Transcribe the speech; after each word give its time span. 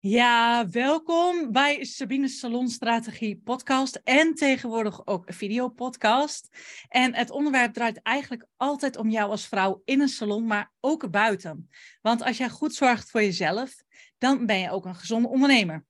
Ja, 0.00 0.68
welkom 0.68 1.52
bij 1.52 1.84
Sabine's 1.84 2.38
Salonstrategie 2.38 3.40
podcast 3.44 4.00
en 4.04 4.34
tegenwoordig 4.34 5.06
ook 5.06 5.24
videopodcast. 5.26 6.48
En 6.88 7.14
het 7.14 7.30
onderwerp 7.30 7.72
draait 7.72 8.02
eigenlijk 8.02 8.46
altijd 8.56 8.96
om 8.96 9.10
jou 9.10 9.30
als 9.30 9.46
vrouw 9.46 9.82
in 9.84 10.00
een 10.00 10.08
salon, 10.08 10.46
maar 10.46 10.72
ook 10.80 11.10
buiten. 11.10 11.68
Want 12.02 12.22
als 12.22 12.36
jij 12.36 12.48
goed 12.48 12.74
zorgt 12.74 13.10
voor 13.10 13.22
jezelf, 13.22 13.74
dan 14.18 14.46
ben 14.46 14.58
je 14.58 14.70
ook 14.70 14.84
een 14.84 14.94
gezonde 14.94 15.28
ondernemer. 15.28 15.84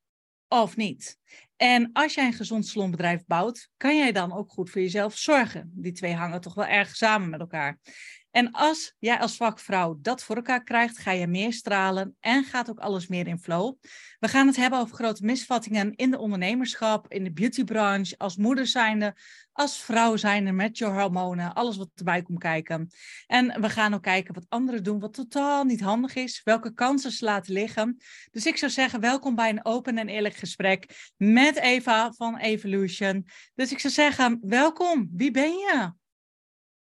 Of 0.48 0.76
niet? 0.76 1.18
En 1.56 1.90
als 1.92 2.14
jij 2.14 2.26
een 2.26 2.32
gezond 2.32 2.66
salonbedrijf 2.66 3.24
bouwt, 3.26 3.70
kan 3.76 3.96
jij 3.96 4.12
dan 4.12 4.32
ook 4.32 4.50
goed 4.50 4.70
voor 4.70 4.80
jezelf 4.80 5.16
zorgen. 5.16 5.70
Die 5.74 5.92
twee 5.92 6.14
hangen 6.14 6.40
toch 6.40 6.54
wel 6.54 6.66
erg 6.66 6.96
samen 6.96 7.30
met 7.30 7.40
elkaar. 7.40 7.78
En 8.38 8.52
als 8.52 8.94
jij 8.98 9.18
als 9.18 9.36
vakvrouw 9.36 9.98
dat 10.00 10.22
voor 10.22 10.36
elkaar 10.36 10.64
krijgt, 10.64 10.98
ga 10.98 11.10
je 11.10 11.26
meer 11.26 11.52
stralen 11.52 12.16
en 12.20 12.44
gaat 12.44 12.70
ook 12.70 12.78
alles 12.78 13.06
meer 13.06 13.26
in 13.26 13.38
flow. 13.38 13.74
We 14.18 14.28
gaan 14.28 14.46
het 14.46 14.56
hebben 14.56 14.78
over 14.78 14.94
grote 14.94 15.24
misvattingen 15.24 15.94
in 15.94 16.10
de 16.10 16.18
ondernemerschap, 16.18 17.12
in 17.12 17.24
de 17.24 17.32
beautybranche, 17.32 18.18
als 18.18 18.36
moeder 18.36 18.66
zijnde, 18.66 19.16
als 19.52 19.78
vrouw 19.78 20.16
zijnde 20.16 20.52
met 20.52 20.78
je 20.78 20.84
hormonen, 20.84 21.54
alles 21.54 21.76
wat 21.76 21.90
erbij 21.94 22.22
komt 22.22 22.38
kijken. 22.38 22.90
En 23.26 23.60
we 23.60 23.70
gaan 23.70 23.94
ook 23.94 24.02
kijken 24.02 24.34
wat 24.34 24.46
anderen 24.48 24.82
doen, 24.82 25.00
wat 25.00 25.14
totaal 25.14 25.64
niet 25.64 25.80
handig 25.80 26.14
is, 26.14 26.40
welke 26.44 26.74
kansen 26.74 27.10
ze 27.10 27.24
laten 27.24 27.52
liggen. 27.52 27.96
Dus 28.30 28.46
ik 28.46 28.56
zou 28.56 28.70
zeggen, 28.70 29.00
welkom 29.00 29.34
bij 29.34 29.50
een 29.50 29.64
open 29.64 29.98
en 29.98 30.08
eerlijk 30.08 30.36
gesprek 30.36 31.10
met 31.16 31.56
Eva 31.56 32.12
van 32.12 32.36
Evolution. 32.36 33.26
Dus 33.54 33.72
ik 33.72 33.78
zou 33.78 33.92
zeggen, 33.92 34.38
welkom. 34.42 35.08
Wie 35.12 35.30
ben 35.30 35.52
je? 35.52 35.92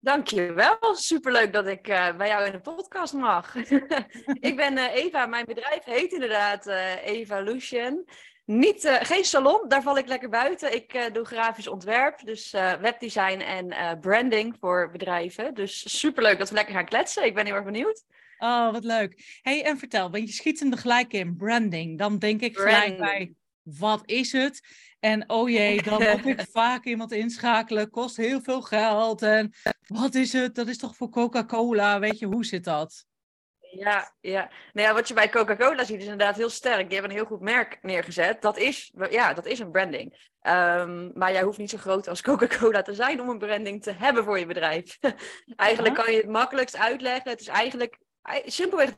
Dankjewel. 0.04 0.96
Superleuk 0.96 1.54
dat 1.54 1.68
ik 1.68 1.88
uh, 1.88 2.16
bij 2.16 2.28
jou 2.28 2.46
in 2.46 2.52
de 2.52 2.60
podcast 2.60 3.14
mag. 3.14 3.56
ik 4.50 4.56
ben 4.56 4.78
uh, 4.78 4.96
Eva. 4.96 5.26
Mijn 5.26 5.46
bedrijf 5.46 5.84
heet 5.84 6.12
inderdaad 6.12 6.68
uh, 6.68 7.06
Evolution. 7.06 8.06
Niet, 8.46 9.00
geen 9.02 9.24
salon, 9.24 9.68
daar 9.68 9.82
val 9.82 9.98
ik 9.98 10.08
lekker 10.08 10.30
buiten. 10.30 10.74
Ik 10.74 11.10
doe 11.14 11.26
grafisch 11.26 11.68
ontwerp, 11.68 12.20
dus 12.20 12.52
webdesign 12.82 13.40
en 13.40 14.00
branding 14.00 14.56
voor 14.60 14.90
bedrijven. 14.92 15.54
Dus 15.54 16.00
superleuk 16.00 16.38
dat 16.38 16.50
we 16.50 16.56
lekker 16.56 16.74
gaan 16.74 16.86
kletsen. 16.86 17.26
Ik 17.26 17.34
ben 17.34 17.46
heel 17.46 17.56
erg 17.56 17.64
benieuwd. 17.64 18.04
Oh, 18.38 18.72
wat 18.72 18.84
leuk. 18.84 19.40
hey, 19.42 19.64
en 19.64 19.78
vertel, 19.78 20.12
want 20.12 20.28
je 20.28 20.34
schiet 20.34 20.60
hem 20.60 20.72
er 20.72 20.78
gelijk 20.78 21.14
in, 21.14 21.36
branding. 21.36 21.98
Dan 21.98 22.20
denk 22.20 22.42
ik 22.42 22.58
gelijk 22.58 22.98
bij, 22.98 23.34
wat 23.62 24.02
is 24.06 24.32
het? 24.32 24.62
En 25.04 25.30
oh 25.30 25.50
jee, 25.50 25.82
dan 25.82 26.02
moet 26.12 26.26
ik 26.26 26.48
vaak 26.52 26.86
iemand 26.86 27.12
inschakelen, 27.12 27.90
kost 27.90 28.18
heel 28.18 28.42
veel 28.42 28.62
geld. 28.62 29.22
En 29.22 29.54
wat 29.88 30.16
is 30.16 30.34
het? 30.34 30.56
Dat 30.56 30.68
is 30.68 30.78
toch 30.78 30.96
voor 30.96 31.10
Coca-Cola? 31.10 32.00
Weet 32.00 32.20
je, 32.20 32.26
hoe 32.26 32.46
zit 32.46 32.64
dat? 32.64 33.06
Ja, 33.60 34.14
ja. 34.22 34.50
Nou 34.74 34.88
ja, 34.88 34.94
wat 34.94 35.08
je 35.08 35.14
bij 35.14 35.30
Coca-Cola 35.30 35.84
ziet 35.84 35.98
is 35.98 36.04
inderdaad 36.04 36.36
heel 36.36 36.50
sterk. 36.50 36.84
Die 36.84 36.94
hebben 36.94 37.12
een 37.12 37.18
heel 37.18 37.26
goed 37.26 37.42
merk 37.42 37.80
neergezet. 37.82 38.42
Dat 38.42 38.58
is, 38.58 38.94
ja, 39.10 39.34
dat 39.34 39.46
is 39.46 39.60
een 39.60 39.72
branding. 39.72 40.32
Um, 40.42 41.12
maar 41.14 41.32
jij 41.32 41.44
hoeft 41.44 41.58
niet 41.58 41.70
zo 41.70 41.78
groot 41.78 42.08
als 42.08 42.22
Coca-Cola 42.22 42.82
te 42.82 42.94
zijn 42.94 43.22
om 43.22 43.30
een 43.30 43.38
branding 43.38 43.84
te 43.84 43.92
hebben 43.92 44.24
voor 44.24 44.40
je 44.40 44.46
bedrijf. 44.46 44.98
eigenlijk 45.56 45.96
kan 45.96 46.12
je 46.12 46.18
het 46.18 46.30
makkelijkst 46.30 46.78
uitleggen. 46.78 47.32
Het 47.32 47.42
is 47.42 47.48
eigenlijk 47.48 48.00
simpelweg 48.46 48.96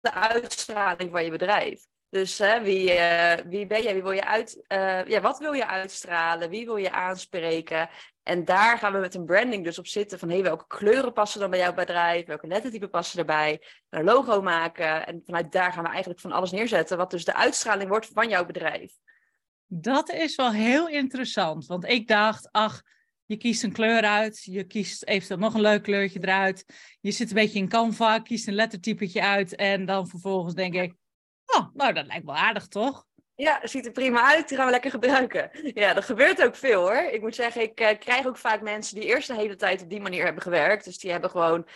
de 0.00 0.12
uitstraling 0.12 1.10
van 1.10 1.24
je 1.24 1.30
bedrijf. 1.30 1.84
Dus 2.16 2.38
hè, 2.38 2.62
wie, 2.62 2.94
uh, 2.94 3.32
wie 3.46 3.66
ben 3.66 3.82
jij? 3.82 3.92
Wie 3.92 4.02
wil 4.02 4.12
je 4.12 4.24
uit, 4.24 4.64
uh, 4.68 5.04
ja, 5.04 5.20
wat 5.20 5.38
wil 5.38 5.52
je 5.52 5.66
uitstralen? 5.66 6.50
Wie 6.50 6.64
wil 6.64 6.76
je 6.76 6.90
aanspreken? 6.90 7.88
En 8.22 8.44
daar 8.44 8.78
gaan 8.78 8.92
we 8.92 8.98
met 8.98 9.14
een 9.14 9.24
branding 9.24 9.64
dus 9.64 9.78
op 9.78 9.86
zitten 9.86 10.18
van 10.18 10.28
hey, 10.28 10.42
welke 10.42 10.66
kleuren 10.66 11.12
passen 11.12 11.40
dan 11.40 11.50
bij 11.50 11.58
jouw 11.58 11.74
bedrijf? 11.74 12.26
Welke 12.26 12.46
lettertypen 12.46 12.90
passen 12.90 13.18
erbij? 13.18 13.62
Een 13.88 14.04
logo 14.04 14.42
maken. 14.42 15.06
En 15.06 15.22
vanuit 15.24 15.52
daar 15.52 15.72
gaan 15.72 15.82
we 15.82 15.88
eigenlijk 15.88 16.20
van 16.20 16.32
alles 16.32 16.50
neerzetten, 16.50 16.96
wat 16.96 17.10
dus 17.10 17.24
de 17.24 17.34
uitstraling 17.34 17.88
wordt 17.88 18.10
van 18.12 18.28
jouw 18.28 18.46
bedrijf. 18.46 18.92
Dat 19.66 20.10
is 20.10 20.36
wel 20.36 20.52
heel 20.52 20.88
interessant, 20.88 21.66
want 21.66 21.84
ik 21.84 22.08
dacht, 22.08 22.48
ach, 22.52 22.82
je 23.24 23.36
kiest 23.36 23.62
een 23.62 23.72
kleur 23.72 24.02
uit, 24.02 24.42
je 24.42 24.64
kiest 24.64 25.04
eventueel 25.04 25.38
nog 25.38 25.54
een 25.54 25.60
leuk 25.60 25.82
kleurtje 25.82 26.18
eruit. 26.22 26.64
Je 27.00 27.10
zit 27.10 27.28
een 27.28 27.34
beetje 27.34 27.58
in 27.58 27.68
Canva, 27.68 28.18
kiest 28.18 28.48
een 28.48 28.54
lettertypetje 28.54 29.22
uit 29.22 29.54
en 29.54 29.86
dan 29.86 30.08
vervolgens 30.08 30.54
denk 30.54 30.74
ik, 30.74 30.94
Oh, 31.46 31.66
nou, 31.74 31.92
dat 31.92 32.06
lijkt 32.06 32.24
wel 32.24 32.36
aardig, 32.36 32.68
toch? 32.68 33.06
Ja, 33.34 33.60
ziet 33.62 33.86
er 33.86 33.92
prima 33.92 34.34
uit. 34.34 34.48
Die 34.48 34.56
gaan 34.56 34.66
we 34.66 34.72
lekker 34.72 34.90
gebruiken. 34.90 35.50
Ja, 35.74 35.94
dat 35.94 36.04
gebeurt 36.04 36.44
ook 36.44 36.54
veel 36.54 36.80
hoor. 36.80 36.96
Ik 36.96 37.20
moet 37.20 37.34
zeggen, 37.34 37.62
ik 37.62 37.80
uh, 37.80 37.88
krijg 37.98 38.26
ook 38.26 38.36
vaak 38.36 38.60
mensen 38.60 38.94
die 39.00 39.04
eerst 39.04 39.28
de 39.28 39.34
hele 39.34 39.56
tijd 39.56 39.82
op 39.82 39.90
die 39.90 40.00
manier 40.00 40.24
hebben 40.24 40.42
gewerkt. 40.42 40.84
Dus 40.84 40.98
die 40.98 41.10
hebben 41.10 41.30
gewoon, 41.30 41.66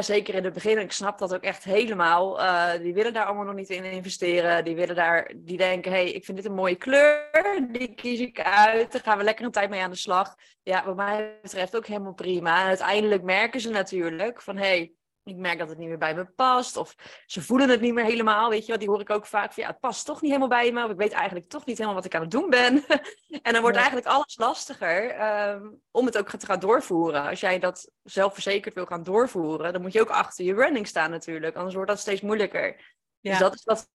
zeker 0.00 0.34
in 0.34 0.44
het 0.44 0.52
begin, 0.52 0.78
ik 0.78 0.92
snap 0.92 1.18
dat 1.18 1.34
ook 1.34 1.42
echt 1.42 1.64
helemaal. 1.64 2.40
Uh, 2.40 2.72
die 2.80 2.94
willen 2.94 3.12
daar 3.12 3.24
allemaal 3.24 3.44
nog 3.44 3.54
niet 3.54 3.70
in 3.70 3.84
investeren. 3.84 4.64
Die 4.64 4.74
willen 4.74 4.94
daar, 4.94 5.32
die 5.36 5.56
denken, 5.56 5.92
hé, 5.92 5.98
hey, 5.98 6.12
ik 6.12 6.24
vind 6.24 6.36
dit 6.36 6.46
een 6.46 6.54
mooie 6.54 6.76
kleur. 6.76 7.66
Die 7.70 7.94
kies 7.94 8.20
ik 8.20 8.40
uit. 8.40 8.92
Daar 8.92 9.00
gaan 9.00 9.18
we 9.18 9.24
lekker 9.24 9.44
een 9.44 9.50
tijd 9.50 9.70
mee 9.70 9.82
aan 9.82 9.90
de 9.90 9.96
slag. 9.96 10.34
Ja, 10.62 10.84
wat 10.84 10.96
mij 10.96 11.38
betreft 11.42 11.76
ook 11.76 11.86
helemaal 11.86 12.14
prima. 12.14 12.60
En 12.60 12.66
uiteindelijk 12.66 13.22
merken 13.22 13.60
ze 13.60 13.70
natuurlijk 13.70 14.42
van, 14.42 14.56
hé, 14.56 14.66
hey, 14.66 14.92
ik 15.26 15.36
merk 15.36 15.58
dat 15.58 15.68
het 15.68 15.78
niet 15.78 15.88
meer 15.88 15.98
bij 15.98 16.14
me 16.14 16.24
past. 16.24 16.76
Of 16.76 16.94
ze 17.26 17.42
voelen 17.42 17.68
het 17.68 17.80
niet 17.80 17.94
meer 17.94 18.04
helemaal. 18.04 18.50
Weet 18.50 18.66
je 18.66 18.70
wat, 18.70 18.80
die 18.80 18.88
hoor 18.88 19.00
ik 19.00 19.10
ook 19.10 19.26
vaak 19.26 19.52
van 19.52 19.62
ja, 19.62 19.68
het 19.68 19.80
past 19.80 20.06
toch 20.06 20.20
niet 20.20 20.30
helemaal 20.30 20.58
bij 20.58 20.72
me. 20.72 20.84
Of 20.84 20.90
ik 20.90 20.96
weet 20.96 21.12
eigenlijk 21.12 21.48
toch 21.48 21.66
niet 21.66 21.76
helemaal 21.76 21.96
wat 21.96 22.04
ik 22.04 22.14
aan 22.14 22.20
het 22.20 22.30
doen 22.30 22.50
ben. 22.50 22.84
en 23.42 23.52
dan 23.52 23.60
wordt 23.60 23.76
eigenlijk 23.76 24.06
alles 24.06 24.36
lastiger 24.36 25.22
um, 25.50 25.80
om 25.90 26.06
het 26.06 26.18
ook 26.18 26.28
te 26.28 26.46
gaan 26.46 26.60
doorvoeren. 26.60 27.28
Als 27.28 27.40
jij 27.40 27.58
dat 27.58 27.90
zelfverzekerd 28.02 28.74
wil 28.74 28.86
gaan 28.86 29.02
doorvoeren, 29.02 29.72
dan 29.72 29.82
moet 29.82 29.92
je 29.92 30.00
ook 30.00 30.10
achter 30.10 30.44
je 30.44 30.54
branding 30.54 30.86
staan 30.86 31.10
natuurlijk. 31.10 31.56
Anders 31.56 31.74
wordt 31.74 31.90
dat 31.90 32.00
steeds 32.00 32.20
moeilijker. 32.20 32.94
Dus 33.20 33.38
dat 33.38 33.54
is 33.54 33.64
wat 33.64 33.88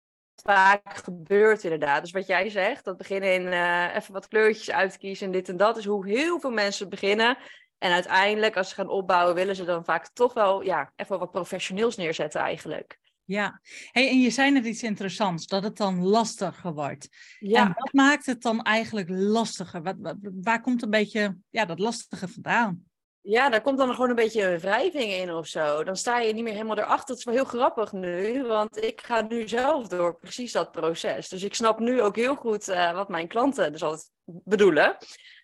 vaak 0.43 0.97
gebeurt 0.97 1.65
inderdaad. 1.65 2.03
Dus 2.03 2.11
wat 2.11 2.27
jij 2.27 2.49
zegt, 2.49 2.85
dat 2.85 2.97
beginnen 2.97 3.35
in 3.35 3.47
uh, 3.47 3.95
even 3.95 4.13
wat 4.13 4.29
kleurtjes 4.29 4.71
uitkiezen 4.71 5.27
en 5.27 5.33
dit 5.33 5.49
en 5.49 5.57
dat, 5.57 5.77
is 5.77 5.85
hoe 5.85 6.09
heel 6.09 6.41
veel 6.41 6.51
mensen 6.51 6.89
beginnen. 6.89 7.39
En 7.79 7.93
uiteindelijk, 7.93 8.57
als 8.57 8.69
ze 8.69 8.75
gaan 8.75 8.89
opbouwen, 8.89 9.35
willen 9.35 9.57
ze 9.57 9.65
dan 9.65 9.85
vaak 9.85 10.09
toch 10.09 10.35
wel 10.35 10.63
ja, 10.63 10.93
even 10.97 11.19
wat 11.19 11.31
professioneels 11.31 11.97
neerzetten 11.97 12.41
eigenlijk. 12.41 12.99
Ja, 13.25 13.61
hey, 13.91 14.09
en 14.09 14.21
je 14.21 14.31
zei 14.31 14.51
net 14.51 14.65
iets 14.65 14.83
interessants, 14.83 15.47
dat 15.47 15.63
het 15.63 15.77
dan 15.77 16.07
lastiger 16.07 16.75
wordt. 16.75 17.09
Ja. 17.39 17.61
En 17.61 17.73
wat 17.77 17.93
maakt 17.93 18.27
het 18.27 18.43
dan 18.43 18.63
eigenlijk 18.63 19.09
lastiger? 19.09 19.83
Wat, 19.83 19.97
waar 20.43 20.61
komt 20.61 20.83
een 20.83 20.91
beetje 20.91 21.37
ja, 21.51 21.65
dat 21.65 21.79
lastige 21.79 22.29
vandaan? 22.29 22.87
Ja, 23.21 23.49
daar 23.49 23.61
komt 23.61 23.79
dan 23.79 23.95
gewoon 23.95 24.09
een 24.09 24.15
beetje 24.15 24.59
wrijving 24.59 25.13
in 25.13 25.33
of 25.33 25.47
zo. 25.47 25.85
Dan 25.85 25.97
sta 25.97 26.19
je 26.19 26.33
niet 26.33 26.45
meer 26.45 26.53
helemaal 26.53 26.79
erachter. 26.79 27.07
Dat 27.07 27.19
is 27.19 27.25
wel 27.25 27.35
heel 27.35 27.45
grappig 27.45 27.93
nu, 27.93 28.43
want 28.43 28.85
ik 28.85 29.01
ga 29.01 29.21
nu 29.21 29.49
zelf 29.49 29.89
door 29.89 30.19
precies 30.19 30.53
dat 30.53 30.73
proces. 30.73 31.29
Dus 31.29 31.43
ik 31.43 31.55
snap 31.55 31.79
nu 31.79 32.03
ook 32.03 32.17
heel 32.17 32.35
goed 32.35 32.69
uh, 32.69 32.93
wat 32.93 33.09
mijn 33.09 33.29
klanten 33.29 33.73
dus 33.73 33.83
altijd 33.83 34.11
bedoelen. 34.25 34.97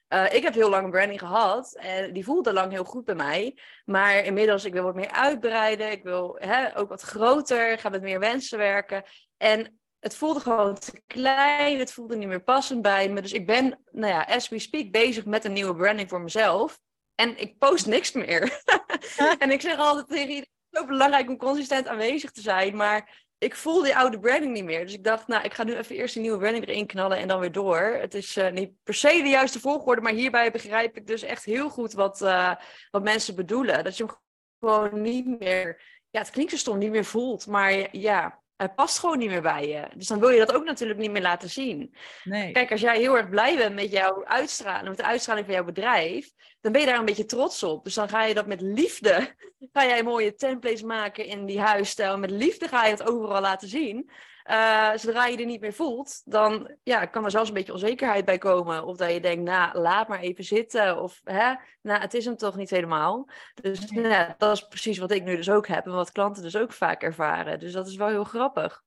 Uh, 0.09 0.35
ik 0.35 0.43
heb 0.43 0.55
heel 0.55 0.71
lang 0.71 0.85
een 0.85 0.91
branding 0.91 1.21
gehad 1.21 1.75
en 1.75 2.13
die 2.13 2.25
voelde 2.25 2.53
lang 2.53 2.73
heel 2.73 2.85
goed 2.85 3.05
bij 3.05 3.15
mij. 3.15 3.59
Maar 3.85 4.25
inmiddels, 4.25 4.65
ik 4.65 4.73
wil 4.73 4.83
wat 4.83 4.95
meer 4.95 5.11
uitbreiden. 5.11 5.91
Ik 5.91 6.03
wil 6.03 6.37
hè, 6.39 6.79
ook 6.79 6.89
wat 6.89 7.03
groter, 7.03 7.79
ga 7.79 7.89
met 7.89 8.03
meer 8.03 8.19
wensen 8.19 8.59
werken. 8.59 9.03
En 9.37 9.79
het 10.01 10.17
voelde 10.17 10.41
gewoon 10.41 10.75
te 10.75 11.03
klein, 11.07 11.79
het 11.79 11.93
voelde 11.93 12.17
niet 12.17 12.29
meer 12.29 12.43
passend 12.43 12.83
bij 12.83 13.09
me. 13.09 13.21
Dus 13.21 13.33
ik 13.33 13.47
ben, 13.47 13.81
nou 13.91 14.13
ja, 14.13 14.23
as 14.23 14.49
we 14.49 14.59
speak, 14.59 14.91
bezig 14.91 15.25
met 15.25 15.45
een 15.45 15.53
nieuwe 15.53 15.77
branding 15.77 16.09
voor 16.09 16.21
mezelf. 16.21 16.81
En 17.15 17.41
ik 17.41 17.59
post 17.59 17.87
niks 17.87 18.13
meer. 18.13 18.63
en 19.39 19.51
ik 19.51 19.61
zeg 19.61 19.77
altijd 19.77 20.09
tegen 20.09 20.29
iedereen, 20.29 20.51
het 20.71 20.73
is 20.73 20.81
zo 20.81 20.87
belangrijk 20.87 21.29
om 21.29 21.37
consistent 21.37 21.87
aanwezig 21.87 22.31
te 22.31 22.41
zijn. 22.41 22.77
Maar 22.77 23.24
ik 23.39 23.55
voel 23.55 23.83
die 23.83 23.97
oude 23.97 24.19
branding 24.19 24.53
niet 24.53 24.65
meer. 24.65 24.85
Dus 24.85 24.95
ik 24.95 25.05
dacht, 25.05 25.27
nou, 25.27 25.45
ik 25.45 25.55
ga 25.55 25.65
nu 25.65 25.77
even 25.77 25.97
eerst 25.97 26.17
een 26.17 26.23
nieuwe 26.23 26.39
branding 26.39 26.69
erin 26.69 26.87
knallen 26.87 27.19
en 27.19 27.29
dan 27.29 27.41
weer 27.41 27.53
door. 27.53 27.81
Het 27.81 28.15
is 28.15 28.37
uh, 28.37 28.51
niet 28.51 28.73
per 28.83 28.95
se 28.95 29.23
de 29.23 29.29
juiste 29.29 29.61
volgorde, 29.61 30.01
maar 30.01 30.13
hierbij 30.13 30.51
begrijp 30.51 30.97
ik 30.97 31.07
dus 31.07 31.23
echt 31.23 31.45
heel 31.45 31.71
goed 31.71 31.93
wat, 31.93 32.21
uh, 32.23 32.55
wat 32.91 33.03
mensen 33.03 33.35
bedoelen. 33.35 33.85
Dat 33.85 33.97
je 33.97 34.05
hem 34.05 34.15
gewoon 34.61 35.03
niet 35.03 35.39
meer, 35.39 35.83
ja, 36.11 36.21
het 36.21 36.31
klinkt 36.31 36.51
zo 36.51 36.59
stom, 36.59 36.79
niet 36.79 36.91
meer 36.91 37.05
voelt. 37.05 37.47
Maar 37.47 37.97
ja, 37.97 38.43
het 38.57 38.75
past 38.75 38.99
gewoon 38.99 39.19
niet 39.19 39.29
meer 39.29 39.43
bij 39.43 39.69
je. 39.69 39.89
Dus 39.97 40.07
dan 40.07 40.21
wil 40.21 40.29
je 40.29 40.39
dat 40.39 40.55
ook 40.55 40.65
natuurlijk 40.65 40.99
niet 40.99 41.11
meer 41.11 41.23
laten 41.23 41.51
zien. 41.51 41.95
Nee. 42.25 42.53
Kijk, 42.53 42.71
als 42.71 42.81
jij 42.81 42.99
heel 42.99 43.17
erg 43.17 43.29
blij 43.29 43.57
bent 43.57 43.75
met 43.75 43.91
jouw 43.91 44.25
uitstraling, 44.25 44.89
met 44.89 44.97
de 44.97 45.05
uitstraling 45.05 45.47
van 45.47 45.55
jouw 45.55 45.65
bedrijf, 45.65 46.31
dan 46.61 46.73
ben 46.73 46.81
je 46.81 46.87
daar 46.87 46.99
een 46.99 47.05
beetje 47.05 47.25
trots 47.25 47.63
op. 47.63 47.85
Dus 47.85 47.95
dan 47.95 48.09
ga 48.09 48.25
je 48.25 48.35
dat 48.35 48.47
met 48.47 48.61
liefde, 48.61 49.35
ga 49.73 49.87
jij 49.87 50.03
mooie 50.03 50.35
templates 50.35 50.83
maken 50.83 51.27
in 51.27 51.47
die 51.47 51.61
huisstijl. 51.61 52.19
Met 52.19 52.31
liefde 52.31 52.69
ga 52.69 52.85
je 52.85 52.91
het 52.91 53.09
overal 53.09 53.41
laten 53.41 53.69
zien. 53.69 54.11
Uh, 54.51 54.91
zodra 54.95 55.27
je 55.27 55.37
er 55.37 55.47
niet 55.47 55.61
meer 55.61 55.73
voelt, 55.73 56.23
dan 56.25 56.77
ja, 56.83 57.07
kan 57.07 57.25
er 57.25 57.31
zelfs 57.31 57.49
een 57.49 57.55
beetje 57.55 57.73
onzekerheid 57.73 58.25
bij 58.25 58.39
komen. 58.39 58.85
Of 58.85 58.97
dat 58.97 59.13
je 59.13 59.21
denkt, 59.21 59.45
nou, 59.45 59.79
laat 59.79 60.09
maar 60.09 60.21
even 60.21 60.45
zitten. 60.45 61.03
Of, 61.03 61.21
hè, 61.25 61.55
nou, 61.83 62.01
het 62.01 62.15
is 62.15 62.25
hem 62.25 62.37
toch 62.37 62.57
niet 62.57 62.71
helemaal. 62.71 63.29
Dus 63.55 63.91
nou, 63.91 64.33
dat 64.39 64.53
is 64.53 64.69
precies 64.69 64.99
wat 64.99 65.11
ik 65.11 65.25
nu 65.25 65.37
dus 65.37 65.51
ook 65.51 65.67
heb. 65.67 65.87
En 65.87 65.93
wat 65.93 66.13
klanten 66.13 66.43
dus 66.43 66.57
ook 66.57 66.73
vaak 66.73 67.03
ervaren. 67.03 67.59
Dus 67.59 67.73
dat 67.73 67.87
is 67.87 67.97
wel 67.97 68.09
heel 68.09 68.25
grappig. 68.25 68.83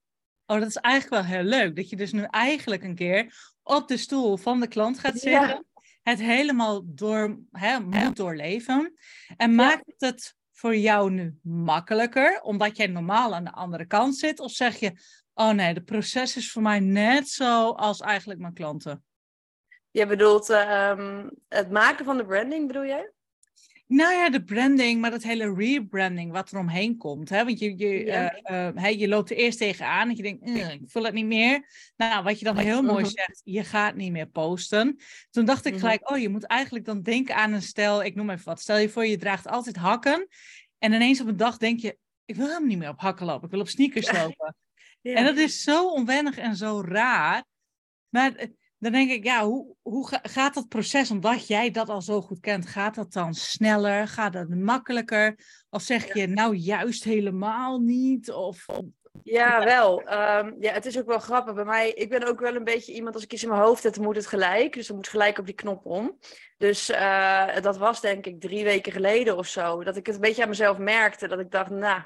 Oh, 0.45 0.59
dat 0.59 0.67
is 0.67 0.75
eigenlijk 0.75 1.23
wel 1.23 1.37
heel 1.37 1.49
leuk. 1.49 1.75
Dat 1.75 1.89
je 1.89 1.95
dus 1.95 2.11
nu 2.11 2.23
eigenlijk 2.23 2.83
een 2.83 2.95
keer 2.95 3.33
op 3.63 3.87
de 3.87 3.97
stoel 3.97 4.37
van 4.37 4.59
de 4.59 4.67
klant 4.67 4.99
gaat 4.99 5.19
zitten. 5.19 5.65
Het 6.03 6.19
helemaal 6.19 6.81
door, 6.85 7.39
hè, 7.51 7.79
moet 7.79 8.15
doorleven. 8.15 8.93
En 9.37 9.55
maakt 9.55 9.93
het 9.97 10.35
voor 10.51 10.75
jou 10.75 11.11
nu 11.11 11.39
makkelijker, 11.41 12.41
omdat 12.41 12.77
jij 12.77 12.87
normaal 12.87 13.35
aan 13.35 13.43
de 13.43 13.51
andere 13.51 13.85
kant 13.85 14.17
zit? 14.17 14.39
Of 14.39 14.51
zeg 14.51 14.75
je, 14.75 14.91
Oh 15.39 15.51
nee, 15.51 15.73
de 15.73 15.81
proces 15.81 16.35
is 16.35 16.51
voor 16.51 16.61
mij 16.61 16.79
net 16.79 17.29
zo 17.29 17.71
als 17.71 17.99
eigenlijk 17.99 18.39
mijn 18.39 18.53
klanten. 18.53 19.03
Je 19.91 20.05
bedoelt 20.05 20.49
ehm, 20.49 21.27
het 21.47 21.71
maken 21.71 22.05
van 22.05 22.17
de 22.17 22.25
branding, 22.25 22.67
bedoel 22.67 22.85
jij? 22.85 23.11
Nou 23.87 24.13
ja, 24.13 24.29
de 24.29 24.43
branding, 24.43 25.01
maar 25.01 25.11
dat 25.11 25.23
hele 25.23 25.53
rebranding 25.53 26.31
wat 26.31 26.51
er 26.51 26.59
omheen 26.59 26.97
komt. 26.97 27.29
Hè? 27.29 27.45
Want 27.45 27.59
je, 27.59 27.77
je, 27.77 28.11
eh, 28.43 28.67
eh, 28.67 28.99
je 28.99 29.07
loopt 29.07 29.29
er 29.29 29.37
eerst 29.37 29.57
tegenaan 29.57 30.09
en 30.09 30.15
je 30.15 30.23
denkt, 30.23 30.47
ik 30.81 30.89
voel 30.89 31.03
het 31.03 31.13
niet 31.13 31.25
meer. 31.25 31.65
Nou, 31.97 32.23
wat 32.23 32.39
je 32.39 32.45
dan 32.45 32.57
heel 32.57 32.81
mooi 32.81 33.03
mhm. 33.03 33.11
zegt, 33.11 33.41
je 33.43 33.63
gaat 33.63 33.95
niet 33.95 34.11
meer 34.11 34.27
posten. 34.27 34.99
Toen 35.29 35.45
dacht 35.45 35.65
ik 35.65 35.71
mhm. 35.71 35.81
gelijk, 35.81 36.11
oh, 36.11 36.17
je 36.17 36.29
moet 36.29 36.45
eigenlijk 36.45 36.85
dan 36.85 37.01
denken 37.01 37.35
aan 37.35 37.53
een 37.53 37.61
stel, 37.61 38.03
ik 38.03 38.15
noem 38.15 38.29
even 38.29 38.45
wat. 38.45 38.61
Stel 38.61 38.77
je 38.77 38.89
voor, 38.89 39.05
je 39.05 39.17
draagt 39.17 39.47
altijd 39.47 39.75
hakken. 39.75 40.27
En 40.77 40.93
ineens 40.93 41.21
op 41.21 41.27
een 41.27 41.37
dag 41.37 41.57
denk 41.57 41.79
je, 41.79 41.97
ik 42.25 42.35
wil 42.35 42.45
helemaal 42.45 42.67
niet 42.67 42.77
meer 42.77 42.89
op 42.89 42.99
hakken 42.99 43.25
lopen, 43.25 43.45
ik 43.45 43.51
wil 43.51 43.59
op 43.59 43.67
sneakers 43.67 44.11
lopen. 44.21 44.55
Ja. 45.07 45.15
En 45.15 45.25
dat 45.25 45.37
is 45.37 45.61
zo 45.61 45.89
onwennig 45.89 46.37
en 46.37 46.55
zo 46.55 46.81
raar. 46.85 47.43
Maar 48.09 48.31
dan 48.77 48.91
denk 48.91 49.11
ik, 49.11 49.23
ja, 49.23 49.45
hoe, 49.45 49.75
hoe 49.81 50.19
gaat 50.21 50.53
dat 50.53 50.67
proces, 50.67 51.11
omdat 51.11 51.47
jij 51.47 51.71
dat 51.71 51.89
al 51.89 52.01
zo 52.01 52.21
goed 52.21 52.39
kent, 52.39 52.67
gaat 52.67 52.95
dat 52.95 53.13
dan 53.13 53.33
sneller? 53.33 54.07
Gaat 54.07 54.33
dat 54.33 54.49
makkelijker? 54.49 55.39
Of 55.69 55.81
zeg 55.81 56.13
je 56.13 56.27
nou 56.27 56.55
juist 56.55 57.03
helemaal 57.03 57.79
niet? 57.79 58.31
Of, 58.31 58.65
ja, 59.23 59.63
wel. 59.63 60.01
Ehm, 60.01 60.53
ja, 60.59 60.73
het 60.73 60.85
is 60.85 60.99
ook 60.99 61.05
wel 61.05 61.19
grappig. 61.19 61.53
Bij 61.53 61.65
mij, 61.65 61.91
ik 61.91 62.09
ben 62.09 62.27
ook 62.27 62.39
wel 62.39 62.55
een 62.55 62.63
beetje 62.63 62.93
iemand, 62.93 63.15
als 63.15 63.23
ik 63.23 63.33
iets 63.33 63.43
in 63.43 63.49
mijn 63.49 63.61
hoofd 63.61 63.83
heb, 63.83 63.93
dan 63.93 64.03
moet 64.03 64.15
het 64.15 64.27
gelijk. 64.27 64.73
Dus 64.73 64.87
dan 64.87 64.95
moet 64.95 65.07
gelijk 65.07 65.37
op 65.37 65.45
die 65.45 65.55
knop 65.55 65.85
om. 65.85 66.17
Dus 66.57 66.89
uh, 66.89 67.59
dat 67.61 67.77
was 67.77 68.01
denk 68.01 68.25
ik 68.25 68.41
drie 68.41 68.63
weken 68.63 68.91
geleden 68.91 69.37
of 69.37 69.47
zo. 69.47 69.83
Dat 69.83 69.97
ik 69.97 70.05
het 70.05 70.15
een 70.15 70.21
beetje 70.21 70.43
aan 70.43 70.49
mezelf 70.49 70.77
merkte. 70.77 71.27
Dat 71.27 71.39
ik 71.39 71.51
dacht, 71.51 71.69
nou, 71.69 72.01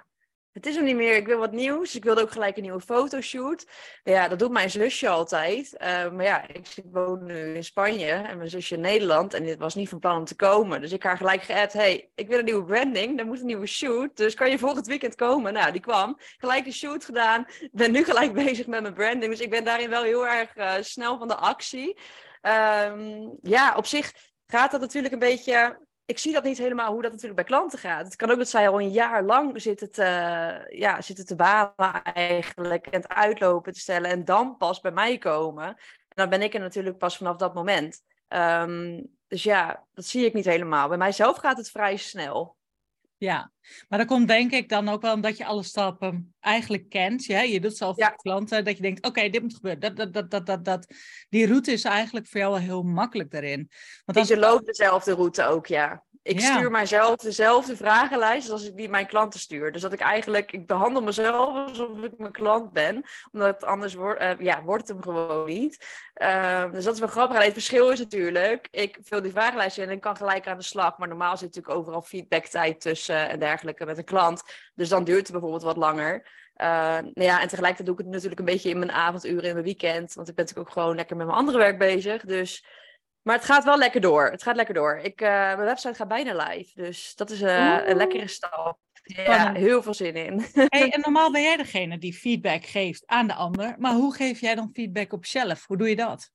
het 0.53 0.65
is 0.65 0.75
hem 0.75 0.83
niet 0.83 0.95
meer. 0.95 1.15
Ik 1.15 1.25
wil 1.25 1.39
wat 1.39 1.51
nieuws. 1.51 1.95
Ik 1.95 2.03
wilde 2.03 2.21
ook 2.21 2.31
gelijk 2.31 2.55
een 2.55 2.61
nieuwe 2.61 2.81
fotoshoot. 2.81 3.65
Ja, 4.03 4.27
dat 4.27 4.39
doet 4.39 4.51
mijn 4.51 4.69
zusje 4.69 5.09
altijd. 5.09 5.73
Uh, 5.73 6.11
maar 6.11 6.23
ja, 6.23 6.47
ik 6.47 6.67
woon 6.91 7.25
nu 7.25 7.55
in 7.55 7.63
Spanje 7.63 8.11
en 8.11 8.37
mijn 8.37 8.49
zusje 8.49 8.75
in 8.75 8.81
Nederland. 8.81 9.33
En 9.33 9.43
dit 9.43 9.59
was 9.59 9.75
niet 9.75 9.89
van 9.89 9.99
plan 9.99 10.17
om 10.17 10.25
te 10.25 10.35
komen. 10.35 10.81
Dus 10.81 10.91
ik 10.91 11.03
haar 11.03 11.17
gelijk 11.17 11.41
geëd. 11.41 11.73
Hey, 11.73 12.09
ik 12.15 12.27
wil 12.27 12.39
een 12.39 12.45
nieuwe 12.45 12.63
branding. 12.63 13.19
Er 13.19 13.25
moet 13.25 13.39
een 13.39 13.45
nieuwe 13.45 13.67
shoot. 13.67 14.17
Dus 14.17 14.33
kan 14.33 14.49
je 14.49 14.59
volgend 14.59 14.87
weekend 14.87 15.15
komen? 15.15 15.53
Nou, 15.53 15.71
die 15.71 15.81
kwam. 15.81 16.17
Gelijk 16.37 16.65
de 16.65 16.71
shoot 16.71 17.05
gedaan. 17.05 17.45
Ben 17.71 17.91
nu 17.91 18.03
gelijk 18.03 18.33
bezig 18.45 18.67
met 18.67 18.81
mijn 18.81 18.93
branding. 18.93 19.31
Dus 19.31 19.41
ik 19.41 19.49
ben 19.49 19.63
daarin 19.63 19.89
wel 19.89 20.03
heel 20.03 20.27
erg 20.27 20.55
uh, 20.55 20.73
snel 20.81 21.17
van 21.17 21.27
de 21.27 21.35
actie. 21.35 21.97
Um, 22.41 23.37
ja, 23.41 23.75
op 23.75 23.85
zich 23.85 24.13
gaat 24.47 24.71
dat 24.71 24.81
natuurlijk 24.81 25.13
een 25.13 25.19
beetje 25.19 25.79
ik 26.11 26.17
zie 26.17 26.33
dat 26.33 26.43
niet 26.43 26.57
helemaal 26.57 26.91
hoe 26.91 27.01
dat 27.01 27.11
natuurlijk 27.11 27.35
bij 27.35 27.57
klanten 27.57 27.79
gaat. 27.79 28.05
Het 28.05 28.15
kan 28.15 28.31
ook 28.31 28.37
dat 28.37 28.49
zij 28.49 28.69
al 28.69 28.81
een 28.81 28.91
jaar 28.91 29.23
lang 29.23 29.61
zitten 29.61 29.91
te, 29.91 30.03
ja, 30.69 31.01
zitten 31.01 31.25
te 31.25 31.35
balen 31.35 32.03
eigenlijk 32.03 32.87
en 32.87 33.01
het 33.01 33.07
uitlopen 33.07 33.73
te 33.73 33.79
stellen 33.79 34.09
en 34.09 34.25
dan 34.25 34.57
pas 34.57 34.79
bij 34.79 34.91
mij 34.91 35.17
komen. 35.17 35.67
En 35.67 35.77
dan 36.07 36.29
ben 36.29 36.41
ik 36.41 36.53
er 36.53 36.59
natuurlijk 36.59 36.97
pas 36.97 37.17
vanaf 37.17 37.35
dat 37.35 37.53
moment. 37.53 38.01
Um, 38.27 39.09
dus 39.27 39.43
ja, 39.43 39.85
dat 39.93 40.05
zie 40.05 40.25
ik 40.25 40.33
niet 40.33 40.45
helemaal. 40.45 40.87
Bij 40.87 40.97
mijzelf 40.97 41.37
gaat 41.37 41.57
het 41.57 41.69
vrij 41.69 41.95
snel. 41.95 42.55
Ja, 43.21 43.51
maar 43.89 43.99
dat 43.99 44.07
komt 44.07 44.27
denk 44.27 44.51
ik 44.51 44.69
dan 44.69 44.89
ook 44.89 45.01
wel 45.01 45.13
omdat 45.13 45.37
je 45.37 45.45
alle 45.45 45.63
stappen 45.63 46.33
eigenlijk 46.39 46.89
kent. 46.89 47.25
Ja? 47.25 47.41
Je 47.41 47.59
doet 47.59 47.77
zelf 47.77 47.97
ja. 47.97 48.09
klanten, 48.09 48.65
dat 48.65 48.75
je 48.75 48.81
denkt, 48.81 49.05
oké, 49.05 49.29
dit 49.29 49.41
moet 49.41 49.53
gebeuren. 49.53 49.79
Dat, 49.79 49.95
dat, 49.95 50.13
dat, 50.13 50.31
dat, 50.31 50.45
dat, 50.45 50.65
dat. 50.65 50.93
Die 51.29 51.47
route 51.47 51.71
is 51.71 51.83
eigenlijk 51.83 52.27
voor 52.27 52.39
jou 52.39 52.51
wel 52.51 52.61
heel 52.61 52.83
makkelijk 52.83 53.31
daarin. 53.31 53.69
Want 54.05 54.17
als... 54.17 54.27
Je 54.27 54.37
loopt 54.37 54.65
dezelfde 54.65 55.13
route 55.13 55.43
ook, 55.43 55.67
ja. 55.67 56.03
Ik 56.23 56.39
stuur 56.39 56.71
mijzelf 56.71 57.15
dezelfde 57.15 57.75
vragenlijst 57.75 58.49
als 58.49 58.65
ik 58.65 58.75
die 58.77 58.89
mijn 58.89 59.07
klanten 59.07 59.39
stuur. 59.39 59.71
Dus 59.71 59.81
dat 59.81 59.93
ik 59.93 59.99
eigenlijk, 59.99 60.51
ik 60.51 60.67
behandel 60.67 61.01
mezelf 61.01 61.67
alsof 61.67 62.03
ik 62.03 62.17
mijn 62.17 62.31
klant 62.31 62.71
ben. 62.73 63.03
Omdat 63.31 63.63
anders 63.63 63.93
wordt, 63.93 64.21
uh, 64.21 64.39
ja, 64.39 64.63
wordt 64.63 64.87
het 64.87 64.91
hem 64.91 65.03
gewoon 65.03 65.47
niet. 65.47 65.85
Uh, 66.15 66.71
dus 66.71 66.83
dat 66.83 66.93
is 66.93 66.99
wel 66.99 67.09
grappig. 67.09 67.43
het 67.43 67.53
verschil 67.53 67.89
is 67.89 67.99
natuurlijk, 67.99 68.67
ik 68.71 68.97
vul 69.01 69.21
die 69.21 69.31
vragenlijst 69.31 69.77
in 69.77 69.83
en 69.83 69.95
ik 69.95 70.01
kan 70.01 70.17
gelijk 70.17 70.47
aan 70.47 70.57
de 70.57 70.63
slag. 70.63 70.97
Maar 70.97 71.07
normaal 71.07 71.37
zit 71.37 71.47
natuurlijk 71.55 71.75
overal 71.75 72.01
feedbacktijd 72.01 72.81
tussen 72.81 73.29
en 73.29 73.39
dergelijke 73.39 73.85
met 73.85 73.97
een 73.97 74.03
klant. 74.03 74.43
Dus 74.75 74.89
dan 74.89 75.03
duurt 75.03 75.21
het 75.21 75.31
bijvoorbeeld 75.31 75.63
wat 75.63 75.77
langer. 75.77 76.39
Uh, 76.57 76.67
nou 76.97 77.11
ja, 77.13 77.41
en 77.41 77.47
tegelijkertijd 77.47 77.85
doe 77.85 77.97
ik 77.97 78.01
het 78.03 78.13
natuurlijk 78.13 78.39
een 78.39 78.45
beetje 78.45 78.69
in 78.69 78.77
mijn 78.77 78.91
avonduren, 78.91 79.43
in 79.43 79.53
mijn 79.53 79.65
weekend. 79.65 80.13
Want 80.13 80.29
ik 80.29 80.35
ben 80.35 80.45
natuurlijk 80.45 80.69
ook 80.69 80.81
gewoon 80.81 80.95
lekker 80.95 81.15
met 81.15 81.25
mijn 81.25 81.37
andere 81.37 81.57
werk 81.57 81.77
bezig. 81.77 82.21
Dus 82.21 82.65
maar 83.21 83.35
het 83.35 83.45
gaat 83.45 83.63
wel 83.63 83.77
lekker 83.77 84.01
door. 84.01 84.31
Het 84.31 84.43
gaat 84.43 84.55
lekker 84.55 84.73
door. 84.73 84.97
Ik, 84.97 85.21
uh, 85.21 85.27
mijn 85.29 85.57
website 85.57 85.93
gaat 85.93 86.07
bijna 86.07 86.47
live. 86.47 86.81
Dus 86.81 87.15
dat 87.15 87.29
is 87.29 87.41
uh, 87.41 87.87
een 87.87 87.97
lekkere 87.97 88.27
stap. 88.27 88.79
Ja, 89.03 89.53
heel 89.53 89.83
veel 89.83 89.93
zin 89.93 90.13
in. 90.13 90.45
Hey, 90.69 90.89
en 90.89 90.99
normaal 90.99 91.31
ben 91.31 91.41
jij 91.41 91.57
degene 91.57 91.97
die 91.97 92.13
feedback 92.13 92.65
geeft 92.65 93.03
aan 93.05 93.27
de 93.27 93.33
ander. 93.33 93.75
Maar 93.77 93.93
hoe 93.93 94.15
geef 94.15 94.39
jij 94.39 94.55
dan 94.55 94.69
feedback 94.73 95.13
op 95.13 95.25
jezelf? 95.25 95.65
Hoe 95.67 95.77
doe 95.77 95.89
je 95.89 95.95
dat? 95.95 96.31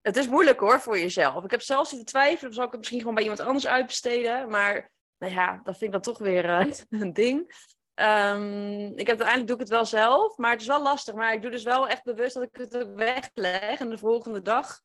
Het 0.00 0.16
is 0.16 0.28
moeilijk 0.28 0.60
hoor 0.60 0.80
voor 0.80 0.98
jezelf. 0.98 1.44
Ik 1.44 1.50
heb 1.50 1.62
zelfs 1.62 1.88
zitten 1.88 2.08
twijfelen. 2.08 2.50
Of 2.50 2.56
zal 2.56 2.64
ik 2.64 2.70
het 2.70 2.78
misschien 2.78 3.00
gewoon 3.00 3.14
bij 3.14 3.22
iemand 3.22 3.40
anders 3.40 3.66
uitbesteden? 3.66 4.48
Maar 4.48 4.90
nou 5.18 5.32
ja, 5.32 5.60
dat 5.62 5.78
vind 5.78 5.82
ik 5.82 6.02
dan 6.02 6.14
toch 6.14 6.18
weer 6.18 6.44
uh, 6.44 6.72
een 7.02 7.12
ding. 7.12 7.54
Um, 7.94 8.86
ik 8.86 9.06
heb, 9.06 9.08
uiteindelijk 9.08 9.46
doe 9.46 9.56
ik 9.56 9.62
het 9.62 9.68
wel 9.68 9.84
zelf. 9.84 10.36
Maar 10.36 10.50
het 10.50 10.60
is 10.60 10.66
wel 10.66 10.82
lastig. 10.82 11.14
Maar 11.14 11.32
ik 11.32 11.42
doe 11.42 11.50
dus 11.50 11.62
wel 11.62 11.88
echt 11.88 12.04
bewust 12.04 12.34
dat 12.34 12.42
ik 12.42 12.56
het 12.56 12.94
wegleg. 12.94 13.78
En 13.80 13.90
de 13.90 13.98
volgende 13.98 14.42
dag 14.42 14.80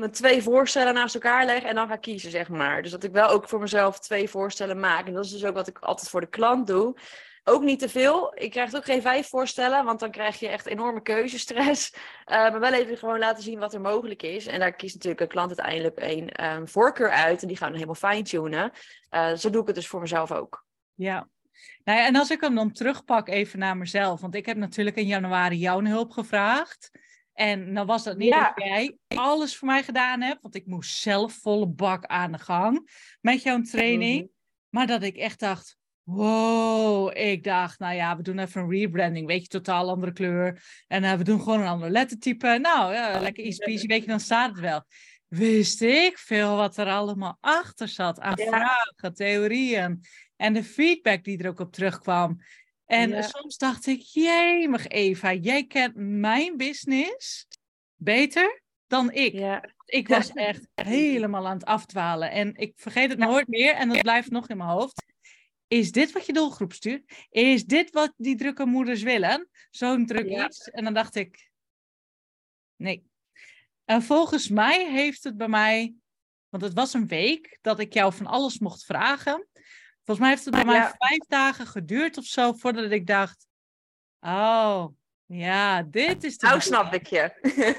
mijn 0.00 0.12
twee 0.12 0.42
voorstellen 0.42 0.94
naast 0.94 1.14
elkaar 1.14 1.44
leg 1.44 1.62
en 1.62 1.74
dan 1.74 1.88
ga 1.88 1.96
kiezen, 1.96 2.30
zeg 2.30 2.48
maar. 2.48 2.82
Dus 2.82 2.90
dat 2.90 3.04
ik 3.04 3.12
wel 3.12 3.28
ook 3.28 3.48
voor 3.48 3.60
mezelf 3.60 3.98
twee 3.98 4.28
voorstellen 4.28 4.80
maak. 4.80 5.06
En 5.06 5.12
dat 5.12 5.24
is 5.24 5.30
dus 5.30 5.44
ook 5.44 5.54
wat 5.54 5.68
ik 5.68 5.78
altijd 5.78 6.10
voor 6.10 6.20
de 6.20 6.28
klant 6.28 6.66
doe. 6.66 6.96
Ook 7.44 7.62
niet 7.62 7.78
te 7.78 7.88
veel. 7.88 8.32
Ik 8.34 8.50
krijg 8.50 8.74
ook 8.74 8.84
geen 8.84 9.02
vijf 9.02 9.28
voorstellen, 9.28 9.84
want 9.84 10.00
dan 10.00 10.10
krijg 10.10 10.38
je 10.38 10.48
echt 10.48 10.66
enorme 10.66 11.02
keuzestress. 11.02 11.94
Uh, 11.94 12.00
maar 12.26 12.60
wel 12.60 12.72
even 12.72 12.96
gewoon 12.96 13.18
laten 13.18 13.42
zien 13.42 13.58
wat 13.58 13.74
er 13.74 13.80
mogelijk 13.80 14.22
is. 14.22 14.46
En 14.46 14.58
daar 14.58 14.72
kiest 14.72 14.94
natuurlijk 14.94 15.20
een 15.20 15.28
klant 15.28 15.60
uiteindelijk 15.60 16.00
een 16.00 16.44
um, 16.44 16.68
voorkeur 16.68 17.10
uit. 17.10 17.42
En 17.42 17.48
die 17.48 17.56
gaan 17.56 17.72
dan 17.72 17.80
helemaal 17.80 18.10
fine-tunen. 18.10 18.72
Uh, 19.10 19.34
zo 19.34 19.50
doe 19.50 19.60
ik 19.60 19.66
het 19.66 19.76
dus 19.76 19.88
voor 19.88 20.00
mezelf 20.00 20.32
ook. 20.32 20.64
Ja. 20.94 21.28
Nou 21.84 21.98
ja, 21.98 22.06
en 22.06 22.16
als 22.16 22.30
ik 22.30 22.40
hem 22.40 22.54
dan 22.54 22.72
terugpak 22.72 23.28
even 23.28 23.58
naar 23.58 23.76
mezelf. 23.76 24.20
Want 24.20 24.34
ik 24.34 24.46
heb 24.46 24.56
natuurlijk 24.56 24.96
in 24.96 25.06
januari 25.06 25.56
jouw 25.56 25.84
hulp 25.84 26.10
gevraagd. 26.10 26.90
En 27.40 27.74
dan 27.74 27.86
was 27.86 28.04
dat 28.04 28.16
niet 28.16 28.32
dat 28.32 28.52
jij 28.54 28.96
alles 29.06 29.56
voor 29.56 29.68
mij 29.68 29.82
gedaan 29.82 30.20
hebt, 30.20 30.42
want 30.42 30.54
ik 30.54 30.66
moest 30.66 30.96
zelf 30.96 31.32
volle 31.32 31.66
bak 31.66 32.06
aan 32.06 32.32
de 32.32 32.38
gang 32.38 32.90
met 33.20 33.42
jouw 33.42 33.60
training. 33.60 34.18
Mhm. 34.18 34.28
Maar 34.68 34.86
dat 34.86 35.02
ik 35.02 35.16
echt 35.16 35.40
dacht, 35.40 35.76
wow, 36.02 37.16
ik 37.16 37.44
dacht, 37.44 37.78
nou 37.78 37.94
ja, 37.94 38.16
we 38.16 38.22
doen 38.22 38.38
even 38.38 38.60
een 38.60 38.70
rebranding, 38.70 39.26
weet 39.26 39.42
je, 39.42 39.48
totaal 39.48 39.88
andere 39.88 40.12
kleur. 40.12 40.62
En 40.86 41.02
uh, 41.02 41.12
we 41.12 41.24
doen 41.24 41.40
gewoon 41.40 41.60
een 41.60 41.66
ander 41.66 41.90
lettertype. 41.90 42.58
Nou, 42.62 42.92
ja, 42.94 43.20
lekker 43.20 43.44
easy 43.44 43.64
peasy, 43.64 43.86
weet 43.86 44.02
je, 44.02 44.08
dan 44.08 44.20
staat 44.20 44.50
het 44.50 44.60
wel. 44.60 44.84
Wist 45.28 45.82
ik 45.82 46.18
veel 46.18 46.56
wat 46.56 46.76
er 46.76 46.86
allemaal 46.86 47.36
achter 47.40 47.88
zat 47.88 48.20
aan 48.20 48.38
vragen, 48.38 49.14
theorieën 49.14 50.00
en 50.36 50.52
de 50.52 50.64
feedback 50.64 51.24
die 51.24 51.38
er 51.38 51.48
ook 51.48 51.60
op 51.60 51.72
terugkwam. 51.72 52.40
En 52.90 53.24
soms 53.24 53.56
dacht 53.56 53.86
ik, 53.86 54.00
jemig 54.00 54.88
Eva, 54.88 55.32
jij 55.32 55.66
kent 55.66 55.94
mijn 55.96 56.56
business 56.56 57.46
beter 57.96 58.62
dan 58.86 59.12
ik. 59.12 59.32
Ja. 59.32 59.64
Ik 59.84 60.08
was 60.08 60.32
echt 60.32 60.68
helemaal 60.74 61.46
aan 61.46 61.56
het 61.56 61.64
afdwalen. 61.64 62.30
En 62.30 62.56
ik 62.56 62.72
vergeet 62.76 63.10
het 63.10 63.18
nooit 63.18 63.48
meer 63.48 63.74
en 63.74 63.88
dat 63.88 64.00
blijft 64.00 64.30
nog 64.30 64.48
in 64.48 64.56
mijn 64.56 64.68
hoofd. 64.68 65.04
Is 65.68 65.92
dit 65.92 66.12
wat 66.12 66.26
je 66.26 66.32
doelgroep 66.32 66.72
stuurt? 66.72 67.26
Is 67.30 67.64
dit 67.64 67.90
wat 67.90 68.12
die 68.16 68.36
drukke 68.36 68.66
moeders 68.66 69.02
willen? 69.02 69.48
Zo'n 69.70 70.06
druk 70.06 70.44
iets. 70.44 70.70
En 70.70 70.84
dan 70.84 70.94
dacht 70.94 71.14
ik, 71.14 71.50
nee. 72.76 73.04
En 73.84 74.02
volgens 74.02 74.48
mij 74.48 74.90
heeft 74.92 75.24
het 75.24 75.36
bij 75.36 75.48
mij, 75.48 75.94
want 76.48 76.62
het 76.62 76.74
was 76.74 76.94
een 76.94 77.06
week 77.06 77.58
dat 77.60 77.78
ik 77.78 77.92
jou 77.92 78.12
van 78.12 78.26
alles 78.26 78.58
mocht 78.58 78.84
vragen. 78.84 79.48
Volgens 80.10 80.28
mij 80.28 80.38
heeft 80.38 80.56
het 80.56 80.64
bij 80.64 80.80
mij 80.80 80.92
vijf 80.98 81.26
dagen 81.28 81.66
geduurd 81.66 82.18
of 82.18 82.24
zo 82.24 82.52
voordat 82.52 82.90
ik 82.90 83.06
dacht: 83.06 83.46
Oh, 84.20 84.86
ja, 85.26 85.82
dit 85.82 86.24
is 86.24 86.38
de. 86.38 86.46
Nou, 86.46 86.60
snap 86.60 86.94
ik 86.94 87.06
je. 87.06 87.32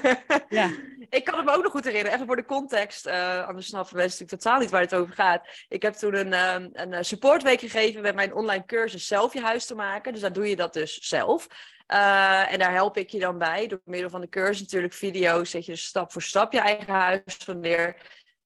ja. 0.48 0.70
Ik 1.08 1.24
kan 1.24 1.36
het 1.36 1.44
me 1.44 1.52
ook 1.52 1.62
nog 1.62 1.72
goed 1.72 1.84
herinneren, 1.84 2.14
even 2.14 2.26
voor 2.26 2.36
de 2.36 2.44
context. 2.44 3.06
Uh, 3.06 3.46
anders 3.46 3.66
snappen 3.66 3.96
mensen 3.96 4.18
natuurlijk 4.18 4.42
totaal 4.42 4.60
niet 4.60 4.70
waar 4.70 4.80
het 4.80 4.94
over 4.94 5.14
gaat. 5.14 5.64
Ik 5.68 5.82
heb 5.82 5.94
toen 5.94 6.14
een, 6.14 6.32
um, 6.32 6.70
een 6.72 6.92
eh, 6.92 7.02
supportweek 7.02 7.60
gegeven 7.60 8.02
met 8.02 8.14
mijn 8.14 8.34
online 8.34 8.64
cursus 8.64 9.06
zelf 9.06 9.32
je 9.32 9.40
huis 9.40 9.66
te 9.66 9.74
maken. 9.74 10.12
Dus 10.12 10.20
daar 10.20 10.32
doe 10.32 10.48
je 10.48 10.56
dat 10.56 10.72
dus 10.72 10.98
zelf. 10.98 11.46
Uh, 11.88 12.52
en 12.52 12.58
daar 12.58 12.72
help 12.72 12.96
ik 12.96 13.10
je 13.10 13.18
dan 13.18 13.38
bij. 13.38 13.66
Door 13.66 13.80
middel 13.84 14.10
van 14.10 14.20
de 14.20 14.28
cursus 14.28 14.60
natuurlijk 14.60 14.92
video's. 14.92 15.50
Zet 15.50 15.64
je 15.64 15.72
dus 15.72 15.84
stap 15.84 16.12
voor 16.12 16.22
stap 16.22 16.52
je 16.52 16.60
eigen 16.60 16.94
huis 16.94 17.22
van 17.44 17.60
neer. 17.60 17.96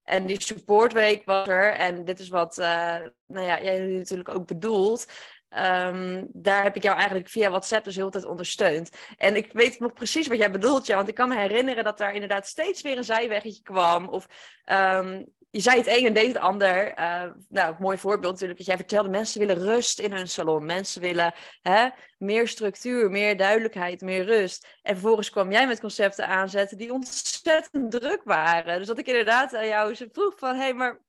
En 0.06 0.26
die 0.26 0.42
supportweek 0.42 1.24
was 1.24 1.48
er. 1.48 1.72
En 1.72 2.04
dit 2.04 2.18
is 2.18 2.28
wat 2.28 2.58
uh, 2.58 2.96
nou 3.26 3.46
ja, 3.46 3.62
jij 3.62 3.78
natuurlijk 3.78 4.28
ook 4.28 4.46
bedoelt. 4.46 5.06
Um, 5.50 6.28
daar 6.32 6.62
heb 6.62 6.76
ik 6.76 6.82
jou 6.82 6.96
eigenlijk 6.96 7.28
via 7.28 7.48
WhatsApp 7.48 7.84
dus 7.84 7.96
heel 7.96 8.10
tijd 8.10 8.24
ondersteund. 8.24 8.90
En 9.16 9.36
ik 9.36 9.52
weet 9.52 9.80
nog 9.80 9.92
precies 9.92 10.26
wat 10.26 10.38
jij 10.38 10.50
bedoelt, 10.50 10.86
ja, 10.86 10.96
want 10.96 11.08
ik 11.08 11.14
kan 11.14 11.28
me 11.28 11.36
herinneren 11.36 11.84
dat 11.84 11.98
daar 11.98 12.14
inderdaad 12.14 12.46
steeds 12.46 12.82
weer 12.82 12.96
een 12.96 13.04
zijweggetje 13.04 13.62
kwam. 13.62 14.08
Of 14.08 14.26
um, 14.66 15.26
je 15.50 15.60
zei 15.60 15.78
het 15.78 15.86
een 15.86 16.06
en 16.06 16.12
deed 16.12 16.26
het 16.26 16.36
ander. 16.36 16.98
Uh, 16.98 17.22
nou, 17.48 17.74
mooi 17.78 17.98
voorbeeld 17.98 18.32
natuurlijk. 18.32 18.58
Dat 18.58 18.66
jij 18.66 18.76
vertelde, 18.76 19.08
mensen 19.08 19.40
willen 19.40 19.58
rust 19.58 19.98
in 19.98 20.12
hun 20.12 20.28
salon. 20.28 20.66
Mensen 20.66 21.00
willen 21.00 21.34
hè, 21.62 21.88
meer 22.18 22.48
structuur, 22.48 23.10
meer 23.10 23.36
duidelijkheid, 23.36 24.00
meer 24.00 24.24
rust. 24.24 24.66
En 24.82 24.92
vervolgens 24.92 25.30
kwam 25.30 25.50
jij 25.52 25.66
met 25.66 25.80
concepten 25.80 26.26
aanzetten 26.26 26.78
die 26.78 26.92
ontzettend 26.92 27.90
druk 27.90 28.20
waren. 28.24 28.78
Dus 28.78 28.86
dat 28.86 28.98
ik 28.98 29.06
inderdaad 29.06 29.54
aan 29.54 29.66
jou 29.66 29.96
vroeg 30.12 30.38
van, 30.38 30.54
hé, 30.54 30.60
hey, 30.60 30.74
maar 30.74 31.00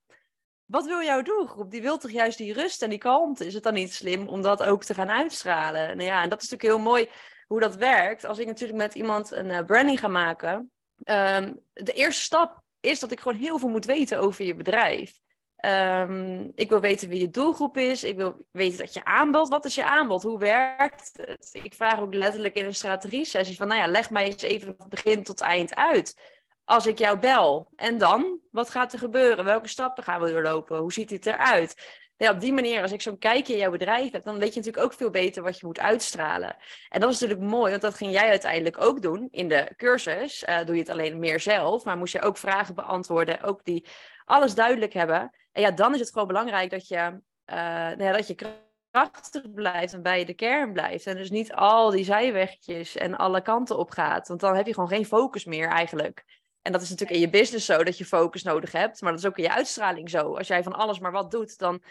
wat 0.66 0.86
wil 0.86 1.02
jouw 1.02 1.22
doelgroep? 1.22 1.72
Die 1.72 1.82
wil 1.82 1.98
toch 1.98 2.12
juist 2.12 2.38
die 2.38 2.54
rust 2.54 2.82
en 2.82 2.90
die 2.90 3.00
kalmte? 3.00 3.46
Is 3.46 3.54
het 3.54 3.64
dan 3.64 3.74
niet 3.74 3.94
slim 3.94 4.28
om 4.28 4.42
dat 4.42 4.64
ook 4.64 4.84
te 4.84 4.94
gaan 4.94 5.10
uitstralen? 5.10 5.98
Nou 5.98 6.10
ja, 6.10 6.24
en 6.24 6.30
dat 6.30 6.42
is 6.42 6.50
natuurlijk 6.50 6.80
heel 6.80 6.92
mooi 6.92 7.10
hoe 7.48 7.60
dat 7.60 7.76
werkt. 7.76 8.26
Als 8.26 8.38
ik 8.38 8.48
natuurlijk 8.48 8.80
met 8.80 8.96
iemand 8.96 9.32
een 9.32 9.50
uh, 9.50 9.66
branding 9.66 10.00
ga 10.00 10.08
maken, 10.08 10.72
um, 11.06 11.60
de 11.74 11.94
eerste 11.94 12.24
stap 12.24 12.66
is 12.88 13.00
dat 13.00 13.12
ik 13.12 13.20
gewoon 13.20 13.38
heel 13.38 13.60
veel 13.60 13.70
moet 13.70 13.86
weten 13.86 14.20
over 14.20 14.46
je 14.46 14.56
bedrijf. 14.56 15.20
Um, 15.66 16.52
ik 16.56 16.70
wil 16.70 16.80
weten 16.80 17.10
wie 17.10 17.20
je 17.20 17.30
doelgroep 17.30 17.78
is. 17.78 18.04
Ik 18.04 18.16
wil 18.16 18.46
weten 18.52 18.78
dat 18.78 18.94
je 18.94 19.06
aanbod. 19.06 19.50
Wat 19.50 19.66
is 19.66 19.76
je 19.76 19.86
aanbod? 19.86 20.24
Hoe 20.24 20.40
werkt 20.40 21.12
het? 21.14 21.50
Ik 21.52 21.74
vraag 21.74 22.00
ook 22.00 22.14
letterlijk 22.14 22.56
in 22.56 22.66
een 22.66 22.76
strategie-sessie 22.76 23.56
van, 23.56 23.68
nou 23.68 23.80
ja, 23.80 23.88
leg 23.88 24.10
mij 24.10 24.26
eens 24.26 24.42
even 24.42 24.76
van 24.78 24.90
begin 24.90 25.24
tot 25.24 25.42
eind 25.42 25.76
uit. 25.76 26.36
Als 26.66 26.86
ik 26.86 26.98
jou 26.98 27.20
bel. 27.20 27.72
En 27.76 27.98
dan? 27.98 28.40
Wat 28.52 28.70
gaat 28.70 28.94
er 28.94 29.00
gebeuren? 29.00 29.46
Welke 29.46 29.68
stappen 29.68 30.04
gaan 30.04 30.22
we 30.22 30.32
doorlopen? 30.32 30.78
Hoe 30.78 30.94
ziet 30.94 31.10
het 31.10 31.26
eruit? 31.26 31.76
Ja, 32.18 32.32
op 32.32 32.40
die 32.40 32.54
manier, 32.54 32.82
als 32.82 32.92
ik 32.92 33.02
zo'n 33.02 33.18
kijkje 33.18 33.54
in 33.54 33.60
jouw 33.60 33.72
bedrijf 33.72 34.12
heb, 34.12 34.24
dan 34.24 34.40
weet 34.40 34.54
je 34.54 34.60
natuurlijk 34.60 34.86
ook 34.86 34.94
veel 34.94 35.10
beter 35.10 35.44
wat 35.44 35.60
je 35.60 35.66
moet 35.66 35.80
uitstralen. 35.80 36.56
En 36.90 37.00
dat 37.00 37.12
is 37.12 37.20
natuurlijk 37.20 37.50
mooi, 37.50 37.70
want 37.70 37.82
dat 37.82 37.96
ging 37.96 38.12
jij 38.12 38.30
uiteindelijk 38.30 38.82
ook 38.82 39.02
doen 39.02 39.28
in 39.32 39.48
de 39.48 39.74
cursus. 39.76 40.44
Uh, 40.44 40.66
doe 40.66 40.76
je 40.76 40.82
het 40.82 40.90
alleen 40.90 41.20
meer 41.20 41.40
zelf, 41.40 41.84
maar 41.84 41.98
moest 41.98 42.14
je 42.14 42.22
ook 42.22 42.38
vragen 42.38 42.76
beantwoorden, 42.76 43.42
ook 43.42 43.64
die 43.64 43.88
alles 44.26 44.56
duidelijk 44.56 44.94
hebben. 44.94 45.32
En 45.52 45.62
ja, 45.62 45.72
dan 45.72 45.94
is 45.94 46.00
het 46.00 46.12
gewoon 46.12 46.28
belangrijk 46.28 46.70
dat 46.70 46.88
je, 46.88 47.22
uh, 47.46 47.56
nou 47.98 48.12
dat 48.12 48.28
je 48.28 48.58
krachtig 48.92 49.54
blijft 49.54 49.94
en 49.94 50.02
bij 50.02 50.26
de 50.26 50.34
kern 50.34 50.74
blijft. 50.74 51.06
En 51.06 51.16
dus 51.16 51.30
niet 51.30 51.54
al 51.54 51.90
die 51.90 52.04
zijwegjes 52.04 52.96
en 52.96 53.16
alle 53.16 53.42
kanten 53.42 53.78
op 53.78 53.90
gaat. 53.90 54.28
Want 54.28 54.40
dan 54.40 54.56
heb 54.56 54.66
je 54.66 54.74
gewoon 54.74 54.90
geen 54.90 55.06
focus 55.06 55.46
meer 55.46 55.68
eigenlijk. 55.68 56.24
En 56.62 56.72
dat 56.72 56.82
is 56.82 56.90
natuurlijk 56.90 57.20
in 57.20 57.26
je 57.26 57.32
business 57.32 57.66
zo, 57.66 57.84
dat 57.84 57.98
je 57.98 58.06
focus 58.06 58.44
nodig 58.44 58.72
hebt. 58.72 59.02
Maar 59.02 59.12
dat 59.12 59.20
is 59.20 59.28
ook 59.28 59.38
in 59.38 59.44
je 59.44 59.54
uitstraling 59.54 60.10
zo. 60.10 60.36
Als 60.36 60.48
jij 60.48 60.64
van 60.64 60.74
alles 60.74 61.00
maar 61.00 61.12
wat 61.12 61.32
doet, 61.32 61.58
dan 61.58 61.82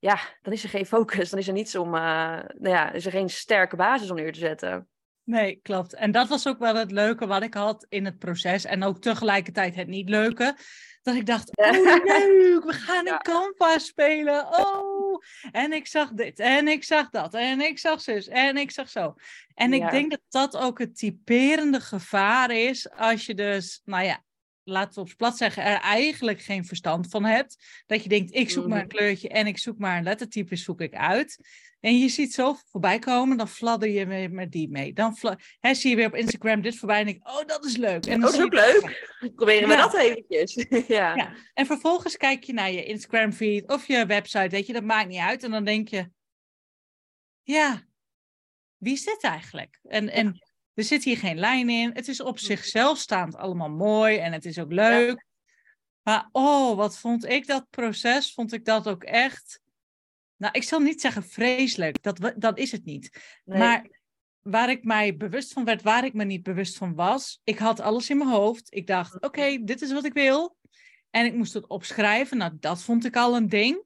ja, 0.00 0.18
dan 0.42 0.52
is 0.52 0.62
er 0.62 0.68
geen 0.68 0.86
focus. 0.86 1.30
Dan 1.30 1.38
is 1.38 1.46
er 1.46 1.52
niets 1.52 1.76
om, 1.76 1.94
uh, 1.94 2.00
nou 2.00 2.68
ja, 2.68 2.92
is 2.92 3.06
er 3.06 3.12
geen 3.12 3.30
sterke 3.30 3.76
basis 3.76 4.10
om 4.10 4.16
neer 4.16 4.32
te 4.32 4.38
zetten. 4.38 4.88
Nee, 5.24 5.60
klopt. 5.62 5.94
En 5.94 6.10
dat 6.10 6.28
was 6.28 6.48
ook 6.48 6.58
wel 6.58 6.74
het 6.74 6.90
leuke 6.90 7.26
wat 7.26 7.42
ik 7.42 7.54
had 7.54 7.86
in 7.88 8.04
het 8.04 8.18
proces. 8.18 8.64
En 8.64 8.82
ook 8.82 9.00
tegelijkertijd 9.00 9.74
het 9.74 9.88
niet 9.88 10.08
leuke. 10.08 10.56
Dat 11.02 11.14
ik 11.14 11.26
dacht, 11.26 11.56
oh 11.56 11.70
leuk, 11.70 12.64
we 12.64 12.72
gaan 12.72 13.06
in 13.12 13.18
Canva 13.18 13.78
spelen. 13.78 14.46
Oh, 14.46 15.22
en 15.52 15.72
ik 15.72 15.86
zag 15.86 16.10
dit, 16.12 16.38
en 16.38 16.68
ik 16.68 16.84
zag 16.84 17.10
dat, 17.10 17.34
en 17.34 17.60
ik 17.60 17.78
zag 17.78 18.00
zus, 18.00 18.28
en 18.28 18.56
ik 18.56 18.70
zag 18.70 18.88
zo. 18.88 19.14
En 19.54 19.72
ik 19.72 19.90
denk 19.90 20.10
dat 20.10 20.20
dat 20.28 20.56
ook 20.56 20.78
het 20.78 20.96
typerende 20.96 21.80
gevaar 21.80 22.50
is 22.50 22.90
als 22.90 23.26
je 23.26 23.34
dus, 23.34 23.80
nou 23.84 24.04
ja, 24.04 24.22
laten 24.68 24.94
we 24.94 25.10
op 25.10 25.16
plat 25.16 25.36
zeggen, 25.36 25.62
er 25.62 25.80
eigenlijk 25.80 26.40
geen 26.40 26.64
verstand 26.64 27.08
van 27.08 27.24
hebt. 27.24 27.82
Dat 27.86 28.02
je 28.02 28.08
denkt, 28.08 28.34
ik 28.34 28.50
zoek 28.50 28.66
maar 28.66 28.80
een 28.80 28.88
kleurtje 28.88 29.28
en 29.28 29.46
ik 29.46 29.58
zoek 29.58 29.78
maar 29.78 29.96
een 29.96 30.04
lettertype, 30.04 30.56
zoek 30.56 30.80
ik 30.80 30.94
uit. 30.94 31.38
En 31.80 31.98
je 31.98 32.08
ziet 32.08 32.34
zo 32.34 32.56
voorbij 32.70 32.98
komen, 32.98 33.36
dan 33.36 33.48
fladder 33.48 33.88
je 33.88 34.06
weer 34.06 34.30
met 34.30 34.52
die 34.52 34.68
mee. 34.68 34.92
Dan 34.92 35.16
hè, 35.60 35.74
zie 35.74 35.90
je 35.90 35.96
weer 35.96 36.06
op 36.06 36.14
Instagram 36.14 36.62
dit 36.62 36.76
voorbij 36.76 36.98
en 36.98 37.06
denk 37.06 37.28
oh, 37.28 37.46
dat 37.46 37.64
is 37.64 37.76
leuk. 37.76 38.06
En 38.06 38.20
dat 38.20 38.34
is 38.34 38.40
ook 38.40 38.52
leuk. 38.52 39.14
Proberen 39.34 39.68
we 39.68 39.76
dat 39.76 39.94
eventjes. 39.94 40.54
ja. 40.88 41.14
ja. 41.14 41.32
En 41.54 41.66
vervolgens 41.66 42.16
kijk 42.16 42.44
je 42.44 42.52
naar 42.52 42.72
je 42.72 42.84
Instagram 42.84 43.32
feed 43.32 43.68
of 43.68 43.86
je 43.86 44.06
website, 44.06 44.48
weet 44.48 44.66
je, 44.66 44.72
dat 44.72 44.84
maakt 44.84 45.08
niet 45.08 45.20
uit. 45.20 45.42
En 45.42 45.50
dan 45.50 45.64
denk 45.64 45.88
je, 45.88 46.10
ja, 47.42 47.82
wie 48.76 48.92
is 48.92 49.04
dit 49.04 49.22
eigenlijk? 49.22 49.80
En, 49.82 50.08
en 50.08 50.45
er 50.76 50.84
zit 50.84 51.04
hier 51.04 51.16
geen 51.16 51.38
lijn 51.38 51.68
in. 51.68 51.90
Het 51.92 52.08
is 52.08 52.20
op 52.20 52.38
zichzelf 52.38 52.98
staand 52.98 53.36
allemaal 53.36 53.70
mooi 53.70 54.16
en 54.16 54.32
het 54.32 54.44
is 54.44 54.58
ook 54.58 54.72
leuk. 54.72 55.24
Maar 56.02 56.28
oh, 56.32 56.76
wat 56.76 56.98
vond 56.98 57.24
ik 57.24 57.46
dat 57.46 57.70
proces? 57.70 58.32
Vond 58.34 58.52
ik 58.52 58.64
dat 58.64 58.88
ook 58.88 59.04
echt. 59.04 59.60
Nou, 60.36 60.52
ik 60.52 60.62
zal 60.62 60.80
niet 60.80 61.00
zeggen 61.00 61.24
vreselijk, 61.24 62.02
dat, 62.02 62.32
dat 62.36 62.58
is 62.58 62.72
het 62.72 62.84
niet. 62.84 63.38
Maar 63.44 63.88
waar 64.42 64.70
ik 64.70 64.84
mij 64.84 65.16
bewust 65.16 65.52
van 65.52 65.64
werd, 65.64 65.82
waar 65.82 66.04
ik 66.04 66.14
me 66.14 66.24
niet 66.24 66.42
bewust 66.42 66.76
van 66.76 66.94
was, 66.94 67.40
ik 67.44 67.58
had 67.58 67.80
alles 67.80 68.10
in 68.10 68.18
mijn 68.18 68.30
hoofd. 68.30 68.74
Ik 68.74 68.86
dacht, 68.86 69.20
oké, 69.20 69.58
dit 69.64 69.82
is 69.82 69.92
wat 69.92 70.04
ik 70.04 70.12
wil. 70.12 70.56
En 71.10 71.24
ik 71.24 71.34
moest 71.34 71.52
het 71.52 71.66
opschrijven. 71.66 72.36
Nou, 72.36 72.52
dat 72.60 72.82
vond 72.82 73.04
ik 73.04 73.16
al 73.16 73.36
een 73.36 73.48
ding. 73.48 73.84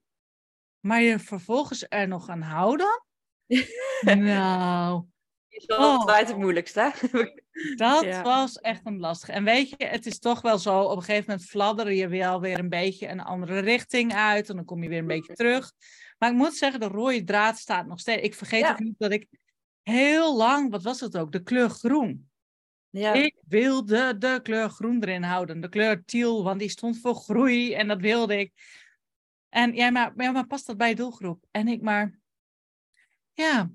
Maar 0.81 1.03
je 1.03 1.19
vervolgens 1.19 1.87
er 1.89 2.09
nog 2.09 2.29
aan 2.29 2.43
houden? 2.43 3.05
nou, 4.05 5.05
is 5.51 5.67
wel 5.67 5.79
oh. 5.79 6.17
het 6.17 6.37
moeilijkste. 6.37 6.93
Dat 7.77 8.21
was 8.23 8.57
echt 8.57 8.87
een 8.87 8.99
lastige. 8.99 9.33
En 9.33 9.45
weet 9.45 9.69
je, 9.69 9.77
het 9.79 10.07
is 10.07 10.19
toch 10.19 10.41
wel 10.41 10.59
zo, 10.59 10.81
op 10.81 10.97
een 10.97 11.03
gegeven 11.03 11.31
moment 11.31 11.49
fladderen 11.49 11.95
je 11.95 12.09
wel 12.09 12.41
weer 12.41 12.59
een 12.59 12.69
beetje 12.69 13.09
een 13.09 13.21
andere 13.21 13.59
richting 13.59 14.15
uit. 14.15 14.49
En 14.49 14.57
dan 14.57 14.65
kom 14.65 14.83
je 14.83 14.89
weer 14.89 14.99
een 14.99 15.07
beetje 15.07 15.35
terug. 15.35 15.73
Maar 16.19 16.31
ik 16.31 16.37
moet 16.37 16.55
zeggen, 16.55 16.81
de 16.81 16.87
rode 16.87 17.25
draad 17.25 17.59
staat 17.59 17.87
nog 17.87 18.01
steeds. 18.01 18.23
Ik 18.23 18.35
vergeet 18.35 18.69
ook 18.69 18.79
niet 18.79 18.99
dat 18.99 19.11
ik 19.11 19.27
heel 19.83 20.37
lang, 20.37 20.71
wat 20.71 20.83
was 20.83 21.01
het 21.01 21.17
ook, 21.17 21.33
de 21.33 21.43
kleur 21.43 21.69
groen. 21.69 22.31
Ja. 22.91 23.13
Ik 23.13 23.37
wilde 23.49 24.19
de 24.19 24.41
kleur 24.43 24.71
groen 24.71 25.03
erin 25.03 25.23
houden. 25.23 25.61
De 25.61 25.69
kleur 25.69 26.05
teal, 26.05 26.45
want 26.45 26.59
die 26.59 26.69
stond 26.69 26.99
voor 27.01 27.15
groei 27.15 27.75
en 27.75 27.89
dat 27.89 28.01
wilde 28.01 28.39
ik. 28.39 28.53
En 29.49 29.75
jij 29.75 29.93
maar, 29.93 30.13
ja, 30.17 30.31
maar 30.31 30.47
past 30.47 30.67
dat 30.67 30.77
bij 30.77 30.89
je 30.89 30.95
doelgroep? 30.95 31.45
En 31.51 31.69
ik 31.69 31.83
maar, 31.83 32.21
ja, 33.33 33.71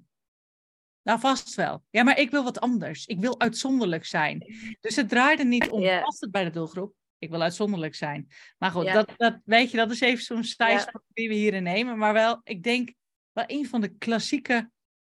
nou, 1.05 1.19
vast 1.19 1.55
wel. 1.55 1.83
Ja, 1.89 2.03
maar 2.03 2.19
ik 2.19 2.31
wil 2.31 2.43
wat 2.43 2.59
anders. 2.59 3.05
Ik 3.05 3.19
wil 3.19 3.39
uitzonderlijk 3.39 4.05
zijn. 4.05 4.45
Dus 4.79 4.95
het 4.95 5.09
draaide 5.09 5.43
niet 5.43 5.69
om, 5.69 5.81
yeah. 5.81 6.03
past 6.03 6.21
het 6.21 6.31
bij 6.31 6.43
de 6.43 6.50
doelgroep? 6.50 6.93
Ik 7.17 7.29
wil 7.29 7.41
uitzonderlijk 7.41 7.95
zijn. 7.95 8.27
Maar 8.57 8.71
goed, 8.71 8.93
dat, 8.93 9.13
dat, 9.17 9.39
weet 9.43 9.71
je, 9.71 9.77
dat 9.77 9.91
is 9.91 10.01
even 10.01 10.24
zo'n 10.24 10.43
stijlsprong 10.43 11.05
die 11.13 11.27
we 11.27 11.33
hierin 11.33 11.63
nemen. 11.63 11.97
Maar 11.97 12.13
wel, 12.13 12.39
ik 12.43 12.63
denk, 12.63 12.93
wel 13.31 13.43
een 13.47 13.67
van 13.67 13.81
de 13.81 13.97
klassieke 13.97 14.69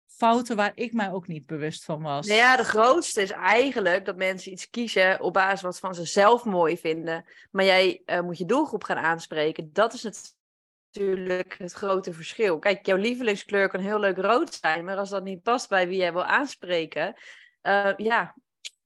fouten 0.08 0.56
waar 0.56 0.72
ik 0.76 0.94
mij 0.94 1.12
ook 1.12 1.28
niet 1.28 1.46
bewust 1.46 1.84
van 1.84 2.02
was. 2.02 2.28
Nou 2.28 2.40
ja, 2.40 2.58
de 2.58 2.64
grootste 2.64 3.22
is 3.22 3.32
eigenlijk 3.32 4.06
dat 4.06 4.16
mensen 4.16 4.52
iets 4.52 4.70
kiezen 4.70 5.22
op 5.22 5.34
basis 5.34 5.62
wat 5.62 5.80
van 5.80 5.96
ze 5.96 6.06
zelf 6.06 6.46
mooi 6.46 6.78
vinden. 6.78 7.26
Maar 7.52 7.66
jij 7.66 8.02
uh, 8.06 8.22
moet 8.22 8.38
je 8.38 8.46
doelgroep 8.46 8.84
gaan 8.84 8.98
aanspreken. 8.98 9.74
Dat 9.74 9.94
is 9.94 10.04
het 10.04 10.36
natuurlijk 10.94 11.56
het 11.58 11.74
grote 11.74 12.14
verschil. 12.14 12.60
Kijk, 12.60 12.86
jouw 12.86 12.98
lievelingskleur 12.98 13.70
kan 13.70 13.80
heel 13.80 14.00
leuk 14.00 14.18
rood 14.18 14.54
zijn, 14.54 14.86
maar 14.86 14.98
als 14.98 15.10
dat 15.10 15.24
niet 15.24 15.44
past 15.44 15.70
bij 15.70 15.88
wie 15.88 15.98
jij 15.98 16.14
wil 16.14 16.24
aanspreken, 16.24 17.14
uh, 17.64 17.94
ja, 17.98 18.36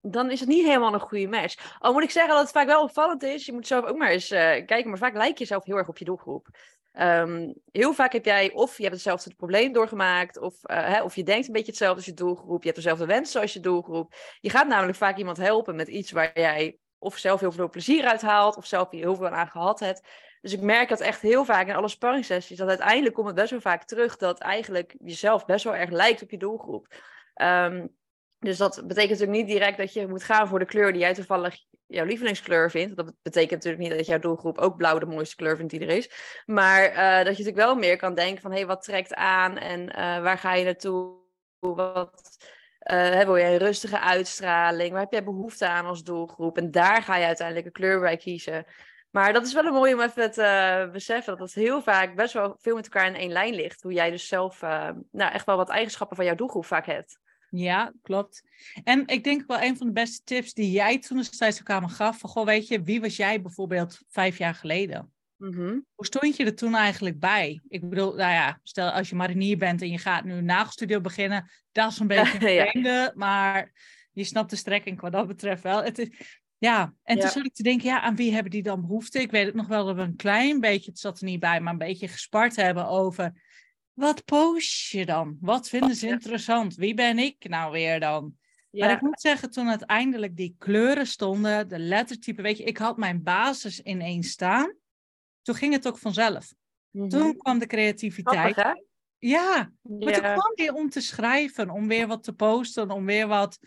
dan 0.01 0.31
is 0.31 0.39
het 0.39 0.49
niet 0.49 0.65
helemaal 0.65 0.93
een 0.93 0.99
goede 0.99 1.27
match. 1.27 1.77
Al 1.79 1.93
moet 1.93 2.03
ik 2.03 2.11
zeggen 2.11 2.33
dat 2.33 2.41
het 2.41 2.51
vaak 2.51 2.67
wel 2.67 2.83
opvallend 2.83 3.23
is. 3.23 3.45
Je 3.45 3.53
moet 3.53 3.67
zelf 3.67 3.85
ook 3.85 3.97
maar 3.97 4.09
eens 4.09 4.31
uh, 4.31 4.39
kijken, 4.39 4.89
maar 4.89 4.97
vaak 4.97 5.15
lijkt 5.15 5.39
je 5.39 5.45
zelf 5.45 5.65
heel 5.65 5.77
erg 5.77 5.87
op 5.87 5.97
je 5.97 6.05
doelgroep. 6.05 6.47
Um, 6.99 7.53
heel 7.71 7.93
vaak 7.93 8.13
heb 8.13 8.25
jij 8.25 8.51
of 8.51 8.77
je 8.77 8.83
hebt 8.83 8.95
hetzelfde 8.95 9.35
probleem 9.35 9.73
doorgemaakt, 9.73 10.39
of, 10.39 10.53
uh, 10.63 10.77
hè, 10.77 11.03
of 11.03 11.15
je 11.15 11.23
denkt 11.23 11.47
een 11.47 11.53
beetje 11.53 11.67
hetzelfde 11.67 11.95
als 11.95 12.05
je 12.05 12.13
doelgroep, 12.13 12.59
je 12.59 12.69
hebt 12.69 12.81
dezelfde 12.81 13.05
wensen 13.05 13.41
als 13.41 13.53
je 13.53 13.59
doelgroep. 13.59 14.13
Je 14.39 14.49
gaat 14.49 14.67
namelijk 14.67 14.97
vaak 14.97 15.17
iemand 15.17 15.37
helpen 15.37 15.75
met 15.75 15.87
iets 15.87 16.11
waar 16.11 16.31
jij 16.33 16.77
of 16.97 17.17
zelf 17.17 17.39
heel 17.39 17.51
veel 17.51 17.69
plezier 17.69 18.05
uit 18.05 18.21
haalt, 18.21 18.57
of 18.57 18.65
zelf 18.65 18.89
heel 18.89 19.15
veel 19.15 19.27
aan 19.27 19.47
gehad 19.47 19.79
hebt. 19.79 20.07
Dus 20.48 20.56
ik 20.56 20.63
merk 20.66 20.89
dat 20.89 21.00
echt 21.00 21.22
heel 21.22 21.46
vaak 21.46 21.68
in 21.68 21.75
alle 21.75 21.88
sparringssessies, 21.88 22.58
dat 22.58 22.68
uiteindelijk 22.68 23.16
komt 23.16 23.27
het 23.27 23.36
best 23.36 23.51
wel 23.51 23.62
vaak 23.62 23.84
terug 23.84 24.18
dat 24.18 24.39
eigenlijk 24.39 24.96
jezelf 25.00 25.46
best 25.46 25.63
wel 25.63 25.75
erg 25.75 25.89
lijkt 25.89 26.22
op 26.22 26.32
je 26.32 26.38
doelgroep. 26.38 26.88
Um, 27.42 27.96
dus 28.39 28.58
dat 28.58 28.75
betekent 28.88 29.10
natuurlijk 29.10 29.38
niet 29.38 29.48
direct 29.48 29.77
dat 29.77 29.94
je 29.94 30.08
moet 30.08 30.24
gaan 30.24 30.48
voor 30.48 30.60
de 30.60 30.66
kleur 30.66 30.92
die 30.92 31.01
jij 31.01 31.13
toevallig 31.13 31.58
jouw 31.86 32.06
lievelingskleur 32.06 32.72
vindt. 32.72 32.96
Dat 32.96 33.13
betekent 33.22 33.51
natuurlijk 33.51 33.84
niet 33.84 33.98
dat 33.98 34.06
jouw 34.06 34.20
doelgroep 34.20 34.58
ook 34.58 34.77
blauw 34.77 35.00
de 35.00 35.06
mooiste 35.06 35.36
kleur 35.36 35.56
vindt 35.58 35.72
die 35.72 35.82
er 35.82 35.98
is. 35.98 36.12
Maar 36.46 36.89
uh, 36.89 36.96
dat 36.96 37.38
je 37.38 37.44
natuurlijk 37.44 37.56
wel 37.56 37.75
meer 37.75 37.98
kan 37.98 38.16
denken 38.16 38.42
van, 38.42 38.51
hé, 38.51 38.58
hey, 38.58 38.68
wat 38.68 38.84
trekt 38.84 39.13
aan 39.13 39.58
en 39.58 39.82
uh, 39.82 39.96
waar 39.96 40.38
ga 40.38 40.54
je 40.54 40.66
naartoe? 40.66 41.16
Wat, 41.60 42.38
uh, 42.92 43.22
wil 43.22 43.36
je 43.36 43.46
een 43.46 43.58
rustige 43.58 44.00
uitstraling? 44.00 44.92
Waar 44.92 45.01
heb 45.01 45.12
jij 45.12 45.24
behoefte 45.24 45.68
aan 45.68 45.86
als 45.86 46.04
doelgroep? 46.04 46.58
En 46.58 46.72
daar 46.72 47.04
ga 47.04 47.16
je 47.16 47.25
uiteindelijk 47.25 47.66
een 47.68 47.72
kleur 47.72 48.00
bij 48.00 48.18
kiezen. 48.18 48.66
Maar 49.17 49.33
dat 49.33 49.45
is 49.45 49.53
wel 49.53 49.65
een 49.65 49.74
mooie 49.74 49.93
om 49.93 50.01
even 50.01 50.31
te 50.31 50.86
uh, 50.86 50.91
beseffen 50.91 51.38
dat 51.38 51.47
het 51.47 51.63
heel 51.63 51.81
vaak 51.81 52.15
best 52.15 52.33
wel 52.33 52.55
veel 52.59 52.75
met 52.75 52.83
elkaar 52.83 53.07
in 53.07 53.15
één 53.15 53.31
lijn 53.31 53.53
ligt. 53.53 53.81
Hoe 53.81 53.93
jij 53.93 54.12
dus 54.12 54.27
zelf 54.27 54.62
uh, 54.62 54.89
nou, 55.12 55.33
echt 55.33 55.45
wel 55.45 55.57
wat 55.57 55.69
eigenschappen 55.69 56.15
van 56.15 56.25
jouw 56.25 56.36
doelgroep 56.36 56.65
vaak 56.65 56.86
hebt. 56.86 57.19
Ja, 57.50 57.93
klopt. 58.01 58.43
En 58.83 59.07
ik 59.07 59.24
denk 59.24 59.43
wel 59.47 59.62
een 59.62 59.77
van 59.77 59.88
de 59.88 59.93
beste 59.93 60.24
tips 60.24 60.53
die 60.53 60.71
jij 60.71 61.00
toen 61.00 61.17
destijds 61.17 61.59
ook 61.59 61.69
aan 61.69 61.81
me 61.81 61.89
gaf. 61.89 62.19
Van, 62.19 62.29
goh, 62.29 62.45
weet 62.45 62.67
je, 62.67 62.81
wie 62.83 63.01
was 63.01 63.15
jij 63.15 63.41
bijvoorbeeld 63.41 64.00
vijf 64.09 64.38
jaar 64.38 64.55
geleden? 64.55 65.13
Mm 65.38 65.86
Hoe 65.95 66.05
stond 66.05 66.36
je 66.36 66.45
er 66.45 66.55
toen 66.55 66.75
eigenlijk 66.75 67.19
bij? 67.19 67.62
Ik 67.67 67.89
bedoel, 67.89 68.15
nou 68.15 68.31
ja, 68.31 68.59
stel 68.63 68.89
als 68.89 69.09
je 69.09 69.15
marinier 69.15 69.57
bent 69.57 69.81
en 69.81 69.89
je 69.89 69.97
gaat 69.97 70.24
nu 70.24 70.33
een 70.33 70.45
nagelstudio 70.45 71.01
beginnen. 71.01 71.50
Dat 71.71 71.91
is 71.91 72.00
een 72.00 72.07
beetje 72.17 72.74
een 72.74 72.83
ja. 72.83 73.12
maar 73.15 73.71
je 74.12 74.24
snapt 74.24 74.50
de 74.50 74.55
strekking 74.55 75.01
wat 75.01 75.12
dat 75.12 75.27
betreft 75.27 75.63
wel. 75.63 75.83
Het 75.83 76.00
is, 76.00 76.39
Ja, 76.57 76.93
en 77.03 77.15
Ja. 77.15 77.21
toen 77.21 77.31
zat 77.31 77.45
ik 77.45 77.53
te 77.53 77.63
denken, 77.63 77.87
ja, 77.87 78.01
aan 78.01 78.15
wie 78.15 78.33
hebben 78.33 78.51
die 78.51 78.63
dan 78.63 78.81
behoefte? 78.81 79.19
Ik 79.21 79.31
weet 79.31 79.45
het 79.45 79.55
nog 79.55 79.67
wel 79.67 79.85
dat 79.85 79.95
we 79.95 80.01
een 80.01 80.15
klein 80.15 80.59
beetje, 80.59 80.91
het 80.91 80.99
zat 80.99 81.19
er 81.19 81.25
niet 81.25 81.39
bij, 81.39 81.61
maar 81.61 81.73
een 81.73 81.79
beetje 81.79 82.07
gespart 82.07 82.55
hebben 82.55 82.87
over 82.87 83.33
wat 83.93 84.25
post 84.25 84.89
je 84.91 85.05
dan? 85.05 85.37
Wat 85.41 85.69
vinden 85.69 85.95
ze 85.95 86.07
interessant? 86.07 86.75
Wie 86.75 86.93
ben 86.93 87.19
ik 87.19 87.49
nou 87.49 87.71
weer 87.71 87.99
dan? 87.99 88.37
Maar 88.71 88.91
ik 88.91 89.01
moet 89.01 89.21
zeggen, 89.21 89.51
toen 89.51 89.69
uiteindelijk 89.69 90.35
die 90.35 90.55
kleuren 90.57 91.07
stonden, 91.07 91.67
de 91.67 91.79
lettertype, 91.79 92.41
weet 92.41 92.57
je, 92.57 92.63
ik 92.63 92.77
had 92.77 92.97
mijn 92.97 93.23
basis 93.23 93.79
ineens 93.79 94.29
staan. 94.29 94.75
Toen 95.41 95.55
ging 95.55 95.73
het 95.73 95.87
ook 95.87 95.97
vanzelf. 95.97 96.53
mhm. 96.91 97.09
Toen 97.09 97.37
kwam 97.37 97.59
de 97.59 97.65
creativiteit. 97.67 98.53
Grappig? 98.53 98.83
Ja, 99.17 99.71
maar 99.81 100.13
toen 100.13 100.21
kwam 100.33 100.51
weer 100.55 100.73
om 100.73 100.89
te 100.89 101.01
schrijven, 101.01 101.69
om 101.69 101.87
weer 101.87 102.07
wat 102.07 102.23
te 102.23 102.33
posten, 102.33 102.91
om 102.91 103.05
weer 103.05 103.27
wat 103.27 103.59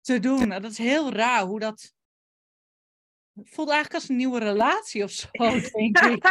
te 0.00 0.18
doen. 0.18 0.52
En 0.52 0.62
dat 0.62 0.70
is 0.70 0.78
heel 0.78 1.12
raar 1.12 1.42
hoe 1.44 1.60
dat. 1.60 1.94
Voelt 3.44 3.70
eigenlijk 3.70 3.94
als 3.94 4.08
een 4.08 4.16
nieuwe 4.16 4.38
relatie 4.38 5.02
of 5.04 5.10
zo, 5.10 5.28
denk 5.72 5.98
ik. 5.98 6.24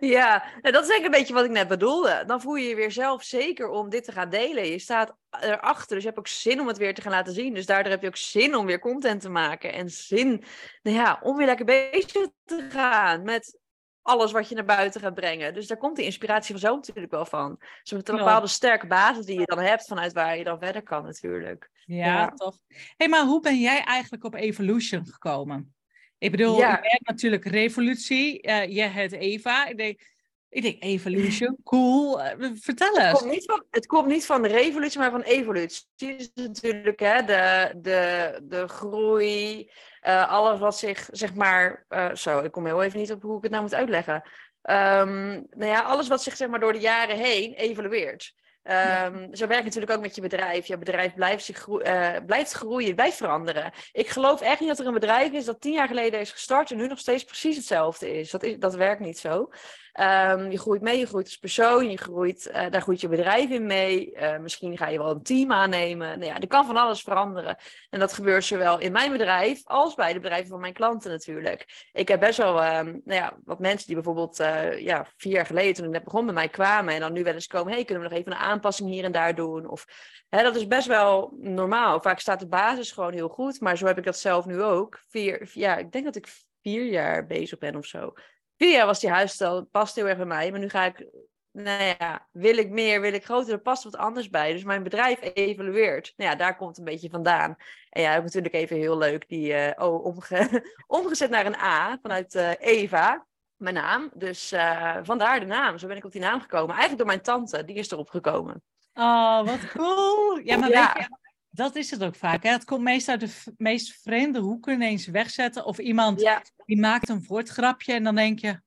ja, 0.00 0.44
nou, 0.60 0.74
dat 0.74 0.84
is 0.84 0.90
eigenlijk 0.90 1.04
een 1.04 1.10
beetje 1.10 1.34
wat 1.34 1.44
ik 1.44 1.50
net 1.50 1.68
bedoelde. 1.68 2.22
Dan 2.26 2.40
voel 2.40 2.54
je 2.54 2.68
je 2.68 2.74
weer 2.74 2.92
zelf 2.92 3.22
zeker 3.22 3.68
om 3.68 3.88
dit 3.88 4.04
te 4.04 4.12
gaan 4.12 4.30
delen. 4.30 4.66
Je 4.66 4.78
staat 4.78 5.16
erachter, 5.30 5.94
dus 5.94 6.02
je 6.02 6.06
hebt 6.06 6.18
ook 6.18 6.26
zin 6.26 6.60
om 6.60 6.66
het 6.66 6.78
weer 6.78 6.94
te 6.94 7.02
gaan 7.02 7.12
laten 7.12 7.32
zien. 7.32 7.54
Dus 7.54 7.66
daardoor 7.66 7.92
heb 7.92 8.02
je 8.02 8.08
ook 8.08 8.16
zin 8.16 8.56
om 8.56 8.66
weer 8.66 8.78
content 8.78 9.20
te 9.20 9.28
maken. 9.28 9.72
En 9.72 9.90
zin 9.90 10.44
nou 10.82 10.96
ja, 10.96 11.20
om 11.22 11.36
weer 11.36 11.46
lekker 11.46 11.64
bezig 11.64 12.28
te 12.44 12.66
gaan 12.70 13.22
met 13.22 13.58
alles 14.02 14.32
wat 14.32 14.48
je 14.48 14.54
naar 14.54 14.64
buiten 14.64 15.00
gaat 15.00 15.14
brengen. 15.14 15.54
Dus 15.54 15.66
daar 15.66 15.78
komt 15.78 15.96
die 15.96 16.04
inspiratie 16.04 16.50
vanzelf 16.50 16.76
natuurlijk 16.76 17.10
wel 17.10 17.26
van. 17.26 17.56
Dus 17.82 17.92
met 17.92 18.08
een 18.08 18.16
bepaalde 18.16 18.46
sterke 18.46 18.86
basis 18.86 19.26
die 19.26 19.38
je 19.38 19.46
dan 19.46 19.58
hebt, 19.58 19.86
vanuit 19.86 20.12
waar 20.12 20.36
je 20.36 20.44
dan 20.44 20.58
verder 20.58 20.82
kan 20.82 21.04
natuurlijk. 21.04 21.70
Ja, 21.84 22.06
Ja. 22.06 22.28
toch. 22.28 22.56
hey, 22.96 23.08
maar 23.08 23.24
hoe 23.24 23.40
ben 23.40 23.60
jij 23.60 23.82
eigenlijk 23.84 24.24
op 24.24 24.34
Evolution 24.34 25.06
gekomen? 25.06 25.74
Ik 26.20 26.30
bedoel, 26.30 26.58
Ja. 26.58 26.70
je 26.82 26.88
hebt 26.88 27.06
natuurlijk 27.06 27.44
Revolutie, 27.44 28.40
eh 28.42 28.68
je 28.74 28.82
hebt 28.82 29.12
Eva. 29.12 29.66
Ik 29.66 29.76
denk, 29.76 30.00
ik 30.48 30.62
denk 30.62 30.82
Evolution, 30.82 31.56
cool. 31.64 32.22
Eh, 32.22 32.50
vertel 32.54 32.94
Het 32.94 33.04
eens. 33.04 33.18
komt, 33.18 33.30
niet 33.32 33.44
van, 33.44 33.64
het 33.70 33.86
komt 33.86 34.06
niet 34.06 34.26
van 34.26 34.42
de 34.42 34.48
revolutie, 34.48 34.98
maar 34.98 35.10
van 35.10 35.22
evolutie. 35.22 35.86
is 35.96 36.30
natuurlijk 36.34 37.00
hè, 37.00 37.22
de, 37.24 37.72
de, 37.76 38.40
de 38.42 38.68
groei, 38.68 39.70
eh, 40.00 40.28
alles 40.30 40.58
wat 40.58 40.78
zich, 40.78 41.08
zeg 41.12 41.34
maar, 41.34 41.86
zo, 42.14 42.38
ik 42.40 42.50
kom 42.52 42.66
heel 42.66 42.82
even 42.82 42.98
niet 42.98 43.12
op 43.12 43.22
hoe 43.22 43.36
ik 43.36 43.42
het 43.42 43.50
nou 43.50 43.62
moet 43.62 43.74
uitleggen. 43.74 44.22
Ehm, 44.62 45.28
nou 45.32 45.70
ja, 45.70 45.80
alles 45.80 46.08
wat 46.08 46.22
zich, 46.22 46.36
zeg 46.36 46.48
maar, 46.48 46.60
door 46.60 46.72
de 46.72 46.78
jaren 46.78 47.16
heen 47.16 47.52
evolueert. 47.54 48.34
Ehm, 48.62 49.34
Zo 49.34 49.46
werkt 49.46 49.64
natuurlijk 49.64 49.92
ook 49.92 50.00
met 50.00 50.14
je 50.14 50.20
bedrijf. 50.20 50.66
Je 50.66 50.78
bedrijf 50.78 51.14
blijft, 51.14 51.44
zich 51.44 51.68
eh, 51.68 52.16
blijft 52.26 52.52
groeien, 52.52 52.94
blijft 52.94 53.16
veranderen. 53.16 53.72
Ik 53.92 54.08
geloof 54.08 54.40
echt 54.40 54.60
niet 54.60 54.68
dat 54.68 54.78
er 54.78 54.86
een 54.86 54.92
bedrijf 54.92 55.32
is 55.32 55.44
dat 55.44 55.60
tien 55.60 55.72
jaar 55.72 55.88
geleden 55.88 56.20
is 56.20 56.32
gestart 56.32 56.70
en 56.70 56.76
nu 56.76 56.86
nog 56.86 56.98
steeds 56.98 57.24
precies 57.24 57.56
hetzelfde 57.56 58.18
is. 58.18 58.30
Dat, 58.30 58.42
is, 58.42 58.58
dat 58.58 58.74
werkt 58.74 59.00
niet 59.00 59.18
zo. 59.18 59.48
Ehm, 59.92 60.50
je 60.50 60.58
groeit 60.58 60.82
mee, 60.82 60.98
je 60.98 61.06
groeit 61.06 61.24
als 61.24 61.36
persoon, 61.36 61.90
je 61.90 61.96
groeit, 61.96 62.46
eh, 62.46 62.70
daar 62.70 62.80
groeit 62.80 63.00
je 63.00 63.08
bedrijf 63.08 63.50
in 63.50 63.66
mee. 63.66 64.14
Eh, 64.14 64.38
misschien 64.38 64.76
ga 64.76 64.88
je 64.88 64.98
wel 64.98 65.10
een 65.10 65.22
team 65.22 65.52
aannemen. 65.52 66.18
Nou 66.18 66.32
ja, 66.32 66.38
er 66.38 66.46
kan 66.46 66.66
van 66.66 66.76
alles 66.76 67.02
veranderen. 67.02 67.56
En 67.90 67.98
dat 67.98 68.12
gebeurt 68.12 68.44
zowel 68.44 68.78
in 68.78 68.92
mijn 68.92 69.12
bedrijf 69.12 69.60
als 69.64 69.94
bij 69.94 70.12
de 70.12 70.20
bedrijven 70.20 70.48
van 70.48 70.60
mijn 70.60 70.72
klanten 70.72 71.10
natuurlijk. 71.10 71.88
Ik 71.92 72.08
heb 72.08 72.20
best 72.20 72.38
wel 72.38 72.62
ehm, 72.62 72.86
nou 72.86 73.20
ja, 73.20 73.38
wat 73.44 73.58
mensen 73.58 73.86
die 73.86 73.94
bijvoorbeeld 73.94 74.40
eh, 74.40 74.78
ja, 74.78 75.06
vier 75.16 75.32
jaar 75.32 75.46
geleden 75.46 75.74
toen 75.74 75.84
ik 75.84 75.90
net 75.90 76.04
begon 76.04 76.24
met 76.24 76.34
mij 76.34 76.48
kwamen 76.48 76.94
en 76.94 77.00
dan 77.00 77.12
nu 77.12 77.22
wel 77.22 77.34
eens 77.34 77.46
komen, 77.46 77.72
hey, 77.72 77.84
kunnen 77.84 78.02
we 78.02 78.08
nog 78.08 78.18
even 78.18 78.32
een 78.32 78.38
aanpassing 78.38 78.90
hier 78.90 79.04
en 79.04 79.12
daar 79.12 79.34
doen? 79.34 79.68
Of, 79.68 79.86
hè, 80.28 80.42
dat 80.42 80.56
is 80.56 80.66
best 80.66 80.86
wel 80.86 81.36
normaal. 81.40 82.00
Vaak 82.00 82.20
staat 82.20 82.40
de 82.40 82.48
basis 82.48 82.92
gewoon 82.92 83.12
heel 83.12 83.28
goed, 83.28 83.60
maar 83.60 83.76
zo 83.76 83.86
heb 83.86 83.98
ik 83.98 84.04
dat 84.04 84.18
zelf 84.18 84.46
nu 84.46 84.62
ook. 84.62 84.98
Vier, 85.08 85.50
ja, 85.52 85.76
ik 85.76 85.92
denk 85.92 86.04
dat 86.04 86.16
ik 86.16 86.28
vier 86.62 86.84
jaar 86.84 87.26
bezig 87.26 87.58
ben 87.58 87.76
of 87.76 87.86
zo 87.86 88.12
vier 88.60 88.72
jaar 88.72 88.86
was 88.86 89.00
die 89.00 89.10
huisstijl, 89.10 89.64
past 89.64 89.94
heel 89.94 90.08
erg 90.08 90.16
bij 90.16 90.26
mij. 90.26 90.50
Maar 90.50 90.60
nu 90.60 90.68
ga 90.68 90.84
ik, 90.84 91.06
nou 91.52 91.82
ja, 91.98 92.28
wil 92.32 92.56
ik 92.56 92.70
meer, 92.70 93.00
wil 93.00 93.12
ik 93.12 93.24
groter, 93.24 93.52
er 93.52 93.60
past 93.60 93.84
wat 93.84 93.96
anders 93.96 94.28
bij. 94.30 94.52
Dus 94.52 94.64
mijn 94.64 94.82
bedrijf 94.82 95.18
evolueert. 95.34 96.12
Nou 96.16 96.30
ja, 96.30 96.36
daar 96.36 96.56
komt 96.56 96.68
het 96.70 96.78
een 96.78 96.92
beetje 96.92 97.10
vandaan. 97.10 97.56
En 97.90 98.02
ja, 98.02 98.16
ook 98.16 98.22
natuurlijk 98.22 98.54
even 98.54 98.76
heel 98.76 98.98
leuk, 98.98 99.28
die 99.28 99.54
eh 99.54 99.84
O 99.86 99.96
omge 99.96 100.64
omgezet 100.86 101.30
naar 101.30 101.46
een 101.46 101.58
A 101.60 101.98
vanuit 102.02 102.34
eh, 102.34 102.50
Eva, 102.58 103.26
mijn 103.56 103.74
naam. 103.74 104.10
Dus 104.14 104.52
eh, 104.52 104.96
vandaar 105.02 105.40
de 105.40 105.46
naam. 105.46 105.78
Zo 105.78 105.86
ben 105.86 105.96
ik 105.96 106.04
op 106.04 106.12
die 106.12 106.20
naam 106.20 106.40
gekomen. 106.40 106.68
Eigenlijk 106.68 106.98
door 106.98 107.06
mijn 107.06 107.22
tante, 107.22 107.64
die 107.64 107.76
is 107.76 107.90
erop 107.90 108.08
gekomen. 108.08 108.62
Oh, 108.94 109.44
wat 109.46 109.66
cool. 109.72 110.38
Ja, 110.44 110.56
maar 110.56 110.68
Ja. 110.70 110.92
weet 110.94 111.04
je, 111.06 111.16
dat 111.50 111.76
is 111.76 111.90
het 111.90 112.02
ook 112.04 112.14
vaak. 112.16 112.42
Hè? 112.42 112.50
Het 112.50 112.64
komt 112.64 112.82
meestal 112.82 113.16
uit 113.18 113.20
de 113.44 113.52
meest 113.56 114.00
vreemde 114.02 114.38
hoeken 114.38 114.74
ineens 114.74 115.06
wegzetten. 115.06 115.64
Of 115.64 115.78
iemand 115.78 116.20
Ja, 116.20 116.42
die 116.66 116.78
maakt 116.80 117.08
een 117.08 117.24
woordgrapje 117.26 117.92
en 117.92 118.04
dan 118.04 118.14
denk 118.14 118.38
je... 118.38 118.60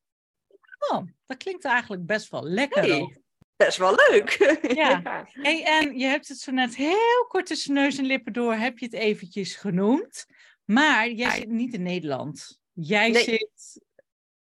Oh, 0.92 1.08
dat 1.26 1.38
klinkt 1.38 1.66
eigenlijk 1.66 2.06
best 2.06 2.30
wel 2.30 2.44
lekker. 2.44 2.84
Hey. 2.84 3.18
best 3.56 3.78
wel 3.78 3.96
leuk. 4.10 4.58
Ja. 4.76 5.26
Hey, 5.32 5.64
en 5.66 5.98
je 5.98 6.06
hebt 6.06 6.28
het 6.28 6.40
zo 6.40 6.52
net 6.52 6.76
heel 6.76 7.26
kort 7.28 7.46
tussen 7.46 7.74
neus 7.74 7.98
en 7.98 8.06
lippen 8.06 8.34
door, 8.34 8.54
heb 8.54 8.78
je 8.80 8.86
het 8.86 8.94
eventjes 8.96 9.56
genoemd. 9.56 10.26
Maar 10.66 11.10
jij 11.10 11.36
zit 11.36 11.50
niet 11.50 11.74
in 11.74 11.84
Nederland. 11.84 12.60
Jij 12.74 13.10
Nee. 13.10 13.24
zit... 13.24 13.82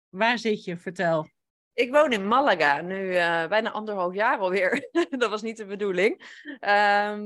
Waar 0.10 0.39
zit 0.39 0.63
je? 0.63 0.78
Vertel. 0.78 1.30
Ik 1.77 1.91
woon 1.91 2.11
in 2.11 2.27
Malaga, 2.27 2.81
nu 2.81 3.15
eh, 3.15 3.47
bijna 3.47 3.71
anderhalf 3.71 4.13
jaar 4.13 4.37
alweer. 4.37 4.89
dat 5.09 5.29
was 5.29 5.41
niet 5.41 5.57
de 5.57 5.65
bedoeling. 5.65 6.41
Ehm, 6.59 7.21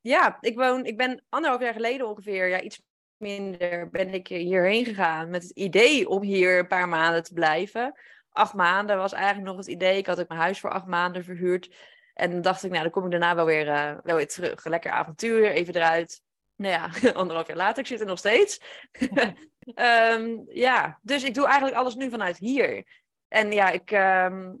ja, 0.00 0.36
ik, 0.40 0.56
woon, 0.56 0.84
ik 0.84 0.96
ben 0.96 1.24
anderhalf 1.28 1.62
jaar 1.62 1.72
geleden 1.72 2.08
ongeveer, 2.08 2.48
ja, 2.48 2.60
iets 2.60 2.82
minder, 3.16 3.90
ben 3.90 4.14
ik 4.14 4.28
hierheen 4.28 4.84
gegaan 4.84 5.30
met 5.30 5.42
het 5.42 5.50
idee 5.50 6.08
om 6.08 6.22
hier 6.22 6.58
een 6.58 6.66
paar 6.66 6.88
maanden 6.88 7.22
te 7.22 7.34
blijven. 7.34 7.98
Acht 8.30 8.54
maanden 8.54 8.96
was 8.96 9.12
eigenlijk 9.12 9.46
nog 9.46 9.56
het 9.56 9.66
idee. 9.66 9.96
Ik 9.96 10.06
had 10.06 10.20
ook 10.20 10.28
mijn 10.28 10.40
huis 10.40 10.60
voor 10.60 10.70
acht 10.70 10.86
maanden 10.86 11.24
verhuurd. 11.24 11.74
En 12.14 12.30
dan 12.30 12.40
dacht 12.40 12.64
ik, 12.64 12.70
nou, 12.70 12.82
dan 12.82 12.92
kom 12.92 13.04
ik 13.04 13.10
daarna 13.10 13.34
wel 13.34 13.46
weer, 13.46 13.68
eh, 13.68 13.94
wel 14.02 14.26
terug. 14.26 14.64
Lekker 14.64 14.90
avontuur, 14.90 15.50
even 15.50 15.74
eruit. 15.74 16.22
Nou 16.56 16.72
ja, 16.72 17.12
anderhalf 17.20 17.46
jaar 17.46 17.56
later, 17.56 17.78
ik 17.78 17.86
zit 17.86 18.00
er 18.00 18.06
nog 18.06 18.18
steeds. 18.18 18.60
Ehm, 19.74 20.38
ja, 20.48 20.98
dus 21.02 21.22
ik 21.22 21.34
doe 21.34 21.44
eigenlijk 21.44 21.76
alles 21.76 21.94
nu 21.94 22.10
vanuit 22.10 22.38
hier. 22.38 22.84
En 23.32 23.52
ja, 23.52 23.70
ik, 23.70 23.90
ehm, 23.90 24.54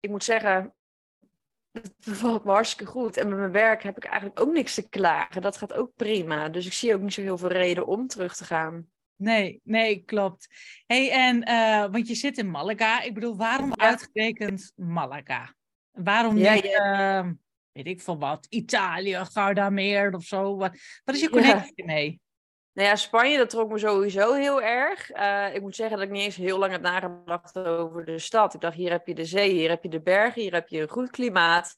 ik 0.00 0.10
moet 0.10 0.24
zeggen, 0.24 0.74
het 1.80 1.94
bevalt 2.04 2.44
me 2.44 2.50
hartstikke 2.50 2.92
goed. 2.92 3.16
En 3.16 3.28
met 3.28 3.38
mijn 3.38 3.52
werk 3.52 3.82
heb 3.82 3.96
ik 3.96 4.04
eigenlijk 4.04 4.40
ook 4.40 4.52
niks 4.52 4.74
te 4.74 4.88
klagen. 4.88 5.42
Dat 5.42 5.56
gaat 5.56 5.72
ook 5.72 5.92
prima. 5.96 6.48
Dus 6.48 6.66
ik 6.66 6.72
zie 6.72 6.94
ook 6.94 7.00
niet 7.00 7.12
zo 7.12 7.20
heel 7.20 7.38
veel 7.38 7.48
reden 7.52 7.86
om 7.86 8.06
terug 8.06 8.36
te 8.36 8.44
gaan. 8.44 8.86
Nee, 9.16 9.60
nee, 9.64 10.02
klopt. 10.04 10.48
Hey, 10.86 11.10
en, 11.10 11.42
eh, 11.42 11.86
want 11.90 12.08
je 12.08 12.14
zit 12.14 12.38
in 12.38 12.50
Malaga. 12.50 13.00
Ik 13.02 13.14
bedoel, 13.14 13.36
waarom 13.36 13.68
Ja. 13.68 13.74
uitgerekend 13.86 14.72
Malaga? 14.76 15.54
Waarom 15.92 16.36
Ja, 16.38 16.54
niet, 16.54 16.62
je- 16.62 16.76
eh, 16.76 17.28
weet 17.72 17.86
ik 17.86 18.00
veel 18.00 18.18
wat, 18.18 18.46
Italië, 18.48 19.14
Gardameer 19.24 20.14
of 20.14 20.22
zo? 20.24 20.56
Wat, 20.56 20.76
wat 21.04 21.14
is 21.14 21.20
je 21.20 21.30
connectie 21.30 21.84
mee? 21.84 22.20
Nou 22.74 22.88
ja, 22.88 22.96
Spanje, 22.96 23.36
dat 23.36 23.50
trok 23.50 23.70
me 23.70 23.78
sowieso 23.78 24.32
heel 24.32 24.62
erg. 24.62 25.10
Eh, 25.10 25.54
ik 25.54 25.60
moet 25.60 25.76
zeggen 25.76 25.96
dat 25.96 26.06
ik 26.06 26.12
niet 26.12 26.22
eens 26.22 26.36
heel 26.36 26.58
lang 26.58 26.72
heb 26.72 26.80
nagedacht 26.80 27.58
over 27.58 28.04
de 28.04 28.18
stad. 28.18 28.54
Ik 28.54 28.60
dacht, 28.60 28.76
hier 28.76 28.90
heb 28.90 29.06
je 29.06 29.14
de 29.14 29.24
zee, 29.24 29.50
hier 29.50 29.68
heb 29.68 29.82
je 29.82 29.88
de 29.88 30.00
bergen, 30.00 30.42
hier 30.42 30.52
heb 30.52 30.68
je 30.68 30.80
een 30.80 30.88
goed 30.88 31.10
klimaat. 31.10 31.76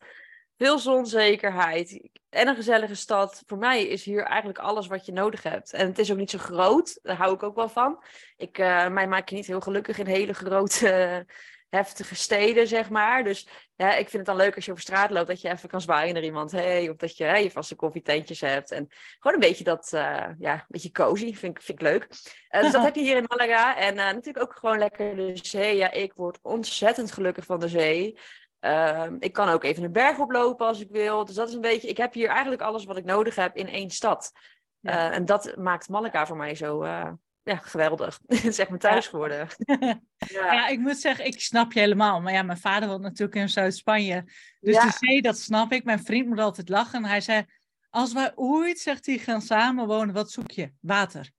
Veel 0.58 0.78
zonzekerheid 0.78 2.08
en 2.30 2.48
een 2.48 2.54
gezellige 2.54 2.94
stad. 2.94 3.42
Voor 3.46 3.58
mij 3.58 3.86
is 3.86 4.04
hier 4.04 4.22
eigenlijk 4.22 4.58
alles 4.58 4.86
wat 4.86 5.06
je 5.06 5.12
nodig 5.12 5.42
hebt. 5.42 5.72
En 5.72 5.86
het 5.86 5.98
is 5.98 6.10
ook 6.10 6.18
niet 6.18 6.30
zo 6.30 6.38
groot, 6.38 6.98
daar 7.02 7.16
hou 7.16 7.34
ik 7.34 7.42
ook 7.42 7.56
wel 7.56 7.68
van. 7.68 8.04
Ik, 8.36 8.58
eh, 8.58 8.88
mij 8.88 9.08
maak 9.08 9.28
je 9.28 9.36
niet 9.36 9.46
heel 9.46 9.60
gelukkig 9.60 9.98
in 9.98 10.06
hele 10.06 10.32
grote, 10.32 11.26
heftige 11.74 12.14
steden, 12.14 12.68
zeg 12.68 12.90
maar. 12.90 13.24
Dus 13.24 13.48
ja, 13.76 13.90
ik 13.90 14.08
vind 14.08 14.12
het 14.12 14.26
dan 14.26 14.36
leuk 14.36 14.54
als 14.54 14.64
je 14.64 14.70
over 14.70 14.82
straat 14.82 15.10
loopt, 15.10 15.26
dat 15.26 15.40
je 15.40 15.50
even 15.50 15.68
kan 15.68 15.80
zwaaien 15.80 16.14
naar 16.14 16.22
iemand. 16.22 16.52
Hey, 16.52 16.88
of 16.88 16.96
dat 16.96 17.16
je 17.16 17.24
hè, 17.24 17.36
je 17.36 17.50
vaste 17.50 17.74
koffietentjes 17.74 18.40
hebt. 18.40 18.70
En 18.70 18.86
gewoon 19.18 19.34
een 19.34 19.48
beetje 19.48 19.64
dat, 19.64 19.92
eh, 19.92 20.26
ja, 20.38 20.52
een 20.52 20.64
beetje 20.68 20.90
cozy, 20.90 21.34
vind 21.34 21.56
ik, 21.56 21.62
vind 21.62 21.80
ik 21.80 21.86
leuk. 21.86 22.08
Eh, 22.48 22.62
dus 22.62 22.72
dat 22.72 22.84
heb 22.88 22.94
je 22.94 23.00
hier 23.00 23.16
in 23.16 23.24
Malaga. 23.26 23.76
En 23.76 23.98
eh, 23.98 24.04
natuurlijk 24.04 24.42
ook 24.44 24.56
gewoon 24.56 24.78
lekker 24.78 25.16
de 25.16 25.38
zee. 25.42 25.76
Ja, 25.76 25.90
ik 25.90 26.12
word 26.12 26.38
ontzettend 26.42 27.12
gelukkig 27.12 27.44
van 27.44 27.60
de 27.60 27.68
zee. 27.68 28.18
Ehm, 28.60 29.16
ik 29.18 29.32
kan 29.32 29.48
ook 29.48 29.64
even 29.64 29.82
een 29.82 29.92
berg 29.92 30.18
oplopen 30.18 30.66
als 30.66 30.80
ik 30.80 30.90
wil. 30.90 31.24
Dus 31.24 31.34
dat 31.34 31.48
is 31.48 31.54
een 31.54 31.60
beetje, 31.60 31.88
ik 31.88 31.96
heb 31.96 32.12
hier 32.12 32.28
eigenlijk 32.28 32.62
alles 32.62 32.84
wat 32.84 32.96
ik 32.96 33.04
nodig 33.04 33.34
heb 33.34 33.56
in 33.56 33.68
één 33.68 33.90
stad. 33.90 34.32
Ja. 34.80 35.12
En 35.12 35.24
dat 35.24 35.56
maakt 35.56 35.88
Malaga 35.88 36.26
voor 36.26 36.36
mij 36.36 36.54
zo 36.54 36.82
ja, 37.44 37.56
geweldig. 37.56 38.20
Het 38.26 38.44
is 38.44 38.58
echt 38.58 38.68
mijn 38.68 38.80
thuis 38.80 39.06
geworden. 39.06 39.48
Ja, 40.28 40.68
ik 40.68 40.78
moet 40.78 40.96
zeggen, 40.96 41.26
ik 41.26 41.40
snap 41.40 41.72
je 41.72 41.80
helemaal. 41.80 42.20
Maar 42.20 42.32
ja, 42.32 42.42
mijn 42.42 42.58
vader 42.58 42.88
woont 42.88 43.02
natuurlijk 43.02 43.34
in 43.34 43.48
Zuid-Spanje. 43.48 44.24
Dus 44.60 44.74
Ja. 44.74 44.84
de 44.86 44.96
zee, 44.98 45.22
dat 45.22 45.38
snap 45.38 45.72
ik. 45.72 45.84
Mijn 45.84 46.04
vriend 46.04 46.28
moet 46.28 46.38
altijd 46.38 46.68
lachen. 46.68 47.04
Hij 47.04 47.20
zei, 47.20 47.44
als 47.90 48.12
wij 48.12 48.32
ooit, 48.34 48.78
zegt 48.78 49.06
hij, 49.06 49.18
gaan 49.18 49.42
samenwonen, 49.42 50.14
wat 50.14 50.30
zoek 50.30 50.50
je? 50.50 50.72
Water. 50.80 51.30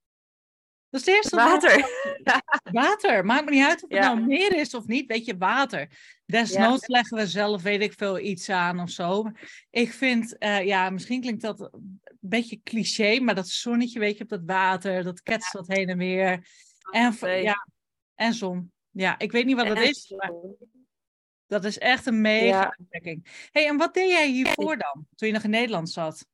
Dat 0.90 1.02
is 1.02 1.06
het 1.06 1.16
eerste 1.16 1.36
wat- 1.36 1.46
Water. 1.64 1.90
Water. 2.82 3.26
Maakt 3.26 3.46
me 3.46 3.52
niet 3.52 3.66
uit 3.66 3.84
of 3.84 3.90
het 3.90 3.98
Ja. 4.00 4.14
nou 4.14 4.26
meer 4.26 4.56
is 4.56 4.74
of 4.74 4.86
niet. 4.86 5.08
Weet 5.08 5.26
je, 5.26 5.38
water. 5.38 5.90
Desnoods 6.26 6.88
leggen 6.88 7.18
we 7.18 7.28
zelf, 7.28 7.62
weet 7.62 7.82
ik 7.82 7.94
veel, 7.94 8.20
iets 8.20 8.50
aan 8.50 8.80
of 8.80 8.90
zo. 8.90 9.32
Ik 9.70 9.94
vind, 9.94 10.38
eh, 10.38 10.66
ja, 10.66 10.90
misschien 10.90 11.22
klinkt 11.22 11.42
dat 11.42 11.70
beetje 12.30 12.62
cliché, 12.64 13.20
maar 13.20 13.36
dat 13.36 13.48
zonnetje, 13.48 14.00
weet 14.00 14.18
je, 14.18 14.24
op 14.24 14.30
dat 14.30 14.44
water, 14.46 15.04
dat 15.04 15.22
ketst 15.22 15.54
wat 15.54 15.68
heen 15.68 15.90
en 15.90 15.98
weer. 15.98 16.48
En, 16.92 17.42
ja, 17.42 17.68
en 18.16 18.34
zon. 18.34 18.72
Ja, 18.90 19.20
ik 19.20 19.32
weet 19.32 19.46
niet 19.46 19.56
wat 19.56 19.68
het 19.68 19.78
En 19.78 19.84
is, 19.84 20.14
maar 20.18 20.32
dat 21.48 21.64
is 21.64 21.78
echt 21.78 22.06
een 22.06 22.22
mega 22.22 22.76
ontdekking. 22.80 23.48
hey, 23.52 23.68
en 23.68 23.78
wat 23.78 23.94
deed 23.94 24.10
jij 24.10 24.28
hiervoor 24.30 24.78
dan, 24.78 25.08
toen 25.16 25.28
je 25.28 25.34
nog 25.34 25.44
in 25.44 25.50
Nederland 25.50 25.90
zat? 25.90 26.28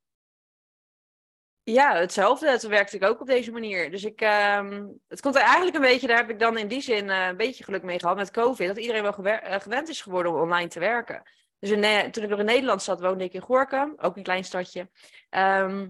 Ja, 1.64 1.96
hetzelfde. 1.96 2.58
Toen 2.58 2.70
werkte 2.70 2.96
ik 2.96 3.04
ook 3.04 3.20
op 3.20 3.26
deze 3.26 3.52
manier. 3.52 3.90
Dus 3.90 4.04
ik, 4.04 4.20
ehm, 4.20 4.86
het 5.08 5.20
komt 5.20 5.34
er 5.34 5.40
eigenlijk 5.40 5.74
een 5.76 5.82
beetje, 5.82 6.06
daar 6.06 6.16
heb 6.16 6.30
ik 6.30 6.38
dan 6.38 6.58
in 6.58 6.68
die 6.68 6.80
zin 6.80 7.10
eh, 7.10 7.26
een 7.26 7.36
beetje 7.36 7.64
geluk 7.64 7.82
mee 7.82 7.98
gehad 7.98 8.16
met 8.16 8.30
COVID, 8.30 8.66
dat 8.66 8.78
iedereen 8.78 9.02
wel 9.02 9.12
gewer- 9.12 9.42
eh, 9.42 9.60
gewend 9.60 9.88
is 9.88 10.00
geworden 10.00 10.32
om 10.32 10.40
online 10.40 10.68
te 10.68 10.80
werken. 10.80 11.22
Dus 11.62 11.70
in, 11.70 12.10
toen 12.10 12.22
ik 12.22 12.28
nog 12.28 12.38
in 12.38 12.44
Nederland 12.44 12.82
zat, 12.82 13.00
woonde 13.00 13.24
ik 13.24 13.32
in 13.32 13.40
Gorkum, 13.40 13.94
ook 13.96 14.16
een 14.16 14.22
klein 14.22 14.44
stadje. 14.44 14.90
Ehm, 15.28 15.88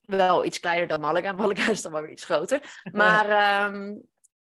wel 0.00 0.44
iets 0.44 0.60
kleiner 0.60 0.86
dan 0.86 1.00
Malaga. 1.00 1.32
Malaga 1.42 1.70
is 1.70 1.82
dan 1.82 1.92
wel 1.92 2.00
weer 2.00 2.10
iets 2.10 2.24
groter. 2.24 2.80
Maar 2.92 3.28
ehm, 3.28 3.96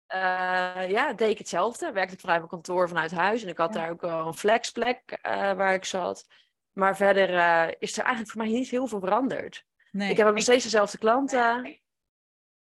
eh, 0.08 0.90
ja, 0.90 1.14
deed 1.14 1.30
ik 1.30 1.38
hetzelfde. 1.38 1.92
Werkte 1.92 2.14
ik 2.14 2.20
vanuit 2.20 2.38
mijn 2.38 2.50
kantoor, 2.50 2.88
vanuit 2.88 3.12
huis. 3.12 3.44
En 3.44 3.50
ik 3.50 3.58
had 3.58 3.74
daar 3.74 3.90
ook 3.90 4.02
wel 4.02 4.28
een 4.28 4.34
flexplek 4.34 5.02
eh, 5.22 5.54
waar 5.54 5.74
ik 5.74 5.86
zat. 5.86 6.28
Maar 6.72 6.96
verder 6.96 7.36
eh, 7.36 7.68
is 7.80 7.98
er 7.98 8.04
eigenlijk 8.04 8.32
voor 8.32 8.42
mij 8.42 8.52
niet 8.52 8.70
heel 8.70 8.88
veel 8.88 9.00
veranderd. 9.00 9.66
Nee, 9.92 10.10
ik 10.10 10.18
heb 10.18 10.28
ook 10.28 10.34
nog 10.34 10.44
steeds 10.44 10.64
dezelfde 10.64 10.98
klanten. 10.98 11.80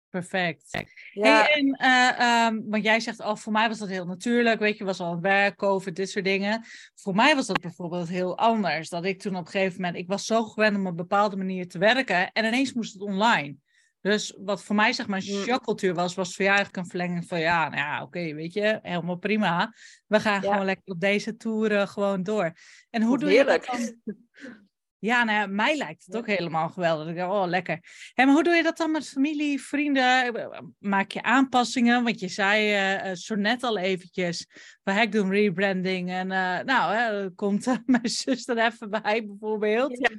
Perfect. 0.10 0.70
Ja, 1.14 1.42
Hey, 1.44 1.54
en, 1.54 1.72
eh, 1.72 2.20
ehm, 2.20 2.62
want 2.66 2.84
jij 2.84 3.00
zegt 3.00 3.22
al, 3.22 3.36
voor 3.36 3.52
mij 3.52 3.68
was 3.68 3.78
dat 3.78 3.90
heel 3.90 4.06
natuurlijk, 4.06 4.60
weet 4.60 4.78
je, 4.78 4.84
was 4.84 5.00
al 5.00 5.12
het 5.12 5.22
werk, 5.22 5.56
COVID, 5.56 5.96
dit 5.96 6.10
soort 6.10 6.26
dingen. 6.26 6.64
Voor 6.96 7.16
mij 7.16 7.36
was 7.36 7.48
dat 7.48 7.62
bijvoorbeeld 7.62 8.10
heel 8.10 8.38
anders. 8.38 8.90
Dat 8.90 9.06
ik 9.06 9.20
toen 9.22 9.36
op 9.36 9.46
een 9.46 9.52
gegeven 9.52 9.76
moment, 9.82 9.96
ik 9.98 10.08
was 10.08 10.26
zo 10.26 10.44
gewend 10.44 10.76
om 10.76 10.82
op 10.82 10.88
een 10.90 10.96
bepaalde 10.96 11.36
manier 11.38 11.68
te 11.68 11.78
werken 11.78 12.32
en 12.32 12.46
ineens 12.46 12.74
moest 12.74 12.94
het 12.94 13.02
online. 13.02 13.56
Dus 14.02 14.36
wat 14.38 14.64
voor 14.64 14.76
mij 14.76 14.94
zeg 14.94 15.08
maar 15.08 15.22
Mm. 15.26 15.26
shockcultuur 15.44 15.94
was, 15.94 16.16
was 16.16 16.36
voor 16.36 16.46
jou 16.46 16.56
eigenlijk 16.58 16.86
een 16.86 16.90
verlenging 16.92 17.28
van 17.28 17.40
ja, 17.40 17.64
nou 17.70 17.82
ja, 17.82 18.02
oké, 18.04 18.34
weet 18.34 18.54
je, 18.54 18.80
helemaal 18.82 19.18
prima. 19.18 19.74
We 20.08 20.20
gaan 20.20 20.42
Ja. 20.42 20.52
gewoon 20.52 20.66
lekker 20.66 20.94
op 20.94 21.00
deze 21.00 21.36
toeren 21.36 21.88
gewoon 21.88 22.24
door. 22.24 22.54
En 22.90 23.02
hoe 23.02 23.18
doe 23.18 23.30
je 23.32 23.44
dat 23.46 23.66
heerlijk. 23.66 23.96
dan? 24.04 24.16
Ja, 25.00 25.24
nou 25.24 25.38
ja, 25.38 25.46
mij 25.48 25.78
lijkt 25.78 26.06
het 26.06 26.16
ook 26.16 26.28
helemaal 26.28 26.70
geweldig. 26.70 27.26
Oh, 27.26 27.48
lekker. 27.48 27.80
Maar 28.16 28.28
hoe 28.28 28.44
doe 28.44 28.54
je 28.54 28.64
dat 28.64 28.78
dan 28.78 28.92
met 28.92 29.10
familie, 29.10 29.62
vrienden? 29.62 30.76
Maak 30.80 31.12
je 31.12 31.22
aanpassingen? 31.22 32.04
Want 32.04 32.20
je 32.20 32.28
zei 32.28 32.74
eh, 32.74 33.16
zo 33.16 33.36
net 33.36 33.64
al 33.64 33.78
eventjes, 33.78 34.48
van 34.84 34.98
ik 34.98 35.12
doe 35.12 35.24
een 35.24 35.32
rebranding. 35.32 36.10
En 36.10 36.32
eh, 36.32 36.64
nou, 36.64 36.94
hè, 36.94 37.30
komt 37.30 37.66
mijn 37.86 38.10
zus 38.10 38.48
er 38.48 38.58
even 38.58 38.90
bij 38.90 39.26
bijvoorbeeld. 39.26 40.10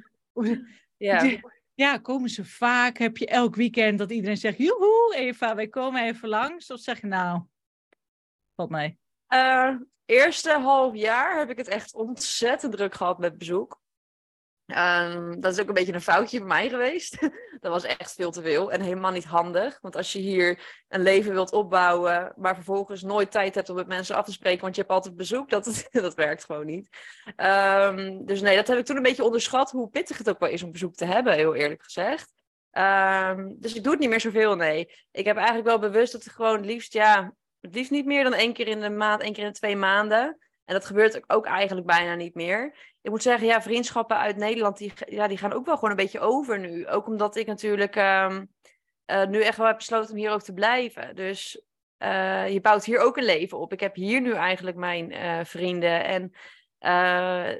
ja. 0.96 1.24
Ja, 1.74 1.98
komen 1.98 2.28
ze 2.28 2.44
vaak? 2.44 2.98
Heb 2.98 3.16
je 3.16 3.26
elk 3.26 3.54
weekend 3.54 3.98
dat 3.98 4.10
iedereen 4.10 4.36
zegt, 4.36 4.58
joehoe, 4.58 5.14
Eva, 5.16 5.54
wij 5.54 5.68
komen 5.68 6.04
even 6.04 6.28
langs? 6.28 6.70
Of 6.70 6.80
zeg 6.80 7.00
je 7.00 7.06
nou, 7.06 7.42
valt? 8.54 8.70
Eh, 9.26 9.74
eerste 10.04 10.50
half 10.50 10.94
jaar 10.94 11.38
heb 11.38 11.50
ik 11.50 11.56
het 11.56 11.68
echt 11.68 11.94
ontzettend 11.94 12.72
druk 12.72 12.94
gehad 12.94 13.18
met 13.18 13.38
bezoek. 13.38 13.79
Ehm, 14.70 15.40
dat 15.40 15.52
is 15.52 15.60
ook 15.60 15.68
een 15.68 15.74
beetje 15.74 15.92
een 15.92 16.00
foutje 16.00 16.38
van 16.38 16.46
mij 16.46 16.68
geweest. 16.68 17.20
dat 17.60 17.72
was 17.72 17.84
echt 17.84 18.14
veel 18.14 18.30
te 18.30 18.42
veel 18.42 18.72
en 18.72 18.80
helemaal 18.80 19.10
niet 19.10 19.24
handig. 19.24 19.78
Want 19.80 19.96
als 19.96 20.12
je 20.12 20.18
hier 20.18 20.82
een 20.88 21.02
leven 21.02 21.32
wilt 21.32 21.52
opbouwen, 21.52 22.32
maar 22.36 22.54
vervolgens 22.54 23.02
nooit 23.02 23.30
tijd 23.30 23.54
hebt 23.54 23.68
om 23.68 23.76
met 23.76 23.86
mensen 23.86 24.16
af 24.16 24.24
te 24.24 24.32
spreken, 24.32 24.60
want 24.60 24.74
je 24.74 24.80
hebt 24.80 24.92
altijd 24.92 25.16
bezoek, 25.16 25.50
dat, 25.50 25.88
dat 25.90 26.14
werkt 26.14 26.44
gewoon 26.44 26.66
niet. 26.66 26.88
Ehm, 27.36 28.24
dus 28.24 28.40
nee, 28.40 28.56
dat 28.56 28.66
heb 28.66 28.78
ik 28.78 28.84
toen 28.84 28.96
een 28.96 29.02
beetje 29.02 29.24
onderschat, 29.24 29.70
hoe 29.70 29.90
pittig 29.90 30.18
het 30.18 30.30
ook 30.30 30.38
wel 30.38 30.48
is 30.48 30.62
om 30.62 30.72
bezoek 30.72 30.94
te 30.94 31.04
hebben, 31.04 31.32
heel 31.32 31.54
eerlijk 31.54 31.82
gezegd. 31.82 32.32
Ehm, 32.70 33.54
dus 33.58 33.74
ik 33.74 33.82
doe 33.82 33.92
het 33.92 34.00
niet 34.00 34.10
meer 34.10 34.20
zoveel, 34.20 34.56
nee. 34.56 34.92
Ik 35.10 35.24
heb 35.24 35.36
eigenlijk 35.36 35.66
wel 35.66 35.78
bewust 35.78 36.12
dat 36.12 36.24
ik 36.24 36.32
gewoon 36.32 36.64
liefst, 36.64 36.92
ja, 36.92 37.34
het 37.60 37.74
liefst 37.74 37.90
niet 37.90 38.06
meer 38.06 38.24
dan 38.24 38.32
één 38.32 38.52
keer 38.52 38.68
in 38.68 38.80
de 38.80 38.90
maand, 38.90 39.22
één 39.22 39.32
keer 39.32 39.44
in 39.44 39.50
de 39.50 39.58
twee 39.58 39.76
maanden. 39.76 40.38
En 40.70 40.76
dat 40.76 40.86
gebeurt 40.86 41.30
ook- 41.30 41.46
eigenlijk 41.46 41.86
bijna 41.86 42.14
niet 42.14 42.34
meer. 42.34 42.74
Ik 43.02 43.10
moet 43.10 43.22
zeggen, 43.22 43.46
ja, 43.46 43.62
vriendschappen 43.62 44.16
uit 44.16 44.36
Nederland, 44.36 44.78
die, 44.78 44.92
ja, 45.06 45.28
die 45.28 45.38
gaan 45.38 45.52
ook 45.52 45.66
wel 45.66 45.74
gewoon 45.74 45.90
een 45.90 45.96
beetje 45.96 46.20
over 46.20 46.58
nu. 46.58 46.86
Ook 46.86 47.06
omdat 47.06 47.36
ik 47.36 47.46
natuurlijk 47.46 47.96
ehm, 47.96 48.44
eh, 49.04 49.26
nu 49.26 49.42
echt 49.42 49.56
wel 49.56 49.66
heb 49.66 49.76
besloten 49.76 50.10
om 50.10 50.16
hier 50.16 50.30
ook 50.30 50.42
te 50.42 50.52
blijven. 50.52 51.16
Dus 51.16 51.62
eh, 51.96 52.48
je 52.48 52.60
bouwt 52.60 52.84
hier 52.84 52.98
ook 52.98 53.16
een 53.16 53.24
leven 53.24 53.58
op. 53.58 53.72
Ik 53.72 53.80
heb 53.80 53.94
hier 53.94 54.20
nu 54.20 54.32
eigenlijk 54.32 54.76
mijn 54.76 55.12
eh, 55.12 55.44
vrienden. 55.44 56.04
En 56.04 56.32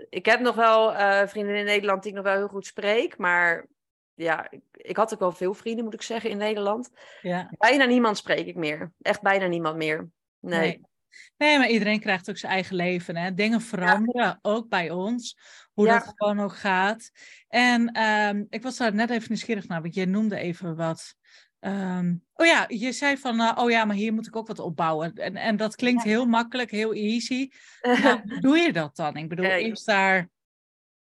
ik 0.08 0.26
heb 0.26 0.40
nog 0.40 0.54
wel 0.54 0.92
vrienden 1.28 1.54
in 1.56 1.64
Nederland 1.64 2.02
die 2.02 2.10
ik 2.10 2.16
nog 2.16 2.26
wel 2.26 2.36
heel 2.36 2.48
goed 2.48 2.66
spreek. 2.66 3.18
Maar 3.18 3.66
ja, 4.14 4.50
ik, 4.50 4.60
ik 4.72 4.96
had 4.96 5.12
ook 5.12 5.20
wel 5.20 5.32
veel 5.32 5.54
vrienden, 5.54 5.84
moet 5.84 5.94
ik 5.94 6.02
zeggen, 6.02 6.30
in 6.30 6.36
Nederland. 6.36 6.90
Ja. 7.22 7.50
Bijna 7.58 7.84
niemand 7.84 8.16
spreek 8.16 8.46
ik 8.46 8.56
meer. 8.56 8.92
Echt 9.02 9.22
bijna 9.22 9.46
niemand 9.46 9.76
meer. 9.76 10.08
Nee. 10.40 10.60
Nee. 10.60 10.88
Nee, 11.36 11.58
maar 11.58 11.68
iedereen 11.68 12.00
krijgt 12.00 12.30
ook 12.30 12.36
zijn 12.36 12.52
eigen 12.52 12.76
leven. 12.76 13.16
Hè? 13.16 13.34
Dingen 13.34 13.60
veranderen, 13.60 14.38
ook 14.42 14.68
bij 14.68 14.90
ons. 14.90 15.38
Hoe 15.72 15.86
Ja. 15.86 15.98
dat 15.98 16.12
gewoon 16.16 16.40
ook 16.40 16.56
gaat. 16.56 17.10
En 17.48 17.92
ehm, 17.92 18.44
ik 18.48 18.62
was 18.62 18.76
daar 18.76 18.94
net 18.94 19.10
even 19.10 19.26
nieuwsgierig 19.28 19.68
naar, 19.68 19.82
want 19.82 19.94
jij 19.94 20.04
noemde 20.04 20.36
even 20.36 20.76
wat. 20.76 21.14
Ehm, 21.60 22.14
oh 22.32 22.46
ja, 22.46 22.64
je 22.68 22.92
zei 22.92 23.16
van, 23.16 23.40
eh, 23.40 23.52
oh 23.54 23.70
ja, 23.70 23.84
maar 23.84 23.96
hier 23.96 24.12
moet 24.12 24.26
ik 24.26 24.36
ook 24.36 24.46
wat 24.46 24.58
opbouwen. 24.58 25.14
En, 25.14 25.36
en 25.36 25.56
dat 25.56 25.76
klinkt 25.76 26.02
heel 26.02 26.26
makkelijk, 26.26 26.70
heel 26.70 26.92
easy. 26.94 27.48
Hoe 27.80 28.40
doe 28.40 28.56
je 28.58 28.72
dat 28.72 28.96
dan? 28.96 29.16
Ik 29.16 29.28
bedoel, 29.28 29.46
is 29.50 29.84
daar 29.84 30.28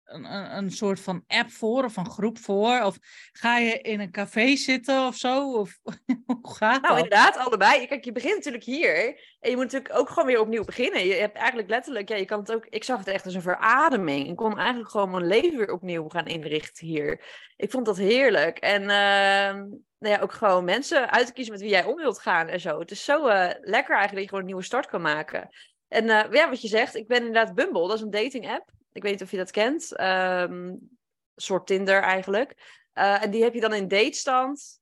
een, 0.07 0.57
een, 0.57 0.71
soort 0.71 0.99
van 0.99 1.23
app 1.27 1.49
voor 1.49 1.83
of 1.83 1.97
een 1.97 2.09
groep 2.09 2.37
voor? 2.37 2.81
Of 2.83 2.97
ga 3.31 3.57
je 3.57 3.81
in 3.81 3.99
een 3.99 4.11
café 4.11 4.55
zitten 4.55 5.05
of 5.05 5.15
zo? 5.15 5.53
Of 5.53 5.79
hoe 6.25 6.55
gaat 6.55 6.81
Nou, 6.81 6.95
dat? 6.95 7.03
inderdaad, 7.03 7.37
allebei. 7.37 7.87
Kijk, 7.87 8.05
je 8.05 8.11
begint 8.11 8.35
natuurlijk 8.35 8.63
hier. 8.63 9.05
En 9.39 9.49
je 9.49 9.55
moet 9.55 9.65
natuurlijk 9.65 9.99
ook 9.99 10.09
gewoon 10.09 10.25
weer 10.25 10.39
opnieuw 10.39 10.63
beginnen. 10.63 11.05
Je 11.05 11.13
hebt 11.13 11.37
eigenlijk 11.37 11.69
letterlijk, 11.69 12.09
ja, 12.09 12.15
je 12.15 12.25
kan 12.25 12.39
het 12.39 12.53
ook. 12.53 12.65
Ik 12.69 12.83
zag 12.83 12.97
het 12.97 13.07
echt 13.07 13.25
als 13.25 13.33
een 13.33 13.41
verademing. 13.41 14.27
Ik 14.27 14.35
kon 14.35 14.57
eigenlijk 14.57 14.89
gewoon 14.89 15.09
mijn 15.09 15.27
leven 15.27 15.57
weer 15.57 15.71
opnieuw 15.71 16.09
gaan 16.09 16.25
inrichten 16.25 16.87
hier. 16.87 17.23
Ik 17.55 17.71
vond 17.71 17.85
dat 17.85 17.97
heerlijk. 17.97 18.57
En 18.57 18.81
ehm, 18.81 19.55
nou 19.99 20.15
ja, 20.15 20.19
ook 20.19 20.33
gewoon 20.33 20.63
mensen 20.63 21.11
uit 21.11 21.27
te 21.27 21.33
kiezen 21.33 21.53
met 21.53 21.61
wie 21.61 21.71
jij 21.71 21.83
om 21.83 21.95
wilt 21.95 22.19
gaan 22.19 22.47
en 22.47 22.59
zo. 22.59 22.79
Het 22.79 22.91
is 22.91 23.03
zo 23.03 23.27
eh, 23.27 23.49
lekker 23.61 23.95
eigenlijk 23.95 24.11
dat 24.11 24.21
je 24.21 24.27
gewoon 24.27 24.39
een 24.39 24.45
nieuwe 24.45 24.63
start 24.63 24.87
kan 24.87 25.01
maken. 25.01 25.49
En 25.87 26.09
eh, 26.09 26.31
ja, 26.31 26.49
wat 26.49 26.61
je 26.61 26.67
zegt, 26.67 26.95
ik 26.95 27.07
ben 27.07 27.17
inderdaad 27.25 27.55
Bumble. 27.55 27.87
Dat 27.87 27.97
is 27.97 28.01
een 28.01 28.09
dating 28.09 28.49
app. 28.49 28.75
Ik 28.97 29.03
weet 29.03 29.11
niet 29.11 29.21
of 29.21 29.31
je 29.31 29.37
dat 29.37 29.51
kent. 29.51 29.99
Een 29.99 30.97
soort 31.35 31.67
Tinder 31.67 32.01
eigenlijk. 32.01 32.81
Eh, 32.93 33.23
en 33.23 33.31
die 33.31 33.43
heb 33.43 33.53
je 33.53 33.59
dan 33.59 33.73
in 33.73 33.87
datestand, 33.87 34.79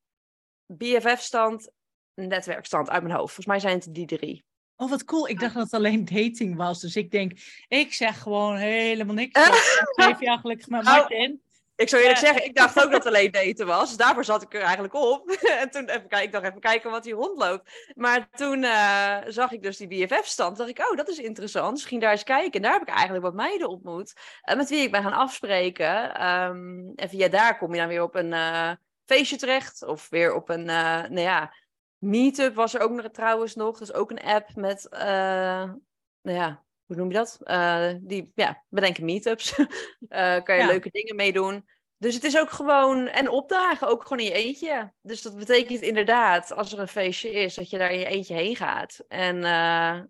BFF-stand, 0.66 1.70
netwerkstand 2.14 2.90
uit 2.90 3.04
mijn 3.04 3.16
hoofd. 3.16 3.34
Volgens 3.34 3.46
mij 3.46 3.60
zijn 3.60 3.76
het 3.76 3.94
die 3.94 4.06
drie. 4.06 4.46
Oh, 4.76 4.90
wat 4.90 5.06
cool. 5.06 5.28
Ik 5.28 5.40
dacht 5.40 5.54
dat 5.54 5.64
het 5.64 5.74
alleen 5.74 6.06
dating 6.06 6.56
was. 6.56 6.82
Dus 6.82 6.96
ik 6.96 7.12
denk, 7.12 7.32
ik 7.68 7.94
zeg 7.94 8.22
gewoon 8.22 8.56
helemaal 8.56 9.16
niks. 9.16 9.40
Geef 9.96 10.20
je 10.20 10.28
eigenlijk 10.28 10.68
Nou, 10.68 10.84
Martin. 10.84 11.42
Ik 11.76 11.90
zou 11.90 12.02
eerlijk 12.02 12.22
Ja. 12.22 12.26
zeggen, 12.28 12.46
ik 12.46 12.56
dacht 12.56 12.78
ook 12.84 12.92
dat 12.92 13.04
het 13.04 13.06
alleen 13.14 13.32
daten 13.32 13.66
was. 13.66 13.88
Dus 13.88 13.98
daarvoor 13.98 14.24
zat 14.26 14.42
ik 14.42 14.54
er 14.54 14.62
eigenlijk 14.62 14.94
op. 14.94 15.30
en 15.62 15.70
toen 15.70 15.90
even 15.90 16.08
kijken, 16.08 16.24
ik 16.24 16.32
dacht 16.32 16.46
even 16.46 16.60
kijken 16.60 16.92
wat 16.92 17.06
hier 17.06 17.14
rondloopt. 17.16 17.92
Maar 17.96 18.30
toen 18.30 18.64
eh, 18.64 19.18
zag 19.28 19.52
ik 19.52 19.64
dus 19.64 19.78
die 19.78 19.88
BFF-stand. 19.88 20.58
dacht 20.58 20.70
ik, 20.70 20.80
oh, 20.92 20.98
dat 20.98 21.10
is 21.10 21.18
interessant. 21.18 21.72
Misschien 21.72 22.00
daar 22.00 22.12
eens 22.12 22.24
kijken. 22.24 22.52
En 22.52 22.62
daar 22.62 22.74
heb 22.74 22.82
ik 22.82 22.94
eigenlijk 22.94 23.24
wat 23.24 23.34
meiden 23.34 23.70
ontmoet. 23.70 24.14
eh, 24.42 24.56
met 24.56 24.70
wie 24.70 24.80
ik 24.82 24.92
ben 24.92 25.04
gaan 25.04 25.14
afspreken. 25.14 26.16
Ehm, 26.16 26.90
en 26.96 27.10
via 27.10 27.28
daar 27.28 27.58
kom 27.58 27.74
je 27.74 27.80
dan 27.80 27.88
weer 27.90 28.04
op 28.04 28.16
een 28.16 28.34
eh, 28.34 28.72
feestje 29.06 29.38
terecht. 29.38 29.84
Of 29.84 30.10
weer 30.10 30.34
op 30.34 30.50
een, 30.50 30.66
nou 30.66 31.20
ja, 31.20 31.54
meetup 31.98 32.56
was 32.56 32.74
er 32.74 32.82
ook 32.82 32.92
nog 32.92 33.08
trouwens 33.12 33.56
nog. 33.56 33.78
Dus 33.78 33.94
ook 33.94 34.12
een 34.12 34.22
app 34.24 34.56
met, 34.56 34.88
nou 34.90 36.38
ja, 36.38 36.65
hoe 36.86 36.96
noem 36.96 37.08
je 37.08 37.14
dat? 37.14 37.38
Eh, 37.44 37.90
die, 38.02 38.32
ja, 38.36 38.64
bedenken 38.70 39.06
meetups. 39.06 39.56
Eh 40.08 40.44
kan 40.44 40.56
je 40.56 40.62
Ja. 40.62 40.68
leuke 40.68 40.90
dingen 40.92 41.16
meedoen. 41.16 41.66
Dus 41.98 42.14
het 42.14 42.24
is 42.24 42.38
ook 42.38 42.50
gewoon, 42.50 43.08
en 43.08 43.30
opdagen, 43.30 43.88
ook 43.88 44.02
gewoon 44.02 44.20
in 44.20 44.26
je 44.26 44.32
eentje. 44.32 44.94
Dus 45.02 45.22
dat 45.22 45.38
betekent 45.38 45.82
inderdaad, 45.82 46.52
als 46.54 46.74
er 46.74 46.80
een 46.80 46.88
feestje 46.88 47.32
is, 47.32 47.56
dat 47.56 47.70
je 47.70 47.78
daar 47.78 47.92
in 47.92 48.00
je 48.00 48.06
eentje 48.06 48.34
heen 48.34 48.56
gaat. 48.56 49.00
En 49.08 49.36
eh, 49.36 49.42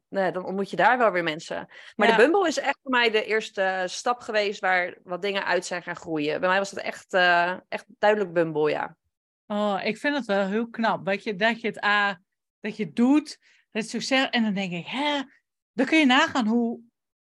nou 0.10 0.26
ja, 0.26 0.32
dan 0.32 0.46
ontmoet 0.46 0.70
je 0.70 0.76
daar 0.76 0.98
wel 0.98 1.12
weer 1.12 1.24
mensen. 1.24 1.68
Maar 1.96 2.08
Ja. 2.08 2.16
de 2.16 2.22
Bumble 2.24 2.48
is 2.48 2.60
echt 2.60 2.80
voor 2.82 2.92
mij 2.92 3.12
de 3.12 3.26
eerste 3.26 3.84
stap 3.86 4.20
geweest 4.20 4.60
waar 4.60 4.98
wat 5.04 5.22
dingen 5.22 5.46
uit 5.46 5.66
zijn 5.66 5.84
gaan 5.84 5.96
groeien. 5.96 6.40
Bij 6.40 6.50
mij 6.50 6.58
was 6.58 6.70
het 6.72 6.80
echt, 6.80 7.14
echt 7.70 7.86
duidelijk 8.00 8.34
Bumble, 8.34 8.70
ja. 8.70 8.98
Oh, 9.48 9.80
ik 9.84 9.98
vind 9.98 10.16
het 10.16 10.26
wel 10.26 10.48
heel 10.48 10.70
knap. 10.70 11.06
Dat 11.06 11.24
je, 11.24 11.36
dat 11.36 11.62
je 11.62 11.68
het 11.68 11.84
A, 11.84 12.22
dat 12.60 12.78
je 12.78 12.84
het 12.86 12.96
doet, 12.96 13.38
dat 13.72 13.92
het 13.92 14.04
zegt. 14.04 14.34
En 14.34 14.44
dan 14.44 14.54
denk 14.54 14.72
ik, 14.72 14.86
hè, 14.88 15.22
dan 15.76 15.86
kun 15.86 16.00
je 16.00 16.06
nagaan 16.06 16.48
hoe... 16.48 16.80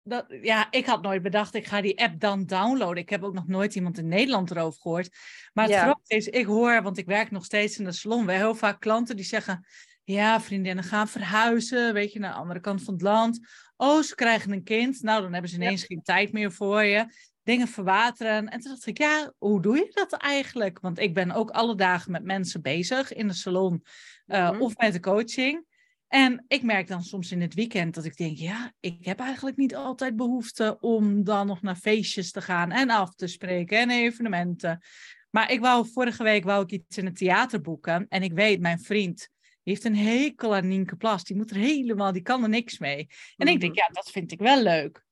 Dat, 0.07 0.25
ja, 0.41 0.67
ik 0.71 0.85
had 0.85 1.01
nooit 1.01 1.21
bedacht, 1.21 1.53
ik 1.55 1.65
ga 1.65 1.81
die 1.81 2.01
app 2.01 2.19
dan 2.19 2.45
downloaden. 2.45 2.97
Ik 3.03 3.09
heb 3.09 3.23
ook 3.23 3.33
nog 3.33 3.47
nooit 3.47 3.75
iemand 3.75 3.97
in 3.97 4.07
Nederland 4.07 4.51
erover 4.51 4.81
gehoord. 4.81 5.09
Maar 5.53 5.65
het 5.65 5.73
Ja. 5.73 5.81
grappige 5.81 6.15
is, 6.15 6.27
ik 6.27 6.45
hoor, 6.45 6.81
want 6.81 6.97
ik 6.97 7.05
werk 7.05 7.31
nog 7.31 7.45
steeds 7.45 7.77
in 7.79 7.85
de 7.85 7.91
salon, 7.91 8.25
we 8.25 8.31
hebben 8.31 8.47
heel 8.49 8.57
vaak 8.59 8.79
klanten 8.79 9.15
die 9.15 9.25
zeggen, 9.25 9.65
ja, 10.03 10.41
vriendinnen 10.41 10.83
gaan 10.83 11.07
verhuizen, 11.07 11.93
weet 11.93 12.13
je, 12.13 12.19
naar 12.19 12.31
de 12.31 12.37
andere 12.39 12.59
kant 12.59 12.83
van 12.83 12.93
het 12.93 13.03
land. 13.03 13.39
Oh, 13.77 14.01
ze 14.01 14.15
krijgen 14.15 14.51
een 14.51 14.63
kind. 14.63 15.01
Nou, 15.01 15.21
dan 15.21 15.31
hebben 15.33 15.49
ze 15.49 15.55
ineens 15.55 15.83
geen 15.83 16.01
tijd 16.01 16.31
meer 16.31 16.51
voor 16.51 16.83
je. 16.83 17.05
dingen 17.43 17.67
verwateren. 17.67 18.49
En 18.49 18.59
toen 18.59 18.71
dacht 18.71 18.85
ik, 18.85 18.97
ja, 18.97 19.33
hoe 19.37 19.61
doe 19.61 19.77
je 19.77 19.89
dat 19.93 20.13
eigenlijk? 20.13 20.79
Want 20.79 20.99
ik 20.99 21.13
ben 21.13 21.31
ook 21.31 21.49
alle 21.49 21.75
dagen 21.75 22.11
met 22.11 22.23
mensen 22.23 22.61
bezig 22.61 23.13
in 23.13 23.27
de 23.27 23.33
salon 23.33 23.83
uh, 24.27 24.51
Mhm. 24.51 24.61
of 24.61 24.77
met 24.77 24.93
de 24.93 24.99
coaching. 24.99 25.65
En 26.07 26.45
ik 26.47 26.63
merk 26.63 26.87
dan 26.87 27.03
soms 27.03 27.31
in 27.31 27.41
het 27.41 27.53
weekend 27.53 27.95
dat 27.95 28.05
ik 28.05 28.17
denk, 28.17 28.37
ja, 28.37 28.73
ik 28.79 29.05
heb 29.05 29.19
eigenlijk 29.19 29.57
niet 29.57 29.75
altijd 29.75 30.15
behoefte 30.15 30.77
om 30.79 31.23
dan 31.23 31.47
nog 31.47 31.61
naar 31.61 31.75
feestjes 31.75 32.31
te 32.31 32.41
gaan 32.41 32.71
en 32.71 32.89
af 32.89 33.15
te 33.15 33.27
spreken 33.27 33.77
en 33.77 33.89
evenementen. 33.89 34.81
Maar 35.29 35.51
ik 35.51 35.59
wou 35.59 35.87
vorige 35.91 36.23
week 36.23 36.43
wou 36.43 36.63
ik 36.63 36.71
iets 36.71 36.97
in 36.97 37.05
het 37.05 37.17
theater 37.17 37.61
boeken. 37.61 38.05
En 38.09 38.23
ik 38.23 38.33
weet, 38.33 38.59
mijn 38.59 38.79
vriend 38.79 39.29
die 39.63 39.73
heeft 39.73 39.85
een 39.85 39.95
hekel 39.97 40.55
aan 40.55 40.67
Nienke 40.67 40.95
Plas. 40.95 41.23
Die 41.23 41.35
moet 41.35 41.49
er 41.49 41.57
helemaal, 41.57 42.11
die 42.11 42.21
kan 42.21 42.43
er 42.43 42.49
niks 42.49 42.79
mee. 42.79 43.07
En 43.37 43.47
ik 43.47 43.59
denk, 43.59 43.73
Mhm. 43.75 43.81
ja, 43.81 43.89
dat 43.91 44.11
vind 44.11 44.31
ik 44.31 44.39
wel 44.39 44.61
leuk. 44.61 45.03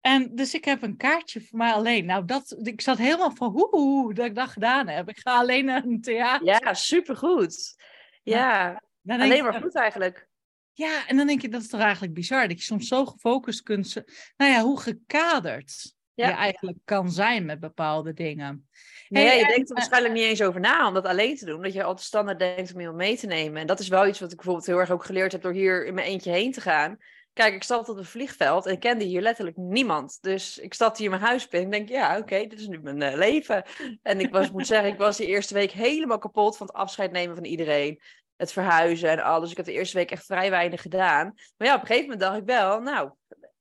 En 0.00 0.34
dus 0.34 0.54
ik 0.54 0.64
heb 0.64 0.82
een 0.82 0.96
kaartje 0.96 1.40
voor 1.40 1.58
mij 1.58 1.72
alleen. 1.72 2.04
Nou, 2.04 2.24
dat, 2.24 2.56
ik 2.62 2.80
zat 2.80 2.98
helemaal 2.98 3.34
van 3.34 3.50
hoe, 3.50 3.68
hoe 3.70 4.14
dat 4.14 4.26
ik 4.26 4.34
dat 4.34 4.48
gedaan 4.48 4.88
heb. 4.88 5.08
Ik 5.08 5.18
ga 5.18 5.38
alleen 5.38 5.64
naar 5.64 5.84
een 5.84 6.00
theater. 6.00 6.46
Ja, 6.46 6.74
supergoed. 6.74 7.74
Ja, 8.22 8.82
Dan 9.06 9.18
denk 9.18 9.30
alleen 9.30 9.44
maar 9.44 9.62
goed 9.62 9.74
eigenlijk. 9.74 10.28
Ja, 10.72 11.06
en 11.06 11.16
dan 11.16 11.26
denk 11.26 11.40
je, 11.40 11.48
dat 11.48 11.60
is 11.60 11.68
toch 11.68 11.80
eigenlijk 11.80 12.14
bizar. 12.14 12.48
Dat 12.48 12.58
je 12.58 12.64
soms 12.64 12.88
zo 12.88 13.04
gefocust 13.04 13.62
kunt 13.62 13.88
zijn. 13.88 14.04
Nou 14.36 14.52
ja, 14.52 14.62
hoe 14.62 14.80
gekaderd 14.80 15.94
Ja. 16.14 16.28
je 16.28 16.34
eigenlijk 16.34 16.78
kan 16.84 17.10
zijn 17.10 17.44
met 17.44 17.60
bepaalde 17.60 18.12
dingen. 18.12 18.68
Nee, 19.08 19.26
Hey, 19.26 19.36
je 19.36 19.44
en, 19.44 19.48
denkt 19.48 19.70
er 19.70 19.76
eh, 19.76 19.82
waarschijnlijk 19.82 20.14
niet 20.14 20.24
eens 20.24 20.42
over 20.42 20.60
na 20.60 20.88
om 20.88 20.94
dat 20.94 21.06
alleen 21.06 21.36
te 21.36 21.44
doen. 21.44 21.62
Dat 21.62 21.72
je 21.72 21.82
altijd 21.82 22.06
standaard 22.06 22.38
denkt 22.38 22.72
om 22.74 22.80
iemand 22.80 22.96
mee 22.96 23.16
te 23.16 23.26
nemen. 23.26 23.60
En 23.60 23.66
dat 23.66 23.80
is 23.80 23.88
wel 23.88 24.06
iets 24.06 24.20
wat 24.20 24.30
ik 24.30 24.36
bijvoorbeeld 24.36 24.66
heel 24.66 24.78
erg 24.78 24.90
ook 24.90 25.04
geleerd 25.04 25.32
heb 25.32 25.42
door 25.42 25.52
hier 25.52 25.86
in 25.86 25.94
mijn 25.94 26.06
eentje 26.06 26.30
heen 26.30 26.52
te 26.52 26.60
gaan. 26.60 26.98
Kijk, 27.32 27.54
ik 27.54 27.62
stapte 27.62 27.90
op 27.90 27.96
het 27.96 28.06
vliegveld 28.06 28.66
en 28.66 28.72
ik 28.72 28.80
kende 28.80 29.04
hier 29.04 29.20
letterlijk 29.20 29.56
niemand. 29.56 30.18
Dus 30.20 30.58
ik 30.58 30.74
stapte 30.74 31.00
hier 31.02 31.10
mijn 31.10 31.22
huis 31.22 31.48
binnen 31.48 31.72
en 31.72 31.78
denk, 31.78 31.88
ja, 31.88 32.18
oké, 32.18 32.46
dit 32.46 32.60
is 32.60 32.66
nu 32.66 32.80
mijn 32.80 33.02
eh, 33.02 33.16
leven. 33.16 33.64
En 34.02 34.20
ik 34.20 34.30
was, 34.30 34.50
moet 34.50 34.66
zeggen, 34.66 34.92
ik 34.92 34.98
was 34.98 35.16
die 35.16 35.26
eerste 35.26 35.54
week 35.54 35.70
helemaal 35.70 36.18
kapot 36.18 36.56
van 36.56 36.66
het 36.66 36.76
afscheid 36.76 37.12
nemen 37.12 37.34
van 37.34 37.44
iedereen. 37.44 38.00
Het 38.36 38.52
verhuizen 38.52 39.10
en 39.10 39.22
alles. 39.22 39.50
Ik 39.50 39.56
heb 39.56 39.66
de 39.66 39.72
eerste 39.72 39.96
week 39.96 40.10
echt 40.10 40.24
vrij 40.24 40.50
weinig 40.50 40.82
gedaan. 40.82 41.32
Maar 41.56 41.68
ja, 41.68 41.74
op 41.74 41.80
een 41.80 41.86
gegeven 41.86 42.08
moment 42.10 42.20
dacht 42.20 42.38
ik 42.38 42.46
wel, 42.46 42.80
nou, 42.80 43.10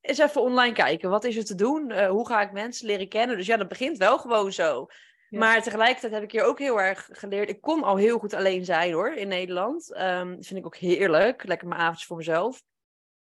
eens 0.01 0.17
even 0.17 0.41
online 0.41 0.73
kijken. 0.73 1.09
Wat 1.09 1.23
is 1.23 1.37
er 1.37 1.45
te 1.45 1.55
doen? 1.55 1.91
Eh, 1.91 2.09
hoe 2.09 2.27
ga 2.27 2.41
ik 2.41 2.51
mensen 2.51 2.87
leren 2.87 3.09
kennen? 3.09 3.37
Dus 3.37 3.45
ja, 3.45 3.57
dat 3.57 3.67
begint 3.67 3.97
wel 3.97 4.17
gewoon 4.17 4.53
zo. 4.53 4.85
Ja. 5.29 5.39
Maar 5.39 5.61
tegelijkertijd 5.61 6.13
heb 6.13 6.23
ik 6.23 6.31
hier 6.31 6.43
ook 6.43 6.59
heel 6.59 6.81
erg 6.81 7.09
geleerd. 7.11 7.49
Ik 7.49 7.61
kon 7.61 7.83
al 7.83 7.95
heel 7.95 8.19
goed 8.19 8.33
alleen 8.33 8.65
zijn 8.65 8.93
hoor, 8.93 9.13
in 9.13 9.27
Nederland. 9.27 9.93
Ehm, 9.93 10.35
dat 10.35 10.45
vind 10.45 10.59
ik 10.59 10.65
ook 10.65 10.75
heerlijk. 10.75 11.43
Lekker 11.43 11.67
mijn 11.67 11.81
avondjes 11.81 12.07
voor 12.07 12.17
mezelf. 12.17 12.63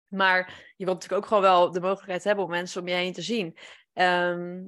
Maar 0.07 0.73
je 0.75 0.85
wilt 0.85 0.97
natuurlijk 0.97 1.21
ook 1.21 1.27
gewoon 1.27 1.43
wel 1.43 1.71
de 1.71 1.81
mogelijkheid 1.81 2.23
hebben 2.23 2.43
om 2.43 2.49
mensen 2.49 2.81
om 2.81 2.87
je 2.87 2.93
heen 2.93 3.13
te 3.13 3.21
zien. 3.21 3.57
Ehm, 3.93 4.61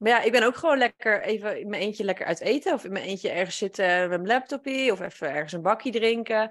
maar 0.00 0.10
ja, 0.10 0.20
ik 0.20 0.32
ben 0.32 0.42
ook 0.42 0.56
gewoon 0.56 0.78
lekker 0.78 1.22
even 1.22 1.60
in 1.60 1.68
mijn 1.68 1.82
eentje 1.82 2.04
lekker 2.04 2.26
uit 2.26 2.40
eten. 2.40 2.72
Of 2.72 2.84
in 2.84 2.92
mijn 2.92 3.04
eentje 3.04 3.30
ergens 3.30 3.56
zitten 3.56 3.98
met 3.98 4.08
mijn 4.08 4.26
laptopje. 4.26 4.92
Of 4.92 5.00
even 5.00 5.30
ergens 5.30 5.52
een 5.52 5.62
bakje 5.62 5.90
drinken. 5.90 6.50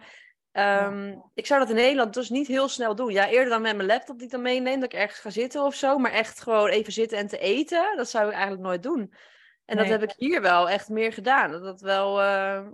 Ehm, 0.51 1.15
Ik 1.33 1.45
zou 1.45 1.59
dat 1.59 1.69
in 1.69 1.75
Nederland 1.75 2.13
dus 2.13 2.29
niet 2.29 2.47
heel 2.47 2.67
snel 2.67 2.95
doen. 2.95 3.11
Ja, 3.11 3.27
eerder 3.27 3.49
dan 3.49 3.61
met 3.61 3.75
mijn 3.75 3.87
laptop 3.87 4.15
die 4.17 4.25
ik 4.25 4.31
dan 4.31 4.41
meeneem. 4.41 4.79
Dat 4.79 4.93
ik 4.93 4.99
ergens 4.99 5.19
ga 5.19 5.29
zitten 5.29 5.63
of 5.63 5.75
zo. 5.75 5.97
Maar 5.97 6.11
echt 6.11 6.41
gewoon 6.41 6.69
even 6.69 6.93
zitten 6.93 7.17
en 7.17 7.27
te 7.27 7.37
eten. 7.37 7.97
Dat 7.97 8.09
zou 8.09 8.27
ik 8.27 8.33
eigenlijk 8.33 8.63
nooit 8.63 8.83
doen. 8.83 9.13
En 9.65 9.77
dat 9.77 9.87
heb 9.87 10.03
ik 10.03 10.13
hier 10.17 10.41
wel 10.41 10.69
echt 10.69 10.89
meer 10.89 11.13
gedaan. 11.13 11.51
Dat 11.51 11.63
dat 11.63 11.81
wel 11.81 12.21
eh, 12.21 12.67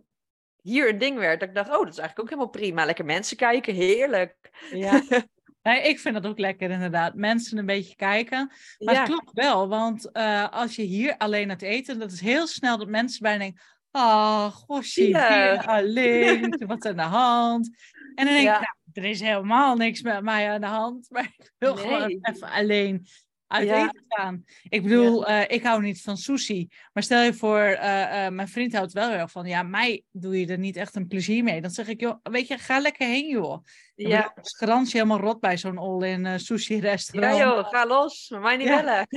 hier 0.61 0.89
een 0.89 0.97
ding 0.97 1.17
werd. 1.17 1.39
Dat 1.39 1.49
ik 1.49 1.55
dacht, 1.55 1.69
oh, 1.69 1.83
dat 1.83 1.93
is 1.93 1.97
eigenlijk 1.97 2.19
ook 2.19 2.29
helemaal 2.29 2.61
prima. 2.61 2.85
Lekker 2.85 3.05
mensen 3.05 3.38
kijken, 3.38 3.73
heerlijk. 3.73 4.35
Ja. 4.71 5.01
Nee, 5.65 5.82
ik 5.82 5.99
vind 5.99 6.13
dat 6.15 6.28
ook 6.28 6.39
lekker 6.39 6.69
inderdaad. 6.69 7.15
Mensen 7.15 7.58
een 7.58 7.65
beetje 7.65 7.95
kijken. 7.95 8.51
Maar 8.78 8.93
ja, 8.93 8.99
het 8.99 9.10
klopt 9.10 9.32
wel, 9.34 9.67
want 9.67 10.12
eh, 10.12 10.49
als 10.49 10.75
je 10.75 10.82
hier 10.82 11.17
alleen 11.17 11.49
het 11.49 11.62
eten, 11.62 11.99
dat 11.99 12.12
is 12.12 12.19
heel 12.19 12.47
snel 12.47 12.78
dat 12.78 12.88
mensen 12.88 13.21
bijna 13.21 13.38
denken, 13.39 13.62
ah, 13.91 14.45
gosje, 14.51 15.08
Ja. 15.08 15.34
hier 15.54 15.65
alleen, 15.78 16.63
wat 16.67 16.86
aan 16.86 16.95
de 16.95 17.01
hand. 17.01 17.75
En 18.15 18.25
dan 18.25 18.34
denk 18.34 18.45
Ja. 18.45 18.56
ik, 18.60 18.62
nou, 18.62 19.06
er 19.06 19.12
is 19.12 19.19
helemaal 19.19 19.75
niks 19.75 20.01
met 20.01 20.23
mij 20.23 20.49
aan 20.51 20.62
de 20.62 20.67
hand, 20.67 21.08
maar 21.10 21.23
ik 21.38 21.51
wil 21.58 21.73
Nee. 21.75 21.84
gewoon 21.84 22.19
even 22.21 22.49
alleen 22.49 23.08
uit 23.47 23.67
Ja. 23.67 23.84
eten 23.84 24.03
gaan. 24.08 24.43
Ik 24.69 24.84
bedoel, 24.84 25.25
eh, 25.27 25.41
ik 25.55 25.63
hou 25.63 25.81
niet 25.81 26.01
van 26.01 26.17
sushi, 26.17 26.67
maar 26.93 27.03
stel 27.03 27.21
je 27.21 27.34
voor, 27.34 27.60
eh, 27.60 28.25
eh, 28.25 28.34
mijn 28.34 28.47
vriend 28.47 28.73
houdt 28.75 28.93
wel 28.93 29.10
heel 29.10 29.17
erg 29.17 29.31
van, 29.31 29.45
ja, 29.45 29.63
mij 29.63 30.03
doe 30.12 30.39
je 30.39 30.47
er 30.47 30.58
niet 30.58 30.75
echt 30.75 30.95
een 30.95 31.08
plezier 31.08 31.43
mee. 31.43 31.62
Dan 31.62 31.71
zeg 31.71 31.88
ik, 31.88 31.99
joh, 32.01 32.19
weet 32.23 32.47
je, 32.47 32.58
ga 32.58 32.79
lekker 32.79 33.08
heen, 33.08 33.29
joh. 33.29 33.63
Ja. 33.95 34.08
ja. 34.08 34.34
is 34.41 34.55
garantie 34.58 34.93
helemaal 35.01 35.19
rot 35.19 35.39
bij 35.39 35.58
zo'n 35.58 35.77
all-in 35.77 36.39
sushi 36.39 36.75
ja 36.75 36.81
restaurant. 36.81 37.38
joh, 37.38 37.69
ga 37.69 37.86
los. 37.86 38.29
Maar 38.29 38.41
mij 38.41 38.58
niet 38.58 38.67
Ja. 38.67 38.81
bellen. 38.81 39.08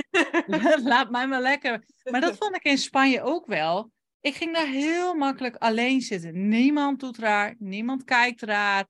Laat 0.87 1.09
mij 1.09 1.27
maar 1.27 1.41
lekker. 1.41 1.83
Maar 2.11 2.21
dat 2.21 2.37
vond 2.37 2.55
ik 2.55 2.63
in 2.63 2.77
Spanje 2.77 3.21
ook 3.21 3.45
wel. 3.45 3.91
Ik 4.21 4.35
ging 4.35 4.53
daar 4.53 4.67
heel 4.67 5.13
makkelijk 5.13 5.55
alleen 5.55 6.01
zitten. 6.01 6.47
Niemand 6.47 6.99
doet 6.99 7.17
raar, 7.17 7.55
niemand 7.59 8.03
kijkt 8.03 8.41
raar. 8.41 8.85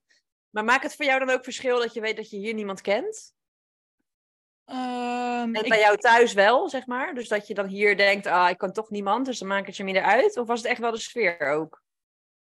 Maar 0.49 0.63
maakt 0.63 0.83
het 0.83 0.95
voor 0.95 1.05
jou 1.05 1.19
dan 1.25 1.29
ook 1.29 1.43
verschil 1.43 1.79
dat 1.79 1.93
je 1.93 2.01
weet 2.01 2.15
dat 2.15 2.29
je 2.29 2.37
hier 2.37 2.53
niemand 2.53 2.81
kent? 2.81 3.33
En 4.71 5.53
ik, 5.53 5.69
bij 5.69 5.79
jou 5.79 5.97
thuis 5.97 6.33
wel, 6.33 6.69
zeg 6.69 6.85
maar? 6.85 7.13
Dus 7.13 7.27
dat 7.27 7.47
je 7.47 7.53
dan 7.53 7.67
hier 7.67 7.97
denkt, 7.97 8.25
ah, 8.27 8.49
ik 8.49 8.57
kan 8.57 8.71
toch 8.71 8.89
niemand, 8.89 9.25
dus 9.25 9.39
dan 9.39 9.47
maakt 9.47 9.67
het 9.67 9.77
je 9.77 9.83
minder 9.83 10.03
uit? 10.03 10.37
Of 10.37 10.47
was 10.47 10.61
het 10.61 10.67
echt 10.71 10.79
wel 10.79 10.91
de 10.91 10.99
sfeer 10.99 11.39
ook? 11.39 11.81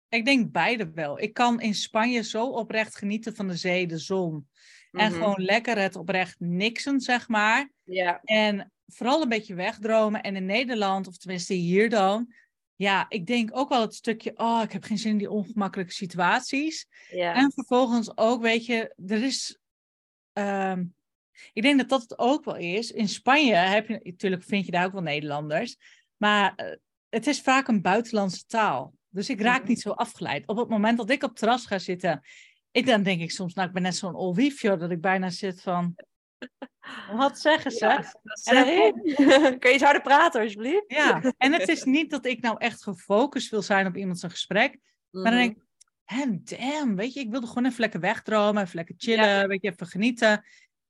ik 0.09 0.25
denk 0.25 0.53
beide 0.53 0.91
wel. 0.91 1.21
Ik 1.21 1.33
kan 1.35 1.61
in 1.61 1.75
Spanje 1.75 2.23
zo 2.23 2.47
oprecht 2.47 2.97
genieten 2.97 3.35
van 3.37 3.49
de 3.49 3.57
zee, 3.57 3.87
de 3.87 3.99
zon. 3.99 4.49
En 4.91 5.11
Mhm. 5.11 5.13
gewoon 5.21 5.43
lekker 5.43 5.79
het 5.79 5.97
oprecht 5.97 6.41
niksen, 6.41 7.01
zeg 7.01 7.29
maar. 7.29 7.71
Ja, 7.85 8.21
En 8.25 8.73
vooral 8.87 9.23
een 9.23 9.29
beetje 9.29 9.55
wegdromen. 9.55 10.23
En 10.23 10.37
in 10.37 10.45
Nederland, 10.47 11.07
of 11.07 11.17
tenminste 11.17 11.55
hier 11.55 11.91
dan. 11.91 12.35
Ja, 12.77 13.07
ik 13.09 13.27
denk 13.27 13.57
ook 13.57 13.69
wel 13.69 13.81
het 13.81 13.95
stukje, 13.95 14.33
oh, 14.37 14.61
ik 14.65 14.73
heb 14.73 14.85
geen 14.85 14.99
zin 14.99 15.11
in 15.11 15.19
die 15.19 15.31
ongemakkelijke 15.31 15.93
situaties. 15.93 16.87
ja. 17.11 17.35
En 17.35 17.53
vervolgens 17.53 18.17
ook, 18.17 18.43
weet 18.43 18.67
je, 18.67 18.95
er 19.07 19.23
is. 19.23 19.59
ehm, 20.33 20.85
ik 21.53 21.63
denk 21.63 21.79
dat 21.79 21.89
dat 21.89 22.01
het 22.03 22.19
ook 22.19 22.45
wel 22.45 22.57
is. 22.57 22.91
In 22.91 23.09
Spanje 23.09 23.55
heb 23.55 23.89
je, 23.89 24.01
natuurlijk 24.03 24.43
vind 24.45 24.65
je 24.67 24.71
daar 24.73 24.85
ook 24.87 24.93
wel 24.93 25.03
Nederlanders. 25.03 25.77
Maar 26.17 26.53
eh, 26.57 26.77
het 27.09 27.27
is 27.27 27.41
vaak 27.41 27.69
een 27.69 27.83
buitenlandse 27.83 28.45
taal. 28.47 28.95
Dus 29.09 29.29
ik 29.31 29.41
raak 29.41 29.61
Mhm. 29.61 29.69
niet 29.69 29.81
zo 29.81 29.91
afgeleid. 29.91 30.47
Op 30.47 30.57
het 30.57 30.69
moment 30.69 30.99
dat 30.99 31.11
ik 31.11 31.23
op 31.23 31.29
het 31.29 31.39
terras 31.39 31.67
ga 31.67 31.79
zitten. 31.79 32.23
Ik, 32.71 32.87
dan 32.87 33.03
denk 33.03 33.21
ik 33.21 33.31
soms, 33.31 33.55
nou, 33.55 33.69
ik 33.69 33.75
ben 33.75 33.83
net 33.83 33.97
zo'n 33.97 34.15
olwiefje, 34.15 34.77
dat 34.77 34.91
ik 34.91 35.01
bijna 35.01 35.31
zit 35.31 35.63
van. 35.63 35.95
Wat 37.17 37.39
zeggen 37.39 37.71
ze? 37.71 37.85
Ja, 37.85 37.93
Ja. 37.93 37.97
En 37.99 38.21
dan 38.23 38.37
zeg 38.37 38.67
ik. 38.67 38.95
Kun 39.61 39.69
je 39.71 39.73
eens 39.73 39.83
harder 39.83 40.03
praten, 40.03 40.41
alsjeblieft? 40.43 40.85
en 41.39 41.53
het 41.53 41.69
is 41.69 41.85
niet 41.85 42.11
dat 42.11 42.27
ik 42.27 42.41
nou 42.41 42.57
echt 42.59 42.83
gefocust 42.83 43.51
wil 43.51 43.63
zijn 43.63 43.87
op 43.87 43.97
iemand 43.97 44.19
zijn 44.19 44.33
gesprek. 44.33 44.79
Maar 45.11 45.23
dan 45.23 45.33
Mhm. 45.33 45.43
denk 45.43 45.57
ik, 45.57 45.63
hè, 46.05 46.25
damn, 46.57 46.97
weet 46.97 47.13
je, 47.13 47.21
ik 47.21 47.31
wilde 47.31 47.47
gewoon 47.47 47.67
even 47.67 47.81
lekker 47.81 48.01
wegdromen, 48.01 48.63
even 48.63 48.77
lekker 48.77 48.95
chillen, 48.99 49.49
weet 49.49 49.63
je, 49.63 49.71
even 49.71 49.87
genieten. 49.87 50.45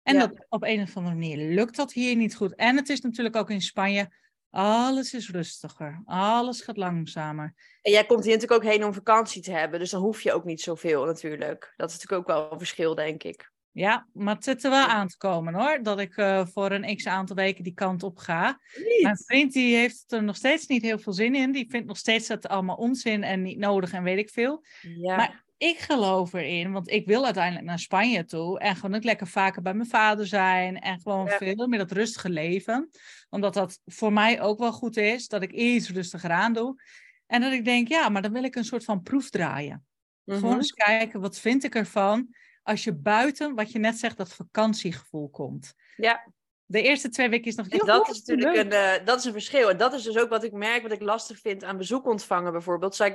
En 0.06 0.14
Ja. 0.14 0.26
dat, 0.26 0.46
op 0.48 0.62
een 0.62 0.82
of 0.82 0.96
andere 0.96 1.14
manier 1.14 1.54
lukt 1.54 1.76
dat 1.76 1.92
hier 1.92 2.16
niet 2.16 2.36
goed. 2.36 2.54
En 2.54 2.76
het 2.76 2.88
is 2.88 3.00
natuurlijk 3.00 3.36
ook 3.36 3.50
in 3.50 3.60
Spanje, 3.60 4.08
alles 4.50 5.14
is 5.14 5.30
rustiger, 5.30 6.02
alles 6.04 6.60
gaat 6.60 6.76
langzamer. 6.76 7.54
En 7.82 7.92
jij 7.92 8.06
komt 8.06 8.24
hier 8.24 8.34
natuurlijk 8.34 8.64
ook 8.64 8.70
heen 8.70 8.84
om 8.84 8.94
vakantie 8.94 9.42
te 9.42 9.50
hebben, 9.52 9.78
dus 9.78 9.90
dan 9.90 10.00
hoef 10.02 10.20
je 10.20 10.32
ook 10.32 10.44
niet 10.44 10.60
zoveel 10.60 11.04
natuurlijk. 11.04 11.72
Dat 11.76 11.90
is 11.90 11.94
natuurlijk 11.98 12.28
ook 12.28 12.36
wel 12.36 12.52
een 12.52 12.58
verschil, 12.58 12.94
denk 12.94 13.22
ik. 13.22 13.52
Ja, 13.70 14.08
maar 14.12 14.34
het 14.34 14.44
zit 14.44 14.64
er 14.64 14.70
wel 14.70 14.86
aan 14.86 15.08
te 15.08 15.16
komen 15.16 15.54
hoor, 15.54 15.82
dat 15.82 15.98
ik 15.98 16.16
eh, 16.16 16.46
voor 16.46 16.70
een 16.70 16.96
x 16.96 17.06
aantal 17.06 17.36
weken 17.36 17.64
die 17.64 17.74
kant 17.74 18.02
op 18.02 18.18
ga. 18.18 18.60
Mijn 19.02 19.16
vriend 19.16 19.52
die 19.52 19.76
heeft 19.76 20.12
er 20.12 20.22
nog 20.22 20.36
steeds 20.36 20.66
niet 20.66 20.82
heel 20.82 20.98
veel 20.98 21.12
zin 21.12 21.34
in. 21.34 21.52
Die 21.52 21.66
vindt 21.70 21.86
nog 21.86 21.96
steeds 21.96 22.26
dat 22.26 22.42
het 22.42 22.52
allemaal 22.52 22.76
onzin 22.76 23.22
en 23.22 23.42
niet 23.42 23.58
nodig 23.58 23.92
en 23.92 24.02
weet 24.02 24.18
ik 24.18 24.30
veel. 24.30 24.64
Ja. 24.80 25.16
Maar 25.16 25.44
ik 25.58 25.78
geloof 25.78 26.32
erin, 26.32 26.72
want 26.72 26.90
ik 26.90 27.06
wil 27.06 27.24
uiteindelijk 27.24 27.64
naar 27.66 27.78
Spanje 27.78 28.24
toe 28.24 28.58
en 28.58 28.76
gewoon 28.76 28.94
ook 28.94 29.04
lekker 29.04 29.26
vaker 29.26 29.62
bij 29.62 29.74
mijn 29.74 29.88
vader 29.88 30.26
zijn 30.26 30.80
en 30.80 31.00
gewoon 31.00 31.26
Ja. 31.26 31.36
veel 31.36 31.66
meer 31.66 31.78
dat 31.78 31.92
rustige 31.92 32.30
leven. 32.30 32.90
Omdat 33.30 33.54
dat 33.54 33.80
voor 33.84 34.12
mij 34.12 34.40
ook 34.40 34.58
wel 34.58 34.72
goed 34.72 34.96
is, 34.96 35.28
dat 35.28 35.42
ik 35.42 35.52
iets 35.52 35.90
rustiger 35.90 36.30
aan 36.30 36.52
doe. 36.52 36.82
En 37.26 37.40
dat 37.40 37.52
ik 37.52 37.64
denk, 37.64 37.88
ja, 37.88 38.08
maar 38.08 38.22
dan 38.22 38.32
wil 38.32 38.44
ik 38.44 38.54
een 38.54 38.64
soort 38.64 38.84
van 38.84 39.02
proef 39.02 39.30
draaien. 39.30 39.86
Mhm. 40.24 40.38
Gewoon 40.38 40.56
eens 40.56 40.72
kijken, 40.72 41.20
wat 41.20 41.38
vind 41.38 41.64
ik 41.64 41.74
ervan 41.74 42.34
als 42.62 42.84
je 42.84 42.94
buiten, 42.94 43.54
wat 43.54 43.72
je 43.72 43.78
net 43.78 43.98
zegt, 43.98 44.16
dat 44.16 44.32
vakantiegevoel 44.32 45.28
komt. 45.28 45.74
Ja. 45.96 46.32
De 46.64 46.82
eerste 46.82 47.08
twee 47.08 47.28
weken 47.28 47.46
is 47.46 47.54
nog... 47.54 47.66
"Joe, 47.68 47.86
dat 47.86 48.08
is 48.08 48.18
natuurlijk 48.22 48.56
leuk." 48.56 48.64
een, 48.64 48.98
eh, 48.98 49.06
dat 49.06 49.18
is 49.18 49.24
een 49.24 49.32
verschil. 49.32 49.70
En 49.70 49.76
dat 49.76 49.92
is 49.92 50.02
dus 50.02 50.18
ook 50.18 50.28
wat 50.28 50.44
ik 50.44 50.52
merk, 50.52 50.82
wat 50.82 50.92
ik 50.92 51.00
lastig 51.00 51.38
vind 51.38 51.64
aan 51.64 51.76
bezoek 51.76 52.06
ontvangen 52.06 52.52
bijvoorbeeld. 52.52 52.96
Dus 52.96 53.06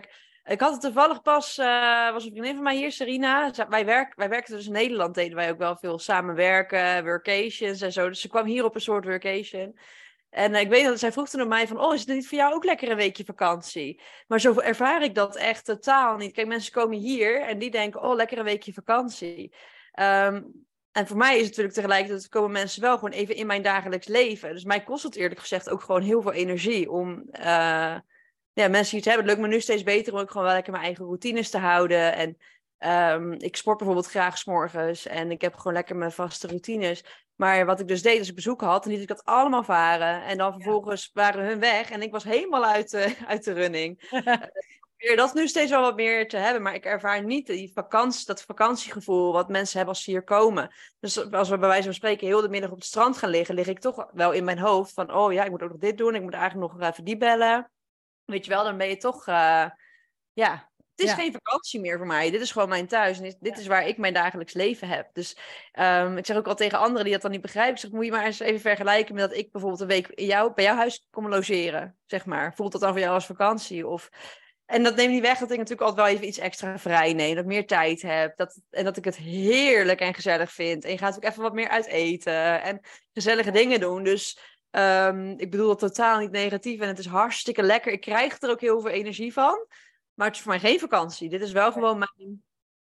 ik, 0.44 0.60
had 0.60 0.72
het 0.72 0.82
toevallig 0.82 1.22
pas, 1.22 1.58
eh, 1.58 2.12
was 2.12 2.26
een 2.26 2.32
vriendin 2.32 2.54
van 2.54 2.64
mij 2.64 2.76
hier, 2.76 2.92
Serena. 2.92 3.52
Wij, 3.70 3.86
werk, 3.86 4.16
wij 4.16 4.30
werkten 4.30 4.56
dus 4.56 4.66
in 4.66 4.72
Nederland, 4.72 5.16
deden 5.16 5.36
wij 5.36 5.52
ook 5.52 5.58
wel 5.58 5.78
veel 5.78 6.00
samenwerken, 6.00 7.04
workations 7.04 7.82
en 7.82 7.92
zo. 7.92 8.08
Dus 8.08 8.22
ze 8.22 8.28
kwam 8.28 8.46
hier 8.46 8.66
op 8.66 8.76
een 8.76 8.82
soort 8.82 9.06
workation. 9.06 9.78
En 10.30 10.54
eh, 10.54 10.62
ik 10.62 10.70
weet 10.70 10.86
dat 10.86 11.00
zij 11.00 11.12
vroeg 11.12 11.30
toen 11.30 11.42
aan 11.42 11.48
mij 11.48 11.68
van, 11.68 11.80
oh, 11.80 11.94
is 11.94 12.00
het 12.00 12.10
niet 12.10 12.28
voor 12.28 12.38
jou 12.38 12.54
ook 12.54 12.64
lekker 12.64 12.90
een 12.90 12.96
weekje 12.98 13.26
vakantie? 13.26 14.02
Maar 14.28 14.40
zo 14.40 14.60
ervaar 14.60 15.04
ik 15.04 15.16
dat 15.16 15.36
echt 15.36 15.66
totaal 15.66 16.18
niet. 16.18 16.32
Kijk, 16.34 16.48
mensen 16.48 16.72
komen 16.72 16.98
hier 16.98 17.42
en 17.42 17.60
die 17.60 17.72
denken, 17.72 18.02
oh, 18.02 18.16
lekker 18.16 18.38
een 18.38 18.44
weekje 18.44 18.74
vakantie. 18.74 19.56
Ehm, 19.92 20.42
en 20.92 21.08
voor 21.08 21.18
mij 21.18 21.34
is 21.34 21.40
het 21.40 21.48
natuurlijk 21.48 21.76
tegelijkertijd, 21.76 22.30
komen 22.30 22.52
mensen 22.52 22.82
wel 22.82 22.96
gewoon 22.96 23.12
even 23.12 23.36
in 23.36 23.48
mijn 23.48 23.62
dagelijks 23.62 24.08
leven. 24.08 24.54
Dus 24.54 24.64
mij 24.64 24.84
kost 24.84 25.04
het 25.04 25.16
eerlijk 25.16 25.40
gezegd 25.40 25.70
ook 25.70 25.82
gewoon 25.82 26.02
heel 26.02 26.22
veel 26.22 26.34
energie 26.34 26.92
om 26.92 27.30
uh, 27.32 27.96
ja, 28.54 28.68
mensen 28.68 28.92
hier 28.94 29.02
te 29.02 29.10
hebben. 29.10 29.28
Het 29.28 29.36
lukt 29.36 29.48
me 29.48 29.56
nu 29.56 29.62
steeds 29.62 29.84
beter 29.84 30.14
om 30.14 30.20
ook 30.20 30.32
gewoon 30.32 30.46
wel 30.46 30.56
lekker 30.56 30.72
mijn 30.72 30.84
eigen 30.84 31.06
routines 31.06 31.50
te 31.50 31.58
houden. 31.58 32.16
En 32.16 32.38
um, 33.14 33.34
ik 33.34 33.56
sport 33.56 33.78
bijvoorbeeld 33.78 34.08
graag 34.08 34.38
s'morgens 34.38 35.08
en 35.08 35.32
ik 35.32 35.42
heb 35.42 35.56
gewoon 35.56 35.74
lekker 35.74 35.96
mijn 35.96 36.12
vaste 36.12 36.48
routines. 36.48 37.04
Maar 37.36 37.66
wat 37.66 37.80
ik 37.80 37.88
dus 37.88 38.02
deed 38.02 38.20
als 38.20 38.30
ik 38.30 38.36
bezoek 38.36 38.62
had, 38.62 38.86
en 38.86 38.92
liet 38.92 39.02
ik 39.02 39.08
dat 39.08 39.26
allemaal 39.26 39.64
varen. 39.64 40.24
En 40.24 40.38
dan 40.38 40.54
vervolgens 40.54 41.10
waren 41.14 41.46
hun 41.46 41.60
weg 41.60 41.90
en 41.90 42.02
ik 42.02 42.12
was 42.12 42.24
helemaal 42.24 42.66
uit 42.66 42.90
de, 42.90 43.16
uit 43.28 43.44
de 43.44 43.54
running. 43.54 44.10
probeer 45.02 45.18
dat 45.18 45.34
nu 45.34 45.48
steeds 45.48 45.72
wel 45.72 45.82
wat 45.82 45.96
meer 45.96 46.28
te 46.28 46.38
hebben, 46.38 46.62
maar 46.62 46.74
ik 46.74 46.86
ervaar 46.86 47.24
niet 47.24 47.48
die 47.48 47.72
vakantie, 47.74 48.26
dat 48.26 48.42
vakantiegevoel 48.42 49.32
wat 49.32 49.50
mensen 49.50 49.78
hebben 49.78 49.96
als 49.96 50.04
ze 50.04 50.12
hier 50.12 50.24
komen. 50.24 50.74
Dus 51.00 51.32
als 51.32 51.50
we 51.50 51.58
bij 51.58 51.68
wijze 51.68 51.84
van 51.84 51.94
spreken 51.94 52.28
heel 52.28 52.42
de 52.42 52.50
middag 52.50 52.72
op 52.72 52.78
het 52.78 52.86
strand 52.86 53.18
gaan 53.18 53.30
liggen, 53.30 53.56
lig 53.56 53.68
ik 53.68 53.80
toch 53.80 54.08
wel 54.12 54.32
in 54.32 54.44
mijn 54.44 54.60
hoofd 54.60 54.94
van, 54.94 55.14
oh 55.14 55.34
ja, 55.34 55.44
ik 55.44 55.50
moet 55.50 55.62
ook 55.62 55.70
nog 55.70 55.78
dit 55.78 55.98
doen, 55.98 56.16
ik 56.16 56.22
moet 56.22 56.34
eigenlijk 56.34 56.74
nog 56.74 56.90
even 56.90 57.04
die 57.04 57.18
bellen. 57.18 57.72
Weet 58.32 58.46
je 58.46 58.52
wel, 58.52 58.64
dan 58.64 58.78
ben 58.78 58.88
je 58.88 58.98
toch, 58.98 59.28
uh, 59.28 59.66
ja, 60.34 60.72
het 60.96 61.10
is 61.10 61.14
geen 61.14 61.32
vakantie 61.32 61.80
meer 61.80 61.98
voor 61.98 62.08
mij. 62.08 62.32
Dit 62.32 62.42
is 62.42 62.52
gewoon 62.52 62.70
mijn 62.70 62.88
thuis. 62.88 63.20
En 63.20 63.36
dit, 63.40 63.58
is 63.58 63.68
waar 63.68 63.88
ik 63.88 63.98
mijn 63.98 64.14
dagelijks 64.14 64.54
leven 64.54 64.88
heb. 64.88 65.10
Dus 65.14 65.38
um, 65.80 66.18
ik 66.18 66.26
zeg 66.26 66.38
ook 66.38 66.48
al 66.48 66.56
tegen 66.56 66.80
anderen 66.80 67.04
die 67.04 67.14
dat 67.14 67.22
dan 67.22 67.32
niet 67.32 67.42
begrijpen. 67.42 67.74
Ik 67.74 67.80
zeg, 67.80 67.92
moet 67.92 68.06
je 68.06 68.12
maar 68.12 68.26
eens 68.26 68.40
even 68.40 68.60
vergelijken 68.60 69.16
met 69.16 69.30
dat 69.30 69.38
ik 69.38 69.52
bijvoorbeeld 69.52 69.82
een 69.82 69.88
week 69.88 70.08
in 70.08 70.26
jou, 70.26 70.54
bij 70.54 70.64
jouw 70.64 70.76
huis 70.76 71.08
kom 71.10 71.30
logeren. 71.30 71.98
Zeg 72.06 72.26
maar. 72.26 72.54
Voelt 72.56 72.72
dat 72.72 72.82
dan 72.82 72.92
voor 72.92 73.00
jou 73.00 73.14
als 73.14 73.26
vakantie? 73.26 73.88
Of 73.88 74.10
en 74.66 74.84
dat 74.84 74.96
neemt 74.96 75.12
niet 75.12 75.22
weg 75.22 75.38
dat 75.38 75.52
ik 75.52 75.58
natuurlijk 75.58 75.88
altijd 75.88 76.08
wel 76.08 76.16
even 76.16 76.28
iets 76.28 76.38
extra 76.38 76.80
vrij 76.80 77.14
neem. 77.14 77.36
Dat 77.36 77.44
ik 77.44 77.50
meer 77.50 77.68
tijd 77.68 78.02
heb. 78.02 78.38
Dat, 78.38 78.62
en 78.70 78.84
dat 78.84 78.98
ik 78.98 79.06
het 79.06 79.16
heerlijk 79.16 80.00
en 80.00 80.14
gezellig 80.14 80.52
vind. 80.52 80.84
En 80.84 80.92
je 80.92 80.98
gaat 80.98 81.16
ook 81.16 81.24
even 81.24 81.42
wat 81.42 81.54
meer 81.54 81.70
uit 81.70 81.86
eten. 81.86 82.62
En 82.62 82.80
gezellige 83.14 83.52
dingen 83.52 83.80
doen. 83.80 84.04
Dus 84.04 84.40
um, 84.72 85.30
ik 85.30 85.52
bedoel 85.52 85.68
dat 85.68 85.80
totaal 85.80 86.20
niet 86.20 86.32
negatief. 86.32 86.80
En 86.80 86.88
het 86.88 87.00
is 87.00 87.06
hartstikke 87.06 87.64
lekker. 87.64 87.92
Ik 87.92 88.02
krijg 88.02 88.42
er 88.42 88.50
ook 88.50 88.62
heel 88.62 88.82
veel 88.82 88.92
energie 88.92 89.34
van. 89.34 89.66
Maar 90.14 90.28
het 90.28 90.36
is 90.36 90.42
voor 90.42 90.52
mij 90.52 90.60
geen 90.60 90.80
vakantie. 90.80 91.30
Dit 91.30 91.42
is 91.42 91.52
wel 91.52 91.72
gewoon 91.72 91.98
mijn 91.98 92.44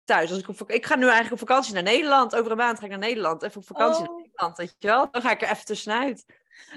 thuis. 0.04 0.30
Als 0.30 0.38
ik, 0.38 0.48
op, 0.48 0.70
ik 0.70 0.86
ga 0.86 0.96
nu 0.96 1.02
eigenlijk 1.02 1.32
op 1.32 1.48
vakantie 1.48 1.74
naar 1.74 1.82
Nederland. 1.82 2.36
Over 2.36 2.50
een 2.50 2.56
maand 2.56 2.78
ga 2.78 2.84
ik 2.84 2.90
naar 2.90 2.98
Nederland. 2.98 3.42
Even 3.42 3.60
op 3.60 3.66
vakantie 3.66 4.02
naar 4.02 4.10
oh. 4.10 4.16
Nederland. 4.16 4.56
Weet 4.56 4.76
je 4.78 4.88
wel? 4.88 5.10
Dan 5.10 5.22
ga 5.22 5.30
ik 5.30 5.42
er 5.42 5.50
even 5.50 5.64
tussenuit. 5.64 6.24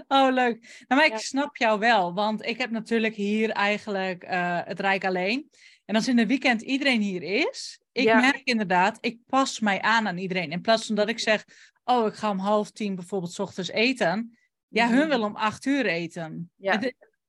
Oh, 0.07 0.27
leuk. 0.31 0.83
Nou, 0.88 1.01
maar 1.01 1.05
ik 1.05 1.17
snap 1.17 1.57
jou 1.57 1.79
wel, 1.79 2.13
want 2.13 2.45
ik 2.45 2.57
heb 2.57 2.71
natuurlijk 2.71 3.15
hier 3.15 3.49
eigenlijk 3.49 4.23
uh, 4.23 4.59
het 4.63 4.79
Rijk 4.79 5.05
alleen. 5.05 5.49
En 5.85 5.95
als 5.95 6.07
in 6.07 6.15
de 6.15 6.25
weekend 6.25 6.62
iedereen 6.62 7.01
hier 7.01 7.23
is, 7.23 7.79
ik 7.91 8.05
merk 8.05 8.41
inderdaad, 8.43 8.97
ik 9.01 9.19
pas 9.25 9.59
mij 9.59 9.81
aan 9.81 10.07
aan 10.07 10.17
iedereen. 10.17 10.51
In 10.51 10.62
plaats 10.62 10.85
van 10.85 10.95
dat 10.95 11.09
ik 11.09 11.19
zeg, 11.19 11.45
oh, 11.83 12.07
ik 12.07 12.13
ga 12.13 12.29
om 12.29 12.39
half 12.39 12.71
tien 12.71 12.95
bijvoorbeeld 12.95 13.33
s 13.33 13.39
ochtends 13.39 13.69
eten. 13.69 14.38
Ja, 14.69 14.88
hun 14.88 14.97
mhm. 14.97 15.08
willen 15.08 15.27
om 15.27 15.36
acht 15.36 15.65
uur 15.65 15.86
eten. 15.86 16.51
Ja. 16.55 16.77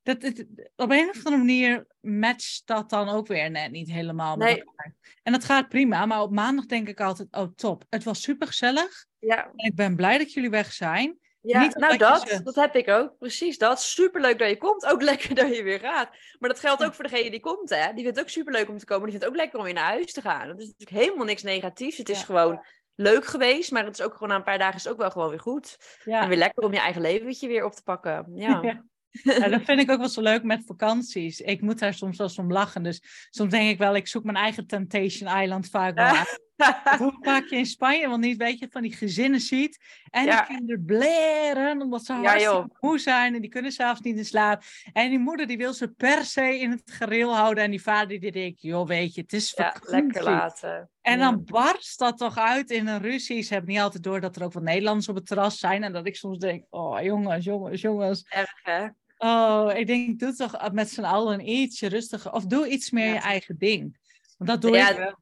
dat, 0.03 0.21
dat, 0.21 0.45
op 0.75 0.91
een 0.91 1.09
of 1.09 1.25
andere 1.25 1.37
manier 1.37 1.87
matcht 1.99 2.61
dat 2.65 2.89
dan 2.89 3.09
ook 3.09 3.27
weer 3.27 3.51
net 3.51 3.71
niet 3.71 3.91
helemaal 3.91 4.37
met 4.37 4.59
elkaar. 4.59 4.95
En 5.23 5.31
dat 5.31 5.43
gaat 5.43 5.69
prima, 5.69 6.05
maar 6.05 6.21
op 6.21 6.31
maandag 6.31 6.65
denk 6.65 6.87
ik 6.87 7.01
altijd, 7.01 7.27
oh 7.31 7.47
top, 7.55 7.83
het 7.89 8.03
was 8.03 8.21
super 8.21 8.47
gezellig. 8.47 9.05
Ja. 9.19 9.51
En 9.55 9.65
ik 9.65 9.75
ben 9.75 9.95
blij 9.95 10.17
dat 10.17 10.33
jullie 10.33 10.49
weg 10.49 10.73
zijn. 10.73 11.19
Ja, 11.43 11.67
nou 11.73 11.97
dat, 11.97 12.41
dat 12.43 12.55
heb 12.55 12.75
ik 12.75 12.87
ook. 12.87 13.17
Precies 13.17 13.57
dat. 13.57 13.81
Superleuk 13.81 14.39
dat 14.39 14.49
je 14.49 14.57
komt. 14.57 14.85
Ook 14.85 15.01
lekker 15.11 15.35
dat 15.35 15.55
je 15.55 15.63
weer 15.63 15.79
gaat. 15.79 16.09
Maar 16.39 16.49
dat 16.49 16.59
geldt 16.59 16.83
ook 16.83 16.93
voor 16.93 17.03
degene 17.03 17.29
die 17.29 17.39
komt, 17.39 17.69
hè. 17.69 17.85
Die 17.93 18.03
vindt 18.03 18.17
het 18.17 18.19
ook 18.19 18.29
superleuk 18.29 18.69
om 18.69 18.77
te 18.77 18.85
komen. 18.85 19.03
Die 19.03 19.11
vindt 19.11 19.25
het 19.25 19.33
ook 19.33 19.39
lekker 19.39 19.59
om 19.59 19.65
weer 19.65 19.73
naar 19.73 19.91
huis 19.91 20.11
te 20.11 20.21
gaan. 20.21 20.47
Dat 20.47 20.59
is 20.59 20.67
natuurlijk 20.67 21.05
helemaal 21.05 21.25
niks 21.25 21.43
negatiefs. 21.43 21.97
Het 21.97 22.09
is 22.09 22.23
gewoon 22.23 22.65
leuk 22.95 23.25
geweest. 23.25 23.71
Maar 23.71 23.85
het 23.85 23.99
is 23.99 24.05
ook 24.05 24.13
gewoon 24.13 24.29
na 24.29 24.35
een 24.35 24.43
paar 24.43 24.57
dagen 24.57 24.75
is 24.75 24.87
ook 24.87 24.97
wel 24.97 25.11
gewoon 25.11 25.29
weer 25.29 25.39
goed. 25.39 25.77
En 26.05 26.29
weer 26.29 26.37
lekker 26.37 26.63
om 26.63 26.73
je 26.73 26.79
eigen 26.79 27.01
leventje 27.01 27.47
weer 27.47 27.65
op 27.65 27.73
te 27.73 27.83
pakken. 27.83 28.25
Ja. 28.35 28.83
Ja, 29.23 29.47
dat 29.49 29.61
vind 29.61 29.79
ik 29.79 29.91
ook 29.91 29.99
wel 29.99 30.09
zo 30.09 30.21
leuk 30.21 30.43
met 30.43 30.63
vakanties. 30.65 31.41
Ik 31.41 31.61
moet 31.61 31.79
daar 31.79 31.93
soms 31.93 32.17
wel 32.17 32.29
om 32.35 32.51
lachen. 32.51 32.83
Dus 32.83 33.27
soms 33.29 33.51
denk 33.51 33.69
ik 33.69 33.77
wel, 33.77 33.95
ik 33.95 34.07
zoek 34.07 34.23
mijn 34.23 34.37
eigen 34.37 34.67
Temptation 34.67 35.41
Island 35.41 35.69
vaak 35.69 35.95
wel 35.95 36.13
Hoe 36.97 37.17
vaak 37.21 37.45
je 37.45 37.55
in 37.55 37.65
Spanje 37.65 38.07
wel 38.07 38.17
niet, 38.17 38.37
weet 38.37 38.59
je, 38.59 38.67
van 38.69 38.81
die 38.81 38.93
gezinnen 38.93 39.39
ziet. 39.39 39.79
En 40.09 40.25
die 40.25 40.45
kinderen 40.45 40.85
bleren, 40.85 41.81
omdat 41.81 42.05
ze 42.05 42.13
hartstikke 42.13 42.69
moe 42.79 42.99
zijn. 42.99 43.35
En 43.35 43.41
die 43.41 43.49
kunnen 43.49 43.71
zelfs 43.71 44.01
niet 44.01 44.17
in 44.17 44.25
slaap. 44.25 44.63
En 44.93 45.09
die 45.09 45.19
moeder 45.19 45.47
die 45.47 45.57
wil 45.57 45.73
ze 45.73 45.87
per 45.87 46.25
se 46.25 46.59
in 46.59 46.71
het 46.71 46.91
gereel 46.91 47.35
houden. 47.35 47.63
En 47.63 47.69
die 47.69 47.81
vader 47.81 48.19
die 48.19 48.31
denkt, 48.31 48.61
joh, 48.61 48.87
weet 48.87 49.15
je, 49.15 49.21
het 49.21 49.33
is 49.33 49.51
vakantie. 49.51 49.95
Ja, 49.95 50.01
lekker 50.01 50.23
laten. 50.23 50.89
En 51.01 51.19
dan 51.19 51.43
barst 51.45 51.99
dat 51.99 52.17
toch 52.17 52.37
uit 52.37 52.69
in 52.69 52.87
een 52.87 53.01
ruzie. 53.01 53.41
Ze 53.41 53.53
hebben 53.53 53.71
niet 53.71 53.81
altijd 53.81 54.03
door 54.03 54.21
dat 54.21 54.35
er 54.35 54.43
ook 54.43 54.53
wat 54.53 54.63
Nederlanders 54.63 55.09
op 55.09 55.15
het 55.15 55.27
terras 55.27 55.59
zijn. 55.59 55.83
En 55.83 55.93
dat 55.93 56.07
ik 56.07 56.15
soms 56.15 56.37
denk, 56.37 56.65
oh 56.69 57.01
jongens, 57.01 57.45
jongens, 57.45 57.81
jongens. 57.81 58.25
Erg 58.29 58.59
hè? 58.63 58.87
Oh, 59.17 59.71
ik 59.75 59.87
denk, 59.87 60.19
doe 60.19 60.33
toch 60.33 60.71
met 60.71 60.89
z'n 60.89 61.03
allen 61.03 61.49
iets 61.49 61.81
rustiger. 61.81 62.31
Of 62.31 62.45
doe 62.45 62.67
iets 62.67 62.91
meer 62.91 63.13
je 63.13 63.19
eigen 63.19 63.57
ding. 63.57 63.97
Want 64.37 64.49
dat 64.49 64.61
doe 64.61 64.77
ik 64.77 64.97
wel. 64.97 65.19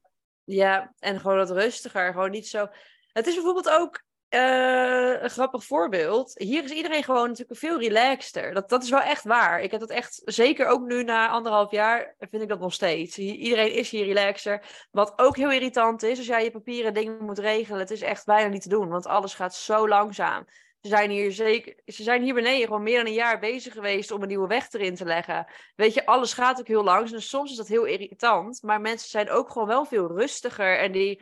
Ja, 0.50 0.94
en 1.00 1.20
gewoon 1.20 1.38
wat 1.38 1.52
rustiger. 1.52 2.12
Gewoon 2.12 2.32
niet 2.32 2.48
zo... 2.48 2.68
Het 3.12 3.28
is 3.28 3.34
bijvoorbeeld 3.34 3.70
ook 3.70 4.04
uh, 4.30 5.22
een 5.22 5.30
grappig 5.30 5.64
voorbeeld. 5.64 6.32
Hier 6.38 6.64
is 6.64 6.72
iedereen 6.72 7.04
gewoon 7.04 7.28
natuurlijk 7.28 7.60
veel 7.60 7.80
relaxter. 7.80 8.54
Dat, 8.54 8.70
dat 8.70 8.84
is 8.84 8.90
wel 8.90 9.02
echt 9.02 9.24
waar. 9.24 9.62
Ik 9.62 9.72
heb 9.72 9.80
dat 9.80 9.90
echt, 9.90 10.22
zeker 10.26 10.68
ook 10.68 10.82
nu 10.82 11.04
na 11.04 11.30
anderhalf 11.30 11.72
jaar, 11.72 12.16
vind 12.18 12.42
ik 12.42 12.50
dat 12.50 12.60
nog 12.60 12.74
steeds. 12.74 13.18
Iedereen 13.18 13.74
is 13.74 13.90
hier 13.90 14.06
relaxer. 14.06 14.88
Wat 14.92 15.14
ook 15.16 15.38
heel 15.38 15.52
irritant 15.52 16.04
is, 16.04 16.18
als 16.18 16.28
jij 16.28 16.44
je 16.44 16.52
papieren 16.52 16.94
dingen 16.94 17.26
moet 17.26 17.40
regelen, 17.40 17.80
het 17.80 17.92
is 17.92 18.02
echt 18.02 18.26
bijna 18.26 18.50
niet 18.50 18.62
te 18.62 18.70
doen, 18.70 18.90
want 18.90 19.08
alles 19.08 19.34
gaat 19.34 19.56
zo 19.56 19.88
langzaam. 19.88 20.46
Ze 20.82 20.90
zijn 20.90 21.10
hier 21.10 21.32
zeker, 21.32 21.76
ze 21.86 22.04
zijn 22.04 22.22
hier 22.22 22.34
beneden 22.34 22.68
gewoon 22.68 22.84
meer 22.84 22.98
dan 22.98 23.06
een 23.06 23.14
jaar 23.14 23.40
bezig 23.40 23.74
geweest 23.74 24.12
om 24.12 24.22
een 24.22 24.28
nieuwe 24.28 24.48
weg 24.48 24.72
erin 24.72 24.96
te 24.96 25.06
leggen. 25.06 25.48
Weet 25.76 25.94
je, 25.94 26.06
alles 26.06 26.34
gaat 26.34 26.60
ook 26.60 26.68
heel 26.68 26.84
langzaam. 26.84 27.18
Dus 27.18 27.30
soms 27.30 27.52
is 27.52 27.58
dat 27.58 27.68
heel 27.68 27.86
irritant. 27.86 28.62
Maar 28.62 28.82
mensen 28.82 29.10
zijn 29.10 29.30
ook 29.30 29.50
gewoon 29.50 29.68
wel 29.68 29.86
veel 29.86 30.08
rustiger. 30.08 30.78
En 30.78 30.92
die 30.92 31.22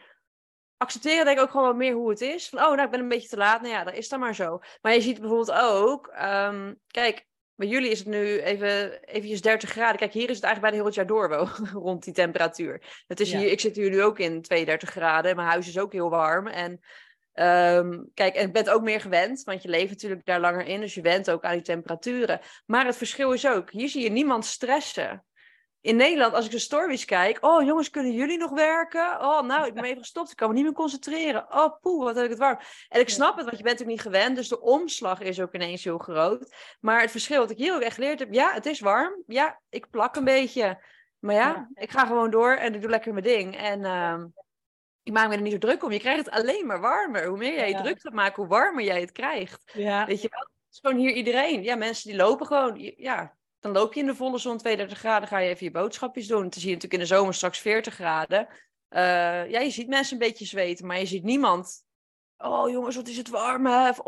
accepteren 0.78 1.26
denk 1.26 1.38
ik 1.38 1.44
ook 1.44 1.52
gewoon 1.52 1.68
wat 1.68 1.76
meer 1.76 1.94
hoe 1.94 2.10
het 2.10 2.22
is. 2.22 2.50
Van, 2.50 2.60
oh, 2.60 2.70
nou, 2.70 2.82
ik 2.82 2.92
ben 2.92 3.00
een 3.00 3.08
beetje 3.08 3.28
te 3.28 3.38
laat. 3.38 3.62
Nou 3.62 3.74
ja, 3.74 3.84
dat 3.84 3.94
is 3.94 4.10
dan 4.10 4.20
maar 4.20 4.36
zo. 4.36 4.60
Maar 4.82 4.94
je 4.94 5.02
ziet 5.02 5.20
bijvoorbeeld 5.20 5.52
ook, 5.52 6.08
um, 6.22 6.80
kijk, 6.88 7.26
bij 7.56 7.68
jullie 7.68 7.90
is 7.90 8.00
het 8.00 8.08
nu 8.08 8.40
even 8.40 9.04
eventjes 9.04 9.42
30 9.42 9.70
graden. 9.70 9.98
Kijk, 9.98 10.14
hier 10.14 10.30
is 10.30 10.36
het 10.36 10.44
eigenlijk 10.44 10.62
bijna 10.62 10.76
heel 10.76 10.86
het 10.86 10.96
jaar 10.96 11.08
door 11.08 11.30
wel, 11.30 11.48
rond 11.88 12.04
die 12.04 12.14
temperatuur. 12.14 13.04
Het 13.08 13.20
is 13.20 13.34
hier, 13.34 13.52
ik 13.52 13.60
zit 13.60 13.76
hier 13.76 13.90
nu 13.90 14.04
ook 14.04 14.20
in 14.20 14.42
32 14.42 14.90
graden. 14.90 15.36
Mijn 15.36 15.48
huis 15.48 15.68
is 15.68 15.80
ook 15.80 15.92
heel 15.92 16.10
warm. 16.10 16.48
En 16.48 16.80
Um, 17.40 18.12
kijk, 18.14 18.36
en 18.36 18.42
je 18.42 18.52
bent 18.52 18.70
ook 18.70 18.82
meer 18.82 19.02
gewend, 19.02 19.44
want 19.44 19.64
je 19.64 19.70
leeft 19.70 19.90
natuurlijk 19.90 20.26
daar 20.26 20.40
langer 20.40 20.66
in, 20.66 20.80
dus 20.80 20.94
je 20.94 21.02
went 21.02 21.30
ook 21.30 21.44
aan 21.44 21.54
die 21.54 21.62
temperaturen. 21.62 22.40
Maar 22.66 22.86
het 22.86 22.96
verschil 22.96 23.32
is 23.32 23.48
ook, 23.48 23.72
hier 23.72 23.90
zie 23.90 24.04
je 24.04 24.10
niemand 24.10 24.46
stressen. 24.46 25.26
In 25.82 25.96
Nederland, 25.96 26.34
als 26.34 26.46
ik 26.46 26.52
de 26.52 26.60
stories 26.60 27.06
kijk, 27.06 27.38
oh 27.46 27.64
jongens, 27.64 27.90
kunnen 27.90 28.12
jullie 28.12 28.38
nog 28.38 28.52
werken? 28.52 29.22
Oh, 29.22 29.42
nou, 29.42 29.68
ik 29.68 29.74
ben 29.74 29.84
even 29.84 29.98
gestopt, 29.98 30.32
ik 30.32 30.36
kan 30.36 30.48
me 30.48 30.54
niet 30.54 30.64
meer 30.64 30.74
concentreren. 30.74 31.54
Oh, 31.54 31.80
poeh, 31.82 32.04
wat 32.04 32.16
heb 32.16 32.24
ik 32.24 32.30
het 32.30 32.40
warm. 32.40 32.60
En 32.90 33.00
ik 33.00 33.10
snap 33.10 33.36
het, 33.36 33.46
want 33.46 33.58
je 33.58 33.64
bent 33.64 33.82
ook 33.82 33.88
niet 33.88 34.02
gewend, 34.02 34.36
dus 34.36 34.48
de 34.48 34.62
omslag 34.62 35.20
is 35.20 35.42
ook 35.42 35.54
ineens 35.54 35.84
heel 35.84 35.98
groot. 35.98 36.56
Maar 36.80 37.02
het 37.02 37.12
verschil 37.12 37.40
wat 37.40 37.52
ik 37.52 37.58
hier 37.58 37.76
ook 37.76 37.82
echt 37.82 37.96
geleerd 37.96 38.20
heb, 38.20 38.34
ja, 38.34 38.54
het 38.54 38.66
is 38.66 38.80
warm. 38.80 39.24
Ja, 39.28 39.62
ik 39.70 39.90
plak 39.90 40.16
een 40.16 40.24
beetje. 40.24 40.84
Maar 41.20 41.36
ja, 41.36 41.70
ik 41.74 41.92
ga 41.92 42.06
gewoon 42.06 42.32
door 42.32 42.52
en 42.52 42.74
ik 42.74 42.82
doe 42.82 42.90
lekker 42.90 43.14
mijn 43.14 43.26
ding. 43.26 43.58
En... 43.58 43.80
Uh, 43.80 44.24
ik 45.08 45.14
maak 45.14 45.30
me 45.30 45.36
er 45.36 45.42
niet 45.42 45.52
zo 45.52 45.58
druk 45.58 45.84
om. 45.84 45.92
Je 45.92 46.00
krijgt 46.00 46.26
het 46.26 46.34
alleen 46.34 46.66
maar 46.66 46.82
warmer. 46.82 47.26
Hoe 47.26 47.38
meer 47.38 47.54
jij 47.54 47.70
je 47.70 47.76
druk 47.76 48.02
gaat 48.02 48.14
maken, 48.14 48.36
hoe 48.36 48.52
warmer 48.52 48.84
jij 48.84 49.00
het 49.00 49.12
krijgt. 49.12 49.72
Ja. 49.74 50.06
Weet 50.06 50.22
je 50.22 50.28
wel? 50.32 50.40
Het 50.40 50.72
is 50.72 50.80
gewoon 50.80 50.98
hier 50.98 51.12
iedereen. 51.12 51.64
Ja, 51.64 51.76
mensen 51.76 52.10
die 52.10 52.20
lopen 52.20 52.46
gewoon. 52.46 52.94
Ja, 52.98 53.36
dan 53.60 53.72
loop 53.72 53.94
je 53.94 54.00
in 54.00 54.06
de 54.06 54.16
volle 54.16 54.38
zon 54.38 54.58
32 54.58 54.98
graden, 54.98 55.28
ga 55.28 55.38
je 55.38 55.50
even 55.50 55.66
je 55.66 55.72
boodschapjes 55.72 56.28
doen. 56.28 56.42
Dan 56.42 56.52
zie 56.52 56.70
je 56.70 56.74
natuurlijk 56.74 56.94
in 56.94 57.00
de 57.08 57.16
zomer 57.16 57.34
straks 57.34 57.60
40 57.60 57.94
graden. 57.94 58.48
Uh, 58.90 59.50
ja, 59.50 59.60
je 59.60 59.70
ziet 59.70 59.88
mensen 59.88 60.14
een 60.14 60.28
beetje 60.28 60.46
zweten, 60.46 60.88
maar 60.88 61.00
je 61.00 61.06
ziet 61.06 61.24
niemand. 61.24 61.86
Oh 62.38 62.70
jongens, 62.70 62.96
wat 62.96 63.08
is 63.08 63.18
het 63.18 63.30
warm. 63.30 63.66
Hè? 63.66 63.90
Of, 63.90 64.00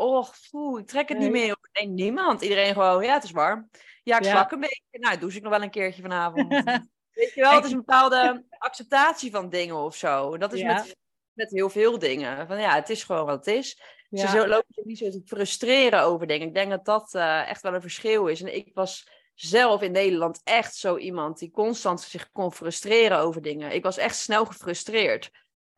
oh, 0.50 0.78
ik 0.78 0.86
trek 0.86 1.08
het 1.08 1.18
niet 1.18 1.30
meer. 1.30 1.56
Nee, 1.72 1.88
niemand. 1.88 2.42
Iedereen 2.42 2.72
gewoon, 2.72 3.04
ja, 3.04 3.14
het 3.14 3.24
is 3.24 3.30
warm. 3.30 3.70
Ja, 4.02 4.18
ik 4.18 4.24
slak 4.24 4.50
een 4.50 4.60
beetje. 4.60 4.82
Nou, 4.90 5.18
douche 5.18 5.36
ik 5.36 5.42
nog 5.42 5.52
wel 5.52 5.62
een 5.62 5.70
keerje 5.70 6.02
vanavond. 6.02 6.52
Weet 7.12 7.34
je 7.34 7.40
wel, 7.40 7.52
het 7.52 7.64
is 7.64 7.70
een 7.70 7.76
bepaalde 7.76 8.44
acceptatie 8.58 9.30
van 9.30 9.48
dingen 9.48 9.76
of 9.76 9.96
zo. 9.96 10.38
Dat 10.38 10.52
is 10.52 10.62
met, 10.62 10.96
met 11.32 11.50
heel 11.50 11.70
veel 11.70 11.98
dingen. 11.98 12.46
Van 12.46 12.60
ja, 12.60 12.74
het 12.74 12.90
is 12.90 13.04
gewoon 13.04 13.26
wat 13.26 13.46
het 13.46 13.54
is. 13.54 13.80
Ze 14.10 14.48
lopen 14.48 14.74
zich 14.74 14.84
niet 14.84 14.98
zo 14.98 15.10
te 15.10 15.22
frustreren 15.24 16.02
over 16.02 16.26
dingen. 16.26 16.46
Ik 16.46 16.54
denk 16.54 16.70
dat 16.70 16.84
dat 16.84 17.14
uh, 17.14 17.48
echt 17.48 17.62
wel 17.62 17.74
een 17.74 17.80
verschil 17.80 18.26
is. 18.26 18.40
En 18.40 18.54
ik 18.54 18.70
was 18.74 19.08
zelf 19.34 19.82
in 19.82 19.92
Nederland 19.92 20.40
echt 20.44 20.74
zo 20.74 20.96
iemand 20.96 21.38
die 21.38 21.50
constant 21.50 22.00
zich 22.00 22.30
kon 22.32 22.52
frustreren 22.52 23.18
over 23.18 23.42
dingen. 23.42 23.72
Ik 23.72 23.82
was 23.82 23.96
echt 23.96 24.16
snel 24.16 24.44
gefrustreerd. 24.44 25.30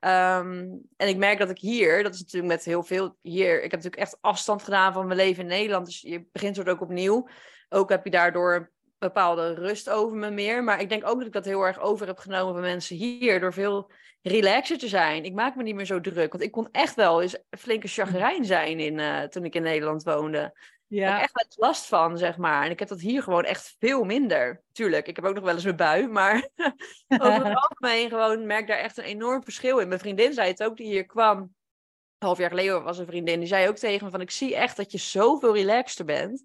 Um, 0.04 0.80
en 0.96 1.08
ik 1.08 1.16
merk 1.16 1.38
dat 1.38 1.50
ik 1.50 1.58
hier, 1.58 2.02
dat 2.02 2.14
is 2.14 2.20
natuurlijk 2.20 2.52
met 2.52 2.64
heel 2.64 2.82
veel 2.82 3.16
hier, 3.20 3.56
ik 3.56 3.70
heb 3.70 3.82
natuurlijk 3.82 4.02
echt 4.02 4.18
afstand 4.20 4.62
gedaan 4.62 4.92
van 4.92 5.06
mijn 5.06 5.18
leven 5.18 5.42
in 5.42 5.48
Nederland. 5.48 5.86
Dus 5.86 6.00
je 6.00 6.26
begint 6.32 6.56
soort 6.56 6.68
ook 6.68 6.80
opnieuw. 6.80 7.28
Ook 7.68 7.90
heb 7.90 8.04
je 8.04 8.10
daardoor 8.10 8.72
bepaalde 9.02 9.54
rust 9.54 9.90
over 9.90 10.16
me 10.16 10.30
meer. 10.30 10.64
Maar 10.64 10.80
ik 10.80 10.88
denk 10.88 11.06
ook 11.06 11.16
dat 11.16 11.26
ik 11.26 11.32
dat 11.32 11.44
heel 11.44 11.62
erg 11.62 11.80
over 11.80 12.06
heb 12.06 12.18
genomen 12.18 12.52
van 12.52 12.62
mensen 12.62 12.96
hier. 12.96 13.40
Door 13.40 13.52
veel 13.52 13.90
relaxer 14.22 14.78
te 14.78 14.88
zijn. 14.88 15.24
Ik 15.24 15.34
maak 15.34 15.54
me 15.54 15.62
niet 15.62 15.74
meer 15.74 15.84
zo 15.84 16.00
druk. 16.00 16.32
Want 16.32 16.44
ik 16.44 16.50
kon 16.50 16.68
echt 16.70 16.94
wel 16.94 17.22
eens 17.22 17.36
een 17.50 17.58
flinke 17.58 17.88
chagrijn 17.88 18.44
zijn 18.44 18.78
in, 18.78 18.98
uh, 18.98 19.22
toen 19.22 19.44
ik 19.44 19.54
in 19.54 19.62
Nederland 19.62 20.02
woonde. 20.02 20.54
Ja. 20.86 21.06
Daar 21.06 21.20
heb 21.20 21.28
ik 21.28 21.36
echt 21.36 21.56
last 21.58 21.86
van, 21.86 22.18
zeg 22.18 22.36
maar. 22.36 22.64
En 22.64 22.70
ik 22.70 22.78
heb 22.78 22.88
dat 22.88 23.00
hier 23.00 23.22
gewoon 23.22 23.44
echt 23.44 23.76
veel 23.78 24.04
minder. 24.04 24.62
Tuurlijk, 24.72 25.06
ik 25.08 25.16
heb 25.16 25.24
ook 25.24 25.34
nog 25.34 25.44
wel 25.44 25.54
eens 25.54 25.64
een 25.64 25.76
bui. 25.76 26.08
Maar 26.18 26.48
over 27.18 27.46
het 27.46 27.56
algemeen 27.56 28.08
gewoon 28.08 28.46
merk 28.46 28.66
daar 28.66 28.78
echt 28.78 28.98
een 28.98 29.04
enorm 29.04 29.42
verschil 29.42 29.78
in. 29.78 29.88
Mijn 29.88 30.00
vriendin 30.00 30.32
zei 30.32 30.48
het 30.48 30.62
ook, 30.62 30.76
die 30.76 30.86
hier 30.86 31.06
kwam. 31.06 31.38
Een 31.38 32.28
half 32.28 32.38
jaar 32.38 32.50
geleden 32.50 32.82
was 32.82 32.98
een 32.98 33.06
vriendin. 33.06 33.38
Die 33.38 33.48
zei 33.48 33.68
ook 33.68 33.76
tegen 33.76 34.04
me 34.04 34.10
van, 34.10 34.20
ik 34.20 34.30
zie 34.30 34.56
echt 34.56 34.76
dat 34.76 34.92
je 34.92 34.98
zoveel 34.98 35.54
relaxter 35.54 36.04
bent. 36.04 36.44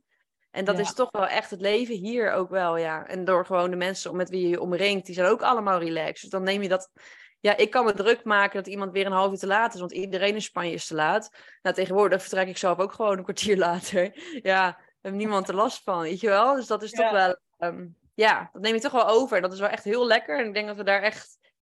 En 0.58 0.66
dat 0.66 0.80
is 0.80 0.94
toch 0.94 1.12
wel 1.12 1.28
echt 1.28 1.50
het 1.50 1.62
leven 1.62 1.96
hier 1.96 2.32
ook 2.32 2.50
wel, 2.50 2.78
ja. 2.78 3.08
En 3.08 3.26
door 3.26 3.46
gewoon 3.46 3.70
de 3.70 3.76
mensen 3.76 4.16
met 4.16 4.30
wie 4.30 4.42
je 4.42 4.48
je 4.48 4.62
omringt, 4.62 5.06
die 5.06 5.16
zijn 5.16 5.28
ook 5.28 5.42
allemaal 5.42 5.80
relaxed. 5.80 6.22
Dus 6.22 6.30
dan 6.30 6.44
neem 6.44 6.62
je 6.62 6.70
dat... 6.70 6.90
Ja, 7.40 7.58
ik 7.58 7.70
kan 7.70 7.86
me 7.86 7.94
druk 7.94 8.24
maken 8.24 8.64
dat 8.64 8.68
iemand 8.68 8.92
weer 8.92 9.06
een 9.06 9.12
half 9.12 9.32
uur 9.32 9.38
te 9.38 9.48
laat 9.48 9.74
is, 9.74 9.80
want 9.80 9.92
iedereen 9.92 10.34
in 10.34 10.42
Spanje 10.42 10.72
is 10.72 10.88
te 10.88 10.96
laat. 10.96 11.30
Nou, 11.62 11.76
tegenwoordig 11.76 12.22
vertrek 12.22 12.48
ik 12.48 12.58
zelf 12.58 12.78
ook 12.78 12.94
gewoon 12.94 13.18
een 13.18 13.24
kwartier 13.24 13.58
later. 13.68 14.40
Ja, 14.44 14.80
heb 15.02 15.14
niemand 15.14 15.48
er 15.48 15.56
last 15.56 15.84
van, 15.84 16.02
weet 16.02 16.20
je 16.20 16.28
wel? 16.28 16.56
Dus 16.56 16.68
dat 16.68 16.84
is 16.84 16.92
toch 16.92 17.12
wel... 17.12 17.38
Um, 17.60 17.96
ja, 18.14 18.50
dat 18.54 18.62
neem 18.62 18.74
je 18.74 18.80
toch 18.80 18.92
wel 18.92 19.08
over. 19.08 19.36
En 19.36 19.42
dat 19.42 19.54
is 19.54 19.60
wel 19.60 19.70
echt 19.70 19.84
heel 19.84 20.08
lekker. 20.08 20.40
En 20.40 20.46
ik 20.46 20.54
denk 20.54 20.68
dat 20.68 20.78
we 20.78 20.84
daar 20.84 21.02
echt 21.02 21.38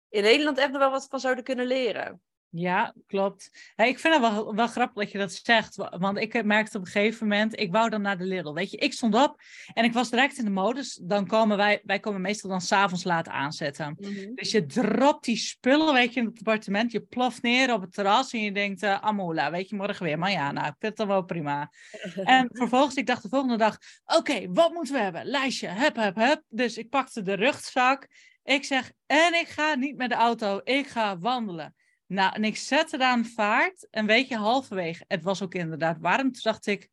in 0.09 0.23
Nederland 0.23 0.57
echt 0.57 0.71
nog 0.71 0.79
wel 0.79 0.91
wat 0.91 1.07
van 1.09 1.19
zouden 1.19 1.43
kunnen 1.43 1.65
leren. 1.65 2.21
Ja, 2.51 2.95
klopt. 3.07 3.49
ik 3.75 3.99
vind 3.99 4.13
het 4.13 4.21
wel, 4.21 4.55
wel 4.55 4.67
grappig 4.67 5.03
dat 5.03 5.11
je 5.11 5.17
dat 5.17 5.33
zegt. 5.33 5.75
Want 5.75 6.17
ik 6.17 6.43
merkte 6.43 6.77
op 6.77 6.85
een 6.85 6.91
gegeven 6.91 7.27
moment, 7.27 7.59
ik 7.59 7.71
wou 7.71 7.89
dan 7.89 8.01
naar 8.01 8.17
de 8.17 8.23
Lidl. 8.23 8.53
Weet 8.53 8.71
je, 8.71 8.77
ik 8.77 8.93
stond 8.93 9.15
op 9.15 9.41
en 9.73 9.83
ik 9.83 9.93
was 9.93 10.09
direct 10.09 10.37
in 10.37 10.45
de 10.45 10.51
modus. 10.51 10.99
Dan 11.03 11.27
komen 11.27 11.57
wij, 11.57 11.81
wij 11.83 11.99
komen 11.99 12.21
meestal 12.21 12.49
dan 12.49 12.61
s'avonds 12.61 13.03
laat 13.03 13.27
aanzetten. 13.27 13.95
Mhm. 13.99 14.33
Dus 14.35 14.51
je 14.51 14.65
dropt 14.65 15.25
die 15.25 15.37
spullen, 15.37 15.93
weet 15.93 16.13
je, 16.13 16.19
in 16.19 16.25
het 16.25 16.37
appartement. 16.37 16.91
Je 16.91 17.01
ploft 17.01 17.41
neer 17.41 17.73
op 17.73 17.81
het 17.81 17.93
terras 17.93 18.33
en 18.33 18.41
je 18.41 18.51
denkt, 18.51 18.83
uh, 18.83 19.01
Amola, 19.01 19.51
weet 19.51 19.69
je, 19.69 19.75
morgen 19.75 20.05
weer. 20.05 20.19
Maar 20.19 20.31
ja, 20.31 20.51
nou, 20.51 20.67
ik 20.67 20.75
vind 20.79 20.97
het 20.97 20.97
dan 20.97 21.07
wel 21.07 21.23
prima. 21.23 21.71
en 22.23 22.49
vervolgens, 22.51 22.95
ik 22.95 23.07
dacht 23.07 23.21
de 23.21 23.29
volgende 23.29 23.57
dag, 23.57 23.77
oké, 24.05 24.51
wat 24.51 24.73
moeten 24.73 24.93
we 24.93 25.01
hebben? 25.01 25.25
Lijstje, 25.25 25.67
hup, 25.67 25.95
hup, 25.95 26.15
hup. 26.15 26.41
Dus 26.47 26.77
ik 26.77 26.89
pakte 26.89 27.21
de 27.21 27.33
rugzak. 27.33 28.07
Ik 28.43 28.63
zeg, 28.63 28.91
en 29.05 29.33
ik 29.33 29.47
ga 29.47 29.75
niet 29.75 29.97
met 29.97 30.09
de 30.09 30.15
auto, 30.15 30.61
ik 30.63 30.87
ga 30.87 31.19
wandelen. 31.19 31.75
Nou, 32.09 32.33
en 32.33 32.43
ik 32.43 32.57
zette 32.57 32.97
daar 32.97 33.17
een 33.17 33.25
vaart 33.25 33.87
en 33.89 34.05
weet 34.05 34.27
je, 34.27 34.35
halverwege, 34.35 35.03
het 35.07 35.23
was 35.23 35.41
ook 35.41 35.53
inderdaad 35.53 35.99
warm. 35.99 36.31
Toen 36.31 36.41
dacht 36.41 36.65
ik, 36.65 36.89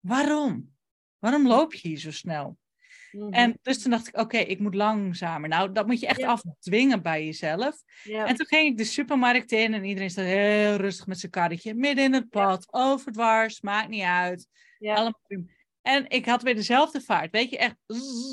waarom? 0.00 0.74
Waarom 1.18 1.46
loop 1.46 1.74
je 1.74 1.88
hier 1.88 1.98
zo 1.98 2.10
snel? 2.10 2.58
Mhm. 3.12 3.32
En 3.32 3.58
dus 3.62 3.82
toen 3.82 3.90
dacht 3.90 4.08
ik, 4.08 4.16
oké, 4.16 4.38
ik 4.38 4.58
moet 4.58 4.74
langzamer. 4.74 5.48
Nou, 5.48 5.72
dat 5.72 5.86
moet 5.86 6.00
je 6.00 6.06
echt 6.06 6.22
afdwingen 6.22 7.02
bij 7.02 7.24
jezelf. 7.24 7.82
En 8.04 8.34
toen 8.36 8.46
ging 8.46 8.70
ik 8.70 8.76
de 8.76 8.84
supermarkt 8.84 9.52
in 9.52 9.74
en 9.74 9.84
iedereen 9.84 10.10
staat 10.10 10.24
heel 10.24 10.76
rustig 10.76 11.06
met 11.06 11.18
zijn 11.18 11.32
karretje 11.32 11.74
midden 11.74 12.04
in 12.04 12.12
het 12.12 12.28
pad, 12.28 12.66
overdwars, 12.70 13.60
maakt 13.60 13.88
niet 13.88 14.02
uit. 14.02 14.48
Allemaal. 14.80 15.20
En 15.82 16.08
ik 16.08 16.26
had 16.26 16.42
weer 16.42 16.54
dezelfde 16.54 17.00
vaart. 17.00 17.30
Weet 17.30 17.50
je, 17.50 17.58
echt 17.58 17.76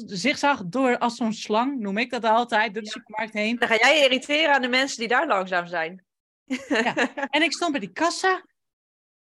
zigzag 0.05 0.63
door 0.65 0.97
als 0.97 1.15
zo'n 1.15 1.33
slang, 1.33 1.79
noem 1.79 1.97
ik 1.97 2.09
dat 2.09 2.23
altijd, 2.23 2.73
door 2.73 2.83
de 2.83 2.89
supermarkt 2.89 3.33
heen. 3.33 3.55
Dan 3.55 3.67
ga 3.67 3.75
jij 3.75 4.03
irriteren 4.03 4.53
aan 4.53 4.61
de 4.61 4.67
mensen 4.67 4.99
die 4.99 5.07
daar 5.07 5.27
langzaam 5.27 5.67
zijn. 5.67 6.05
Ja. 6.67 6.93
En 7.29 7.41
ik 7.41 7.53
stond 7.53 7.71
bij 7.71 7.79
die 7.79 7.91
kassa. 7.91 8.37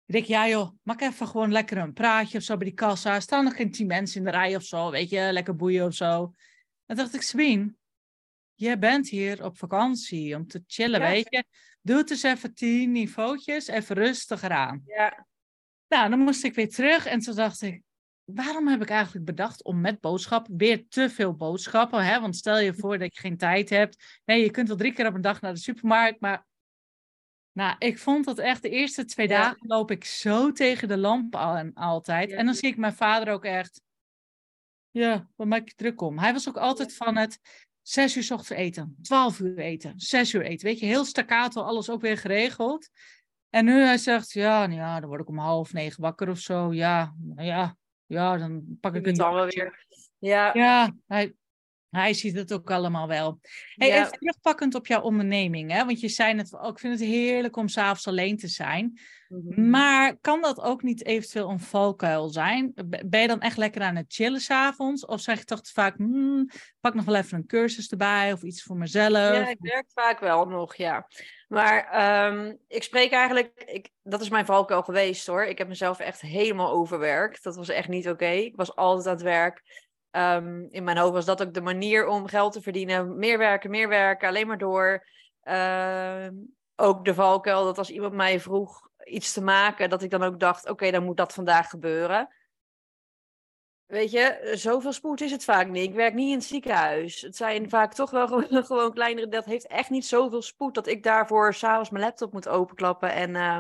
Ik 0.06 0.14
denk, 0.14 0.26
ja 0.26 0.48
joh, 0.48 0.72
maak 0.82 1.02
even 1.02 1.28
gewoon 1.28 1.52
lekker 1.52 1.78
een 1.78 1.94
praatje 1.94 2.38
of 2.38 2.44
zo 2.44 2.58
bij 2.58 2.66
die 2.66 2.76
kassa. 2.76 3.16
Er 3.16 3.22
staan 3.22 3.44
nog 3.44 3.56
geen 3.56 3.72
tien 3.72 3.88
mensen 3.88 4.18
in 4.18 4.26
de 4.26 4.32
rij 4.32 4.56
of 4.56 4.64
zo, 4.64 4.92
weet 4.92 5.10
je, 5.10 5.30
lekker 5.32 5.56
boeien 5.56 5.86
of 5.86 5.94
zo. 5.94 6.34
En 6.86 6.96
dacht 6.96 7.14
ik, 7.14 7.22
Sabine, 7.22 7.74
jij 8.54 8.80
bent 8.80 9.10
hier 9.10 9.44
op 9.44 9.58
vakantie 9.58 10.36
om 10.36 10.48
te 10.48 10.64
chillen, 10.68 11.00
weet 11.00 11.28
je. 11.30 11.44
Doe 11.82 11.98
het 11.98 12.12
eens 12.12 12.24
even 12.24 12.54
tien 12.54 12.92
niveautjes, 12.92 13.68
even 13.68 13.96
rustiger 13.96 14.52
aan. 14.52 14.84
Ja. 14.86 15.28
Nou, 15.88 16.10
dan 16.10 16.20
moest 16.20 16.44
ik 16.44 16.56
weer 16.56 16.70
terug 16.70 17.06
en 17.06 17.20
toen 17.20 17.36
dacht 17.36 17.62
ik, 17.62 17.82
waarom 18.26 18.68
heb 18.68 18.82
ik 18.82 18.90
eigenlijk 18.90 19.26
bedacht 19.26 19.64
om 19.64 19.82
met 19.82 20.00
boodschappen, 20.00 20.58
weer 20.58 20.88
te 20.88 21.10
veel 21.10 21.34
boodschappen, 21.34 22.06
hè? 22.06 22.20
want 22.20 22.36
stel 22.36 22.60
je 22.60 22.74
voor 22.74 22.98
dat 22.98 23.16
je 23.16 23.22
geen 23.22 23.38
tijd 23.38 23.70
hebt. 23.70 24.22
Nee, 24.26 24.42
je 24.42 24.52
kunt 24.52 24.68
wel 24.68 24.78
drie 24.78 24.94
keer 24.94 25.08
op 25.08 25.14
een 25.14 25.22
dag 25.22 25.42
naar 25.42 25.54
de 25.54 25.60
supermarkt, 25.60 26.20
maar 26.20 26.46
nou, 27.52 27.76
ik 27.80 28.00
vond 28.00 28.26
dat 28.26 28.38
echt 28.38 28.62
de 28.62 28.70
eerste 28.70 29.06
twee 29.06 29.28
dagen 29.28 29.68
loop 29.68 29.92
ik 29.92 30.06
zo 30.06 30.52
tegen 30.52 30.88
de 30.88 30.98
lamp 30.98 31.36
aan 31.36 31.74
altijd. 31.74 32.32
En 32.32 32.46
dan 32.46 32.56
zie 32.56 32.70
ik 32.70 32.78
mijn 32.78 32.94
vader 32.94 33.34
ook 33.34 33.46
echt, 33.46 33.82
ja, 34.92 35.30
wat 35.36 35.48
maak 35.48 35.68
je 35.68 35.76
druk 35.76 36.02
om? 36.02 36.20
Hij 36.20 36.34
was 36.34 36.50
ook 36.50 36.58
altijd 36.58 36.96
van 36.96 37.16
het 37.16 37.40
zes 37.82 38.16
uur 38.16 38.24
s 38.24 38.32
ochtends 38.32 38.62
eten, 38.62 38.98
twaalf 39.02 39.40
uur 39.40 39.58
eten, 39.58 39.94
zes 40.00 40.34
uur 40.34 40.42
eten. 40.42 40.68
Weet 40.68 40.80
je, 40.80 40.86
heel 40.86 41.06
staccato, 41.06 41.62
alles 41.62 41.90
ook 41.90 42.02
weer 42.02 42.18
geregeld. 42.18 42.90
En 43.50 43.66
nu 43.66 43.82
hij 43.82 43.98
zegt, 43.98 44.32
ja, 44.32 44.68
nou 44.68 44.80
ja, 44.80 45.00
dan 45.00 45.10
word 45.10 45.22
ik 45.22 45.28
om 45.28 45.38
half 45.38 45.74
negen 45.74 46.02
wakker 46.02 46.30
of 46.30 46.40
zo. 46.40 46.74
Ja, 46.74 47.14
nou 47.18 47.48
ja, 47.48 47.76
ja, 48.06 48.38
dan 48.38 48.78
pak 48.80 48.96
ik 48.96 49.06
het 49.06 49.16
dan 49.16 49.34
wel 49.34 49.46
weer. 49.46 49.86
Ja, 50.20 50.52
ja 50.54 50.96
hij, 51.08 51.34
hij 51.90 52.14
ziet 52.14 52.36
het 52.36 52.54
ook 52.54 52.72
allemaal 52.72 53.08
wel. 53.08 53.40
Hey, 53.74 53.92
Even 53.92 54.12
terugpakkend 54.12 54.76
op 54.76 54.88
jouw 54.88 55.02
onderneming, 55.02 55.72
hè? 55.72 55.86
want 55.86 56.00
je 56.00 56.10
zei 56.10 56.34
net 56.34 56.58
ook, 56.58 56.72
ik 56.72 56.80
vind 56.80 57.00
het 57.00 57.10
heerlijk 57.10 57.56
om 57.56 57.68
s'avonds 57.68 58.08
alleen 58.08 58.38
te 58.38 58.48
zijn. 58.48 59.00
Mhm. 59.28 59.70
Maar 59.70 60.18
kan 60.22 60.42
dat 60.42 60.62
ook 60.62 60.84
niet 60.84 61.06
eventueel 61.06 61.50
een 61.50 61.60
valkuil 61.60 62.30
zijn? 62.30 62.74
Ben 63.06 63.22
je 63.22 63.28
dan 63.28 63.42
echt 63.42 63.58
lekker 63.58 63.82
aan 63.82 63.96
het 63.96 64.14
chillen 64.14 64.42
s'avonds? 64.42 65.06
Of 65.06 65.22
zeg 65.22 65.40
je 65.40 65.46
toch 65.46 65.60
vaak, 65.64 65.98
hmm, 65.98 66.50
pak 66.80 66.94
nog 66.94 67.06
wel 67.06 67.16
even 67.16 67.38
een 67.38 67.46
cursus 67.46 67.90
erbij 67.90 68.34
of 68.34 68.44
iets 68.44 68.64
voor 68.64 68.78
mezelf? 68.78 69.36
Ja, 69.36 69.50
ik 69.50 69.58
werk 69.60 69.92
vaak 69.94 70.20
wel 70.20 70.46
nog, 70.46 70.76
ja. 70.76 71.08
Maar 71.54 71.88
ehm, 71.88 72.56
ik 72.68 72.84
spreek 72.84 73.12
eigenlijk, 73.12 73.64
ik, 73.66 73.90
dat 74.04 74.22
is 74.22 74.30
mijn 74.30 74.46
valkuil 74.46 74.82
geweest 74.82 75.28
hoor. 75.28 75.44
Ik 75.44 75.58
heb 75.58 75.68
mezelf 75.68 76.00
echt 76.00 76.22
helemaal 76.22 76.72
overwerkt. 76.72 77.44
Dat 77.44 77.56
was 77.56 77.70
echt 77.70 77.88
niet 77.88 78.10
oké. 78.10 78.26
Ik 78.26 78.56
was 78.56 78.76
altijd 78.76 79.08
aan 79.08 79.14
het 79.14 79.22
werk. 79.22 79.62
Ehm, 80.12 80.68
in 80.70 80.84
mijn 80.84 80.98
hoofd 80.98 81.14
was 81.14 81.26
dat 81.26 81.42
ook 81.42 81.54
de 81.54 81.62
manier 81.62 82.08
om 82.08 82.28
geld 82.28 82.54
te 82.54 82.62
verdienen. 82.62 83.18
Meer 83.18 83.38
werken, 83.38 83.70
meer 83.70 83.88
werken, 83.88 84.28
alleen 84.28 84.48
maar 84.48 84.58
door. 84.58 85.08
Ehm, 85.42 86.34
ook 86.76 87.06
de 87.06 87.14
valkuil 87.14 87.64
dat 87.64 87.78
als 87.78 87.90
iemand 87.90 88.14
mij 88.14 88.40
vroeg 88.40 88.90
iets 89.04 89.34
te 89.34 89.44
maken, 89.44 89.90
dat 89.90 90.04
ik 90.04 90.10
dan 90.10 90.24
ook 90.24 90.40
dacht: 90.40 90.70
oké, 90.70 90.92
dan 90.92 91.04
moet 91.04 91.18
dat 91.18 91.34
vandaag 91.34 91.70
gebeuren. 91.70 92.34
Weet 93.94 94.12
je, 94.12 94.52
zoveel 94.54 94.94
spoed 94.94 95.22
is 95.22 95.32
het 95.32 95.44
vaak 95.44 95.68
niet. 95.68 95.84
Ik 95.84 95.94
werk 95.94 96.14
niet 96.14 96.30
in 96.30 96.36
het 96.36 96.44
ziekenhuis. 96.44 97.22
Het 97.22 97.36
zijn 97.36 97.70
vaak 97.70 97.94
toch 97.94 98.12
wel 98.12 98.28
gewoon, 98.32 98.66
gewoon 98.66 98.94
kleinere. 98.94 99.28
Dat 99.28 99.46
heeft 99.46 99.68
echt 99.68 99.90
niet 99.90 100.06
zoveel 100.06 100.42
spoed 100.42 100.74
dat 100.74 100.88
ik 100.88 101.04
daarvoor 101.04 101.54
s'avonds 101.54 101.90
mijn 101.90 102.04
laptop 102.04 102.34
moet 102.34 102.48
openklappen 102.48 103.12
en 103.14 103.30
uh, 103.30 103.58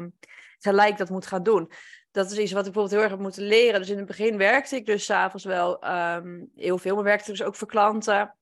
gelijk 0.59 0.97
dat 0.97 1.09
moet 1.09 1.25
gaan 1.25 1.43
doen. 1.43 1.71
Dat 2.11 2.31
is 2.31 2.37
iets 2.37 2.51
wat 2.51 2.65
ik 2.65 2.73
bijvoorbeeld 2.73 2.91
heel 2.91 3.01
erg 3.01 3.11
heb 3.11 3.19
moeten 3.19 3.43
leren. 3.43 3.79
Dus 3.79 3.89
in 3.89 3.97
het 3.97 4.05
begin 4.05 4.37
werkte 4.37 4.75
ik 4.75 4.85
dus 4.85 5.05
s'avonds 5.05 5.45
wel 5.45 5.87
um, 5.89 6.51
heel 6.55 6.77
veel, 6.77 6.95
maar 6.95 7.03
werkte 7.03 7.31
dus 7.31 7.43
ook 7.43 7.55
voor 7.55 7.67
klanten. 7.67 8.35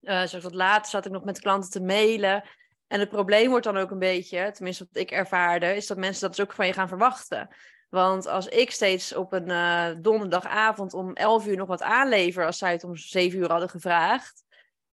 Uh, 0.00 0.22
zoals 0.22 0.44
wat 0.44 0.54
later 0.54 0.90
zat 0.90 1.06
ik 1.06 1.12
nog 1.12 1.24
met 1.24 1.40
klanten 1.40 1.70
te 1.70 1.80
mailen. 1.80 2.44
En 2.86 3.00
het 3.00 3.08
probleem 3.08 3.48
wordt 3.48 3.64
dan 3.64 3.76
ook 3.76 3.90
een 3.90 3.98
beetje, 3.98 4.50
tenminste 4.52 4.86
wat 4.92 5.02
ik 5.02 5.10
ervaarde, 5.10 5.76
is 5.76 5.86
dat 5.86 5.98
mensen 5.98 6.20
dat 6.20 6.36
dus 6.36 6.44
ook 6.44 6.52
van 6.52 6.66
je 6.66 6.72
gaan 6.72 6.88
verwachten. 6.88 7.48
Want 7.92 8.26
als 8.26 8.46
ik 8.46 8.70
steeds 8.70 9.14
op 9.14 9.32
een 9.32 9.48
uh, 9.48 9.86
donderdagavond 9.98 10.94
om 10.94 11.12
11 11.12 11.46
uur 11.46 11.56
nog 11.56 11.68
wat 11.68 11.82
aanlever, 11.82 12.46
als 12.46 12.58
zij 12.58 12.72
het 12.72 12.84
om 12.84 12.96
7 12.96 13.38
uur 13.38 13.50
hadden 13.50 13.68
gevraagd, 13.68 14.44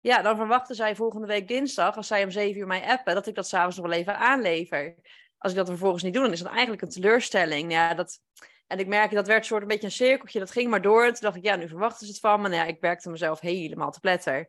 ja, 0.01 0.23
dan 0.23 0.37
verwachten 0.37 0.75
zij 0.75 0.97
volgende 0.97 1.27
week 1.27 1.49
dinsdag, 1.49 1.97
als 1.97 2.07
zij 2.07 2.25
om 2.25 2.31
7 2.31 2.61
uur 2.61 2.67
mij 2.67 2.83
appen, 2.83 3.15
dat 3.15 3.27
ik 3.27 3.35
dat 3.35 3.49
s'avonds 3.49 3.77
nog 3.77 3.87
wel 3.87 3.97
even 3.97 4.19
aanlever. 4.19 4.95
Als 5.39 5.53
ik 5.53 5.59
dat 5.59 5.69
vervolgens 5.69 6.03
niet 6.03 6.15
doe, 6.15 6.23
dan 6.23 6.33
is 6.33 6.43
dat 6.43 6.53
eigenlijk 6.53 6.83
een 6.83 6.89
teleurstelling. 6.89 7.73
Ja, 7.73 7.95
dat... 7.95 8.21
En 8.67 8.79
ik 8.79 8.87
merk 8.87 9.13
dat 9.13 9.27
werd 9.27 9.39
een 9.39 9.45
soort 9.45 9.63
een 9.63 9.69
beetje 9.69 9.87
een 9.87 9.93
cirkeltje, 9.93 10.39
dat 10.39 10.51
ging 10.51 10.71
maar 10.71 10.83
door. 10.83 11.05
En 11.05 11.13
toen 11.13 11.23
dacht 11.23 11.37
ik, 11.37 11.45
ja, 11.45 11.57
nu 11.57 11.69
verwachten 11.69 12.07
ze 12.07 12.13
het 12.13 12.21
van 12.21 12.41
me. 12.41 12.49
Nou 12.49 12.61
ja, 12.61 12.67
ik 12.67 12.81
werkte 12.81 13.11
mezelf 13.11 13.41
helemaal 13.41 13.91
te 13.91 14.01
pletter. 14.01 14.47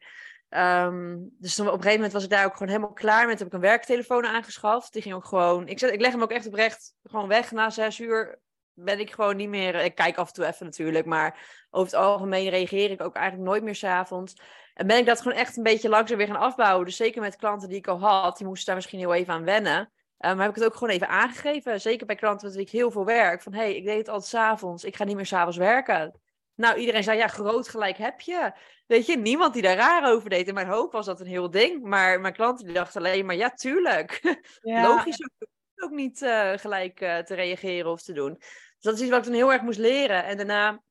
Um, 0.49 1.35
dus 1.39 1.59
op 1.59 1.65
een 1.65 1.71
gegeven 1.71 1.93
moment 1.93 2.13
was 2.13 2.23
ik 2.23 2.29
daar 2.29 2.45
ook 2.45 2.53
gewoon 2.53 2.67
helemaal 2.67 2.93
klaar 2.93 3.27
met. 3.27 3.39
Heb 3.39 3.47
ik 3.47 3.53
een 3.53 3.59
werktelefoon 3.59 4.25
aangeschaft. 4.25 4.93
Die 4.93 5.01
ging 5.01 5.15
ook 5.15 5.25
gewoon. 5.25 5.67
Ik, 5.67 5.79
zet, 5.79 5.93
ik 5.93 6.01
leg 6.01 6.11
hem 6.11 6.21
ook 6.21 6.31
echt 6.31 6.47
oprecht 6.47 6.93
gewoon 7.03 7.27
weg 7.27 7.51
na 7.51 7.69
zes 7.69 7.99
uur. 7.99 8.39
Ben 8.73 8.99
ik 8.99 9.11
gewoon 9.11 9.35
niet 9.35 9.49
meer. 9.49 9.75
Ik 9.75 9.95
kijk 9.95 10.17
af 10.17 10.27
en 10.27 10.33
toe 10.33 10.45
even 10.45 10.65
natuurlijk. 10.65 11.05
Maar 11.05 11.65
over 11.69 11.91
het 11.91 12.01
algemeen 12.01 12.49
reageer 12.49 12.91
ik 12.91 13.01
ook 13.01 13.15
eigenlijk 13.15 13.49
nooit 13.49 13.63
meer 13.63 13.75
s'avonds. 13.75 14.41
En 14.73 14.87
ben 14.87 14.97
ik 14.97 15.05
dat 15.05 15.21
gewoon 15.21 15.37
echt 15.37 15.57
een 15.57 15.63
beetje 15.63 15.89
langzaam 15.89 16.17
weer 16.17 16.27
gaan 16.27 16.35
afbouwen. 16.35 16.85
Dus 16.85 16.95
zeker 16.95 17.21
met 17.21 17.35
klanten 17.35 17.69
die 17.69 17.77
ik 17.77 17.87
al 17.87 17.99
had, 17.99 18.37
die 18.37 18.47
moesten 18.47 18.65
daar 18.65 18.75
misschien 18.75 18.99
heel 18.99 19.13
even 19.13 19.33
aan 19.33 19.43
wennen. 19.43 19.79
Um, 19.79 20.35
maar 20.35 20.45
heb 20.45 20.49
ik 20.49 20.55
het 20.55 20.65
ook 20.65 20.75
gewoon 20.75 20.93
even 20.93 21.09
aangegeven. 21.09 21.81
Zeker 21.81 22.05
bij 22.05 22.15
klanten 22.15 22.47
met 22.47 22.55
wie 22.55 22.65
ik 22.65 22.71
heel 22.71 22.91
veel 22.91 23.05
werk. 23.05 23.41
Van 23.41 23.53
hé, 23.53 23.59
hey, 23.59 23.75
ik 23.75 23.85
deed 23.85 23.97
het 23.97 24.09
altijd 24.09 24.29
s'avonds. 24.29 24.83
Ik 24.83 24.95
ga 24.95 25.03
niet 25.03 25.15
meer 25.15 25.25
s'avonds 25.25 25.57
werken. 25.57 26.19
Nou, 26.57 26.77
iedereen 26.77 27.03
zei 27.03 27.17
ja, 27.17 27.27
groot 27.27 27.67
gelijk 27.67 27.97
heb 27.97 28.21
je. 28.21 28.51
Weet 28.85 29.05
je, 29.05 29.17
niemand 29.17 29.53
die 29.53 29.61
daar 29.61 29.75
raar 29.75 30.11
over 30.11 30.29
deed. 30.29 30.47
In 30.47 30.53
mijn 30.53 30.67
hoofd 30.67 30.91
was 30.91 31.05
dat 31.05 31.19
een 31.19 31.27
heel 31.27 31.49
ding. 31.49 31.83
Maar 31.83 32.21
mijn 32.21 32.33
klanten 32.33 32.65
die 32.65 32.73
dachten 32.73 33.01
alleen 33.01 33.25
maar, 33.25 33.35
ja, 33.35 33.49
tuurlijk. 33.49 34.21
Logisch 34.61 35.21
ook, 35.23 35.49
ook 35.75 35.91
niet 35.91 36.21
uh, 36.21 36.51
gelijk 36.55 37.01
uh, 37.01 37.17
te 37.17 37.35
reageren 37.35 37.91
of 37.91 38.01
te 38.01 38.13
doen. 38.13 38.35
Dus 38.37 38.77
dat 38.79 38.93
is 38.93 39.01
iets 39.01 39.09
wat 39.09 39.19
ik 39.19 39.25
toen 39.25 39.33
heel 39.33 39.51
erg 39.51 39.61
moest 39.61 39.79
leren. 39.79 40.25
En 40.25 40.37
daarna 40.37 40.81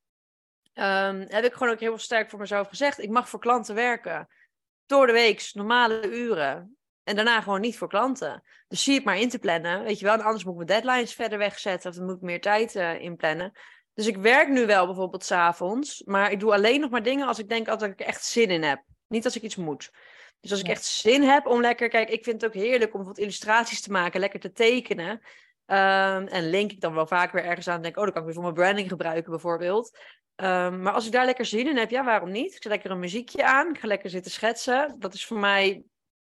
ehm, 0.73 1.25
heb 1.27 1.43
ik 1.43 1.53
gewoon 1.53 1.73
ook 1.73 1.79
heel 1.79 1.97
sterk 1.97 2.29
voor 2.29 2.39
mezelf 2.39 2.67
gezegd. 2.67 2.99
Ik 2.99 3.09
mag 3.09 3.29
voor 3.29 3.39
klanten 3.39 3.75
werken. 3.75 4.27
Door 4.85 5.07
de 5.07 5.13
week, 5.13 5.49
normale 5.53 6.09
uren. 6.11 6.77
En 7.03 7.15
daarna 7.15 7.41
gewoon 7.41 7.61
niet 7.61 7.77
voor 7.77 7.87
klanten. 7.87 8.43
Dus 8.67 8.83
zie 8.83 8.95
het 8.95 9.03
maar 9.03 9.19
in 9.19 9.29
te 9.29 9.39
plannen. 9.39 9.83
Weet 9.83 9.99
je 9.99 10.05
wel, 10.05 10.13
en 10.13 10.21
anders 10.21 10.43
moet 10.43 10.61
ik 10.61 10.67
mijn 10.67 10.81
deadlines 10.81 11.13
verder 11.13 11.37
wegzetten. 11.37 11.89
Of 11.89 11.95
dan 11.95 12.05
moet 12.05 12.15
ik 12.15 12.21
meer 12.21 12.41
tijd 12.41 12.75
uh, 12.75 13.01
inplannen. 13.01 13.51
Dus 13.97 14.07
ik 14.07 14.17
werk 14.17 14.49
nu 14.49 14.65
wel 14.65 14.85
bijvoorbeeld 14.85 15.23
s'avonds. 15.23 16.01
Maar 16.05 16.31
ik 16.31 16.39
doe 16.39 16.53
alleen 16.53 16.79
nog 16.79 16.89
maar 16.89 17.03
dingen 17.03 17.27
als 17.27 17.39
ik 17.39 17.49
denk 17.49 17.65
dat 17.65 17.81
ik 17.81 17.99
echt 17.99 18.25
zin 18.25 18.49
in 18.49 18.63
heb. 18.63 18.83
Niet 19.07 19.25
als 19.25 19.35
ik 19.35 19.41
iets 19.41 19.55
moet. 19.55 19.91
Dus 20.39 20.51
als 20.51 20.59
ik 20.59 20.67
echt 20.67 20.85
zin 20.85 21.21
heb 21.21 21.45
om 21.45 21.61
lekker, 21.61 21.89
kijk, 21.89 22.09
ik 22.09 22.23
vind 22.23 22.41
het 22.41 22.55
ook 22.55 22.61
heerlijk 22.61 22.93
om 22.93 23.03
wat 23.03 23.17
illustraties 23.17 23.81
te 23.81 23.91
maken, 23.91 24.19
lekker 24.19 24.39
te 24.39 24.51
tekenen. 24.51 25.09
Um, 25.09 26.27
en 26.27 26.49
link 26.49 26.71
ik 26.71 26.81
dan 26.81 26.93
wel 26.93 27.07
vaak 27.07 27.31
weer 27.31 27.43
ergens 27.43 27.67
aan 27.67 27.75
en 27.75 27.81
denk, 27.81 27.97
oh, 27.97 28.03
dan 28.03 28.11
kan 28.11 28.21
ik 28.21 28.25
weer 28.25 28.35
voor 28.35 28.43
mijn 28.43 28.55
branding 28.55 28.89
gebruiken 28.89 29.31
bijvoorbeeld. 29.31 29.97
Um, 30.35 30.81
maar 30.81 30.93
als 30.93 31.05
ik 31.05 31.11
daar 31.11 31.25
lekker 31.25 31.45
zin 31.45 31.67
in 31.67 31.77
heb, 31.77 31.89
ja, 31.89 32.03
waarom 32.03 32.31
niet? 32.31 32.55
Ik 32.55 32.63
zet 32.63 32.71
lekker 32.71 32.91
een 32.91 32.99
muziekje 32.99 33.45
aan, 33.45 33.69
ik 33.69 33.79
ga 33.79 33.87
lekker 33.87 34.09
zitten 34.09 34.31
schetsen. 34.31 34.95
Dat 34.99 35.13
is 35.13 35.25
voor 35.25 35.39
mij, 35.39 35.83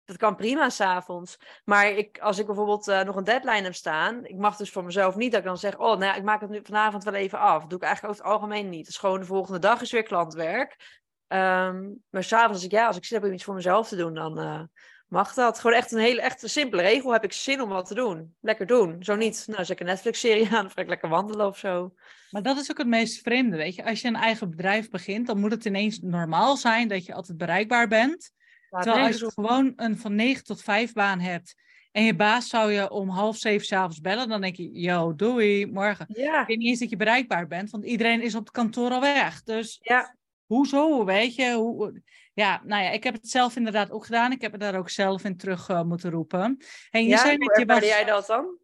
dat 0.09 0.17
kan 0.17 0.35
prima 0.35 0.69
s'avonds. 0.69 1.37
Maar 1.63 1.91
ik, 1.91 2.19
als 2.19 2.37
ik 2.37 2.45
bijvoorbeeld 2.45 2.87
uh, 2.87 3.01
nog 3.01 3.15
een 3.15 3.23
deadline 3.23 3.61
heb 3.61 3.75
staan, 3.75 4.25
ik 4.25 4.35
mag 4.35 4.55
dus 4.55 4.71
voor 4.71 4.83
mezelf 4.83 5.15
niet 5.15 5.31
dat 5.31 5.39
ik 5.39 5.45
dan 5.45 5.57
zeg, 5.57 5.77
oh, 5.77 5.85
nou 5.85 6.03
ja, 6.03 6.15
ik 6.15 6.23
maak 6.23 6.41
het 6.41 6.49
nu 6.49 6.59
vanavond 6.63 7.03
wel 7.03 7.13
even 7.13 7.39
af. 7.39 7.59
Dat 7.59 7.69
doe 7.69 7.79
ik 7.79 7.85
eigenlijk 7.85 8.13
over 8.13 8.25
het 8.25 8.33
algemeen 8.33 8.69
niet. 8.69 8.79
Het 8.79 8.89
is 8.89 8.97
gewoon 8.97 9.19
de 9.19 9.25
volgende 9.25 9.59
dag 9.59 9.81
is 9.81 9.91
weer 9.91 10.03
klantwerk. 10.03 10.99
Um, 11.27 12.03
maar 12.09 12.23
s'avonds, 12.23 12.65
ja, 12.67 12.87
als 12.87 12.97
ik 12.97 13.05
zin 13.05 13.17
heb 13.17 13.27
om 13.27 13.33
iets 13.33 13.43
voor 13.43 13.55
mezelf 13.55 13.87
te 13.87 13.95
doen, 13.95 14.13
dan 14.13 14.39
uh, 14.39 14.61
mag 15.07 15.33
dat. 15.33 15.59
Gewoon 15.59 15.75
echt 15.75 15.91
een 15.91 15.99
hele 15.99 16.21
echt 16.21 16.43
een 16.43 16.49
simpele 16.49 16.81
regel. 16.81 17.11
Heb 17.11 17.23
ik 17.23 17.33
zin 17.33 17.61
om 17.61 17.69
wat 17.69 17.87
te 17.87 17.93
doen? 17.93 18.35
Lekker 18.41 18.65
doen. 18.65 19.03
Zo 19.03 19.15
niet, 19.15 19.43
nou, 19.47 19.65
zet 19.65 19.69
ik 19.69 19.79
een 19.79 19.85
Netflix-serie 19.85 20.49
aan 20.51 20.65
of 20.65 20.73
ga 20.73 20.81
ik 20.81 20.87
lekker 20.87 21.09
wandelen 21.09 21.47
of 21.47 21.57
zo. 21.57 21.93
Maar 22.29 22.41
dat 22.41 22.57
is 22.57 22.71
ook 22.71 22.77
het 22.77 22.87
meest 22.87 23.21
vreemde, 23.21 23.57
weet 23.57 23.75
je. 23.75 23.85
Als 23.85 24.01
je 24.01 24.07
een 24.07 24.15
eigen 24.15 24.49
bedrijf 24.49 24.89
begint, 24.89 25.27
dan 25.27 25.39
moet 25.39 25.51
het 25.51 25.65
ineens 25.65 25.99
normaal 26.01 26.57
zijn 26.57 26.87
dat 26.87 27.05
je 27.05 27.13
altijd 27.13 27.37
bereikbaar 27.37 27.87
bent. 27.87 28.31
Terwijl 28.69 29.05
als 29.05 29.19
je 29.19 29.31
gewoon 29.33 29.73
een 29.75 29.97
van 29.97 30.15
9 30.15 30.43
tot 30.43 30.61
5 30.61 30.93
baan 30.93 31.19
hebt 31.19 31.55
en 31.91 32.03
je 32.03 32.15
baas 32.15 32.49
zou 32.49 32.71
je 32.71 32.89
om 32.89 33.09
half 33.09 33.37
zeven 33.37 33.65
s'avonds 33.65 34.01
bellen, 34.01 34.29
dan 34.29 34.41
denk 34.41 34.55
je, 34.55 34.71
yo, 34.71 35.15
doei, 35.15 35.65
morgen. 35.65 36.05
Ja. 36.09 36.41
Ik 36.41 36.47
weet 36.47 36.57
niet 36.57 36.67
eens 36.67 36.79
dat 36.79 36.89
je 36.89 36.95
bereikbaar 36.95 37.47
bent, 37.47 37.69
want 37.69 37.85
iedereen 37.85 38.21
is 38.21 38.35
op 38.35 38.41
het 38.41 38.51
kantoor 38.51 38.91
al 38.91 39.01
weg. 39.01 39.43
Dus 39.43 39.79
ja 39.81 40.17
hoezo, 40.49 41.05
weet 41.05 41.35
je? 41.35 41.53
Hoe, 41.53 42.01
ja, 42.33 42.61
nou 42.63 42.83
ja, 42.83 42.89
ik 42.89 43.03
heb 43.03 43.13
het 43.13 43.29
zelf 43.29 43.55
inderdaad 43.55 43.91
ook 43.91 44.05
gedaan. 44.05 44.31
Ik 44.31 44.41
heb 44.41 44.51
me 44.51 44.57
daar 44.57 44.75
ook 44.75 44.89
zelf 44.89 45.23
in 45.23 45.37
terug 45.37 45.69
uh, 45.69 45.83
moeten 45.83 46.11
roepen. 46.11 46.57
En 46.89 47.03
je 47.03 47.09
ja, 47.09 47.17
zei 47.17 47.37
hoe 47.37 47.79
je 47.79 47.85
jij 47.85 48.03
dat 48.03 48.25
dan? 48.25 48.57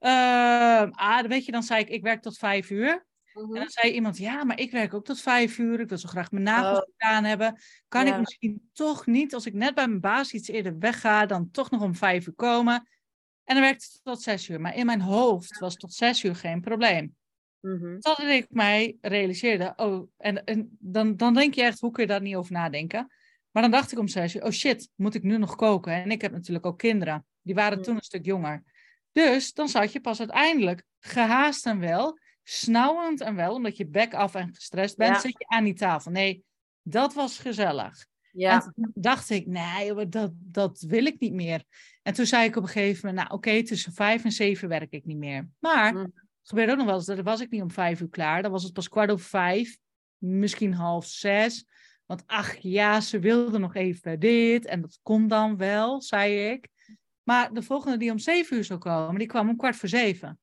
Uh, 0.00 0.90
ah, 0.90 1.24
weet 1.24 1.44
je, 1.44 1.52
dan 1.52 1.62
zei 1.62 1.80
ik, 1.80 1.88
ik 1.88 2.02
werk 2.02 2.22
tot 2.22 2.38
vijf 2.38 2.70
uur. 2.70 3.06
En 3.34 3.40
dan 3.42 3.50
mhm. 3.50 3.68
zei 3.68 3.92
iemand, 3.92 4.18
ja, 4.18 4.44
maar 4.44 4.58
ik 4.58 4.70
werk 4.70 4.94
ook 4.94 5.04
tot 5.04 5.20
vijf 5.20 5.58
uur. 5.58 5.80
Ik 5.80 5.88
wil 5.88 5.98
zo 5.98 6.08
graag 6.08 6.30
mijn 6.30 6.44
nagels 6.44 6.78
oh. 6.78 6.92
gedaan 6.96 7.24
hebben. 7.24 7.60
Kan 7.88 8.06
ik 8.06 8.18
misschien 8.18 8.70
toch 8.72 9.06
niet, 9.06 9.34
als 9.34 9.46
ik 9.46 9.54
net 9.54 9.74
bij 9.74 9.88
mijn 9.88 10.00
baas 10.00 10.32
iets 10.32 10.48
eerder 10.48 10.78
wegga, 10.78 11.26
dan 11.26 11.50
toch 11.50 11.70
nog 11.70 11.82
om 11.82 11.94
vijf 11.94 12.26
uur 12.26 12.34
komen? 12.34 12.88
En 13.44 13.54
dan 13.54 13.60
werkte 13.60 13.86
het 13.92 14.00
tot 14.02 14.22
zes 14.22 14.48
uur. 14.48 14.60
Maar 14.60 14.76
in 14.76 14.86
mijn 14.86 15.00
hoofd 15.00 15.58
was 15.58 15.76
tot 15.76 15.92
zes 15.92 16.24
uur 16.24 16.36
geen 16.36 16.60
probleem. 16.60 17.16
Mm 17.60 18.00
Totdat 18.00 18.28
ik 18.28 18.46
mij 18.48 18.96
realiseerde, 19.00 19.72
oh, 19.76 20.08
en, 20.16 20.44
en 20.44 20.76
dan, 20.80 21.16
dan 21.16 21.34
denk 21.34 21.54
je 21.54 21.62
echt, 21.62 21.80
hoe 21.80 21.90
kun 21.90 22.02
je 22.02 22.08
daar 22.08 22.20
niet 22.20 22.36
over 22.36 22.52
nadenken? 22.52 23.12
Maar 23.50 23.62
dan 23.62 23.72
dacht 23.72 23.92
ik 23.92 23.98
om 23.98 24.08
zes 24.08 24.34
uur, 24.34 24.42
oh 24.42 24.50
shit, 24.50 24.88
moet 24.94 25.14
ik 25.14 25.22
nu 25.22 25.38
nog 25.38 25.56
koken? 25.56 25.92
En 25.92 26.10
ik 26.10 26.20
heb 26.20 26.32
natuurlijk 26.32 26.66
ook 26.66 26.78
kinderen, 26.78 27.26
die 27.42 27.54
waren 27.54 27.82
toen 27.82 27.94
een 27.96 28.02
stuk 28.02 28.24
jonger. 28.24 28.62
Dus 29.12 29.52
dan 29.52 29.68
zat 29.68 29.92
je 29.92 30.00
pas 30.00 30.18
uiteindelijk 30.18 30.84
gehaast 30.98 31.66
en 31.66 31.78
wel, 31.78 32.18
snauwend 32.42 33.20
en 33.20 33.34
wel, 33.34 33.54
omdat 33.54 33.76
je 33.76 33.86
bek 33.86 34.14
af 34.14 34.34
en 34.34 34.54
gestrest 34.54 34.96
bent, 34.96 35.20
zit 35.20 35.38
je 35.38 35.46
aan 35.48 35.64
die 35.64 35.74
tafel. 35.74 36.10
Nee, 36.10 36.44
dat 36.82 37.14
was 37.14 37.38
gezellig. 37.38 38.06
Ja. 38.32 38.52
En 38.52 38.72
toen 38.72 38.90
dacht 38.94 39.30
ik, 39.30 39.46
nee, 39.46 40.08
dat, 40.08 40.30
dat 40.34 40.80
wil 40.80 41.04
ik 41.04 41.20
niet 41.20 41.32
meer. 41.32 41.64
En 42.02 42.14
toen 42.14 42.26
zei 42.26 42.44
ik 42.44 42.56
op 42.56 42.62
een 42.62 42.68
gegeven 42.68 43.08
moment, 43.08 43.28
nou 43.28 43.38
oké, 43.38 43.62
tussen 43.62 43.92
vijf 43.92 44.24
en 44.24 44.32
zeven 44.32 44.68
werk 44.68 44.92
ik 44.92 45.04
niet 45.04 45.16
meer. 45.16 45.48
Maar 45.58 45.94
mm. 45.94 46.12
Het 46.42 46.50
gebeurde 46.50 46.72
ook 46.72 46.78
nog 46.78 46.86
wel 46.86 46.96
eens, 46.96 47.06
dat 47.06 47.20
was 47.20 47.40
ik 47.40 47.50
niet 47.50 47.62
om 47.62 47.70
vijf 47.70 48.00
uur 48.00 48.08
klaar. 48.08 48.42
Dan 48.42 48.50
was 48.50 48.62
het 48.62 48.72
pas 48.72 48.88
kwart 48.88 49.10
over 49.10 49.26
vijf, 49.26 49.78
misschien 50.18 50.74
half 50.74 51.06
zes. 51.06 51.66
Want 52.06 52.22
ach 52.26 52.56
ja, 52.56 53.00
ze 53.00 53.18
wilde 53.18 53.58
nog 53.58 53.74
even 53.74 54.20
dit 54.20 54.64
en 54.64 54.80
dat 54.80 54.98
komt 55.02 55.30
dan 55.30 55.56
wel, 55.56 56.00
zei 56.00 56.50
ik. 56.50 56.68
Maar 57.22 57.54
de 57.54 57.62
volgende 57.62 57.96
die 57.96 58.10
om 58.10 58.18
zeven 58.18 58.56
uur 58.56 58.64
zou 58.64 58.78
komen, 58.78 59.18
die 59.18 59.28
kwam 59.28 59.48
om 59.48 59.56
kwart 59.56 59.76
voor 59.76 59.88
zeven. 59.88 60.40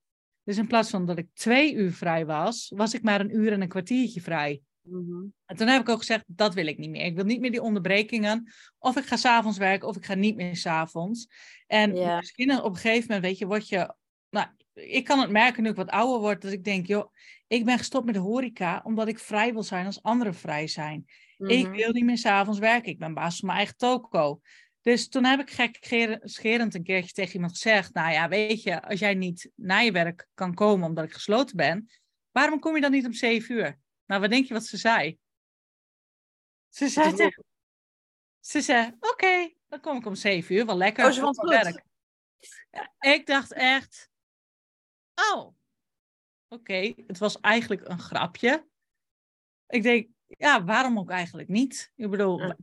Dus 0.50 0.58
in 0.58 0.68
plaats 0.68 0.90
van 0.90 1.06
dat 1.06 1.18
ik 1.18 1.28
twee 1.34 1.74
uur 1.74 1.92
vrij 1.92 2.26
was, 2.26 2.72
was 2.76 2.94
ik 2.94 3.04
maar 3.04 3.20
een 3.20 3.36
uur 3.36 3.52
en 3.52 3.62
een 3.62 3.68
kwartiertje 3.68 4.22
vrij. 4.22 4.62
Mhm. 4.82 5.26
En 5.46 5.56
toen 5.56 5.68
heb 5.68 5.82
ik 5.82 5.90
ook 5.90 5.98
gezegd, 5.98 6.24
dat 6.28 6.54
wil 6.54 6.66
ik 6.68 6.78
niet 6.78 6.90
meer. 6.90 7.06
Ik 7.06 7.16
wil 7.16 7.24
niet 7.24 7.40
meer 7.40 7.52
die 7.52 7.62
onderbrekingen. 7.62 8.52
Of 8.80 8.98
ik 8.98 9.06
ga 9.06 9.16
s'avonds 9.16 9.58
werken, 9.58 9.88
of 9.88 9.96
ik 9.96 10.06
ga 10.06 10.14
niet 10.14 10.36
meer 10.36 10.56
s'avonds. 10.56 11.28
En 11.68 11.92
misschien 12.18 12.62
op 12.62 12.72
een 12.72 12.76
gegeven 12.76 13.06
moment, 13.08 13.26
weet 13.26 13.38
je, 13.38 13.46
word 13.46 13.70
je... 13.70 13.96
Nou, 14.30 14.48
ik 14.74 15.04
kan 15.04 15.20
het 15.20 15.30
merken 15.30 15.64
nu 15.64 15.70
ik 15.70 15.76
wat 15.76 15.90
ouder 15.90 16.20
word, 16.20 16.42
dat 16.42 16.52
ik 16.52 16.64
denk, 16.64 16.88
joh, 16.88 17.14
ik 17.48 17.66
ben 17.66 17.78
gestopt 17.78 18.06
met 18.06 18.14
de 18.14 18.20
horeca 18.20 18.82
omdat 18.84 19.08
ik 19.08 19.20
vrij 19.20 19.54
wil 19.54 19.64
zijn 19.64 19.86
als 19.86 20.04
anderen 20.04 20.34
vrij 20.34 20.68
zijn. 20.68 21.06
Ik 21.38 21.68
mhm. 21.68 21.76
wil 21.76 21.92
niet 21.92 22.06
meer 22.06 22.18
s'avonds 22.18 22.60
werken, 22.60 22.92
ik 22.92 23.00
ben 23.00 23.14
baas 23.14 23.38
van 23.38 23.46
mijn 23.46 23.58
eigen 23.58 23.78
toko. 23.78 24.42
Dus 24.82 25.10
toen 25.10 25.26
heb 25.26 25.40
ik 25.40 25.50
gekscherend 25.50 26.74
een 26.74 26.84
keertje 26.84 27.14
tegen 27.14 27.34
iemand 27.34 27.52
gezegd, 27.52 27.94
nou 27.94 28.12
ja, 28.12 28.28
weet 28.28 28.64
je, 28.64 28.82
als 28.82 29.00
jij 29.00 29.14
niet 29.14 29.52
naar 29.56 29.84
je 29.84 29.92
werk 29.92 30.28
kan 30.34 30.54
komen 30.54 30.88
omdat 30.88 31.06
ik 31.06 31.14
gesloten 31.14 31.56
ben, 31.56 31.90
waarom 32.32 32.60
kom 32.60 32.76
je 32.76 32.82
dan 32.82 32.92
niet 32.92 33.06
om 33.06 33.14
zeven 33.14 33.56
uur? 33.56 33.80
Nou, 34.06 34.22
wat 34.22 34.30
denk 34.30 34.46
je 34.46 34.54
wat 34.54 34.66
ze 34.66 34.78
zei? 34.78 35.18
Ze 36.70 36.88
zei, 36.88 37.14
tegen, 37.14 37.44
ze 38.40 38.62
zei, 38.62 38.96
oké, 39.00 39.54
dan 39.68 39.80
kom 39.80 39.98
ik 39.98 40.06
om 40.06 40.16
zeven 40.16 40.56
uur, 40.56 40.66
wel 40.66 40.78
lekker. 40.78 41.06
Oh, 41.06 41.12
ze 41.12 41.48
werk. 41.48 41.84
ik 43.00 43.26
dacht 43.26 43.54
echt, 43.54 44.10
oh, 45.16 45.56
oké, 46.48 46.94
het 47.08 47.18
was 47.18 47.40
eigenlijk 47.40 47.88
een 47.88 48.00
grapje. 48.00 48.68
Ik 49.68 49.84
denk, 49.84 50.10
ja, 50.38 50.64
waarom 50.64 51.00
ook 51.00 51.10
eigenlijk 51.10 51.50
niet? 51.50 51.92
Ik 51.96 52.10
bedoel, 52.10 52.54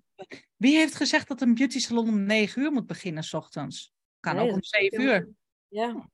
wie 0.57 0.77
heeft 0.77 0.95
gezegd 0.95 1.29
dat 1.29 1.41
een 1.41 1.55
beauty 1.55 1.79
salon 1.79 2.09
om 2.09 2.23
negen 2.23 2.62
uur 2.62 2.73
moet 2.73 2.87
beginnen 2.87 3.23
s 3.23 3.35
ochtends? 3.35 3.95
Kan 4.21 4.39
ook 4.39 4.53
om 4.53 4.62
zeven 4.62 5.01
uur. 5.01 5.29
Ja. 5.69 6.09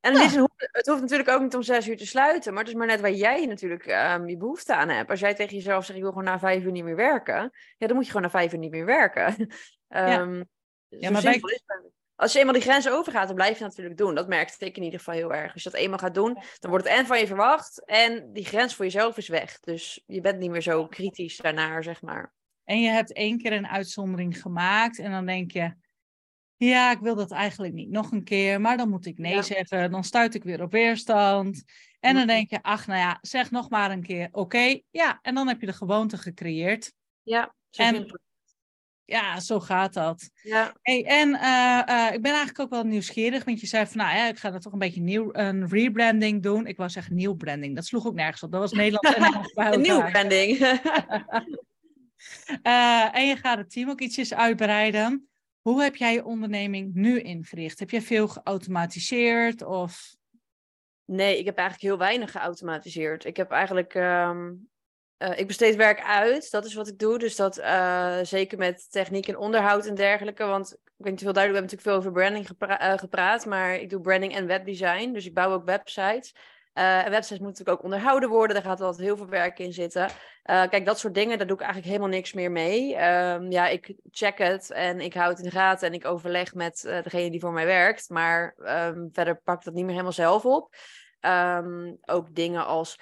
En 0.00 0.12
het, 0.12 0.22
is, 0.22 0.34
het, 0.56 0.86
hoeft 0.86 1.00
natuurlijk 1.00 1.28
ook 1.28 1.42
niet 1.42 1.54
om 1.54 1.62
zes 1.62 1.88
uur 1.88 1.96
te 1.96 2.06
sluiten, 2.06 2.52
maar 2.52 2.62
het 2.62 2.72
is 2.72 2.78
maar 2.78 2.86
net 2.86 3.00
waar 3.00 3.12
jij 3.12 3.46
natuurlijk 3.46 3.86
um, 3.86 4.28
je 4.28 4.36
behoefte 4.36 4.74
aan 4.74 4.88
hebt. 4.88 5.10
Als 5.10 5.20
jij 5.20 5.34
tegen 5.34 5.56
jezelf 5.56 5.84
zegt, 5.84 5.96
ik 5.96 6.04
wil 6.04 6.12
gewoon 6.12 6.26
na 6.26 6.38
vijf 6.38 6.64
uur 6.64 6.72
niet 6.72 6.84
meer 6.84 6.96
werken, 6.96 7.50
ja, 7.76 7.86
dan 7.86 7.96
moet 7.96 8.04
je 8.04 8.10
gewoon 8.10 8.26
na 8.26 8.38
vijf 8.38 8.52
uur 8.52 8.58
niet 8.58 8.70
meer 8.70 8.84
werken. 8.84 9.40
um, 9.88 10.44
ja. 10.88 11.10
maar 11.10 11.22
bij, 11.22 11.40
als 12.22 12.32
je 12.32 12.38
eenmaal 12.38 12.54
die 12.54 12.62
grenzen 12.62 12.92
overgaat, 12.92 13.26
dan 13.26 13.36
blijf 13.36 13.58
je 13.58 13.64
natuurlijk 13.64 13.96
doen. 13.96 14.14
Dat 14.14 14.28
merkte 14.28 14.64
ik 14.64 14.76
in 14.76 14.82
ieder 14.82 14.98
geval 14.98 15.14
heel 15.14 15.34
erg. 15.34 15.52
Als 15.52 15.62
je 15.62 15.70
dat 15.70 15.80
eenmaal 15.80 15.98
gaat 15.98 16.14
doen, 16.14 16.34
dan 16.58 16.70
wordt 16.70 16.88
het 16.88 16.98
en 16.98 17.06
van 17.06 17.18
je 17.18 17.26
verwacht 17.26 17.84
en 17.84 18.32
die 18.32 18.44
grens 18.44 18.74
voor 18.74 18.84
jezelf 18.84 19.16
is 19.16 19.28
weg. 19.28 19.60
Dus 19.60 20.02
je 20.06 20.20
bent 20.20 20.38
niet 20.38 20.50
meer 20.50 20.62
zo 20.62 20.86
kritisch 20.86 21.36
daarnaar, 21.36 21.82
zeg 21.82 22.02
maar. 22.02 22.32
En 22.64 22.80
je 22.80 22.88
hebt 22.88 23.12
één 23.12 23.38
keer 23.38 23.52
een 23.52 23.66
uitzondering 23.66 24.40
gemaakt 24.40 24.98
en 24.98 25.10
dan 25.10 25.26
denk 25.26 25.50
je, 25.50 25.74
ja, 26.56 26.90
ik 26.90 26.98
wil 26.98 27.14
dat 27.14 27.30
eigenlijk 27.30 27.72
niet 27.72 27.90
nog 27.90 28.12
een 28.12 28.24
keer, 28.24 28.60
maar 28.60 28.76
dan 28.76 28.88
moet 28.88 29.06
ik 29.06 29.18
nee 29.18 29.42
zeggen. 29.42 29.90
Dan 29.90 30.04
stuit 30.04 30.34
ik 30.34 30.44
weer 30.44 30.62
op 30.62 30.72
weerstand. 30.72 31.64
En 32.00 32.14
dan 32.14 32.26
denk 32.26 32.50
je, 32.50 32.62
ach, 32.62 32.86
nou 32.86 32.98
ja, 32.98 33.18
zeg 33.20 33.50
nog 33.50 33.70
maar 33.70 33.90
een 33.90 34.02
keer, 34.02 34.28
oké. 34.32 34.80
ja, 34.90 35.18
en 35.22 35.34
dan 35.34 35.48
heb 35.48 35.60
je 35.60 35.66
de 35.66 35.72
gewoonte 35.72 36.16
gecreëerd. 36.16 36.92
Ja, 37.22 37.54
en, 37.70 38.20
ja, 39.12 39.40
zo 39.40 39.60
gaat 39.60 39.94
dat. 39.94 40.30
Ja. 40.42 40.74
Hey, 40.82 41.04
en 41.04 41.28
uh, 41.28 41.82
uh, 41.88 42.12
ik 42.12 42.22
ben 42.22 42.30
eigenlijk 42.32 42.58
ook 42.58 42.70
wel 42.70 42.84
nieuwsgierig, 42.84 43.44
want 43.44 43.60
je 43.60 43.66
zei 43.66 43.86
van, 43.86 43.96
nou 43.96 44.16
ja, 44.16 44.28
ik 44.28 44.38
ga 44.38 44.52
er 44.52 44.60
toch 44.60 44.72
een 44.72 44.78
beetje 44.78 45.00
nieuw, 45.00 45.28
een 45.32 45.68
rebranding 45.68 46.42
doen. 46.42 46.66
Ik 46.66 46.76
wou 46.76 46.90
zeggen 46.90 47.14
nieuw 47.14 47.34
branding, 47.34 47.74
dat 47.74 47.86
sloeg 47.86 48.06
ook 48.06 48.14
nergens 48.14 48.42
op. 48.42 48.52
Dat 48.52 48.60
was 48.60 48.72
Nederlands 48.72 49.18
en 49.54 49.72
Een 49.72 49.80
nieuw 49.80 50.10
branding. 50.10 50.58
uh, 52.62 53.14
en 53.18 53.26
je 53.26 53.36
gaat 53.36 53.58
het 53.58 53.70
team 53.70 53.90
ook 53.90 54.00
ietsjes 54.00 54.34
uitbreiden. 54.34 55.28
Hoe 55.60 55.82
heb 55.82 55.96
jij 55.96 56.12
je 56.12 56.24
onderneming 56.24 56.94
nu 56.94 57.20
ingericht? 57.20 57.78
Heb 57.78 57.90
jij 57.90 58.02
veel 58.02 58.28
geautomatiseerd 58.28 59.62
of... 59.62 60.16
Nee, 61.04 61.38
ik 61.38 61.44
heb 61.44 61.56
eigenlijk 61.56 61.88
heel 61.88 61.98
weinig 62.06 62.30
geautomatiseerd. 62.30 63.24
Ik 63.24 63.36
heb 63.36 63.50
eigenlijk 63.50 63.94
um, 63.94 64.70
uh, 65.22 65.38
ik 65.38 65.46
besteed 65.46 65.76
werk 65.76 66.02
uit, 66.02 66.50
dat 66.50 66.64
is 66.64 66.74
wat 66.74 66.88
ik 66.88 66.98
doe. 66.98 67.18
Dus 67.18 67.36
dat 67.36 67.58
uh, 67.58 68.18
zeker 68.22 68.58
met 68.58 68.90
techniek 68.90 69.28
en 69.28 69.36
onderhoud 69.36 69.86
en 69.86 69.94
dergelijke. 69.94 70.44
Want 70.44 70.72
ik 70.72 71.04
weet 71.04 71.10
niet 71.10 71.22
veel 71.22 71.32
duidelijk, 71.32 71.66
we 71.66 71.76
hebben 71.76 71.78
natuurlijk 71.78 71.82
veel 71.82 71.96
over 71.96 72.12
branding 72.12 72.80
uh, 72.82 72.98
gepraat. 72.98 73.46
Maar 73.46 73.74
ik 73.74 73.90
doe 73.90 74.00
branding 74.00 74.34
en 74.34 74.46
webdesign. 74.46 75.12
Dus 75.12 75.26
ik 75.26 75.34
bouw 75.34 75.52
ook 75.52 75.64
websites. 75.64 76.34
en 76.72 77.10
websites 77.10 77.38
moeten 77.38 77.48
natuurlijk 77.48 77.78
ook 77.78 77.84
onderhouden 77.84 78.28
worden. 78.28 78.54
Daar 78.54 78.64
gaat 78.64 78.80
altijd 78.80 79.06
heel 79.06 79.16
veel 79.16 79.28
werk 79.28 79.58
in 79.58 79.72
zitten. 79.72 80.08
kijk, 80.42 80.86
dat 80.86 80.98
soort 80.98 81.14
dingen, 81.14 81.38
daar 81.38 81.46
doe 81.46 81.56
ik 81.56 81.62
eigenlijk 81.62 81.92
helemaal 81.92 82.16
niks 82.16 82.32
meer 82.32 82.50
mee. 82.50 82.94
Um, 82.94 83.50
ja, 83.50 83.68
ik 83.68 83.94
check 84.10 84.38
het 84.38 84.70
en 84.70 85.00
ik 85.00 85.14
hou 85.14 85.28
het 85.28 85.38
in 85.38 85.44
de 85.44 85.50
gaten. 85.50 85.88
En 85.88 85.94
ik 85.94 86.04
overleg 86.04 86.54
met 86.54 86.80
degene 87.02 87.30
die 87.30 87.40
voor 87.40 87.52
mij 87.52 87.66
werkt. 87.66 88.08
Maar 88.08 88.54
um, 88.58 89.08
verder 89.12 89.40
pak 89.44 89.58
ik 89.58 89.64
dat 89.64 89.74
niet 89.74 89.84
meer 89.84 89.92
helemaal 89.92 90.12
zelf 90.12 90.44
op. 90.44 90.74
Um, 91.20 91.98
ook 92.04 92.34
dingen 92.34 92.66
als 92.66 92.98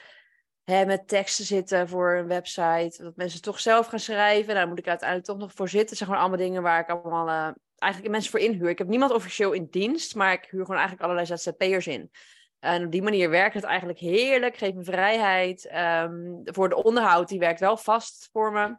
met 0.86 1.08
teksten 1.08 1.44
zitten 1.44 1.88
voor 1.88 2.12
een 2.16 2.26
website. 2.26 3.02
Dat 3.02 3.16
mensen 3.16 3.42
toch 3.42 3.60
zelf 3.60 3.86
gaan 3.86 3.98
schrijven. 3.98 4.54
Daar 4.54 4.68
moet 4.68 4.78
ik 4.78 4.88
uiteindelijk 4.88 5.28
toch 5.28 5.38
nog 5.38 5.52
voor 5.54 5.68
zitten. 5.68 5.96
Zijn 5.96 6.08
gewoon 6.08 6.24
allemaal 6.24 6.44
dingen 6.44 6.62
waar 6.62 6.80
ik 6.80 6.88
allemaal 6.88 7.28
uh, 7.28 7.54
eigenlijk 7.78 8.12
mensen 8.12 8.30
voor 8.30 8.40
inhuur. 8.40 8.68
Ik 8.68 8.78
heb 8.78 8.88
niemand 8.88 9.12
officieel 9.12 9.52
in 9.52 9.68
dienst, 9.70 10.14
maar 10.14 10.32
ik 10.32 10.46
huur 10.50 10.60
gewoon 10.60 10.80
eigenlijk 10.80 11.02
allerlei 11.02 11.26
ZZP'ers 11.26 11.86
in. 11.86 12.10
En 12.58 12.84
op 12.84 12.92
die 12.92 13.02
manier 13.02 13.30
werkt 13.30 13.54
het 13.54 13.64
eigenlijk 13.64 13.98
heerlijk, 13.98 14.56
geeft 14.56 14.74
me 14.74 14.84
vrijheid. 14.84 15.66
Ehm, 15.66 16.40
voor 16.44 16.68
de 16.68 16.82
onderhoud, 16.82 17.28
die 17.28 17.38
werkt 17.38 17.60
wel 17.60 17.76
vast 17.76 18.28
voor 18.32 18.52
me. 18.52 18.76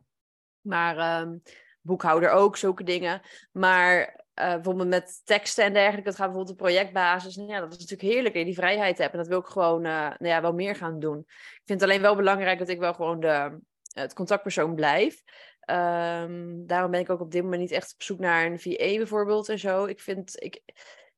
Maar 0.62 1.22
um, 1.22 1.42
boekhouder 1.82 2.30
ook, 2.30 2.58
zulke 2.58 2.84
dingen. 2.84 3.22
Maar 3.52 4.21
uh, 4.42 4.54
bijvoorbeeld 4.54 4.90
met 4.90 5.22
teksten 5.24 5.64
en 5.64 5.74
dergelijke, 5.74 6.10
dat 6.10 6.16
gaat 6.16 6.26
bijvoorbeeld 6.26 6.60
op 6.60 6.66
projectbasis. 6.66 7.36
Nou 7.36 7.50
ja, 7.50 7.60
dat 7.60 7.72
is 7.72 7.80
natuurlijk 7.80 8.14
heerlijk 8.14 8.34
dat 8.34 8.44
je 8.44 8.50
die 8.50 8.60
vrijheid 8.60 8.98
hebt. 8.98 9.12
En 9.12 9.18
dat 9.18 9.28
wil 9.28 9.40
ik 9.40 9.46
gewoon 9.46 9.86
uh, 9.86 9.92
nou 9.92 10.28
ja, 10.28 10.42
wel 10.42 10.54
meer 10.54 10.76
gaan 10.76 11.00
doen. 11.00 11.20
Ik 11.28 11.62
vind 11.66 11.82
het 11.82 11.90
alleen 11.90 12.02
wel 12.02 12.16
belangrijk 12.16 12.60
dat 12.60 12.70
ik 12.70 12.80
wel 12.80 12.94
gewoon 12.94 13.20
de, 13.20 13.60
het 13.94 14.14
contactpersoon 14.14 14.76
blijf. 14.76 15.24
Um, 15.72 16.68
daarom 16.68 16.92
ben 16.92 17.00
ik 17.00 17.10
ook 17.10 17.20
op 17.20 17.32
dit 17.32 17.44
moment 17.44 17.62
niet 17.62 17.72
echt 17.72 17.94
op 17.94 18.02
zoek 18.02 18.20
naar 18.20 18.46
een 18.46 18.60
VA 18.60 18.98
bijvoorbeeld 18.98 19.50
en 19.50 19.60
zo. 19.60 19.86
Ik 19.86 20.00
vind, 20.00 20.44
ik, 20.44 20.62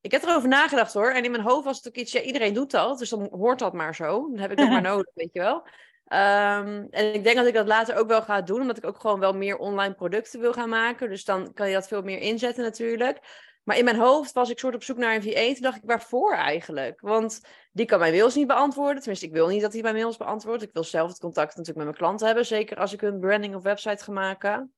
ik 0.02 0.12
heb 0.12 0.24
erover 0.24 0.50
nagedacht 0.50 0.94
hoor. 0.94 1.12
En 1.12 1.24
in 1.24 1.32
mijn 1.32 1.44
hoofd 1.44 1.66
was 1.66 1.78
het 1.78 1.88
ook 1.88 1.96
iets, 1.96 2.12
ja, 2.12 2.22
iedereen 2.22 2.54
doet 2.54 2.72
dat. 2.72 3.00
Dus 3.00 3.10
dan 3.10 3.28
hoort 3.32 3.60
dat 3.60 3.74
maar 3.74 3.96
zo. 3.96 4.30
Dan 4.30 4.40
heb 4.40 4.52
ik 4.52 4.58
dat 4.58 4.70
maar 4.70 4.82
nodig, 4.92 5.12
weet 5.14 5.34
je 5.34 5.40
wel. 5.40 5.68
Um, 6.08 6.88
en 6.90 7.14
ik 7.14 7.24
denk 7.24 7.36
dat 7.36 7.46
ik 7.46 7.54
dat 7.54 7.68
later 7.68 7.96
ook 7.96 8.08
wel 8.08 8.22
ga 8.22 8.42
doen, 8.42 8.62
omdat 8.62 8.78
ik 8.78 8.86
ook 8.86 9.00
gewoon 9.00 9.20
wel 9.20 9.34
meer 9.34 9.58
online 9.58 9.94
producten 9.94 10.40
wil 10.40 10.54
gaan 10.54 10.70
maken. 10.70 11.10
Dus 11.10 11.26
dan 11.26 11.54
kan 11.54 11.68
je 11.68 11.74
dat 11.74 11.88
veel 11.88 12.02
meer 12.02 12.20
inzetten 12.20 12.64
natuurlijk. 12.64 13.20
Maar 13.64 13.78
in 13.78 13.84
mijn 13.84 14.00
hoofd 14.00 14.34
was 14.34 14.50
ik 14.50 14.60
soort 14.60 14.76
op 14.76 14.84
zoek 14.84 14.98
naar 14.98 15.16
een 15.16 15.24
VA. 15.24 15.54
Toen 15.54 15.62
dacht 15.62 15.78
ik, 15.78 15.84
waarvoor 15.86 16.34
eigenlijk? 16.34 17.02
Want 17.02 17.42
die 17.72 17.86
kan 17.86 18.00
mijn 18.00 18.14
mails 18.14 18.36
niet 18.36 18.48
beantwoorden. 18.48 19.00
Tenminste, 19.00 19.26
ik 19.26 19.32
wil 19.32 19.48
niet 19.48 19.62
dat 19.62 19.74
hij 19.74 19.82
mijn 19.82 19.96
mails 19.96 20.18
beantwoordt. 20.18 20.64
Ik 20.64 20.74
wil 20.74 20.84
zelf 20.84 21.10
het 21.10 21.20
contact 21.20 21.50
natuurlijk 21.50 21.78
met 21.78 21.86
mijn 21.86 21.98
klanten 21.98 22.26
hebben. 22.26 22.46
Zeker 22.46 22.78
als 22.78 22.94
ik 22.94 23.02
een 23.02 23.20
branding 23.20 23.56
of 23.56 23.64
website 23.64 24.04
ga 24.04 24.12
maken. 24.12 24.74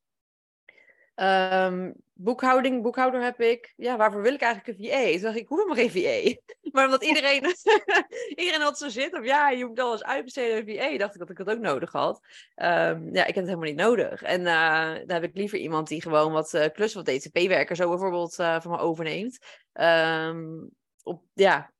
Um, 1.16 1.94
boekhouding, 2.18 2.82
boekhouder 2.82 3.24
heb 3.24 3.42
ik. 3.42 3.74
Ja, 3.76 3.98
waarvoor 3.98 4.22
wil 4.22 4.34
ik 4.34 4.42
eigenlijk 4.42 4.80
een 4.80 4.86
VA? 4.86 5.12
Toen 5.12 5.22
dacht 5.22 5.36
ik, 5.36 5.42
ik 5.42 5.48
hoef 5.48 5.58
helemaal 5.58 5.90
geen 5.90 5.92
VA. 5.92 6.42
Maar 6.76 6.86
omdat 6.86 7.04
iedereen, 7.04 7.56
iedereen 8.36 8.62
had 8.62 8.78
zo 8.78 8.90
zit, 8.90 9.14
of 9.14 9.26
ja, 9.26 9.50
je 9.50 9.66
moet 9.66 9.80
alles 9.80 10.04
uitbesteden 10.04 10.58
aan 10.58 10.68
een 10.68 10.92
VA, 10.92 10.98
dacht 10.98 11.14
ik 11.14 11.20
dat 11.20 11.30
ik 11.30 11.38
dat 11.38 11.50
ook 11.50 11.60
nodig 11.60 11.92
had. 11.92 12.20
Um, 12.56 13.14
ja, 13.14 13.26
ik 13.26 13.36
heb 13.36 13.36
het 13.36 13.46
helemaal 13.46 13.70
niet 13.70 13.76
nodig. 13.76 14.22
En 14.22 14.42
uh, 14.42 14.94
dan 14.94 15.10
heb 15.10 15.24
ik 15.24 15.36
liever 15.36 15.58
iemand 15.58 15.88
die 15.88 16.02
gewoon 16.02 16.32
wat 16.32 16.54
uh, 16.54 16.66
klus, 16.74 16.94
wat 16.94 17.06
DTP-werker 17.06 17.76
zo 17.76 17.90
bijvoorbeeld 17.90 18.40
uh, 18.40 18.60
van 18.62 18.72
me 18.72 18.78
overneemt. 18.78 19.38
Um, 19.74 20.70
op, 21.04 21.24
ja, 21.34 21.74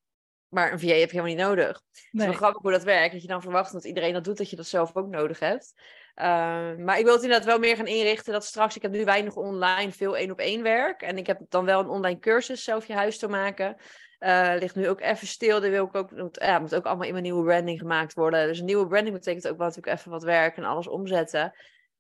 maar 0.50 0.72
een 0.72 0.80
VA 0.80 0.88
heb 0.88 1.12
je 1.12 1.20
helemaal 1.20 1.36
niet 1.36 1.46
nodig. 1.46 1.82
Nee. 1.92 2.02
Het 2.12 2.22
is 2.22 2.26
wel 2.26 2.34
grappig 2.34 2.62
hoe 2.62 2.72
dat 2.72 2.84
werkt. 2.84 3.14
Dat 3.14 3.22
je 3.22 3.28
dan 3.28 3.42
verwacht 3.42 3.72
dat 3.72 3.86
iedereen 3.86 4.14
dat 4.14 4.24
doet, 4.24 4.38
dat 4.38 4.50
je 4.50 4.56
dat 4.56 4.68
zelf 4.68 4.96
ook 4.96 5.08
nodig 5.08 5.40
hebt. 5.40 5.74
Uh, 6.16 6.76
maar 6.76 6.98
ik 6.98 7.04
wil 7.04 7.14
het 7.14 7.24
inderdaad 7.24 7.48
wel 7.48 7.60
meer 7.60 7.76
gaan 7.76 7.88
inrichten 7.88 8.34
dat 8.34 8.46
straks, 8.46 8.76
ik 8.76 8.82
heb 8.82 8.92
nu 8.92 9.04
weinig 9.04 9.36
online, 9.36 9.92
veel 9.92 10.18
één 10.18 10.32
op 10.32 10.40
één 10.40 10.64
werk. 10.64 11.02
En 11.02 11.18
ik 11.18 11.28
heb 11.28 11.40
dan 11.50 11.66
wel 11.66 11.80
een 11.80 11.90
online 11.90 12.20
cursus 12.20 12.64
zelf 12.64 12.86
je 12.86 12.94
huis 12.94 13.18
te 13.18 13.28
maken. 13.28 13.76
Uh, 14.20 14.54
ligt 14.60 14.76
nu 14.76 14.90
ook 14.90 15.02
even 15.02 15.28
stil. 15.28 15.60
Die 15.60 15.72
wil 15.72 15.86
ik 15.86 15.96
ook, 15.96 16.12
moet, 16.12 16.38
ja, 16.42 16.60
moet 16.60 16.76
ook 16.76 16.86
allemaal 16.86 17.06
in 17.06 17.12
mijn 17.12 17.24
nieuwe 17.24 17.44
branding 17.44 17.80
gemaakt 17.80 18.14
worden. 18.14 18.48
Dus 18.48 18.60
een 18.60 18.66
nieuwe 18.66 18.88
branding 18.88 19.16
betekent 19.16 19.48
ook 19.48 19.58
wel 19.58 19.68
natuurlijk 19.68 19.98
even 19.98 20.12
wat 20.12 20.24
werk 20.24 20.58
en 20.58 20.64
alles 20.64 20.88
omzetten. 20.88 21.44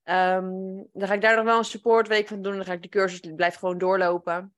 Um, 0.04 0.88
dan 0.94 1.08
ga 1.08 1.14
ik 1.14 1.22
daar 1.22 1.36
nog 1.36 1.46
wel 1.46 1.58
een 1.58 1.64
supportweek 1.64 2.28
van 2.28 2.42
doen. 2.42 2.56
Dan 2.56 2.66
ga 2.66 2.74
ik 2.74 2.82
de 2.82 2.90
cursus, 2.90 3.22
die 3.22 3.36
blijft 3.36 3.58
gewoon 3.58 3.78
doorlopen. 3.78 4.54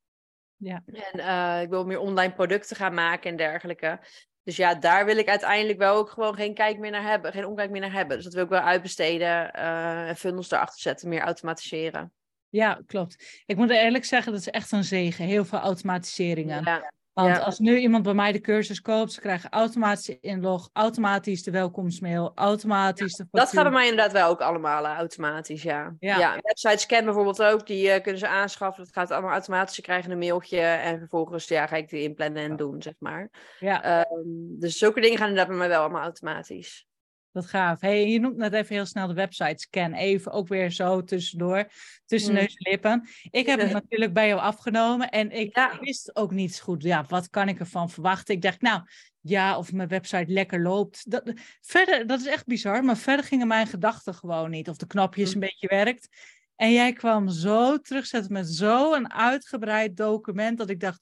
Ja. 0.55 0.83
En 0.85 1.19
uh, 1.19 1.61
ik 1.61 1.69
wil 1.69 1.85
meer 1.85 1.99
online 1.99 2.33
producten 2.33 2.75
gaan 2.75 2.93
maken 2.93 3.29
en 3.29 3.37
dergelijke. 3.37 3.99
Dus 4.47 4.55
ja, 4.55 4.75
daar 4.75 5.05
wil 5.05 5.17
ik 5.17 5.27
uiteindelijk 5.27 5.77
wel 5.77 5.95
ook 5.95 6.09
gewoon 6.09 6.35
geen 6.35 6.53
kijk 6.53 6.77
meer 6.77 6.91
naar 6.91 7.09
hebben, 7.09 7.31
geen 7.31 7.45
omkijk 7.45 7.69
meer 7.69 7.81
naar 7.81 7.91
hebben. 7.91 8.15
Dus 8.15 8.25
dat 8.25 8.33
wil 8.33 8.43
ik 8.43 8.49
wel 8.49 8.59
uitbesteden 8.59 9.51
uh, 9.55 10.07
en 10.07 10.15
funnels 10.15 10.51
erachter 10.51 10.79
zetten, 10.79 11.09
meer 11.09 11.21
automatiseren. 11.21 12.11
Ja, 12.49 12.81
klopt. 12.85 13.43
Ik 13.45 13.55
moet 13.55 13.69
eerlijk 13.69 14.05
zeggen, 14.05 14.31
dat 14.31 14.41
is 14.41 14.49
echt 14.49 14.71
een 14.71 14.83
zegen. 14.83 15.25
Heel 15.25 15.45
veel 15.45 15.59
automatiseringen. 15.59 16.63
Ja. 16.63 16.91
Want 17.23 17.43
als 17.43 17.59
nu 17.59 17.77
iemand 17.77 18.03
bij 18.03 18.13
mij 18.13 18.31
de 18.31 18.41
cursus 18.41 18.81
koopt, 18.81 19.11
ze 19.11 19.21
krijgen 19.21 19.49
automatisch 19.49 20.17
inlog, 20.19 20.69
automatisch 20.73 21.43
de 21.43 21.51
welkomstmail, 21.51 22.31
automatisch 22.35 23.15
de 23.15 23.27
Dat 23.31 23.49
gaat 23.49 23.63
bij 23.63 23.71
mij 23.71 23.87
inderdaad 23.87 24.11
wel 24.11 24.29
ook 24.29 24.41
allemaal 24.41 24.83
uh, 24.83 24.97
automatisch, 24.97 25.63
ja. 25.63 25.95
Ja, 25.99 26.17
ja 26.17 26.37
website 26.41 26.77
scan 26.77 27.03
bijvoorbeeld 27.05 27.43
ook, 27.43 27.67
die 27.67 27.87
uh, 27.87 28.01
kunnen 28.01 28.19
ze 28.19 28.27
aanschaffen. 28.27 28.83
Dat 28.83 28.93
gaat 28.93 29.11
allemaal 29.11 29.31
automatisch. 29.31 29.75
Ze 29.75 29.81
krijgen 29.81 30.11
een 30.11 30.17
mailtje 30.17 30.59
en 30.59 30.99
vervolgens 30.99 31.47
ja, 31.47 31.67
ga 31.67 31.75
ik 31.75 31.89
die 31.89 32.01
inplannen 32.01 32.43
en 32.43 32.55
doen, 32.55 32.81
zeg 32.81 32.93
maar. 32.99 33.29
Ja. 33.59 34.05
Um, 34.09 34.55
dus 34.59 34.77
zulke 34.77 35.01
dingen 35.01 35.17
gaan 35.17 35.27
inderdaad 35.27 35.49
bij 35.49 35.59
mij 35.59 35.69
wel 35.69 35.81
allemaal 35.81 36.01
automatisch. 36.01 36.86
Wat 37.31 37.45
gaaf. 37.45 37.81
Hey, 37.81 38.11
je 38.11 38.19
noemt 38.19 38.37
net 38.37 38.53
even 38.53 38.75
heel 38.75 38.85
snel 38.85 39.07
de 39.07 39.13
website 39.13 39.57
scan. 39.57 39.93
Even 39.93 40.31
ook 40.31 40.47
weer 40.47 40.71
zo 40.71 41.03
tussendoor, 41.03 41.71
tussen 42.05 42.33
mm. 42.33 42.39
neus 42.39 42.55
en 42.55 42.71
lippen. 42.71 43.07
Ik 43.29 43.45
heb 43.45 43.59
het 43.59 43.71
natuurlijk 43.81 44.13
bij 44.13 44.27
jou 44.27 44.39
afgenomen 44.39 45.09
en 45.09 45.31
ik 45.31 45.77
wist 45.79 46.15
ook 46.15 46.31
niet 46.31 46.59
goed, 46.59 46.83
ja, 46.83 47.05
wat 47.07 47.29
kan 47.29 47.47
ik 47.47 47.59
ervan 47.59 47.89
verwachten? 47.89 48.35
Ik 48.35 48.41
dacht, 48.41 48.61
nou, 48.61 48.81
ja, 49.21 49.57
of 49.57 49.73
mijn 49.73 49.87
website 49.87 50.31
lekker 50.31 50.61
loopt. 50.61 51.11
Dat, 51.11 51.33
verder, 51.61 52.07
dat 52.07 52.19
is 52.19 52.25
echt 52.25 52.45
bizar, 52.45 52.83
maar 52.83 52.97
verder 52.97 53.25
gingen 53.25 53.47
mijn 53.47 53.67
gedachten 53.67 54.13
gewoon 54.13 54.49
niet. 54.49 54.69
Of 54.69 54.77
de 54.77 54.87
knopjes 54.87 55.35
mm. 55.35 55.41
een 55.41 55.49
beetje 55.49 55.67
werkt. 55.67 56.07
En 56.55 56.71
jij 56.71 56.93
kwam 56.93 57.29
zo 57.29 57.77
terugzetten 57.77 58.33
met 58.33 58.47
zo'n 58.47 59.13
uitgebreid 59.13 59.97
document 59.97 60.57
dat 60.57 60.69
ik 60.69 60.79
dacht, 60.79 61.01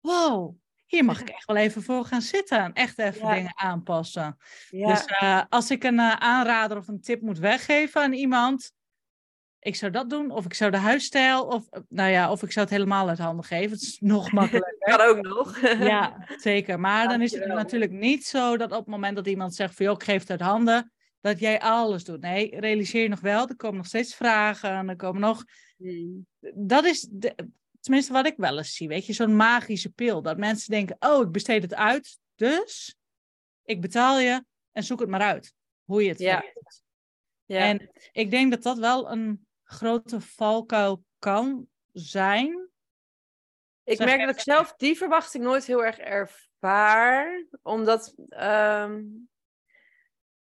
wow, 0.00 0.56
hier 0.92 1.04
mag 1.04 1.20
ik 1.24 1.28
echt 1.28 1.44
wel 1.44 1.56
even 1.56 1.82
voor 1.82 2.04
gaan 2.04 2.22
zitten. 2.22 2.72
Echt 2.72 2.98
even 2.98 3.34
dingen 3.34 3.58
aanpassen. 3.58 4.36
Dus 4.70 5.06
uh, 5.22 5.42
als 5.48 5.70
ik 5.70 5.84
een 5.84 5.98
uh, 5.98 6.12
aanrader 6.12 6.76
of 6.76 6.88
een 6.88 7.00
tip 7.00 7.20
moet 7.20 7.38
weggeven 7.38 8.02
aan 8.02 8.12
iemand, 8.12 8.72
ik 9.58 9.76
zou 9.76 9.92
dat 9.92 10.10
doen. 10.10 10.30
Of 10.30 10.44
ik 10.44 10.54
zou 10.54 10.70
de 10.70 10.76
huisstijl, 10.76 11.44
of, 11.44 11.68
nou 11.88 12.10
ja, 12.10 12.30
of 12.30 12.42
ik 12.42 12.52
zou 12.52 12.66
het 12.66 12.74
helemaal 12.74 13.08
uit 13.08 13.18
handen 13.18 13.44
geven. 13.44 13.70
Het 13.70 13.82
is 13.82 13.98
nog 14.00 14.32
makkelijker. 14.40 14.96
kan 14.96 15.00
ook 15.00 15.20
nog. 15.20 15.60
ja, 15.92 16.28
zeker. 16.36 16.80
Maar 16.80 17.08
dan 17.08 17.22
is 17.22 17.32
het 17.32 17.46
natuurlijk 17.46 17.92
niet 17.92 18.26
zo 18.26 18.56
dat 18.56 18.72
op 18.72 18.78
het 18.78 18.86
moment 18.86 19.16
dat 19.16 19.26
iemand 19.26 19.54
zegt 19.54 19.74
van, 19.74 19.86
joh, 19.86 19.94
ik 19.94 20.02
geef 20.04 20.20
het 20.20 20.30
uit 20.30 20.40
handen, 20.40 20.92
dat 21.20 21.38
jij 21.38 21.60
alles 21.60 22.04
doet. 22.04 22.20
Nee, 22.20 22.60
realiseer 22.60 23.02
je 23.02 23.08
nog 23.08 23.20
wel, 23.20 23.48
er 23.48 23.56
komen 23.56 23.76
nog 23.76 23.86
steeds 23.86 24.14
vragen, 24.14 24.70
en 24.70 24.88
er 24.88 24.96
komen 24.96 25.20
nog... 25.20 25.44
Hmm. 25.76 26.26
Dat 26.54 26.84
is, 26.84 27.08
de, 27.10 27.34
tenminste 27.82 28.12
wat 28.12 28.26
ik 28.26 28.34
wel 28.36 28.58
eens 28.58 28.74
zie, 28.74 28.88
weet 28.88 29.06
je, 29.06 29.12
zo'n 29.12 29.36
magische 29.36 29.90
pil. 29.90 30.22
Dat 30.22 30.38
mensen 30.38 30.70
denken, 30.70 30.96
oh, 30.98 31.22
ik 31.22 31.32
besteed 31.32 31.62
het 31.62 31.74
uit, 31.74 32.18
dus 32.34 32.96
ik 33.64 33.80
betaal 33.80 34.18
je 34.18 34.44
en 34.72 34.82
zoek 34.82 35.00
het 35.00 35.08
maar 35.08 35.20
uit. 35.20 35.54
Hoe 35.84 36.02
je 36.02 36.08
het 36.08 36.18
ja. 36.18 36.44
ja. 37.44 37.58
En 37.58 37.90
ik 38.12 38.30
denk 38.30 38.50
dat 38.50 38.62
dat 38.62 38.78
wel 38.78 39.10
een 39.10 39.46
grote 39.64 40.20
valkuil 40.20 41.04
kan 41.18 41.66
zijn. 41.92 42.68
Ik 43.84 43.98
merk 43.98 44.20
dat 44.20 44.34
ik 44.34 44.40
zelf 44.40 44.74
die 44.76 44.96
verwachting 44.96 45.44
nooit 45.44 45.64
heel 45.64 45.84
erg 45.84 45.98
ervaar, 45.98 47.46
omdat 47.62 48.14
um, 48.28 49.28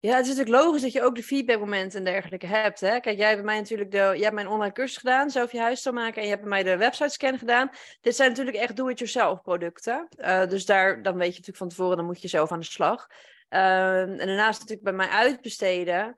ja, 0.08 0.16
het 0.16 0.26
is 0.26 0.34
natuurlijk 0.36 0.64
logisch 0.64 0.82
dat 0.82 0.92
je 0.92 1.02
ook 1.02 1.14
de 1.14 1.22
feedbackmomenten 1.22 1.98
en 1.98 2.04
dergelijke 2.04 2.46
hebt. 2.46 2.80
Hè? 2.80 3.00
Kijk, 3.00 3.16
jij 3.16 3.28
hebt 3.28 3.42
bij 3.42 3.50
mij 3.50 3.58
natuurlijk 3.58 3.90
de, 3.90 3.96
jij 3.96 4.18
hebt 4.18 4.34
mijn 4.34 4.48
online 4.48 4.72
cursus 4.72 4.96
gedaan, 4.96 5.30
zelf 5.30 5.52
je 5.52 5.60
huis 5.60 5.82
te 5.82 5.92
maken, 5.92 6.16
en 6.16 6.22
je 6.22 6.28
hebt 6.28 6.40
bij 6.40 6.50
mij 6.50 6.62
de 6.62 6.76
website 6.76 7.08
scan 7.08 7.38
gedaan. 7.38 7.70
Dit 8.00 8.16
zijn 8.16 8.28
natuurlijk 8.28 8.56
echt 8.56 8.76
do-it-yourself 8.76 9.42
producten. 9.42 10.08
Uh, 10.18 10.46
dus 10.46 10.66
daar, 10.66 11.02
dan 11.02 11.12
weet 11.12 11.26
je 11.26 11.30
natuurlijk 11.30 11.56
van 11.56 11.68
tevoren, 11.68 11.96
dan 11.96 12.06
moet 12.06 12.22
je 12.22 12.28
zelf 12.28 12.52
aan 12.52 12.60
de 12.60 12.64
slag. 12.64 13.08
Uh, 13.50 14.00
en 14.00 14.16
daarnaast 14.16 14.60
natuurlijk 14.60 14.82
bij 14.82 14.92
mij 14.92 15.08
uitbesteden 15.08 16.16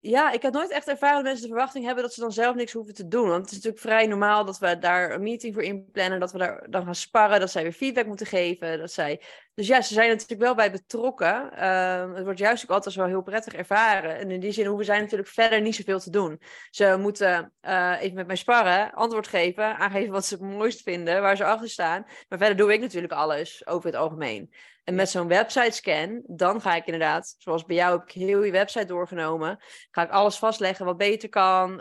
ja, 0.00 0.32
ik 0.32 0.42
heb 0.42 0.52
nooit 0.52 0.70
echt 0.70 0.88
ervaren 0.88 1.16
dat 1.16 1.24
mensen 1.24 1.42
de 1.42 1.48
verwachting 1.48 1.84
hebben 1.84 2.02
dat 2.02 2.12
ze 2.12 2.20
dan 2.20 2.32
zelf 2.32 2.54
niks 2.54 2.72
hoeven 2.72 2.94
te 2.94 3.08
doen. 3.08 3.28
Want 3.28 3.40
het 3.40 3.50
is 3.50 3.56
natuurlijk 3.56 3.82
vrij 3.82 4.06
normaal 4.06 4.44
dat 4.44 4.58
we 4.58 4.78
daar 4.78 5.10
een 5.10 5.22
meeting 5.22 5.54
voor 5.54 5.62
inplannen, 5.62 6.20
dat 6.20 6.32
we 6.32 6.38
daar 6.38 6.66
dan 6.70 6.84
gaan 6.84 6.94
sparren, 6.94 7.40
dat 7.40 7.50
zij 7.50 7.62
weer 7.62 7.72
feedback 7.72 8.06
moeten 8.06 8.26
geven. 8.26 8.78
Dat 8.78 8.92
zij... 8.92 9.22
Dus 9.54 9.66
ja, 9.66 9.82
ze 9.82 9.94
zijn 9.94 10.08
natuurlijk 10.08 10.40
wel 10.40 10.54
bij 10.54 10.70
betrokken. 10.70 11.50
Uh, 11.54 12.14
het 12.14 12.24
wordt 12.24 12.38
juist 12.38 12.62
ook 12.62 12.70
altijd 12.70 12.94
wel 12.94 13.06
heel 13.06 13.22
prettig 13.22 13.52
ervaren. 13.52 14.18
En 14.18 14.30
in 14.30 14.40
die 14.40 14.52
zin 14.52 14.66
hoeven 14.66 14.84
zij 14.84 15.00
natuurlijk 15.00 15.28
verder 15.28 15.60
niet 15.60 15.74
zoveel 15.74 16.00
te 16.00 16.10
doen. 16.10 16.40
Ze 16.70 16.96
moeten 17.00 17.52
uh, 17.62 17.96
even 18.00 18.14
met 18.14 18.26
mij 18.26 18.36
sparren, 18.36 18.92
antwoord 18.92 19.28
geven, 19.28 19.76
aangeven 19.76 20.12
wat 20.12 20.26
ze 20.26 20.34
het 20.34 20.42
mooist 20.42 20.82
vinden, 20.82 21.22
waar 21.22 21.36
ze 21.36 21.44
achter 21.44 21.68
staan. 21.68 22.04
Maar 22.28 22.38
verder 22.38 22.56
doe 22.56 22.72
ik 22.72 22.80
natuurlijk 22.80 23.12
alles 23.12 23.66
over 23.66 23.86
het 23.86 23.98
algemeen. 23.98 24.52
En 24.88 24.94
met 24.94 25.10
zo'n 25.10 25.28
website 25.28 25.70
scan, 25.70 26.22
dan 26.26 26.60
ga 26.60 26.74
ik 26.74 26.84
inderdaad, 26.84 27.34
zoals 27.38 27.64
bij 27.64 27.76
jou 27.76 27.98
heb 27.98 28.08
ik 28.08 28.14
heel 28.14 28.42
je 28.42 28.52
website 28.52 28.84
doorgenomen, 28.84 29.58
ga 29.90 30.02
ik 30.02 30.10
alles 30.10 30.38
vastleggen 30.38 30.84
wat 30.84 30.96
beter 30.96 31.28
kan, 31.28 31.72
uh, 31.72 31.78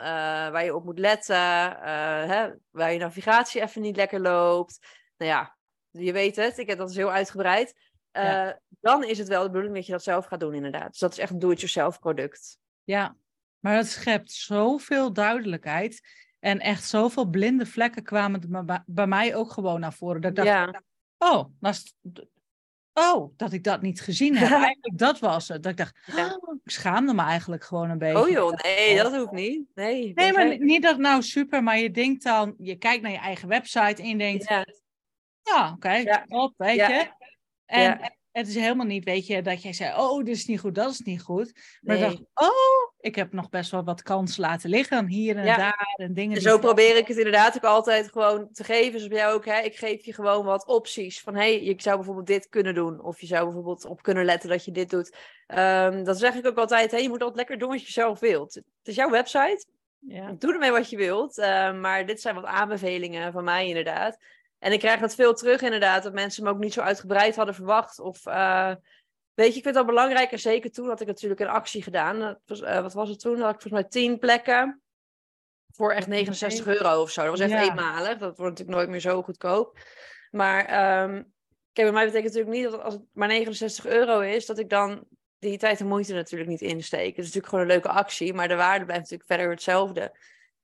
waar 0.49 0.63
je 0.63 0.75
op 0.75 0.83
moet 0.83 0.99
letten, 0.99 1.35
uh, 1.35 1.73
hè, 2.25 2.49
waar 2.69 2.93
je 2.93 2.99
navigatie 2.99 3.61
even 3.61 3.81
niet 3.81 3.95
lekker 3.95 4.19
loopt. 4.19 4.79
Nou 5.17 5.31
ja, 5.31 5.57
je 5.89 6.11
weet 6.11 6.35
het, 6.35 6.57
ik 6.57 6.67
heb 6.67 6.77
dat 6.77 6.87
dus 6.87 6.97
heel 6.97 7.11
uitgebreid. 7.11 7.73
Uh, 8.11 8.49
Dan 8.79 9.03
is 9.03 9.17
het 9.17 9.27
wel 9.27 9.41
de 9.41 9.49
bedoeling 9.49 9.75
dat 9.75 9.85
je 9.85 9.91
dat 9.91 10.03
zelf 10.03 10.25
gaat 10.25 10.39
doen, 10.39 10.53
inderdaad. 10.53 10.89
Dus 10.89 10.99
dat 10.99 11.11
is 11.11 11.17
echt 11.17 11.31
een 11.31 11.39
do-it-yourself 11.39 11.99
product. 11.99 12.59
Ja, 12.83 13.15
maar 13.59 13.75
het 13.75 13.87
schept 13.87 14.31
zoveel 14.31 15.13
duidelijkheid. 15.13 16.01
En 16.39 16.59
echt 16.59 16.83
zoveel 16.83 17.25
blinde 17.25 17.65
vlekken 17.65 18.03
kwamen 18.03 18.83
bij 18.85 19.07
mij 19.07 19.35
ook 19.35 19.51
gewoon 19.51 19.79
naar 19.79 19.93
voren. 19.93 20.21
Dat 20.21 20.29
ik 20.29 20.35
dacht, 20.35 20.47
ja. 20.47 20.81
oh, 21.17 21.45
nou, 21.59 21.75
oh, 22.97 23.33
dat 23.37 23.53
ik 23.53 23.63
dat 23.63 23.81
niet 23.81 24.01
gezien 24.01 24.37
heb. 24.37 24.49
Eigenlijk 24.63 24.97
dat 24.97 25.19
was 25.19 25.47
het. 25.47 25.63
Dat 25.63 25.71
ik 25.71 25.77
dacht, 25.77 25.95
oh, 26.15 26.59
ik 26.63 26.71
schaamde 26.71 27.13
me 27.13 27.21
eigenlijk 27.21 27.63
gewoon 27.63 27.89
een 27.89 27.97
beetje. 27.97 28.21
Oh 28.21 28.29
joh, 28.29 28.53
nee, 28.53 28.95
dat 28.95 29.15
hoeft 29.15 29.31
niet. 29.31 29.61
Nee, 29.75 30.11
nee 30.15 30.33
maar 30.33 30.59
niet 30.59 30.81
dat 30.81 30.97
nou 30.97 31.21
super, 31.21 31.63
maar 31.63 31.79
je 31.79 31.91
denkt 31.91 32.23
dan, 32.23 32.55
je 32.57 32.75
kijkt 32.75 33.01
naar 33.01 33.11
je 33.11 33.17
eigen 33.17 33.47
website 33.47 34.01
en 34.01 34.07
je 34.07 34.17
denkt, 34.17 34.47
ja, 34.47 34.65
ja 35.41 35.71
oké, 35.75 35.87
okay, 35.87 36.23
top, 36.25 36.53
weet 36.57 36.75
je. 36.75 37.11
En, 37.65 38.15
het 38.31 38.47
is 38.47 38.55
helemaal 38.55 38.85
niet, 38.85 39.03
weet 39.03 39.27
je, 39.27 39.41
dat 39.41 39.61
jij 39.61 39.73
zei, 39.73 39.99
oh, 39.99 40.23
dit 40.23 40.35
is 40.35 40.45
niet 40.45 40.59
goed, 40.59 40.75
dat 40.75 40.91
is 40.91 40.99
niet 40.99 41.21
goed. 41.21 41.53
Maar 41.81 41.97
nee. 41.97 42.05
ik 42.05 42.09
dacht, 42.09 42.51
oh, 42.51 42.91
ik 43.07 43.15
heb 43.15 43.33
nog 43.33 43.49
best 43.49 43.71
wel 43.71 43.83
wat 43.83 44.03
kans 44.03 44.37
laten 44.37 44.69
liggen, 44.69 45.07
hier 45.07 45.37
en 45.37 45.45
daar 45.45 45.95
en 45.95 46.13
dingen. 46.13 46.35
En 46.35 46.41
zo 46.41 46.59
probeer 46.59 46.97
ik 46.97 47.07
het 47.07 47.17
inderdaad 47.17 47.55
ook 47.55 47.63
altijd 47.63 48.11
gewoon 48.11 48.49
te 48.51 48.63
geven. 48.63 49.09
Bij 49.09 49.17
jou 49.17 49.35
ook, 49.35 49.45
hè, 49.45 49.59
ik 49.59 49.77
geef 49.77 50.05
je 50.05 50.13
gewoon 50.13 50.45
wat 50.45 50.65
opties. 50.65 51.21
Van, 51.21 51.35
hé, 51.35 51.39
hey, 51.39 51.63
je 51.63 51.73
zou 51.77 51.95
bijvoorbeeld 51.95 52.27
dit 52.27 52.49
kunnen 52.49 52.75
doen. 52.75 53.01
Of 53.01 53.21
je 53.21 53.27
zou 53.27 53.43
bijvoorbeeld 53.45 53.85
op 53.85 54.01
kunnen 54.01 54.25
letten 54.25 54.49
dat 54.49 54.65
je 54.65 54.71
dit 54.71 54.89
doet. 54.89 55.15
Um, 55.47 56.03
dat 56.03 56.19
zeg 56.19 56.35
ik 56.35 56.47
ook 56.47 56.57
altijd, 56.57 56.91
hey, 56.91 57.01
je 57.01 57.09
moet 57.09 57.21
altijd 57.21 57.37
lekker 57.37 57.57
doen 57.57 57.69
wat 57.69 57.85
je 57.85 57.91
zelf 57.91 58.19
wilt. 58.19 58.53
Het 58.53 58.65
is 58.83 58.95
jouw 58.95 59.09
website. 59.09 59.65
Ja. 59.99 60.35
Doe 60.39 60.53
ermee 60.53 60.71
wat 60.71 60.89
je 60.89 60.97
wilt. 60.97 61.37
Uh, 61.37 61.73
maar 61.79 62.05
dit 62.05 62.21
zijn 62.21 62.35
wat 62.35 62.45
aanbevelingen 62.45 63.31
van 63.31 63.43
mij 63.43 63.67
inderdaad. 63.67 64.17
En 64.59 64.71
ik 64.71 64.79
krijg 64.79 64.99
dat 64.99 65.15
veel 65.15 65.33
terug 65.33 65.61
inderdaad, 65.61 66.03
dat 66.03 66.13
mensen 66.13 66.43
me 66.43 66.49
ook 66.49 66.57
niet 66.57 66.73
zo 66.73 66.81
uitgebreid 66.81 67.35
hadden 67.35 67.55
verwacht. 67.55 67.99
Of 67.99 68.25
uh, 68.25 68.71
weet 69.37 69.51
je, 69.51 69.57
ik 69.57 69.63
vind 69.63 69.75
dat 69.75 69.85
belangrijk. 69.85 70.31
En 70.31 70.39
zeker 70.39 70.71
toen 70.71 70.87
had 70.87 71.01
ik 71.01 71.07
natuurlijk 71.07 71.41
een 71.41 71.47
actie 71.47 71.83
gedaan. 71.83 72.39
Was, 72.45 72.61
uh, 72.61 72.81
wat 72.81 72.93
was 72.93 73.09
het 73.09 73.19
toen? 73.19 73.39
had 73.39 73.53
ik 73.53 73.61
volgens 73.61 73.81
mij 73.81 73.83
tien 73.83 74.19
plekken 74.19 74.81
voor 75.73 75.91
echt 75.91 76.07
69 76.07 76.67
euro 76.67 77.01
of 77.01 77.09
zo. 77.09 77.21
Dat 77.21 77.29
was 77.29 77.39
echt 77.39 77.69
eenmalig. 77.69 78.17
Dat 78.17 78.37
wordt 78.37 78.51
natuurlijk 78.51 78.77
nooit 78.77 78.89
meer 78.89 78.99
zo 78.99 79.23
goedkoop. 79.23 79.79
Maar 80.31 80.59
um, 81.03 81.33
kijk, 81.73 81.87
bij 81.87 81.91
mij 81.91 82.05
betekent 82.05 82.33
natuurlijk 82.33 82.55
niet 82.55 82.71
dat 82.71 82.81
als 82.81 82.93
het 82.93 83.03
maar 83.13 83.27
69 83.27 83.85
euro 83.85 84.19
is, 84.19 84.45
dat 84.45 84.59
ik 84.59 84.69
dan 84.69 85.03
die 85.39 85.57
tijd 85.57 85.79
en 85.79 85.87
moeite 85.87 86.13
natuurlijk 86.13 86.49
niet 86.49 86.61
insteek. 86.61 87.15
Het 87.15 87.17
is 87.17 87.25
natuurlijk 87.25 87.47
gewoon 87.47 87.63
een 87.63 87.71
leuke 87.71 87.89
actie, 87.89 88.33
maar 88.33 88.47
de 88.47 88.55
waarde 88.55 88.85
blijft 88.85 89.01
natuurlijk 89.01 89.29
verder 89.29 89.49
hetzelfde. 89.49 90.01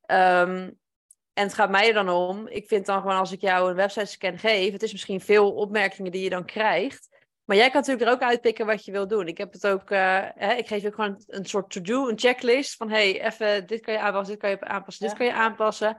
Um, 0.06 0.82
en 1.34 1.44
het 1.44 1.54
gaat 1.54 1.70
mij 1.70 1.88
er 1.88 1.94
dan 1.94 2.10
om. 2.10 2.48
Ik 2.48 2.68
vind 2.68 2.86
dan 2.86 3.02
gewoon 3.02 3.18
als 3.18 3.32
ik 3.32 3.42
jou 3.42 3.70
een 3.70 3.76
website 3.76 4.06
scan 4.06 4.38
geef, 4.38 4.72
het 4.72 4.84
is 4.84 4.92
misschien 4.92 5.22
veel 5.22 5.52
opmerkingen 5.52 6.12
die 6.12 6.24
je 6.24 6.30
dan 6.30 6.46
krijgt. 6.46 7.23
Maar 7.46 7.58
jij 7.58 7.70
kan 7.70 7.80
natuurlijk 7.80 8.08
er 8.08 8.14
ook 8.14 8.22
uitpikken 8.22 8.66
wat 8.66 8.86
je 8.86 8.91
wil 8.91 9.08
doen. 9.08 9.28
Ik 9.28 9.38
heb 9.38 9.54
het 9.54 9.68
ook, 9.68 9.91
uh, 9.91 10.22
hè, 10.36 10.54
ik 10.54 10.68
geef 10.68 10.82
je 10.82 10.88
ook 10.88 10.96
gewoon 10.96 11.24
een, 11.28 11.46
soort 11.46 11.70
to-do, 11.70 12.08
een 12.08 12.20
checklist 12.20 12.76
van 12.76 12.89
hey, 12.89 13.22
even 13.22 13.68
dit 13.68 13.82
kan 13.82 13.94
je 13.94 14.00
aanpassen, 14.00 14.34
dit 14.34 14.41
kan 14.41 14.50
je 14.50 14.62
aanpassen, 14.62 15.08
dit 15.08 15.18
kan 15.18 15.26
je 15.26 15.34
aanpassen. 15.34 15.98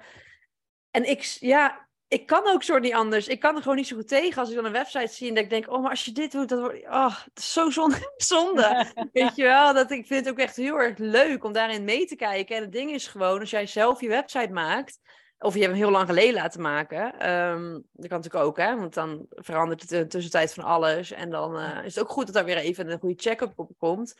En 0.91 1.09
ik, 1.11 1.23
ja, 1.23 1.89
ik 2.09 2.27
kan 2.27 2.47
ook 2.47 2.63
soort 2.63 2.83
niet 2.83 2.95
anders. 2.95 3.29
Ik 3.29 3.41
kan 3.41 3.57
er 3.57 3.63
gewoon 3.63 3.77
niet 3.77 3.87
zo 3.87 3.97
goed 3.97 4.09
tegen 4.09 4.41
als 4.41 4.49
ik 4.49 4.55
dan 4.55 4.65
een 4.65 4.73
website 4.73 5.13
zie 5.13 5.29
en 5.29 5.35
dat 5.35 5.45
ik 5.45 5.51
denk, 5.51 5.71
oh, 5.71 5.81
maar 5.81 5.91
als 5.91 6.05
je 6.05 6.13
dit 6.13 6.33
doet, 6.33 6.49
dan 6.49 6.61
wordt, 6.61 6.85
oh, 6.85 7.19
het 7.25 7.39
is 7.39 7.53
zo 7.53 7.71
zonde. 7.71 8.13
zonde. 8.17 8.93
Weet 9.13 9.37
je 9.37 9.43
wel, 9.43 9.75
dat 9.75 9.91
ik 9.91 10.07
vind 10.07 10.25
het 10.25 10.35
ook 10.35 10.41
echt 10.41 10.57
heel 10.57 10.81
erg 10.81 10.99
leuk 10.99 11.45
om 11.45 11.53
daarin 11.53 11.85
mee 11.85 12.07
te 12.07 12.17
kijken. 12.17 12.57
En 12.57 12.63
het 12.63 12.73
ding 12.73 12.91
is 12.91 13.07
gewoon, 13.07 13.41
als 13.41 13.51
jij 13.51 13.67
zelf 13.67 14.01
je 14.01 14.09
website 14.09 14.53
maakt, 14.53 14.99
of 15.45 15.55
je 15.55 15.61
hebt 15.61 15.73
hem 15.73 15.83
heel 15.83 15.91
lang 15.91 16.09
geleden 16.09 16.35
laten 16.35 16.61
maken. 16.61 17.31
Um, 17.31 17.73
dat 17.93 18.09
kan 18.09 18.19
natuurlijk 18.21 18.45
ook, 18.45 18.57
hè? 18.57 18.77
Want 18.77 18.95
dan 18.95 19.27
verandert 19.29 19.83
het 19.83 19.93
in 19.93 19.99
de 19.99 20.07
tussentijd 20.07 20.55
van 20.55 20.65
alles. 20.65 21.11
En 21.11 21.31
dan 21.31 21.57
uh, 21.57 21.85
is 21.85 21.95
het 21.95 22.05
ook 22.05 22.11
goed 22.11 22.27
dat 22.27 22.37
er 22.37 22.45
weer 22.45 22.57
even 22.57 22.91
een 22.91 22.99
goede 22.99 23.23
check-up 23.23 23.53
op 23.57 23.71
komt. 23.79 24.15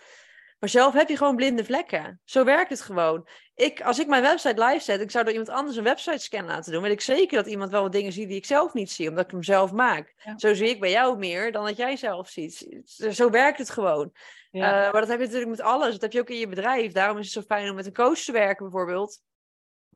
Maar 0.59 0.69
zelf 0.69 0.93
heb 0.93 1.09
je 1.09 1.17
gewoon 1.17 1.37
blinde 1.37 1.65
vlekken. 1.65 2.21
Zo 2.25 2.45
werkt 2.45 2.71
het 2.71 2.81
gewoon. 2.81 3.29
Ik, 3.55 3.81
als 3.81 3.99
ik 3.99 4.07
mijn 4.07 4.23
website 4.23 4.65
live 4.65 4.85
zet, 4.85 5.01
ik 5.01 5.11
zou 5.11 5.25
door 5.25 5.33
iemand 5.33 5.51
anders 5.51 5.77
een 5.77 5.85
website 5.85 6.19
scan 6.19 6.45
laten 6.45 6.73
doen. 6.73 6.83
Weet 6.83 6.93
ik 6.93 7.01
zeker 7.01 7.37
dat 7.37 7.47
iemand 7.47 7.71
wel 7.71 7.83
wat 7.83 7.93
dingen 7.93 8.13
ziet 8.13 8.29
die 8.29 8.37
ik 8.37 8.47
zelf 8.47 8.73
niet 8.73 8.91
zie, 8.91 9.09
omdat 9.09 9.25
ik 9.25 9.31
hem 9.31 9.43
zelf 9.43 9.73
maak. 9.73 10.15
Zo 10.37 10.55
zie 10.55 10.69
ik 10.69 10.81
bij 10.81 10.91
jou 10.91 11.19
meer 11.19 11.53
dan 11.53 11.65
dat 11.65 11.77
jij 11.77 11.97
zelf 11.97 12.29
ziet. 12.29 12.83
Zo 13.11 13.31
werkt 13.31 13.59
het 13.59 13.71
gewoon. 13.71 14.13
Ja. 14.51 14.87
Uh, 14.87 14.93
maar 14.93 15.01
dat 15.01 15.11
heb 15.11 15.19
je 15.19 15.25
natuurlijk 15.25 15.51
met 15.51 15.61
alles. 15.61 15.93
Dat 15.93 16.03
heb 16.03 16.13
je 16.13 16.21
ook 16.21 16.31
in 16.31 16.39
je 16.39 16.49
bedrijf. 16.49 16.93
Daarom 16.93 17.19
is 17.19 17.25
het 17.25 17.45
zo 17.45 17.55
fijn 17.55 17.71
om 17.71 17.75
met 17.75 17.87
een 17.87 17.93
coach 17.93 18.19
te 18.19 18.33
werken, 18.33 18.65
bijvoorbeeld. 18.65 19.21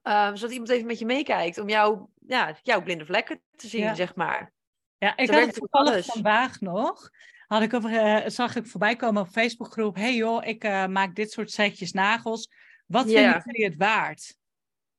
Um, 0.03 0.36
zodat 0.36 0.51
iemand 0.51 0.70
even 0.70 0.86
met 0.86 0.99
je 0.99 1.07
meekijkt 1.07 1.59
om 1.59 1.68
jou, 1.68 2.07
ja, 2.26 2.57
jouw 2.62 2.82
blinde 2.82 3.05
vlekken 3.05 3.40
te 3.57 3.68
zien, 3.68 3.96
zeg 3.96 4.14
maar. 4.14 4.53
Ja, 4.99 5.16
ik 5.16 5.30
had 5.30 5.40
het 5.40 5.55
toevallig 5.55 6.05
vandaag 6.05 6.61
nog. 6.61 7.11
Had 7.46 7.62
ik 7.62 7.74
over, 7.74 7.90
uh, 7.90 8.26
zag 8.26 8.57
ik 8.57 8.66
voorbij 8.66 8.96
komen 8.96 9.22
op 9.22 9.28
Facebookgroep. 9.28 9.96
hey 9.96 10.14
joh, 10.14 10.46
ik 10.46 10.64
uh, 10.64 10.86
maak 10.86 11.14
dit 11.14 11.30
soort 11.30 11.51
setjes 11.51 11.92
nagels. 11.92 12.49
Wat 12.86 13.05
vinden 13.05 13.42
jullie 13.44 13.64
het 13.64 13.76
waard? 13.76 14.36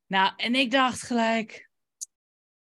Nou, 0.07 0.33
en 0.35 0.55
ik 0.55 0.71
dacht 0.71 1.01
gelijk. 1.01 1.68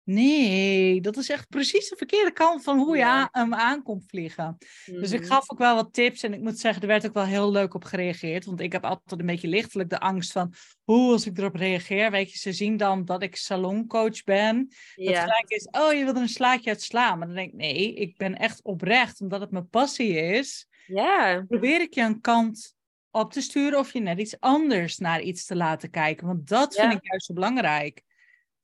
Nee, 0.05 1.01
dat 1.01 1.17
is 1.17 1.29
echt 1.29 1.49
precies 1.49 1.89
de 1.89 1.97
verkeerde 1.97 2.33
kant 2.33 2.63
van 2.63 2.79
hoe 2.79 2.97
je 2.97 3.29
hem 3.31 3.55
aankomt 3.55 4.05
vliegen. 4.07 4.57
Dus 4.85 5.13
ik 5.13 5.21
mhm. 5.21 5.29
gaf 5.29 5.51
ook 5.51 5.59
wel 5.59 5.75
wat 5.75 5.93
tips 5.93 6.23
en 6.23 6.35
ik 6.35 6.41
moet 6.41 6.59
zeggen, 6.59 6.83
er 6.83 6.89
werd 6.89 7.07
ook 7.07 7.15
wel 7.15 7.25
heel 7.25 7.51
leuk 7.51 7.75
op 7.75 7.85
gereageerd. 7.85 8.45
Want 8.45 8.61
ik 8.61 8.73
heb 8.73 8.85
altijd 8.85 9.21
een 9.21 9.27
beetje 9.27 9.49
lichtelijk 9.49 9.91
de 9.91 10.01
angst 10.01 10.33
van, 10.33 10.55
hoe 10.83 11.13
als 11.13 11.27
ik 11.27 11.39
erop 11.39 11.55
reageer, 11.55 12.11
weet 12.11 12.33
je, 12.33 12.39
ze 12.39 12.53
zien 12.53 12.77
dan 12.77 13.05
dat 13.05 13.23
ik 13.23 13.37
saloncoach 13.37 14.25
ben. 14.25 14.69
Ja. 14.95 15.13
Dat 15.13 15.21
gelijk 15.21 15.49
is, 15.49 15.69
oh, 15.71 15.93
je 15.93 16.05
wil 16.05 16.15
er 16.15 16.21
een 16.21 16.29
slaatje 16.29 16.71
uit 16.71 16.83
slaan. 16.83 17.19
Maar 17.19 17.27
dan 17.27 17.37
denk 17.37 17.53
ik, 17.53 17.59
nee, 17.59 17.95
ik 17.95 18.17
ben 18.17 18.37
echt 18.37 18.63
oprecht, 18.63 19.21
omdat 19.21 19.41
het 19.41 19.51
mijn 19.51 19.69
passie 19.69 20.17
is. 20.17 20.69
Ja. 20.87 21.45
Probeer 21.49 21.81
ik 21.81 21.95
je 21.95 22.03
een 22.03 22.21
kant 22.21 22.75
op 23.11 23.33
te 23.33 23.41
sturen 23.41 23.79
of 23.79 23.93
je 23.93 24.01
net 24.01 24.19
iets 24.19 24.41
anders 24.41 24.99
naar 24.99 25.21
iets 25.21 25.45
te 25.47 25.57
laten 25.57 25.91
kijken. 25.91 26.27
Want 26.27 26.49
dat 26.49 26.75
vind 26.75 26.93
ik 26.93 27.07
juist 27.07 27.27
zo 27.27 27.35
belangrijk. 27.35 28.03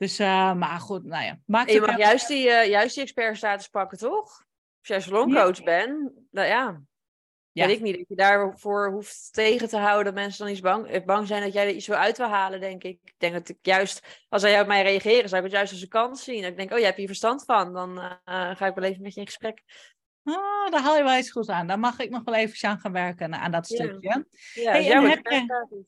Dus, 0.00 0.20
uh, 0.20 0.54
maar 0.54 0.80
goed, 0.80 1.04
nou 1.04 1.24
ja. 1.24 1.38
Maakt 1.46 1.72
je 1.72 1.80
mag 1.80 1.96
juist 1.96 2.28
die, 2.28 2.46
uh, 2.46 2.66
juist 2.66 2.94
die 2.94 3.02
expertstatus 3.02 3.68
pakken, 3.68 3.98
toch? 3.98 4.44
Als 4.78 4.88
jij 4.88 5.00
saloncoach 5.00 5.56
ja. 5.56 5.64
bent, 5.64 6.12
nou 6.30 6.46
ja. 6.48 6.80
Ja. 7.52 7.66
Weet 7.66 7.76
ik 7.76 7.82
niet 7.82 7.96
dat 7.96 8.08
je 8.08 8.14
daarvoor 8.14 8.90
hoeft 8.90 9.32
tegen 9.32 9.68
te 9.68 9.76
houden 9.76 10.04
dat 10.04 10.14
mensen 10.14 10.44
dan 10.44 10.52
iets 10.52 10.60
bang, 10.60 10.86
eh, 10.86 11.04
bang 11.04 11.26
zijn 11.26 11.42
dat 11.42 11.52
jij 11.52 11.66
er 11.66 11.74
iets 11.74 11.86
wil 11.86 11.96
uit 11.96 12.16
wil 12.16 12.26
halen, 12.26 12.60
denk 12.60 12.84
ik. 12.84 12.98
Ik 13.04 13.14
denk 13.18 13.32
dat 13.32 13.48
ik 13.48 13.58
juist, 13.62 14.24
als 14.28 14.42
zij 14.42 14.60
op 14.60 14.66
mij 14.66 14.82
reageren, 14.82 15.28
zou 15.28 15.44
ik 15.44 15.46
het 15.46 15.56
juist 15.56 15.72
als 15.72 15.82
een 15.82 15.88
kans 15.88 16.24
zien. 16.24 16.42
Dat 16.42 16.50
ik 16.50 16.56
denk, 16.56 16.70
oh, 16.70 16.76
jij 16.76 16.86
hebt 16.86 16.98
hier 16.98 17.06
verstand 17.06 17.44
van. 17.44 17.72
Dan 17.72 17.98
uh, 17.98 18.10
ga 18.56 18.66
ik 18.66 18.74
wel 18.74 18.84
even 18.84 19.02
met 19.02 19.14
je 19.14 19.20
in 19.20 19.26
gesprek. 19.26 19.62
Oh, 20.24 20.70
daar 20.70 20.82
haal 20.82 20.96
je 20.96 21.02
wel 21.02 21.14
eens 21.14 21.30
goed 21.30 21.48
aan. 21.48 21.66
Daar 21.66 21.78
mag 21.78 21.98
ik 21.98 22.10
nog 22.10 22.24
wel 22.24 22.34
even 22.34 22.68
aan 22.68 22.80
gaan 22.80 22.92
werken, 22.92 23.34
aan 23.34 23.50
dat 23.50 23.66
stukje. 23.66 24.26
Ja, 24.54 24.72
hey, 24.72 24.84
jouw 24.84 25.02
heb 25.02 25.26
je... 25.26 25.84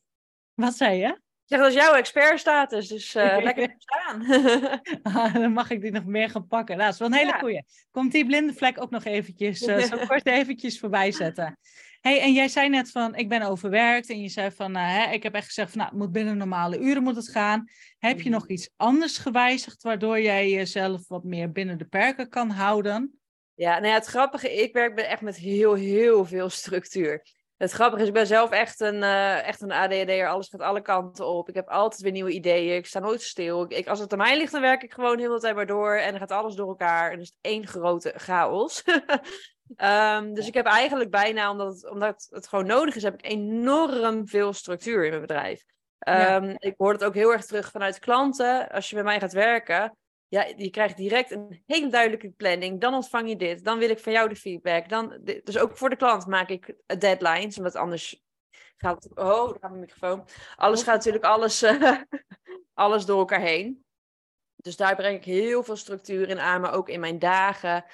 Wat 0.55 0.75
zei 0.75 0.99
je? 0.99 1.21
Zeg, 1.53 1.61
dat 1.61 1.71
is 1.77 1.83
jouw 1.83 1.95
expertstatus, 1.95 2.89
dus 2.89 3.15
uh, 3.15 3.37
lekker 3.43 3.75
staan. 3.79 4.25
ah, 5.03 5.35
dan 5.35 5.53
mag 5.53 5.71
ik 5.71 5.81
die 5.81 5.91
nog 5.91 6.05
meer 6.05 6.31
gaan 6.31 6.47
pakken. 6.47 6.77
Nou, 6.77 6.87
dat 6.87 6.95
is 6.95 6.99
wel 6.99 7.09
een 7.09 7.25
hele 7.27 7.33
ja. 7.33 7.39
goeie. 7.39 7.65
Komt 7.91 8.13
die 8.13 8.27
blinde 8.27 8.55
vlek 8.55 8.83
ook 8.83 8.91
nog 8.91 9.05
eventjes, 9.05 9.63
uh, 9.63 9.79
zo 9.79 9.97
kort 10.07 10.27
eventjes 10.27 10.79
voorbij 10.79 11.13
zetten. 11.13 11.59
hey, 12.01 12.21
en 12.21 12.33
jij 12.33 12.49
zei 12.49 12.69
net 12.69 12.91
van, 12.91 13.15
ik 13.15 13.29
ben 13.29 13.43
overwerkt. 13.43 14.11
En 14.11 14.21
je 14.21 14.29
zei 14.29 14.51
van, 14.51 14.77
uh, 14.77 14.97
hè, 14.97 15.13
ik 15.13 15.23
heb 15.23 15.35
echt 15.35 15.47
gezegd 15.47 15.71
van, 15.71 15.79
nou, 15.79 15.91
het 15.91 15.99
moet 15.99 16.13
binnen 16.13 16.37
normale 16.37 16.79
uren 16.79 17.03
moet 17.03 17.17
het 17.17 17.29
gaan. 17.29 17.65
Heb 17.99 18.21
je 18.21 18.31
nog 18.31 18.49
iets 18.49 18.71
anders 18.77 19.19
gewijzigd, 19.19 19.83
waardoor 19.83 20.21
jij 20.21 20.51
jezelf 20.51 21.09
wat 21.09 21.25
meer 21.25 21.53
binnen 21.53 21.79
de 21.79 21.85
perken 21.85 22.29
kan 22.29 22.51
houden? 22.51 23.21
Ja, 23.55 23.73
nou 23.73 23.87
ja, 23.87 23.95
het 23.95 24.07
grappige, 24.07 24.63
ik 24.63 24.73
werk 24.73 24.99
echt 24.99 25.21
met 25.21 25.37
heel, 25.37 25.75
heel 25.75 26.25
veel 26.25 26.49
structuur. 26.49 27.23
Het 27.63 27.73
grappige 27.73 28.03
is, 28.03 28.09
ik 28.09 28.15
ben 28.15 28.27
zelf 28.27 28.51
echt 28.51 28.81
een, 28.81 29.03
uh, 29.03 29.47
echt 29.47 29.61
een 29.61 29.73
ADHD'er. 29.73 30.29
Alles 30.29 30.49
gaat 30.49 30.61
alle 30.61 30.81
kanten 30.81 31.27
op. 31.27 31.49
Ik 31.49 31.55
heb 31.55 31.69
altijd 31.69 32.01
weer 32.01 32.13
nieuwe 32.13 32.31
ideeën. 32.31 32.77
Ik 32.77 32.87
sta 32.87 32.99
nooit 32.99 33.23
stil. 33.23 33.65
Ik, 33.69 33.87
als 33.87 33.99
het 33.99 34.13
aan 34.13 34.19
mij 34.19 34.37
ligt, 34.37 34.53
dan 34.53 34.61
werk 34.61 34.83
ik 34.83 34.93
gewoon 34.93 35.19
heel 35.19 35.35
de 35.35 35.41
tijd 35.41 35.55
maar 35.55 35.67
door. 35.67 35.97
En 35.97 36.11
dan 36.11 36.21
gaat 36.21 36.31
alles 36.31 36.55
door 36.55 36.69
elkaar. 36.69 37.05
En 37.05 37.11
dan 37.11 37.21
is 37.21 37.29
het 37.29 37.39
één 37.41 37.67
grote 37.67 38.13
chaos. 38.17 38.83
um, 39.77 40.35
dus 40.37 40.47
ik 40.47 40.55
heb 40.55 40.67
eigenlijk 40.67 41.11
bijna, 41.11 41.51
omdat 41.51 41.73
het, 41.75 41.91
omdat 41.91 42.27
het 42.31 42.49
gewoon 42.49 42.67
nodig 42.67 42.95
is, 42.95 43.03
heb 43.03 43.15
ik 43.15 43.27
enorm 43.27 44.29
veel 44.29 44.53
structuur 44.53 45.05
in 45.05 45.11
mijn 45.11 45.21
bedrijf. 45.21 45.65
Um, 46.09 46.15
ja. 46.15 46.41
Ehm, 46.41 46.55
ik 46.59 46.75
hoor 46.77 46.93
het 46.93 47.05
ook 47.05 47.15
heel 47.15 47.33
erg 47.33 47.45
terug 47.45 47.71
vanuit 47.71 47.99
klanten. 47.99 48.69
Als 48.69 48.89
je 48.89 48.95
bij 48.95 49.05
mij 49.05 49.21
gaat 49.21 49.33
werken, 49.33 49.97
ja, 50.33 50.53
je 50.57 50.71
krijgt 50.71 50.97
direct 50.97 51.31
een 51.31 51.63
hele 51.67 51.89
duidelijke 51.89 52.31
planning. 52.31 52.81
Dan 52.81 52.95
ontvang 52.95 53.29
je 53.29 53.37
dit. 53.37 53.65
Dan 53.65 53.79
wil 53.79 53.91
ik 53.91 53.99
van 53.99 54.13
jou 54.13 54.29
de 54.29 54.37
feedback. 54.37 54.89
Dan, 54.89 55.21
dus 55.45 55.59
ook 55.59 55.77
voor 55.77 55.91
de 55.91 55.97
klant 55.97 56.27
maak 56.27 56.49
ik 56.49 56.75
deadlines. 56.99 57.57
Omdat 57.57 57.77
anders 57.77 58.23
gaat. 58.77 59.09
Oh, 59.15 59.47
daar 59.47 59.59
gaat 59.61 59.71
mijn 59.71 59.81
microfoon. 59.81 60.27
Alles 60.57 60.81
oh. 60.81 60.87
gaat 60.87 60.97
natuurlijk 60.97 61.25
alles, 61.25 61.63
uh, 61.63 61.93
alles 62.75 63.05
door 63.05 63.19
elkaar 63.19 63.41
heen. 63.41 63.85
Dus 64.57 64.77
daar 64.77 64.97
breng 64.97 65.17
ik 65.17 65.25
heel 65.25 65.63
veel 65.63 65.77
structuur 65.77 66.29
in 66.29 66.41
aan. 66.41 66.61
Maar 66.61 66.75
ook 66.75 66.89
in 66.89 67.01
mijn 67.01 67.19
dagen 67.19 67.85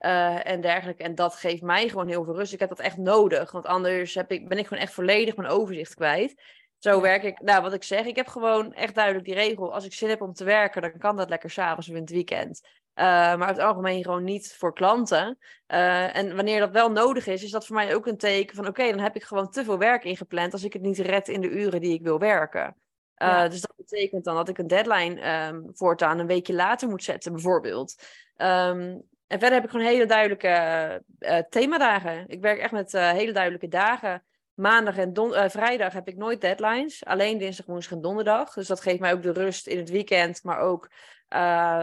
uh, 0.00 0.46
en 0.46 0.60
dergelijke. 0.60 1.02
En 1.02 1.14
dat 1.14 1.34
geeft 1.34 1.62
mij 1.62 1.88
gewoon 1.88 2.08
heel 2.08 2.24
veel 2.24 2.36
rust. 2.36 2.52
Ik 2.52 2.60
heb 2.60 2.68
dat 2.68 2.80
echt 2.80 2.96
nodig. 2.96 3.50
Want 3.50 3.66
anders 3.66 4.14
heb 4.14 4.30
ik, 4.32 4.48
ben 4.48 4.58
ik 4.58 4.66
gewoon 4.66 4.82
echt 4.82 4.92
volledig 4.92 5.36
mijn 5.36 5.50
overzicht 5.50 5.94
kwijt. 5.94 6.42
Zo 6.78 7.00
werk 7.00 7.22
ik. 7.22 7.40
Nou, 7.40 7.62
wat 7.62 7.72
ik 7.72 7.82
zeg, 7.82 8.06
ik 8.06 8.16
heb 8.16 8.26
gewoon 8.26 8.72
echt 8.72 8.94
duidelijk 8.94 9.24
die 9.24 9.34
regel. 9.34 9.74
Als 9.74 9.84
ik 9.84 9.92
zin 9.92 10.08
heb 10.08 10.20
om 10.20 10.32
te 10.32 10.44
werken, 10.44 10.82
dan 10.82 10.98
kan 10.98 11.16
dat 11.16 11.28
lekker 11.28 11.50
s'avonds 11.50 11.88
of 11.88 11.94
in 11.94 12.00
het 12.00 12.10
weekend. 12.10 12.60
Uh, 12.94 13.04
maar 13.04 13.34
over 13.34 13.46
het 13.46 13.58
algemeen 13.58 14.04
gewoon 14.04 14.24
niet 14.24 14.54
voor 14.58 14.72
klanten. 14.72 15.38
Uh, 15.68 16.16
en 16.16 16.36
wanneer 16.36 16.60
dat 16.60 16.70
wel 16.70 16.90
nodig 16.90 17.26
is, 17.26 17.42
is 17.42 17.50
dat 17.50 17.66
voor 17.66 17.76
mij 17.76 17.94
ook 17.94 18.06
een 18.06 18.16
teken 18.16 18.56
van: 18.56 18.66
oké, 18.66 18.90
dan 18.90 18.98
heb 18.98 19.16
ik 19.16 19.22
gewoon 19.22 19.50
te 19.50 19.64
veel 19.64 19.78
werk 19.78 20.04
ingepland 20.04 20.52
als 20.52 20.64
ik 20.64 20.72
het 20.72 20.82
niet 20.82 20.98
red 20.98 21.28
in 21.28 21.40
de 21.40 21.48
uren 21.48 21.80
die 21.80 21.94
ik 21.94 22.02
wil 22.02 22.18
werken. 22.18 22.76
Uh, 23.22 23.28
ja. 23.28 23.48
Dus 23.48 23.60
dat 23.60 23.76
betekent 23.76 24.24
dan 24.24 24.34
dat 24.34 24.48
ik 24.48 24.58
een 24.58 24.66
deadline 24.66 25.46
um, 25.46 25.70
voortaan 25.72 26.18
een 26.18 26.26
weekje 26.26 26.54
later 26.54 26.88
moet 26.88 27.04
zetten, 27.04 27.32
bijvoorbeeld. 27.32 28.02
Um, 28.36 29.02
en 29.26 29.38
verder 29.38 29.52
heb 29.52 29.64
ik 29.64 29.70
gewoon 29.70 29.86
hele 29.86 30.06
duidelijke 30.06 31.02
themadagen. 31.48 32.28
Ik 32.28 32.40
werk 32.40 32.58
echt 32.58 32.72
met 32.72 32.92
hele 32.92 33.32
duidelijke 33.32 33.68
dagen. 33.68 34.22
Maandag 34.58 34.96
en 34.96 35.12
don 35.12 35.50
vrijdag 35.50 35.92
heb 35.92 36.08
ik 36.08 36.16
nooit 36.16 36.40
deadlines. 36.40 37.04
Alleen 37.04 37.38
dinsdag, 37.38 37.66
woensdag 37.66 37.92
en 37.92 38.02
donderdag. 38.02 38.52
Dus 38.52 38.66
dat 38.66 38.80
geeft 38.80 39.00
mij 39.00 39.12
ook 39.12 39.22
de 39.22 39.32
rust 39.32 39.66
in 39.66 39.78
het 39.78 39.90
weekend. 39.90 40.42
Maar 40.42 40.58
ook 40.58 40.90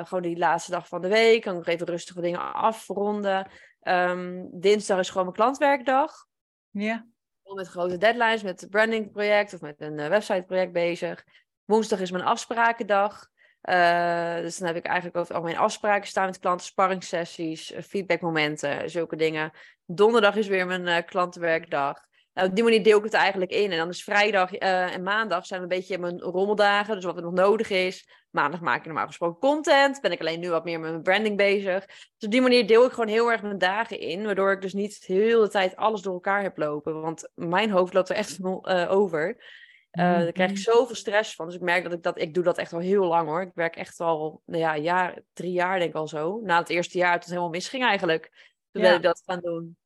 gewoon 0.04 0.22
die 0.22 0.38
laatste 0.38 0.72
dag 0.72 0.88
van 0.88 1.02
de 1.02 1.08
week. 1.08 1.42
Kan 1.42 1.52
ik 1.52 1.58
nog 1.58 1.68
even 1.68 1.88
rustige 1.88 2.22
dingen 2.22 2.54
afronden. 2.54 3.48
Um, 3.82 4.50
dinsdag 4.52 5.00
is 5.00 5.10
gewoon 5.10 5.24
mijn 5.24 5.36
klantwerkdag. 5.36 6.26
Ja. 6.70 7.06
Met 7.44 7.68
grote 7.68 7.98
deadlines, 7.98 8.44
met 8.44 8.62
een 8.62 8.70
brandingproject 8.70 9.54
of 9.54 9.62
met 9.62 9.82
een 9.82 9.96
websiteproject 9.96 10.72
bezig. 10.72 11.26
Woensdag 11.66 12.00
is 12.00 12.12
mijn 12.12 12.24
afsprakendag. 12.24 13.30
Uh, 13.70 14.36
dus 14.36 14.58
dan 14.58 14.68
heb 14.68 14.76
ik 14.76 14.86
eigenlijk 14.86 15.18
over 15.18 15.36
al 15.36 15.42
mijn 15.42 15.58
afspraken 15.58 16.08
staan 16.08 16.26
met 16.26 16.40
klanten, 16.40 16.66
sparringssessies, 16.66 17.72
eh, 17.72 17.84
feedbackmomenten, 17.84 18.90
zulke 18.90 19.16
dingen. 19.16 19.52
Donderdag 19.86 20.36
is 20.36 20.48
weer 20.48 20.66
mijn 20.66 20.88
uh, 20.88 20.98
klantenwerkdag. 21.06 22.06
Nou, 22.36 22.50
op 22.50 22.56
die 22.56 22.64
manier 22.64 22.84
deel 22.84 22.98
ik 22.98 23.04
het 23.04 23.14
eigenlijk 23.14 23.52
in. 23.52 23.72
En 23.72 23.78
dan 23.78 23.90
is 23.90 24.04
vrijdag 24.04 24.54
en 24.54 25.04
maandag 25.04 25.46
zijn 25.46 25.62
een 25.62 25.68
beetje 25.68 25.98
mijn 25.98 26.20
rommeldagen, 26.20 26.96
dus 26.96 27.04
wat 27.04 27.16
er 27.16 27.24
nog 27.24 27.34
nodig 27.34 27.70
is. 27.70 28.08
Maandag 28.36 28.62
maak 28.62 28.80
ik 28.80 28.86
normaal 28.86 29.06
gesproken 29.06 29.40
content. 29.40 30.02
Ben 30.02 30.12
ik 30.12 30.20
alleen 30.20 30.40
nu 30.40 30.50
wat 30.50 30.64
meer 30.64 30.80
met 30.80 30.90
mijn 30.90 31.04
branding 31.04 31.38
bezig. 31.38 31.86
Dus 31.86 32.26
op 32.26 32.32
die 32.32 32.42
manier 32.42 32.68
deel 32.68 32.86
ik 32.86 32.92
gewoon 32.92 33.08
heel 33.08 33.32
erg 33.32 33.42
mijn 33.42 33.58
dagen 33.58 34.00
in. 34.00 34.26
Waardoor 34.26 34.52
ik 34.52 34.62
dus 34.62 34.74
niet 34.74 35.04
heel 35.06 35.42
de 35.42 35.50
tijd 35.50 35.76
alles 35.76 36.02
door 36.02 36.14
elkaar 36.14 36.42
heb 36.42 36.58
lopen. 36.58 37.02
Want 37.02 37.32
mijn 37.36 37.70
hoofd 37.70 37.94
loopt 37.94 38.10
er 38.10 38.16
echt 38.16 38.44
over. 38.90 39.28
Uh, 39.92 40.04
Daar 40.04 40.32
krijg 40.32 40.50
ik 40.50 40.56
mhm. 40.56 40.72
zoveel 40.72 40.96
stress 40.96 41.36
van. 41.36 41.46
Dus 41.46 41.56
ik 41.56 41.62
merk 41.62 41.84
dat 41.84 41.94
ik 41.94 42.04
dat... 42.04 42.20
Ik 42.20 42.34
doe 42.34 42.44
dat 42.44 42.58
echt 42.58 42.74
al 42.74 42.80
heel 42.80 43.06
lang 43.06 43.28
hoor. 43.28 43.42
Ik 43.42 43.52
werk 43.54 43.76
echt 43.76 44.00
al, 44.00 44.42
nou 44.46 44.62
ja, 44.62 44.78
jaar, 44.78 45.20
drie 45.34 45.52
jaar 45.52 45.78
denk 45.78 45.90
ik 45.90 45.96
al 45.96 46.08
zo. 46.08 46.40
Na 46.44 46.58
het 46.58 46.70
eerste 46.70 46.98
jaar, 46.98 47.12
toen 47.12 47.20
het 47.20 47.30
helemaal 47.30 47.50
misging 47.50 47.84
eigenlijk. 47.84 48.54
Toen 48.72 48.84
ja. 48.84 48.96
ik 48.96 49.02
dat 49.02 49.22
gaan 49.26 49.40
doen. 49.40 49.78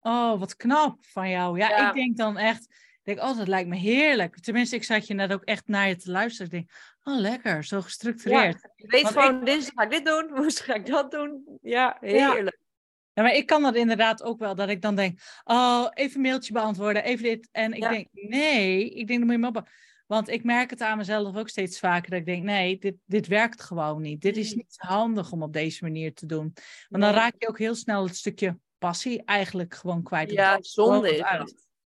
Oh, 0.00 0.38
wat 0.38 0.56
knap 0.56 1.04
van 1.06 1.28
jou. 1.28 1.58
Ja, 1.58 1.88
ik 1.88 1.94
denk 1.94 2.16
dan 2.16 2.36
echt... 2.36 2.62
Ik 3.02 3.16
denk, 3.16 3.28
oh, 3.28 3.38
dat 3.38 3.48
lijkt 3.48 3.68
me 3.68 3.76
heerlijk. 3.76 4.40
Tenminste, 4.40 4.76
ik 4.76 4.84
zat 4.84 5.06
je 5.06 5.14
net 5.14 5.32
ook 5.32 5.44
echt 5.44 5.68
naar 5.68 5.88
je 5.88 5.96
te 5.96 6.10
luisteren. 6.10 6.46
Ik 6.46 6.52
denk, 6.52 6.70
oh, 7.02 7.20
lekker, 7.20 7.64
zo 7.64 7.80
gestructureerd. 7.80 8.60
Ja, 8.62 8.70
je 8.76 8.86
weet 8.86 9.06
gewoon, 9.06 9.38
ik... 9.38 9.46
dinsdag 9.46 9.74
ga 9.74 9.82
ik 9.82 9.90
dit 9.90 10.04
doen, 10.04 10.30
woensdag 10.36 10.66
ga 10.66 10.74
ik 10.74 10.86
dat 10.86 11.10
doen. 11.10 11.58
Ja, 11.62 11.96
heerlijk. 12.00 12.58
Ja, 13.12 13.22
maar 13.22 13.34
ik 13.34 13.46
kan 13.46 13.62
dat 13.62 13.74
inderdaad 13.74 14.22
ook 14.22 14.38
wel, 14.38 14.54
dat 14.54 14.68
ik 14.68 14.82
dan 14.82 14.94
denk, 14.94 15.20
oh, 15.44 15.86
even 15.94 16.16
een 16.16 16.22
mailtje 16.22 16.52
beantwoorden, 16.52 17.04
even 17.04 17.24
dit. 17.24 17.48
En 17.52 17.72
ik 17.72 17.80
denk, 17.80 18.08
nee, 18.12 18.90
ik 18.90 19.06
denk, 19.06 19.18
dan 19.18 19.28
moet 19.28 19.36
je 19.36 19.38
me 19.38 19.58
op. 19.58 19.68
Want 20.06 20.28
ik 20.28 20.44
merk 20.44 20.70
het 20.70 20.80
aan 20.80 20.96
mezelf 20.96 21.36
ook 21.36 21.48
steeds 21.48 21.78
vaker, 21.78 22.10
dat 22.10 22.18
ik 22.18 22.26
denk, 22.26 22.42
nee, 22.42 22.78
dit, 22.78 22.94
dit 23.06 23.26
werkt 23.26 23.62
gewoon 23.62 24.02
niet. 24.02 24.20
Dit 24.20 24.36
is 24.36 24.54
niet 24.54 24.74
handig 24.76 25.32
om 25.32 25.42
op 25.42 25.52
deze 25.52 25.84
manier 25.84 26.14
te 26.14 26.26
doen. 26.26 26.52
Want 26.88 27.02
dan 27.02 27.12
raak 27.12 27.34
je 27.38 27.48
ook 27.48 27.58
heel 27.58 27.74
snel 27.74 28.04
het 28.04 28.16
stukje 28.16 28.58
passie 28.80 29.22
eigenlijk 29.24 29.74
gewoon 29.74 30.02
kwijt. 30.02 30.30
Ja, 30.30 30.58
zonde 30.60 31.16
is 31.16 31.22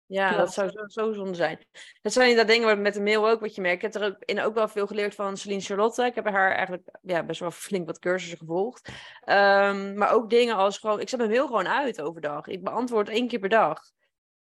ja, 0.06 0.36
dat 0.36 0.52
zou 0.52 0.70
zo, 0.70 0.86
zo 0.86 1.12
zonde 1.12 1.34
zijn. 1.34 1.58
Dat 2.02 2.12
zijn 2.12 2.28
inderdaad 2.28 2.54
dingen 2.54 2.82
met 2.82 2.94
de 2.94 3.00
mail 3.00 3.28
ook 3.28 3.40
wat 3.40 3.54
je 3.54 3.60
merkt. 3.60 3.84
Ik 3.84 3.92
heb 3.92 4.02
er 4.02 4.08
ook, 4.08 4.22
in 4.24 4.40
ook 4.40 4.54
wel 4.54 4.68
veel 4.68 4.86
geleerd 4.86 5.14
van 5.14 5.36
Celine 5.36 5.60
Charlotte. 5.60 6.04
Ik 6.04 6.14
heb 6.14 6.28
haar 6.28 6.52
eigenlijk 6.52 6.88
ja, 7.02 7.22
best 7.22 7.40
wel 7.40 7.50
flink 7.50 7.86
wat 7.86 7.98
cursussen 7.98 8.38
gevolgd. 8.38 8.88
Um, 9.24 9.94
maar 9.98 10.12
ook 10.12 10.30
dingen 10.30 10.56
als 10.56 10.78
gewoon... 10.78 11.00
Ik 11.00 11.08
zet 11.08 11.18
mijn 11.18 11.30
mail 11.30 11.46
gewoon 11.46 11.68
uit 11.68 12.00
overdag. 12.00 12.46
Ik 12.46 12.64
beantwoord 12.64 13.08
één 13.08 13.28
keer 13.28 13.38
per 13.38 13.48
dag. 13.48 13.82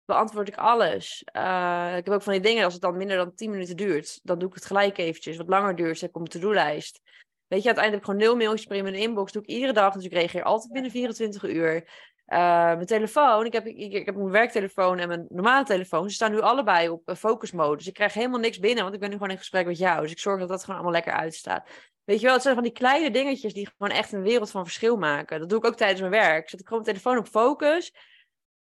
Beantwoord 0.04 0.48
ik 0.48 0.56
alles. 0.56 1.24
Uh, 1.36 1.96
ik 1.96 2.04
heb 2.04 2.14
ook 2.14 2.22
van 2.22 2.32
die 2.32 2.42
dingen, 2.42 2.64
als 2.64 2.72
het 2.72 2.82
dan 2.82 2.96
minder 2.96 3.16
dan 3.16 3.34
10 3.34 3.50
minuten 3.50 3.76
duurt, 3.76 4.20
dan 4.22 4.38
doe 4.38 4.48
ik 4.48 4.54
het 4.54 4.66
gelijk 4.66 4.98
eventjes. 4.98 5.36
Wat 5.36 5.48
langer 5.48 5.76
duurt, 5.76 5.98
zet 5.98 6.08
ik 6.08 6.16
op 6.16 6.20
mijn 6.20 6.32
to-do-lijst. 6.32 7.00
Weet 7.46 7.60
je, 7.60 7.66
uiteindelijk 7.66 8.04
gewoon 8.04 8.20
nul 8.20 8.36
mailtjes 8.36 8.66
per 8.66 8.76
in 8.76 8.82
mijn 8.82 8.94
inbox. 8.94 9.32
doe 9.32 9.42
ik 9.42 9.48
iedere 9.48 9.72
dag, 9.72 9.94
dus 9.94 10.04
ik 10.04 10.12
reageer 10.12 10.42
altijd 10.42 10.72
binnen 10.72 10.90
24 10.90 11.44
uur. 11.44 11.88
Uh, 12.32 12.38
mijn 12.38 12.86
telefoon, 12.86 13.46
ik 13.46 13.52
heb, 13.52 13.66
ik, 13.66 13.92
ik, 13.92 14.06
heb 14.06 14.14
mijn 14.14 14.30
werktelefoon 14.30 14.98
en 14.98 15.08
mijn 15.08 15.26
normale 15.28 15.64
telefoon. 15.64 16.08
Ze 16.08 16.14
staan 16.14 16.30
nu 16.30 16.40
allebei 16.40 16.88
op 16.88 17.08
uh, 17.08 17.14
focusmode. 17.14 17.76
Dus 17.76 17.86
ik 17.86 17.94
krijg 17.94 18.14
helemaal 18.14 18.40
niks 18.40 18.58
binnen, 18.58 18.82
want 18.82 18.94
ik 18.94 19.00
ben 19.00 19.08
nu 19.08 19.16
gewoon 19.16 19.30
in 19.30 19.38
gesprek 19.38 19.66
met 19.66 19.78
jou. 19.78 20.02
Dus 20.02 20.10
ik 20.10 20.18
zorg 20.18 20.40
dat 20.40 20.48
dat 20.48 20.60
gewoon 20.60 20.74
allemaal 20.74 20.94
lekker 20.94 21.12
uitstaat. 21.12 21.68
Weet 22.04 22.20
je 22.20 22.24
wel, 22.24 22.34
het 22.34 22.42
zijn 22.42 22.54
van 22.54 22.62
die 22.64 22.72
kleine 22.72 23.10
dingetjes 23.10 23.52
die 23.52 23.68
gewoon 23.76 23.96
echt 23.96 24.12
een 24.12 24.22
wereld 24.22 24.50
van 24.50 24.64
verschil 24.64 24.96
maken. 24.96 25.40
Dat 25.40 25.48
doe 25.48 25.58
ik 25.58 25.64
ook 25.64 25.76
tijdens 25.76 26.00
mijn 26.00 26.12
werk. 26.12 26.48
Zet 26.48 26.60
ik 26.60 26.66
gewoon 26.66 26.82
mijn 26.82 26.96
telefoon 26.96 27.18
op 27.18 27.28
focus. 27.28 27.94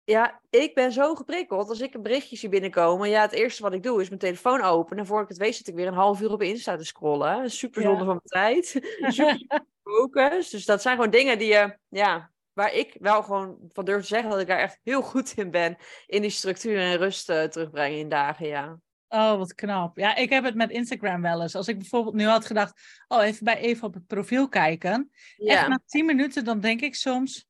Ja, 0.03 0.41
ik 0.49 0.73
ben 0.73 0.91
zo 0.91 1.15
geprikkeld. 1.15 1.69
Als 1.69 1.81
ik 1.81 1.93
een 1.93 2.01
berichtje 2.01 2.35
zie 2.35 2.49
binnenkomen, 2.49 3.09
ja, 3.09 3.21
het 3.21 3.31
eerste 3.31 3.61
wat 3.61 3.73
ik 3.73 3.83
doe 3.83 4.01
is 4.01 4.07
mijn 4.07 4.19
telefoon 4.19 4.61
openen. 4.61 4.99
En 4.99 5.05
voor 5.05 5.21
ik 5.21 5.27
het 5.27 5.37
weet 5.37 5.55
zit 5.55 5.67
ik 5.67 5.75
weer 5.75 5.87
een 5.87 5.93
half 5.93 6.21
uur 6.21 6.31
op 6.31 6.41
Insta 6.41 6.77
te 6.77 6.83
scrollen. 6.83 7.49
Super 7.49 7.81
zonde 7.81 8.05
van 8.05 8.19
mijn 8.23 8.55
tijd. 8.55 8.65
Super 9.13 9.63
focus. 9.83 10.49
Dus 10.49 10.65
dat 10.65 10.81
zijn 10.81 10.95
gewoon 10.95 11.11
dingen 11.11 11.37
die 11.37 11.47
je, 11.47 11.77
ja, 11.89 12.31
waar 12.61 12.73
ik 12.73 12.95
wel 12.99 13.23
gewoon 13.23 13.57
van 13.73 13.85
durf 13.85 14.01
te 14.01 14.07
zeggen 14.07 14.29
dat 14.29 14.39
ik 14.39 14.47
daar 14.47 14.59
echt 14.59 14.79
heel 14.83 15.01
goed 15.01 15.33
in 15.35 15.51
ben. 15.51 15.77
In 16.05 16.21
die 16.21 16.29
structuur 16.29 16.77
en 16.77 16.97
rust 16.97 17.29
uh, 17.29 17.43
terugbrengen 17.43 17.99
in 17.99 18.09
dagen, 18.09 18.47
ja. 18.47 18.79
Oh, 19.07 19.37
wat 19.37 19.55
knap. 19.55 19.97
Ja, 19.97 20.15
ik 20.15 20.29
heb 20.29 20.43
het 20.43 20.55
met 20.55 20.69
Instagram 20.69 21.21
wel 21.21 21.41
eens. 21.41 21.55
Als 21.55 21.67
ik 21.67 21.77
bijvoorbeeld 21.77 22.15
nu 22.15 22.25
had 22.25 22.45
gedacht, 22.45 23.03
oh, 23.07 23.23
even 23.23 23.45
bij 23.45 23.57
even 23.57 23.87
op 23.87 23.93
het 23.93 24.07
profiel 24.07 24.49
kijken. 24.49 25.11
Ja. 25.35 25.53
Echt 25.53 25.67
na 25.67 25.79
tien 25.85 26.05
minuten, 26.05 26.43
dan 26.43 26.59
denk 26.59 26.81
ik 26.81 26.95
soms, 26.95 27.47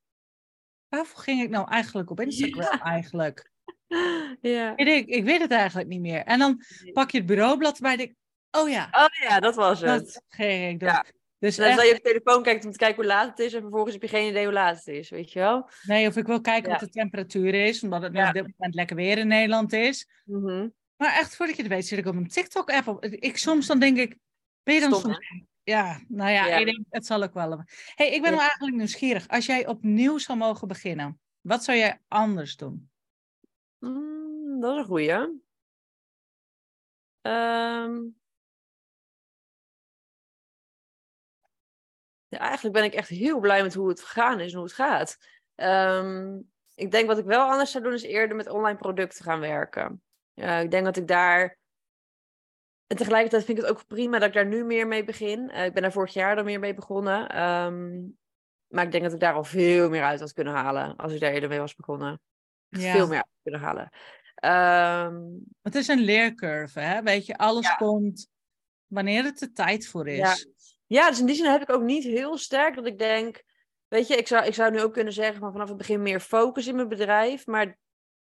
waarvoor 0.87 1.23
ging 1.23 1.41
ik 1.41 1.49
nou 1.49 1.69
eigenlijk 1.69 2.09
op 2.09 2.19
Instagram 2.19 2.79
eigenlijk? 2.79 3.49
Ja. 4.41 4.77
Ik, 4.77 5.07
ik 5.07 5.23
weet 5.23 5.41
het 5.41 5.51
eigenlijk 5.51 5.89
niet 5.89 6.01
meer. 6.01 6.23
En 6.23 6.39
dan 6.39 6.63
pak 6.93 7.11
je 7.11 7.17
het 7.17 7.27
bureaublad 7.27 7.79
en 7.79 7.97
denk 7.97 8.13
oh 8.51 8.69
ja. 8.69 8.89
Oh 8.91 9.29
ja, 9.29 9.39
dat 9.39 9.55
was 9.55 9.81
het. 9.81 9.87
Dat 9.87 10.23
ging 10.27 10.73
ik. 10.73 10.81
Ja. 10.81 11.05
Dus 11.41 11.55
dan 11.55 11.67
echt... 11.67 11.81
je 11.81 11.89
op 11.89 11.95
je 11.95 12.01
telefoon 12.01 12.43
kijkt 12.43 12.65
om 12.65 12.71
te 12.71 12.77
kijken 12.77 12.95
hoe 12.95 13.05
laat 13.05 13.29
het 13.29 13.39
is 13.39 13.53
en 13.53 13.61
vervolgens 13.61 13.93
heb 13.93 14.01
je 14.01 14.07
geen 14.07 14.29
idee 14.29 14.43
hoe 14.43 14.53
laat 14.53 14.77
het 14.77 14.87
is, 14.87 15.09
weet 15.09 15.31
je 15.31 15.39
wel? 15.39 15.69
Nee, 15.81 16.07
of 16.07 16.15
ik 16.15 16.25
wil 16.25 16.41
kijken 16.41 16.71
wat 16.71 16.79
de 16.79 16.89
temperatuur 16.89 17.53
is, 17.53 17.83
omdat 17.83 18.01
het 18.01 18.17
op 18.17 18.33
dit 18.33 18.41
moment 18.41 18.75
lekker 18.75 18.95
weer 18.95 19.17
in 19.17 19.27
Nederland 19.27 19.73
is. 19.73 20.09
Mhm. 20.25 20.69
Maar 20.95 21.13
echt, 21.13 21.35
voordat 21.35 21.55
je 21.55 21.61
het 21.61 21.71
weet, 21.71 21.85
zit 21.85 21.99
ik 21.99 22.05
op 22.05 22.15
een 22.15 22.27
TikTok-app. 22.27 23.05
Ik, 23.05 23.37
soms 23.37 23.67
dan 23.67 23.79
denk 23.79 23.97
ik, 23.97 24.17
ben 24.63 24.73
je 24.73 24.79
dan 24.81 24.93
soms... 24.93 25.17
Ja, 25.63 26.01
nou 26.07 26.31
ja, 26.31 26.57
ik 26.57 26.65
denk, 26.65 26.85
het 26.89 27.05
zal 27.05 27.23
ook 27.23 27.33
wel. 27.33 27.63
hey, 27.95 28.11
ik 28.11 28.21
ben 28.21 28.31
wel 28.31 28.39
eigenlijk 28.39 28.75
nieuwsgierig. 28.75 29.27
Als 29.27 29.45
jij 29.45 29.67
opnieuw 29.67 30.17
zou 30.17 30.37
mogen 30.37 30.67
beginnen, 30.67 31.19
wat 31.41 31.63
zou 31.63 31.77
jij 31.77 32.01
anders 32.07 32.55
doen? 32.55 32.89
Mm, 33.79 34.59
dat 34.59 34.71
is 34.71 34.77
een 34.77 34.85
goeie. 34.85 35.39
Um, 37.21 38.20
ja, 42.31 42.37
eigenlijk 42.37 42.73
ben 42.73 42.83
ik 42.83 42.93
echt 42.93 43.09
heel 43.09 43.39
blij 43.39 43.61
met 43.61 43.73
hoe 43.73 43.89
het 43.89 44.01
gegaan 44.01 44.39
is 44.39 44.51
en 44.51 44.57
hoe 44.57 44.67
het 44.67 44.75
gaat. 44.75 45.17
Ehm, 45.55 46.39
ik 46.75 46.91
denk 46.91 47.07
wat 47.07 47.17
ik 47.17 47.25
wel 47.25 47.49
anders 47.49 47.71
zou 47.71 47.83
doen, 47.83 47.93
is 47.93 48.03
eerder 48.03 48.35
met 48.35 48.49
online 48.49 48.77
producten 48.77 49.23
gaan 49.23 49.39
werken. 49.39 50.01
ik 50.33 50.71
denk 50.71 50.85
dat 50.85 50.97
ik 50.97 51.07
daar. 51.07 51.57
En 52.87 52.97
tegelijkertijd 52.97 53.45
vind 53.45 53.57
ik 53.57 53.63
het 53.63 53.73
ook 53.73 53.87
prima 53.87 54.19
dat 54.19 54.27
ik 54.27 54.33
daar 54.33 54.45
nu 54.45 54.63
meer 54.63 54.87
mee 54.87 55.03
begin. 55.03 55.51
Uh, 55.53 55.65
ik 55.65 55.73
ben 55.73 55.81
daar 55.81 55.91
vorig 55.91 56.13
jaar 56.13 56.35
dan 56.35 56.45
meer 56.45 56.59
mee 56.59 56.73
begonnen. 56.73 57.29
Ehm, 57.29 57.99
maar 58.67 58.85
ik 58.85 58.91
denk 58.91 59.03
dat 59.03 59.13
ik 59.13 59.19
daar 59.19 59.33
al 59.33 59.43
veel 59.43 59.89
meer 59.89 60.03
uit 60.03 60.19
had 60.19 60.33
kunnen 60.33 60.53
halen 60.53 60.95
als 60.95 61.13
ik 61.13 61.19
daar 61.19 61.31
eerder 61.31 61.49
mee 61.49 61.59
was 61.59 61.75
begonnen. 61.75 62.21
Veel 62.69 63.07
meer 63.07 63.17
uit 63.17 63.39
kunnen 63.43 63.61
halen. 63.61 63.89
Um, 64.43 65.43
het 65.61 65.75
is 65.75 65.87
een 65.87 65.99
leercurve, 65.99 66.79
hè? 66.79 67.01
Weet 67.01 67.25
je, 67.25 67.37
alles 67.37 67.75
komt 67.75 68.27
wanneer 68.87 69.23
het 69.23 69.39
de 69.39 69.51
tijd 69.51 69.87
voor 69.87 70.07
is. 70.07 70.47
Ja. 70.91 71.09
Dus 71.09 71.19
in 71.19 71.25
die 71.25 71.35
zin 71.35 71.45
heb 71.45 71.61
ik 71.61 71.69
ook 71.69 71.81
niet 71.81 72.03
heel 72.03 72.37
sterk 72.37 72.75
dat 72.75 72.85
ik 72.85 72.99
denk, 72.99 73.43
weet 73.87 74.07
je, 74.07 74.15
ik 74.15 74.27
zou, 74.27 74.45
ik 74.45 74.53
zou 74.53 74.71
nu 74.71 74.81
ook 74.81 74.93
kunnen 74.93 75.13
zeggen 75.13 75.39
van 75.39 75.51
vanaf 75.51 75.67
het 75.67 75.77
begin 75.77 76.01
meer 76.01 76.19
focus 76.19 76.67
in 76.67 76.75
mijn 76.75 76.87
bedrijf. 76.87 77.45
Maar 77.45 77.77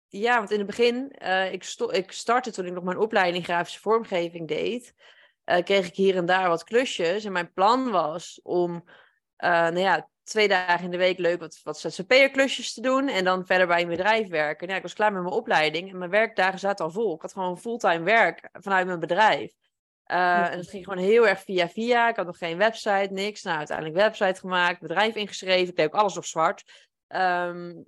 ja, 0.07 0.37
want 0.37 0.51
in 0.51 0.57
het 0.57 0.67
begin, 0.67 1.15
uh, 1.21 1.51
ik, 1.51 1.75
ik 1.91 2.11
startte 2.11 2.51
toen 2.51 2.65
ik 2.65 2.73
nog 2.73 2.83
mijn 2.83 2.97
opleiding 2.97 3.43
grafische 3.43 3.79
vormgeving 3.79 4.47
deed, 4.47 4.93
uh, 5.45 5.57
kreeg 5.63 5.87
ik 5.87 5.95
hier 5.95 6.15
en 6.15 6.25
daar 6.25 6.49
wat 6.49 6.63
klusjes. 6.63 7.23
En 7.23 7.31
mijn 7.31 7.53
plan 7.53 7.91
was 7.91 8.39
om, 8.43 8.73
uh, 8.73 9.49
nou 9.49 9.79
ja, 9.79 10.09
twee 10.23 10.47
dagen 10.47 10.85
in 10.85 10.91
de 10.91 10.97
week 10.97 11.19
leuk 11.19 11.39
wat, 11.39 11.59
wat 11.63 11.79
ZZP'er 11.79 12.29
klusjes 12.29 12.73
te 12.73 12.81
doen. 12.81 13.07
En 13.07 13.23
dan 13.23 13.45
verder 13.45 13.67
bij 13.67 13.81
een 13.81 13.87
bedrijf 13.87 14.27
werken. 14.27 14.67
Ja, 14.67 14.75
ik 14.75 14.81
was 14.81 14.93
klaar 14.93 15.13
met 15.13 15.21
mijn 15.21 15.33
opleiding 15.33 15.89
en 15.89 15.97
mijn 15.97 16.11
werkdagen 16.11 16.59
zaten 16.59 16.85
al 16.85 16.91
vol. 16.91 17.15
Ik 17.15 17.21
had 17.21 17.33
gewoon 17.33 17.59
fulltime 17.59 18.03
werk 18.03 18.49
vanuit 18.51 18.87
mijn 18.87 18.99
bedrijf. 18.99 19.53
Uh, 20.11 20.51
en 20.51 20.57
het 20.57 20.69
ging 20.69 20.83
gewoon 20.83 21.03
heel 21.03 21.27
erg 21.27 21.39
via 21.39 21.69
via. 21.69 22.09
Ik 22.09 22.15
had 22.15 22.25
nog 22.25 22.37
geen 22.37 22.57
website, 22.57 23.09
niks. 23.11 23.43
Nou, 23.43 23.57
uiteindelijk 23.57 23.97
website 23.97 24.39
gemaakt, 24.39 24.81
bedrijf 24.81 25.15
ingeschreven. 25.15 25.67
Ik 25.67 25.75
deed 25.75 25.85
ook 25.85 26.01
alles 26.01 26.17
op 26.17 26.25
zwart. 26.25 26.87
Um, 27.07 27.85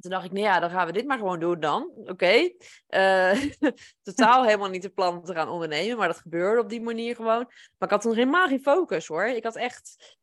toen 0.00 0.10
dacht 0.10 0.24
ik, 0.24 0.32
nou 0.32 0.44
ja, 0.44 0.60
dan 0.60 0.70
gaan 0.70 0.86
we 0.86 0.92
dit 0.92 1.06
maar 1.06 1.18
gewoon 1.18 1.40
doen 1.40 1.60
dan. 1.60 1.90
Oké. 1.96 2.10
Okay. 2.10 2.56
Uh, 2.88 3.30
eh, 3.30 3.52
totaal 4.02 4.44
helemaal 4.44 4.68
niet 4.68 4.82
de 4.82 4.88
plan 4.88 5.24
te 5.24 5.34
gaan 5.34 5.48
ondernemen, 5.48 5.96
maar 5.96 6.08
dat 6.08 6.20
gebeurde 6.20 6.60
op 6.60 6.68
die 6.68 6.80
manier 6.80 7.14
gewoon. 7.14 7.44
Maar 7.78 7.88
ik 7.88 7.90
had 7.90 8.00
toen 8.00 8.14
helemaal 8.14 8.48
geen 8.48 8.62
focus 8.62 9.06
hoor. 9.06 9.26
Ik 9.26 9.44
had 9.44 9.56
echt. 9.56 10.16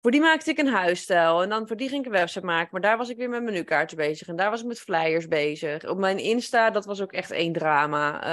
Voor 0.00 0.10
die 0.10 0.20
maakte 0.20 0.50
ik 0.50 0.58
een 0.58 0.68
huisstijl. 0.68 1.42
En 1.42 1.48
dan 1.48 1.66
voor 1.66 1.76
die 1.76 1.88
ging 1.88 2.00
ik 2.00 2.06
een 2.06 2.18
website 2.18 2.44
maken. 2.44 2.68
Maar 2.72 2.80
daar 2.80 2.96
was 2.96 3.08
ik 3.08 3.16
weer 3.16 3.28
met 3.28 3.42
menukaarten 3.42 3.96
bezig. 3.96 4.28
En 4.28 4.36
daar 4.36 4.50
was 4.50 4.60
ik 4.60 4.66
met 4.66 4.80
flyers 4.80 5.28
bezig. 5.28 5.88
Op 5.88 5.98
mijn 5.98 6.18
Insta, 6.18 6.70
dat 6.70 6.84
was 6.84 7.00
ook 7.00 7.12
echt 7.12 7.30
één 7.30 7.52
drama. 7.52 8.26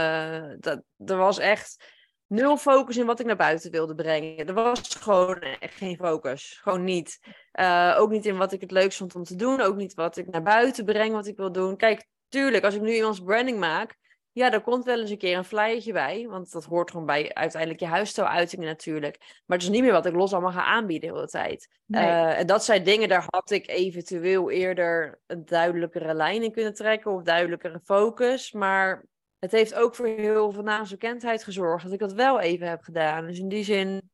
Uh, 0.50 0.56
dat, 0.60 0.82
er 1.06 1.18
was 1.18 1.40
echt 1.40 1.96
nul 2.28 2.58
focus 2.58 2.98
in 2.98 3.06
wat 3.06 3.20
ik 3.20 3.26
naar 3.26 3.36
buiten 3.36 3.72
wilde 3.72 3.96
brengen. 3.96 4.48
Er 4.48 4.54
was 4.54 4.96
gewoon 4.96 5.40
echt 5.40 5.76
geen 5.76 5.96
focus. 5.96 6.60
Gewoon 6.62 6.84
niet. 6.84 7.20
Uh, 7.60 7.96
ook 7.98 8.10
niet 8.10 8.26
in 8.26 8.38
wat 8.38 8.52
ik 8.52 8.62
het 8.62 8.72
leukst 8.72 8.98
vond 8.98 9.16
om 9.16 9.24
te 9.24 9.36
doen. 9.36 9.62
Ook 9.62 9.76
niet 9.76 9.94
wat 9.94 10.18
ik 10.18 10.28
naar 10.28 10.44
buiten 10.44 10.86
breng, 10.86 11.14
wat 11.14 11.28
ik 11.28 11.38
wil 11.38 11.52
doen. 11.52 11.78
Kijk, 11.78 12.06
tuurlijk, 12.28 12.64
als 12.64 12.76
ik 12.76 12.82
nu 12.82 12.96
iemands 12.96 13.20
branding 13.20 13.60
maak, 13.60 13.96
ja, 14.32 14.50
daar 14.50 14.62
komt 14.62 14.86
wel 14.86 15.00
eens 15.00 15.10
een 15.10 15.18
keer 15.18 15.38
een 15.38 15.44
flyertje 15.44 15.94
bij. 15.94 16.28
Want 16.28 16.52
dat 16.52 16.66
hoort 16.66 16.92
gewoon 16.92 17.06
bij 17.06 17.34
uiteindelijk 17.34 17.82
je 17.82 17.88
huisstijluitingen 17.88 18.68
natuurlijk. 18.68 19.18
Maar 19.46 19.58
het 19.58 19.66
is 19.66 19.74
niet 19.74 19.82
meer 19.82 19.92
wat 19.92 20.06
ik 20.06 20.14
los 20.14 20.34
allemaal 20.34 20.52
ga 20.52 20.64
aanbieden 20.64 21.10
de 21.10 21.16
hele 21.16 21.28
tijd. 21.28 21.68
Uh, 21.88 22.40
en 22.40 22.48
dat 22.48 22.64
zijn 22.64 22.84
dingen, 22.84 23.10
daar 23.10 23.26
had 23.28 23.52
ik 23.52 23.68
eventueel 23.68 24.52
eerder 24.52 25.20
een 25.28 25.46
duidelijkere 25.46 26.14
lijn 26.14 26.44
in 26.44 26.52
kunnen 26.52 26.74
trekken. 26.74 27.12
Of 27.12 27.22
duidelijkere 27.22 27.80
focus. 27.84 28.52
Maar 28.52 29.06
het 29.40 29.52
heeft 29.52 29.74
ook 29.74 29.96
voor 29.96 30.08
heel 30.08 30.52
veel 30.52 30.64
naamsbekendheid 30.64 31.44
gezorgd. 31.44 31.84
Dat 31.84 31.94
ik 31.94 32.00
dat 32.00 32.14
wel 32.14 32.40
even 32.40 32.68
heb 32.68 32.82
gedaan. 32.82 33.26
Dus 33.26 33.40
in 33.40 33.50
die 33.50 33.64
zin, 33.64 34.10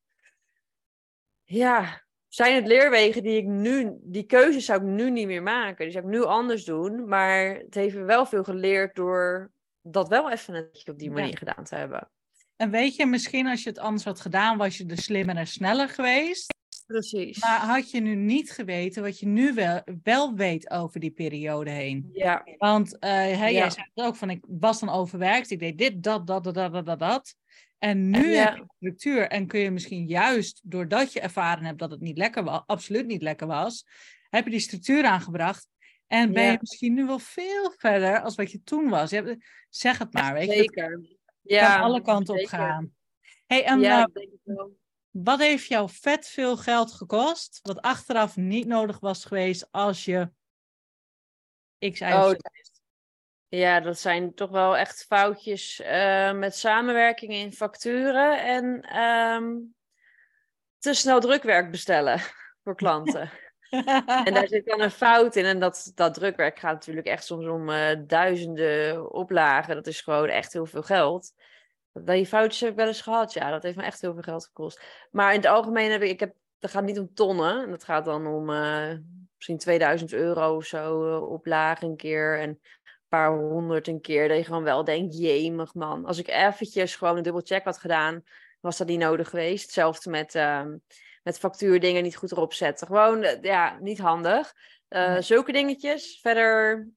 ja, 1.43 2.03
zijn 2.27 2.55
het 2.55 2.67
leerwegen 2.67 3.23
die 3.23 3.37
ik 3.37 3.45
nu, 3.45 3.97
die 4.01 4.23
keuzes 4.23 4.65
zou 4.65 4.81
ik 4.81 4.87
nu 4.87 5.11
niet 5.11 5.27
meer 5.27 5.43
maken. 5.43 5.83
Die 5.83 5.93
zou 5.93 6.05
ik 6.05 6.11
nu 6.11 6.23
anders 6.23 6.65
doen. 6.65 7.07
Maar 7.07 7.55
het 7.55 7.73
heeft 7.73 7.95
me 7.95 8.03
wel 8.03 8.25
veel 8.25 8.43
geleerd 8.43 8.95
door 8.95 9.51
dat 9.81 10.07
wel 10.07 10.31
even 10.31 10.69
op 10.85 10.99
die 10.99 11.11
manier 11.11 11.37
gedaan 11.37 11.63
te 11.63 11.75
hebben. 11.75 12.09
En 12.55 12.69
weet 12.69 12.95
je, 12.95 13.05
misschien 13.05 13.47
als 13.47 13.63
je 13.63 13.69
het 13.69 13.79
anders 13.79 14.03
had 14.03 14.21
gedaan, 14.21 14.57
was 14.57 14.77
je 14.77 14.85
er 14.85 14.97
slimmer 14.97 15.35
en 15.35 15.47
sneller 15.47 15.89
geweest. 15.89 16.53
Precies. 16.93 17.39
Maar 17.39 17.59
had 17.59 17.91
je 17.91 17.99
nu 17.99 18.15
niet 18.15 18.51
geweten 18.51 19.03
wat 19.03 19.19
je 19.19 19.25
nu 19.25 19.53
wel, 19.53 19.81
wel 20.03 20.35
weet 20.35 20.69
over 20.69 20.99
die 20.99 21.11
periode 21.11 21.69
heen? 21.69 22.09
Ja. 22.11 22.43
Want 22.57 22.97
uh, 22.99 23.39
ja. 23.39 23.49
jij 23.49 23.69
zei 23.69 23.87
het 23.93 24.05
ook 24.05 24.15
van, 24.15 24.29
ik 24.29 24.45
was 24.47 24.79
dan 24.79 24.89
overwerkt, 24.89 25.51
ik 25.51 25.59
deed 25.59 25.77
dit, 25.77 26.03
dat, 26.03 26.27
dat, 26.27 26.43
dat, 26.43 26.55
dat, 26.55 26.85
dat, 26.85 26.99
dat. 26.99 27.35
En 27.77 28.09
nu 28.09 28.29
ja. 28.29 28.43
heb 28.43 28.55
je 28.55 28.63
structuur 28.77 29.27
en 29.27 29.47
kun 29.47 29.59
je 29.59 29.71
misschien 29.71 30.07
juist, 30.07 30.61
doordat 30.63 31.13
je 31.13 31.19
ervaren 31.19 31.65
hebt 31.65 31.79
dat 31.79 31.91
het 31.91 31.99
niet 31.99 32.17
lekker 32.17 32.43
was, 32.43 32.63
absoluut 32.65 33.05
niet 33.05 33.21
lekker 33.21 33.47
was, 33.47 33.85
heb 34.29 34.43
je 34.43 34.51
die 34.51 34.59
structuur 34.59 35.05
aangebracht 35.05 35.67
en 36.07 36.33
ben 36.33 36.51
je 36.51 36.57
misschien 36.59 36.93
nu 36.93 37.05
wel 37.05 37.19
veel 37.19 37.73
verder 37.77 38.21
als 38.21 38.35
wat 38.35 38.51
je 38.51 38.63
toen 38.63 38.89
was. 38.89 39.09
Je 39.09 39.15
hebt, 39.15 39.45
zeg 39.69 39.97
het 39.97 40.13
maar, 40.13 40.33
weet 40.33 40.47
je. 40.47 40.53
Zeker. 40.53 41.01
Ja, 41.41 41.75
kan 41.75 41.83
alle 41.83 42.01
kanten 42.01 42.39
op 42.39 42.45
gaan. 42.45 42.93
Hey, 43.45 43.65
en, 43.65 43.79
ja, 43.79 44.09
uh, 44.43 44.55
wat 45.13 45.39
heeft 45.39 45.67
jou 45.67 45.89
vet 45.89 46.27
veel 46.27 46.57
geld 46.57 46.91
gekost, 46.91 47.59
wat 47.61 47.81
achteraf 47.81 48.35
niet 48.35 48.67
nodig 48.67 48.99
was 48.99 49.25
geweest 49.25 49.67
als 49.71 50.05
je 50.05 50.31
X, 51.91 51.99
Y 51.99 52.03
oh, 52.03 52.31
Ja, 53.47 53.79
dat 53.79 53.99
zijn 53.99 54.33
toch 54.33 54.49
wel 54.49 54.77
echt 54.77 55.05
foutjes 55.05 55.79
uh, 55.79 56.33
met 56.33 56.55
samenwerking 56.55 57.31
in 57.31 57.53
facturen 57.53 58.43
en 58.43 58.99
um, 58.99 59.75
te 60.77 60.93
snel 60.93 61.19
drukwerk 61.19 61.71
bestellen 61.71 62.19
voor 62.63 62.75
klanten 62.75 63.31
en 64.25 64.33
daar 64.33 64.47
zit 64.47 64.65
dan 64.65 64.81
een 64.81 64.91
fout 64.91 65.35
in. 65.35 65.45
En 65.45 65.59
dat, 65.59 65.91
dat 65.95 66.13
drukwerk 66.13 66.59
gaat 66.59 66.73
natuurlijk 66.73 67.07
echt 67.07 67.25
soms 67.25 67.47
om 67.47 67.69
uh, 67.69 67.95
duizenden 68.07 69.11
oplagen. 69.11 69.75
Dat 69.75 69.87
is 69.87 70.01
gewoon 70.01 70.27
echt 70.29 70.53
heel 70.53 70.65
veel 70.65 70.83
geld. 70.83 71.33
Die 71.93 72.25
foutjes 72.25 72.59
heb 72.59 72.69
ik 72.69 72.75
wel 72.75 72.87
eens 72.87 73.01
gehad, 73.01 73.33
ja. 73.33 73.51
Dat 73.51 73.63
heeft 73.63 73.77
me 73.77 73.83
echt 73.83 74.01
heel 74.01 74.13
veel 74.13 74.21
geld 74.21 74.45
gekost. 74.45 74.81
Maar 75.11 75.33
in 75.33 75.39
het 75.39 75.49
algemeen 75.49 75.91
heb 75.91 76.01
ik, 76.01 76.09
ik 76.09 76.19
heb, 76.19 76.35
dat 76.59 76.71
gaat 76.71 76.83
niet 76.83 76.99
om 76.99 77.13
tonnen. 77.13 77.69
Dat 77.69 77.83
gaat 77.83 78.05
dan 78.05 78.27
om 78.27 78.49
uh, 78.49 78.93
misschien 79.35 79.57
2000 79.57 80.13
euro 80.13 80.55
of 80.55 80.65
zo 80.65 81.07
uh, 81.07 81.31
oplagen 81.31 81.87
een 81.87 81.95
keer. 81.95 82.39
En 82.39 82.49
een 82.49 82.59
paar 83.07 83.37
honderd 83.37 83.87
een 83.87 84.01
keer. 84.01 84.27
Dat 84.27 84.37
je 84.37 84.43
gewoon 84.43 84.63
wel 84.63 84.83
denkt, 84.83 85.17
jemig 85.17 85.73
man. 85.73 86.05
Als 86.05 86.17
ik 86.17 86.27
eventjes 86.27 86.95
gewoon 86.95 87.17
een 87.17 87.23
dubbelcheck 87.23 87.63
had 87.63 87.77
gedaan, 87.77 88.23
was 88.59 88.77
dat 88.77 88.87
niet 88.87 88.99
nodig 88.99 89.29
geweest. 89.29 89.63
Hetzelfde 89.63 90.09
met... 90.09 90.35
Uh, 90.35 90.65
met 91.23 91.39
factuurdingen 91.39 92.03
niet 92.03 92.15
goed 92.15 92.31
erop 92.31 92.53
zetten. 92.53 92.87
Gewoon, 92.87 93.23
eh, 93.23 93.41
ja, 93.41 93.77
niet 93.81 93.99
handig. 93.99 94.53
Uh, 94.89 95.17
Zulke 95.19 95.51
dingetjes. 95.51 96.19
Verder, 96.21 96.87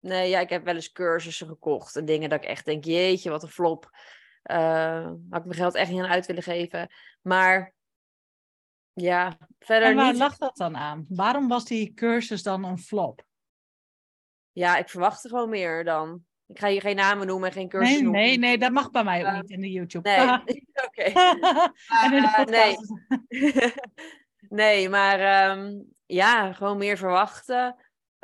nee, 0.00 0.28
ja, 0.28 0.40
ik 0.40 0.48
heb 0.48 0.64
wel 0.64 0.74
eens 0.74 0.92
cursussen 0.92 1.46
gekocht 1.46 1.96
en 1.96 2.04
dingen 2.04 2.28
dat 2.28 2.42
ik 2.42 2.48
echt 2.48 2.64
denk, 2.64 2.84
jeetje, 2.84 3.30
wat 3.30 3.42
een 3.42 3.48
flop. 3.48 3.90
Uh, 4.44 5.04
had 5.04 5.40
ik 5.40 5.44
mijn 5.44 5.54
geld 5.54 5.74
echt 5.74 5.90
niet 5.90 6.00
aan 6.00 6.10
uit 6.10 6.26
willen 6.26 6.42
geven. 6.42 6.88
Maar 7.22 7.74
ja, 8.92 9.38
verder 9.58 9.88
en 9.88 9.96
waar 9.96 10.10
niet... 10.10 10.20
lag 10.20 10.36
dat 10.36 10.56
dan 10.56 10.76
aan? 10.76 11.06
Waarom 11.08 11.48
was 11.48 11.64
die 11.64 11.94
cursus 11.94 12.42
dan 12.42 12.64
een 12.64 12.78
flop? 12.78 13.26
Ja, 14.52 14.76
ik 14.76 14.88
verwachtte 14.88 15.28
gewoon 15.28 15.48
meer 15.48 15.84
dan. 15.84 16.26
Ik 16.46 16.58
ga 16.58 16.68
hier 16.68 16.80
geen 16.80 16.96
namen 16.96 17.26
noemen 17.26 17.48
en 17.48 17.54
geen 17.54 17.68
cursus 17.68 17.90
nee, 17.90 18.02
noemen. 18.02 18.20
Nee, 18.20 18.38
nee, 18.38 18.58
dat 18.58 18.72
mag 18.72 18.90
bij 18.90 19.04
mij 19.04 19.20
ook 19.20 19.32
uh, 19.32 19.40
niet 19.40 19.50
in 19.50 19.60
de 19.60 19.70
YouTube. 19.70 20.08
Nee, 20.08 20.28
oké. 20.86 21.02
en 22.02 22.12
in 22.12 22.22
de 22.22 22.32
podcast. 22.36 22.92
nee. 23.28 23.72
nee, 24.48 24.88
maar 24.88 25.50
um, 25.50 25.92
ja, 26.06 26.52
gewoon 26.52 26.78
meer 26.78 26.96
verwachten. 26.96 27.76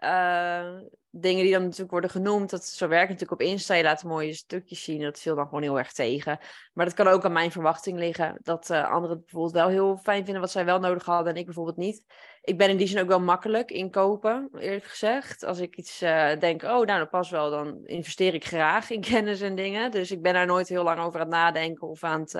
Uh, 0.04 0.80
dingen 1.16 1.42
die 1.42 1.52
dan 1.52 1.62
natuurlijk 1.62 1.90
worden 1.90 2.10
genoemd. 2.10 2.50
Dat, 2.50 2.64
zo 2.64 2.88
werkt 2.88 3.10
natuurlijk 3.10 3.40
op 3.40 3.46
Insta. 3.46 3.74
Je 3.74 3.82
laat 3.82 4.04
mooie 4.04 4.34
stukjes 4.34 4.82
zien. 4.82 5.02
Dat 5.02 5.20
viel 5.20 5.34
dan 5.34 5.44
gewoon 5.44 5.62
heel 5.62 5.78
erg 5.78 5.92
tegen. 5.92 6.38
Maar 6.72 6.84
dat 6.84 6.94
kan 6.94 7.06
ook 7.06 7.24
aan 7.24 7.32
mijn 7.32 7.52
verwachting 7.52 7.98
liggen. 7.98 8.38
Dat 8.42 8.70
uh, 8.70 8.90
anderen 8.90 9.16
het 9.16 9.24
bijvoorbeeld 9.24 9.54
wel 9.54 9.68
heel 9.68 9.96
fijn 9.96 10.24
vinden 10.24 10.42
wat 10.42 10.50
zij 10.50 10.64
wel 10.64 10.78
nodig 10.78 11.04
hadden 11.04 11.32
en 11.32 11.38
ik 11.38 11.44
bijvoorbeeld 11.44 11.76
niet. 11.76 12.04
Ik 12.40 12.58
ben 12.58 12.70
in 12.70 12.76
die 12.76 12.86
zin 12.86 13.00
ook 13.00 13.08
wel 13.08 13.20
makkelijk 13.20 13.70
inkopen, 13.70 14.48
eerlijk 14.58 14.84
gezegd. 14.84 15.44
Als 15.44 15.58
ik 15.58 15.76
iets 15.76 16.02
uh, 16.02 16.38
denk, 16.38 16.62
oh, 16.62 16.68
nou, 16.68 16.98
dat 16.98 17.10
past 17.10 17.30
wel, 17.30 17.50
dan 17.50 17.86
investeer 17.86 18.34
ik 18.34 18.44
graag 18.44 18.90
in 18.90 19.00
kennis 19.10 19.40
en 19.40 19.54
dingen. 19.54 19.90
Dus 19.90 20.10
ik 20.10 20.22
ben 20.22 20.34
daar 20.34 20.46
nooit 20.46 20.68
heel 20.68 20.84
lang 20.84 21.00
over 21.00 21.20
aan 21.20 21.26
het 21.26 21.34
nadenken 21.34 21.88
of 21.88 22.04
aan 22.04 22.20
het, 22.20 22.34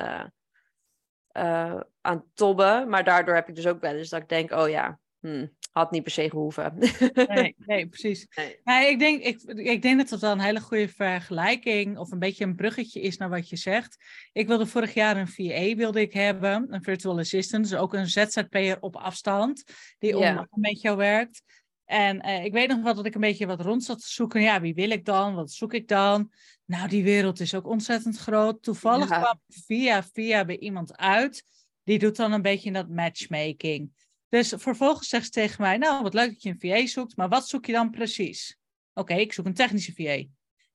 uh, 1.32 1.80
aan 2.00 2.24
tobben. 2.34 2.88
Maar 2.88 3.04
daardoor 3.04 3.34
heb 3.34 3.48
ik 3.48 3.54
dus 3.54 3.66
ook 3.66 3.80
wel 3.80 3.94
eens 3.94 4.08
dat 4.08 4.22
ik 4.22 4.28
denk, 4.28 4.52
oh 4.52 4.68
ja, 4.68 4.98
hmm, 5.20 5.56
had 5.74 5.90
niet 5.90 6.02
per 6.02 6.12
se 6.12 6.30
gehoeven. 6.30 6.74
nee, 7.14 7.54
nee, 7.58 7.86
precies. 7.94 8.26
Nee. 8.64 8.90
Ik, 8.90 8.98
denk, 8.98 9.22
ik, 9.22 9.42
ik 9.42 9.82
denk 9.82 9.98
dat 9.98 10.08
dat 10.08 10.20
wel 10.20 10.32
een 10.32 10.40
hele 10.40 10.60
goede 10.60 10.88
vergelijking 10.88 11.98
of 11.98 12.10
een 12.10 12.18
beetje 12.18 12.44
een 12.44 12.54
bruggetje 12.54 13.00
is 13.00 13.16
naar 13.16 13.28
wat 13.28 13.48
je 13.48 13.56
zegt. 13.56 13.96
Ik 14.32 14.46
wilde 14.46 14.66
vorig 14.66 14.94
jaar 14.94 15.16
een 15.16 15.28
VA 15.28 15.74
wilde 15.74 16.00
ik 16.00 16.12
hebben, 16.12 16.74
een 16.74 16.82
virtual 16.82 17.18
assistant, 17.18 17.68
dus 17.68 17.78
ook 17.78 17.94
een 17.94 18.06
ZZP'er 18.06 18.76
op 18.80 18.96
afstand, 18.96 19.64
die 19.98 20.16
ja. 20.16 20.48
met 20.50 20.80
jou 20.80 20.96
werkt. 20.96 21.42
En 21.84 22.20
eh, 22.20 22.44
ik 22.44 22.52
weet 22.52 22.68
nog 22.68 22.82
wel 22.82 22.94
dat 22.94 23.06
ik 23.06 23.14
een 23.14 23.20
beetje 23.20 23.46
wat 23.46 23.60
rond 23.60 23.84
zat 23.84 24.00
te 24.00 24.08
zoeken. 24.08 24.42
Ja, 24.42 24.60
wie 24.60 24.74
wil 24.74 24.90
ik 24.90 25.04
dan? 25.04 25.34
Wat 25.34 25.50
zoek 25.50 25.74
ik 25.74 25.88
dan? 25.88 26.30
Nou, 26.64 26.88
die 26.88 27.04
wereld 27.04 27.40
is 27.40 27.54
ook 27.54 27.66
ontzettend 27.66 28.18
groot. 28.18 28.62
Toevallig 28.62 29.08
ja. 29.08 29.20
kwam 29.20 29.40
via 29.48 30.02
via 30.02 30.44
bij 30.44 30.58
iemand 30.58 30.96
uit. 30.96 31.44
Die 31.84 31.98
doet 31.98 32.16
dan 32.16 32.32
een 32.32 32.42
beetje 32.42 32.72
dat 32.72 32.88
matchmaking. 32.88 33.90
Dus 34.34 34.52
vervolgens 34.56 35.08
zegt 35.08 35.24
ze 35.24 35.30
tegen 35.30 35.62
mij, 35.62 35.76
nou 35.76 36.02
wat 36.02 36.14
leuk 36.14 36.28
dat 36.28 36.42
je 36.42 36.48
een 36.48 36.58
VA 36.58 36.86
zoekt, 36.86 37.16
maar 37.16 37.28
wat 37.28 37.48
zoek 37.48 37.66
je 37.66 37.72
dan 37.72 37.90
precies? 37.90 38.58
Oké, 38.92 39.12
okay, 39.12 39.22
ik 39.22 39.32
zoek 39.32 39.46
een 39.46 39.54
technische 39.54 39.92
VA. 39.92 40.24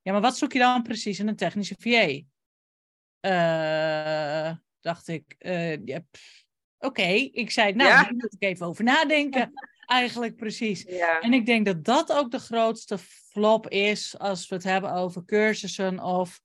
Ja, 0.01 0.11
maar 0.11 0.21
wat 0.21 0.37
zoek 0.37 0.53
je 0.53 0.59
dan 0.59 0.83
precies 0.83 1.19
in 1.19 1.27
een 1.27 1.35
technische 1.35 1.75
VA? 1.79 2.21
Uh, 3.21 4.55
dacht 4.79 5.07
ik, 5.07 5.35
uh, 5.39 5.85
ja, 5.85 5.97
oké. 6.77 6.87
Okay. 6.87 7.29
Ik 7.33 7.51
zei, 7.51 7.73
nou, 7.73 7.89
ja. 7.89 8.03
daar 8.03 8.13
moet 8.13 8.33
ik 8.33 8.43
even 8.43 8.65
over 8.65 8.83
nadenken. 8.83 9.51
Eigenlijk 9.85 10.35
precies. 10.35 10.81
Ja. 10.81 11.19
En 11.19 11.33
ik 11.33 11.45
denk 11.45 11.65
dat 11.65 11.83
dat 11.83 12.11
ook 12.11 12.31
de 12.31 12.39
grootste 12.39 12.97
flop 12.97 13.67
is 13.67 14.17
als 14.17 14.47
we 14.47 14.55
het 14.55 14.63
hebben 14.63 14.93
over 14.93 15.25
cursussen 15.25 15.99
of... 15.99 16.41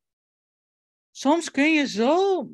Soms 1.11 1.51
kun 1.51 1.73
je 1.73 1.89
zo 1.89 2.49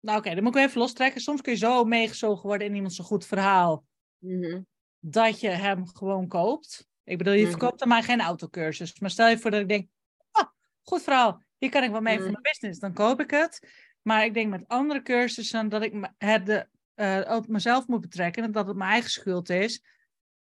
nou 0.00 0.18
oké, 0.18 0.26
okay, 0.26 0.34
dan 0.34 0.44
moet 0.44 0.56
ik 0.56 0.62
even 0.62 0.80
lostrekken. 0.80 1.20
Soms 1.20 1.40
kun 1.40 1.52
je 1.52 1.58
zo 1.58 1.84
meegezogen 1.84 2.48
worden 2.48 2.66
in 2.66 2.74
iemand 2.74 2.94
zo'n 2.94 3.04
goed 3.04 3.26
verhaal. 3.26 3.84
Mm 4.18 4.42
-hmm. 4.42 4.66
Dat 4.98 5.40
je 5.40 5.48
hem 5.48 5.86
gewoon 5.86 6.28
koopt. 6.28 6.88
Ik 7.04 7.18
bedoel, 7.18 7.32
je 7.32 7.48
verkoopt 7.48 7.72
mm 7.72 7.78
-hmm. 7.78 7.92
aan 7.92 7.98
mij 7.98 8.02
geen 8.06 8.20
autocursus. 8.20 9.00
Maar 9.00 9.10
stel 9.10 9.28
je 9.28 9.38
voor 9.38 9.50
dat 9.50 9.60
ik 9.60 9.68
denk, 9.68 9.88
oh, 10.32 10.44
goed 10.82 11.02
verhaal. 11.02 11.42
Hier 11.58 11.70
kan 11.70 11.82
ik 11.82 11.90
wel 11.90 12.00
mee 12.00 12.16
mm 12.16 12.22
voor 12.22 12.30
mijn 12.30 12.42
business. 12.42 12.80
Dan 12.80 12.92
koop 12.92 13.20
ik 13.20 13.30
het. 13.30 13.68
Maar 14.02 14.24
ik 14.24 14.34
denk 14.34 14.50
met 14.50 14.68
andere 14.68 15.02
cursussen 15.02 15.68
dat 15.68 15.82
ik 15.82 16.10
het 16.18 16.46
de, 16.46 16.68
uh, 16.94 17.36
op 17.36 17.48
mezelf 17.48 17.86
moet 17.86 18.00
betrekken. 18.00 18.42
En 18.42 18.52
dat 18.52 18.66
het 18.66 18.76
mijn 18.76 18.90
eigen 18.90 19.10
schuld 19.10 19.48
is. 19.50 19.84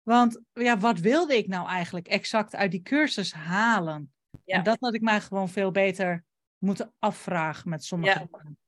Want 0.02 0.40
ja, 0.52 0.78
wat 0.78 0.98
wilde 0.98 1.36
ik 1.36 1.46
nou 1.46 1.68
eigenlijk 1.68 2.08
exact 2.08 2.54
uit 2.54 2.70
die 2.70 2.82
cursus 2.82 3.32
halen? 3.32 4.12
Ja. 4.44 4.56
En 4.56 4.62
dat 4.62 4.76
had 4.80 4.94
ik 4.94 5.00
mij 5.00 5.20
gewoon 5.20 5.48
veel 5.48 5.70
beter 5.70 6.24
moeten 6.58 6.94
afvragen 6.98 7.70
met 7.70 7.84
sommige 7.84 8.18
ja. 8.18 8.26
dingen. 8.32 8.58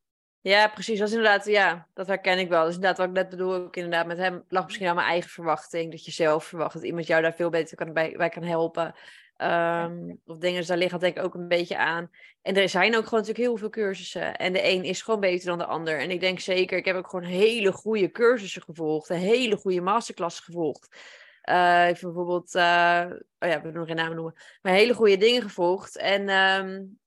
Ja, 0.49 0.69
precies. 0.69 0.99
Dat 0.99 1.09
is 1.09 1.15
inderdaad, 1.15 1.47
ja, 1.47 1.87
dat 1.95 2.07
herken 2.07 2.39
ik 2.39 2.49
wel. 2.49 2.65
Dus 2.65 2.75
inderdaad, 2.75 2.99
wat 2.99 3.09
ik 3.09 3.13
net 3.13 3.29
bedoel, 3.29 3.55
ook 3.55 3.77
inderdaad 3.77 4.07
met 4.07 4.19
hem 4.19 4.45
lag 4.49 4.65
misschien 4.65 4.87
aan 4.87 4.95
mijn 4.95 5.07
eigen 5.07 5.31
verwachting. 5.31 5.91
Dat 5.91 6.05
je 6.05 6.11
zelf 6.11 6.45
verwacht 6.45 6.73
dat 6.73 6.83
iemand 6.83 7.07
jou 7.07 7.23
daar 7.23 7.35
veel 7.35 7.51
beter 7.51 7.77
kan, 7.77 7.93
bij, 7.93 8.15
bij 8.17 8.29
kan 8.29 8.43
helpen. 8.43 8.95
Um, 9.43 10.21
of 10.27 10.39
dingen, 10.39 10.59
dus 10.59 10.67
daar 10.67 10.77
ligt 10.77 11.01
denk 11.01 11.17
ik 11.17 11.25
ook 11.25 11.35
een 11.35 11.49
beetje 11.49 11.77
aan. 11.77 12.11
En 12.43 12.57
er 12.57 12.69
zijn 12.69 12.97
ook 12.97 13.05
gewoon 13.05 13.21
natuurlijk 13.21 13.49
heel 13.49 13.57
veel 13.57 13.71
cursussen. 13.71 14.37
En 14.37 14.53
de 14.53 14.65
een 14.65 14.85
is 14.85 15.03
gewoon 15.03 15.21
beter 15.21 15.47
dan 15.47 15.59
de 15.59 15.65
ander. 15.65 15.99
En 15.99 16.11
ik 16.11 16.21
denk 16.21 16.41
zeker, 16.41 16.79
ik 16.79 16.85
heb 16.85 16.97
ook 16.97 17.09
gewoon 17.09 17.25
hele 17.25 17.73
goede 17.73 18.11
cursussen 18.11 18.63
gevolgd. 18.63 19.09
Een 19.09 19.17
hele 19.17 19.57
goede 19.57 19.81
masterclass 19.81 20.41
gevolgd. 20.41 20.97
Uh, 21.45 21.89
ik 21.89 21.95
heb 21.95 22.01
bijvoorbeeld, 22.01 22.55
uh, 22.55 23.05
oh 23.39 23.49
ja, 23.49 23.57
we 23.57 23.63
doen 23.63 23.73
nog 23.73 23.87
geen 23.87 23.97
namen 23.97 24.15
noemen. 24.15 24.35
Maar 24.63 24.73
hele 24.73 24.95
goede 24.95 25.17
dingen 25.17 25.43
gevolgd. 25.43 25.97
En 25.97 26.29
um, 26.29 26.99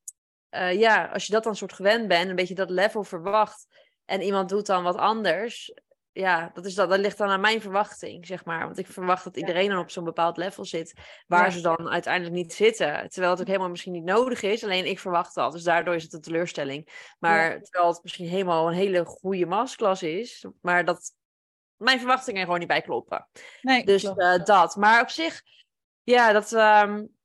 eh, 0.52 0.80
ja, 0.80 1.06
als 1.06 1.26
je 1.26 1.34
dat 1.34 1.44
dan 1.44 1.56
soort 1.56 1.74
gewend 1.74 2.08
bent, 2.08 2.30
een 2.30 2.36
beetje 2.36 2.56
dat 2.56 2.70
level 2.70 3.04
verwacht 3.04 3.68
en 4.06 4.22
iemand 4.22 4.50
doet 4.50 4.66
dan 4.66 4.84
wat 4.84 4.98
anders, 4.98 5.74
ja, 6.12 6.52
dat, 6.54 6.66
is 6.66 6.76
dat, 6.76 6.90
dat 6.90 7.00
ligt 7.00 7.18
dan 7.18 7.30
aan 7.30 7.42
mijn 7.42 7.62
verwachting, 7.62 8.26
zeg 8.26 8.46
maar. 8.46 8.66
Want 8.66 8.78
ik 8.78 8.88
verwacht 8.88 9.24
dat 9.24 9.38
iedereen 9.38 9.70
dan 9.70 9.80
op 9.80 9.90
zo'n 9.90 10.04
bepaald 10.04 10.38
level 10.38 10.66
zit, 10.66 10.94
waar 11.28 11.52
ze 11.52 11.62
dan 11.62 11.90
uiteindelijk 11.90 12.36
niet 12.36 12.54
zitten. 12.54 13.10
Terwijl 13.10 13.32
het 13.32 13.42
ook 13.42 13.48
helemaal 13.48 13.70
misschien 13.70 13.92
niet 13.92 14.04
nodig 14.04 14.42
is, 14.42 14.64
alleen 14.64 14.86
ik 14.86 15.00
verwacht 15.00 15.36
dat. 15.36 15.52
Dus 15.52 15.64
daardoor 15.64 15.96
is 15.96 16.04
het 16.04 16.14
een 16.14 16.22
teleurstelling. 16.22 17.14
Maar 17.20 17.62
terwijl 17.62 17.92
het 17.92 18.04
misschien 18.04 18.28
helemaal 18.28 18.68
een 18.68 18.74
hele 18.74 19.06
goede 19.06 19.46
masterclass 19.46 20.04
is, 20.04 20.46
maar 20.62 20.86
dat 20.86 21.12
mijn 21.78 22.00
verwachtingen 22.00 22.44
gewoon 22.44 22.60
niet 22.60 22.68
bij 22.68 22.82
kloppen. 22.82 23.28
Nee, 23.62 23.86
dus 23.86 24.04
uh, 24.04 24.44
dat. 24.44 24.76
Maar 24.76 25.02
op 25.02 25.10
zich, 25.10 25.42
ja, 26.04 26.32
dat... 26.32 26.52
Um, 26.52 27.20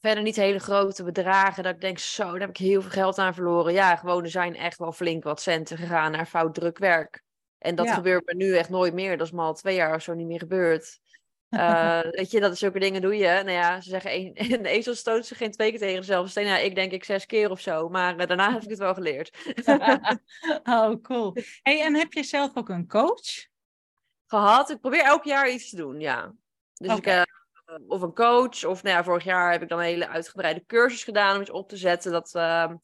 verder 0.00 0.22
niet 0.22 0.36
hele 0.36 0.58
grote 0.58 1.04
bedragen. 1.04 1.62
Dat 1.62 1.74
ik 1.74 1.80
denk, 1.80 1.98
zo, 1.98 2.30
daar 2.30 2.40
heb 2.40 2.48
ik 2.48 2.56
heel 2.56 2.82
veel 2.82 2.90
geld 2.90 3.18
aan 3.18 3.34
verloren. 3.34 3.72
Ja, 3.72 3.96
gewoon 3.96 4.22
er 4.22 4.30
zijn 4.30 4.56
echt 4.56 4.78
wel 4.78 4.92
flink 4.92 5.24
wat 5.24 5.40
centen 5.40 5.76
gegaan 5.76 6.12
naar 6.12 6.26
fout 6.26 6.54
druk 6.54 6.78
werk. 6.78 7.22
En 7.58 7.74
dat 7.74 7.90
gebeurt 7.90 8.26
me 8.26 8.34
nu 8.34 8.56
echt 8.56 8.68
nooit 8.68 8.94
meer. 8.94 9.16
Dat 9.16 9.26
is 9.26 9.32
me 9.32 9.40
al 9.40 9.54
twee 9.54 9.74
jaar 9.74 9.94
of 9.94 10.02
zo 10.02 10.14
niet 10.14 10.26
meer 10.26 10.38
gebeurd. 10.38 11.00
Uh, 11.50 12.00
weet 12.10 12.30
je, 12.30 12.40
dat 12.40 12.52
is 12.52 12.58
zulke 12.58 12.78
dingen 12.78 13.00
doe 13.00 13.16
je. 13.16 13.26
Nou 13.26 13.50
ja, 13.50 13.80
ze 13.80 13.88
zeggen, 13.88 14.14
een, 14.14 14.34
een 14.58 14.64
ezel 14.64 14.94
stoot 14.94 15.26
zich 15.26 15.36
geen 15.36 15.50
twee 15.50 15.70
keer 15.70 15.78
tegen 15.78 16.00
dezelfde 16.00 16.30
steen. 16.30 16.46
Nou, 16.46 16.64
ik 16.64 16.74
denk 16.74 16.92
ik 16.92 17.04
zes 17.04 17.26
keer 17.26 17.50
of 17.50 17.60
zo. 17.60 17.88
Maar 17.88 18.20
uh, 18.20 18.26
daarna 18.26 18.52
heb 18.52 18.62
ik 18.62 18.70
het 18.70 18.78
wel 18.78 18.94
geleerd. 18.94 19.38
oh, 20.64 21.02
cool. 21.02 21.36
Hey, 21.62 21.82
en 21.82 21.94
heb 21.94 22.12
je 22.12 22.22
zelf 22.22 22.56
ook 22.56 22.68
een 22.68 22.86
coach? 22.86 23.48
Gehad. 24.26 24.70
Ik 24.70 24.80
probeer 24.80 25.04
elk 25.04 25.24
jaar 25.24 25.50
iets 25.50 25.70
te 25.70 25.76
doen, 25.76 26.00
ja. 26.00 26.34
Dus 26.74 26.96
ik, 26.96 27.06
uh, 27.06 27.22
of 27.86 28.02
een 28.02 28.14
coach. 28.14 28.64
Of 28.64 28.82
nou 28.82 28.96
ja, 28.96 29.04
vorig 29.04 29.24
jaar 29.24 29.52
heb 29.52 29.62
ik 29.62 29.68
dan 29.68 29.78
een 29.78 29.84
hele 29.84 30.08
uitgebreide 30.08 30.64
cursus 30.66 31.04
gedaan 31.04 31.34
om 31.34 31.40
iets 31.40 31.50
op 31.50 31.68
te 31.68 31.76
zetten. 31.76 32.12
Dat 32.12 32.34
ehm, 32.34 32.76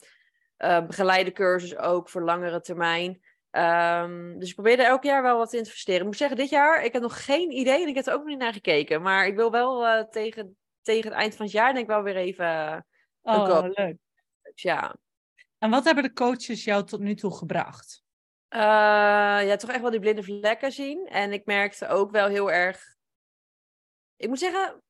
begeleide 0.87 1.33
cursus 1.33 1.77
ook 1.77 2.09
voor 2.09 2.23
langere 2.23 2.61
termijn. 2.61 3.21
Um, 3.51 4.39
dus 4.39 4.49
ik 4.49 4.55
probeer 4.55 4.79
er 4.79 4.87
elk 4.87 5.03
jaar 5.03 5.23
wel 5.23 5.39
wat 5.39 5.53
in 5.53 5.63
te 5.63 5.69
investeren. 5.69 6.01
Ik 6.01 6.07
moet 6.07 6.17
zeggen, 6.17 6.37
dit 6.37 6.49
jaar, 6.49 6.85
ik 6.85 6.93
heb 6.93 7.03
nog 7.03 7.25
geen 7.25 7.51
idee 7.51 7.83
en 7.83 7.89
ik 7.89 7.95
heb 7.95 8.07
er 8.07 8.13
ook 8.13 8.19
nog 8.19 8.29
niet 8.29 8.39
naar 8.39 8.53
gekeken. 8.53 9.03
Maar 9.03 9.27
ik 9.27 9.37
wil 9.37 9.51
wel 9.51 9.87
uh, 9.87 10.03
tegen, 10.03 10.57
tegen 10.83 11.11
het 11.11 11.19
eind 11.19 11.37
van 11.37 11.45
het 11.45 11.55
jaar 11.55 11.73
denk 11.73 11.85
ik 11.85 11.91
wel 11.91 12.03
weer 12.03 12.17
even 12.17 12.87
oh, 13.23 13.67
leuk. 13.73 13.97
Ja. 14.55 14.97
En 15.59 15.71
wat 15.71 15.85
hebben 15.85 16.05
de 16.05 16.13
coaches 16.13 16.65
jou 16.65 16.85
tot 16.85 17.01
nu 17.01 17.15
toe 17.15 17.37
gebracht? 17.37 18.03
Uh, 18.51 18.61
ja, 19.47 19.57
toch 19.57 19.71
echt 19.71 19.81
wel 19.81 19.91
die 19.91 20.01
blinde 20.01 20.23
vlekken 20.23 20.73
zien. 20.73 21.07
En 21.07 21.33
ik 21.33 21.45
merkte 21.45 21.89
ook 21.89 22.11
wel 22.11 22.27
heel 22.27 22.51
erg... 22.51 22.96
Ik 24.17 24.29
moet 24.29 24.39
zeggen, 24.39 24.83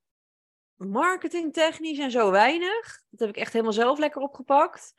marketingtechnisch 0.75 1.99
en 1.99 2.11
zo 2.11 2.31
weinig. 2.31 3.03
Dat 3.11 3.21
heb 3.21 3.29
ik 3.29 3.37
echt 3.37 3.53
helemaal 3.53 3.73
zelf 3.73 3.99
lekker 3.99 4.21
opgepakt. 4.21 4.95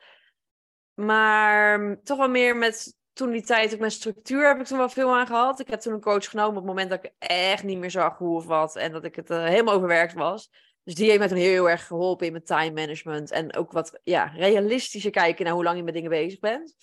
Maar 0.94 1.98
toch 2.02 2.18
wel 2.18 2.28
meer 2.28 2.56
met 2.56 2.96
toen 3.12 3.30
die 3.30 3.42
tijd 3.42 3.74
ook 3.74 3.80
met 3.80 3.92
structuur 3.92 4.48
heb 4.48 4.60
ik 4.60 4.66
toen 4.66 4.78
wel 4.78 4.88
veel 4.88 5.16
aan 5.16 5.26
gehad. 5.26 5.60
Ik 5.60 5.68
heb 5.68 5.80
toen 5.80 5.92
een 5.92 6.00
coach 6.00 6.28
genomen 6.28 6.50
op 6.50 6.56
het 6.56 6.64
moment 6.64 6.90
dat 6.90 7.04
ik 7.04 7.12
echt 7.18 7.62
niet 7.62 7.78
meer 7.78 7.90
zag 7.90 8.18
hoe 8.18 8.36
of 8.36 8.46
wat. 8.46 8.76
En 8.76 8.92
dat 8.92 9.04
ik 9.04 9.16
het 9.16 9.30
uh, 9.30 9.44
helemaal 9.44 9.74
overwerkt 9.74 10.12
was. 10.12 10.50
Dus 10.84 10.94
die 10.94 11.06
heeft 11.06 11.18
mij 11.18 11.28
toen 11.28 11.36
heel 11.36 11.70
erg 11.70 11.86
geholpen 11.86 12.26
in 12.26 12.32
mijn 12.32 12.44
time 12.44 12.70
management. 12.70 13.30
En 13.30 13.56
ook 13.56 13.72
wat 13.72 14.00
ja, 14.04 14.24
realistischer 14.24 15.10
kijken 15.10 15.44
naar 15.44 15.54
hoe 15.54 15.64
lang 15.64 15.76
je 15.76 15.82
met 15.82 15.94
dingen 15.94 16.10
bezig 16.10 16.38
bent. 16.38 16.74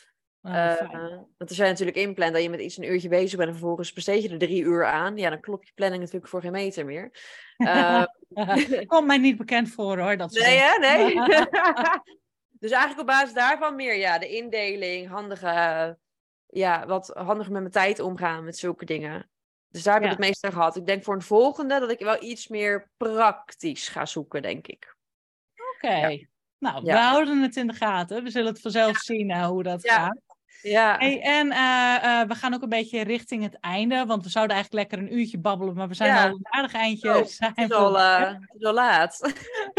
Oh, 0.45 0.51
uh, 0.51 1.09
want 1.37 1.49
er 1.49 1.55
zijn 1.55 1.69
natuurlijk 1.69 1.97
inplan 1.97 2.33
dat 2.33 2.41
je 2.41 2.49
met 2.49 2.59
iets 2.59 2.77
een 2.77 2.91
uurtje 2.91 3.09
bezig 3.09 3.37
bent 3.37 3.49
en 3.49 3.55
vervolgens 3.55 3.93
besteed 3.93 4.23
je 4.23 4.29
er 4.29 4.37
drie 4.37 4.63
uur 4.63 4.85
aan. 4.85 5.17
Ja, 5.17 5.29
dan 5.29 5.39
klopt 5.39 5.67
je 5.67 5.73
planning 5.73 6.01
natuurlijk 6.01 6.27
voor 6.31 6.41
geen 6.41 6.51
meter 6.51 6.85
meer. 6.85 7.11
Uh, 7.57 8.03
Komt 8.85 9.07
mij 9.07 9.17
niet 9.17 9.37
bekend 9.37 9.69
voor 9.69 9.99
hoor. 9.99 10.17
Dat 10.17 10.31
nee, 10.31 10.57
hè? 10.57 10.77
Nee. 10.79 11.13
dus 12.61 12.71
eigenlijk 12.71 12.99
op 12.99 13.05
basis 13.05 13.33
daarvan 13.33 13.75
meer 13.75 13.95
ja, 13.95 14.19
de 14.19 14.29
indeling, 14.29 15.07
handige 15.07 15.97
ja, 16.47 16.85
wat 16.85 17.07
handiger 17.07 17.51
met 17.51 17.61
mijn 17.61 17.73
tijd 17.73 17.99
omgaan 17.99 18.43
met 18.43 18.57
zulke 18.57 18.85
dingen. 18.85 19.29
Dus 19.67 19.83
daar 19.83 19.93
heb 19.93 20.03
ik 20.03 20.09
het 20.09 20.19
meest 20.19 20.43
aan 20.43 20.51
gehad. 20.51 20.75
Ik 20.75 20.85
denk 20.85 21.03
voor 21.03 21.15
een 21.15 21.21
volgende 21.21 21.79
dat 21.79 21.91
ik 21.91 21.99
wel 21.99 22.23
iets 22.23 22.47
meer 22.47 22.89
praktisch 22.97 23.87
ga 23.87 24.05
zoeken, 24.05 24.41
denk 24.41 24.67
ik. 24.67 24.95
Oké. 25.75 26.25
Nou, 26.57 26.83
we 26.83 26.97
houden 26.97 27.41
het 27.41 27.55
in 27.55 27.67
de 27.67 27.73
gaten. 27.73 28.23
We 28.23 28.29
zullen 28.29 28.51
het 28.51 28.61
vanzelf 28.61 28.97
zien 28.97 29.29
uh, 29.29 29.47
hoe 29.47 29.63
dat 29.63 29.89
gaat. 29.89 30.34
Ja. 30.62 30.97
Hey, 30.97 31.22
en 31.22 31.47
uh, 31.47 31.53
uh, 32.03 32.28
we 32.28 32.36
gaan 32.36 32.53
ook 32.53 32.62
een 32.62 32.70
beetje 32.70 33.03
richting 33.03 33.43
het 33.43 33.60
einde, 33.60 34.06
want 34.06 34.24
we 34.24 34.30
zouden 34.30 34.56
eigenlijk 34.56 34.89
lekker 34.89 35.08
een 35.08 35.20
uurtje 35.20 35.39
babbelen, 35.39 35.76
maar 35.76 35.88
we 35.88 35.93
zijn 35.93 36.18
al 36.18 36.36
een 36.36 36.47
aardig 36.49 36.74
eindje. 36.74 37.18
Oh, 37.18 37.26
zijn 37.26 37.51
het, 37.56 37.70
is 37.70 37.76
al, 37.76 37.97
het 37.97 38.56
is 38.58 38.66
al 38.66 38.74
laat. 38.74 39.34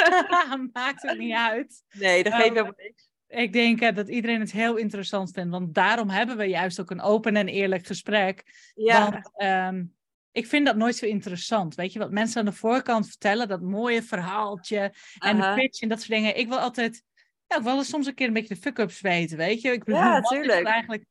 Maakt 0.73 1.11
ook 1.11 1.19
niet 1.19 1.35
uit. 1.35 1.83
Nee, 1.91 2.23
dat 2.23 2.33
geeft 2.33 2.47
um, 2.47 2.53
helemaal 2.53 2.75
niks. 2.77 3.09
Ik 3.29 3.53
denk 3.53 3.81
uh, 3.81 3.95
dat 3.95 4.09
iedereen 4.09 4.41
het 4.41 4.53
heel 4.53 4.77
interessant 4.77 5.31
vindt, 5.31 5.51
want 5.51 5.75
daarom 5.75 6.11
hebben 6.11 6.37
we 6.37 6.45
juist 6.45 6.81
ook 6.81 6.91
een 6.91 7.01
open 7.01 7.37
en 7.37 7.49
eerlijk 7.49 7.87
gesprek. 7.87 8.43
Ja. 8.75 9.11
Want 9.11 9.43
um, 9.75 9.97
ik 10.37 10.47
vind 10.47 10.67
dat 10.67 10.77
nooit 10.77 10.97
zo 10.97 11.07
interessant. 11.07 11.75
Weet 11.75 11.93
je, 11.93 11.99
wat 11.99 12.11
mensen 12.11 12.41
aan 12.41 12.45
de 12.47 12.53
voorkant 12.53 13.07
vertellen, 13.07 13.49
dat 13.49 13.61
mooie 13.61 14.03
verhaaltje 14.03 14.95
en 15.19 15.37
de 15.37 15.53
pitch 15.55 15.81
en 15.81 15.89
dat 15.89 15.99
soort 15.99 16.11
dingen. 16.11 16.39
Ik 16.39 16.49
wil 16.49 16.59
altijd, 16.59 17.03
ja, 17.47 17.57
ik 17.57 17.63
wil 17.63 17.83
soms 17.85 18.07
een 18.07 18.15
keer 18.15 18.27
een 18.27 18.33
beetje 18.33 18.55
de 18.55 18.61
fuck-ups 18.61 19.01
weten, 19.01 19.37
weet 19.37 19.61
je. 19.61 19.73
Ik 19.73 19.85
bedoel, 19.85 20.01
ja, 20.01 20.19
natuurlijk. 20.21 20.67
eigenlijk 20.67 21.05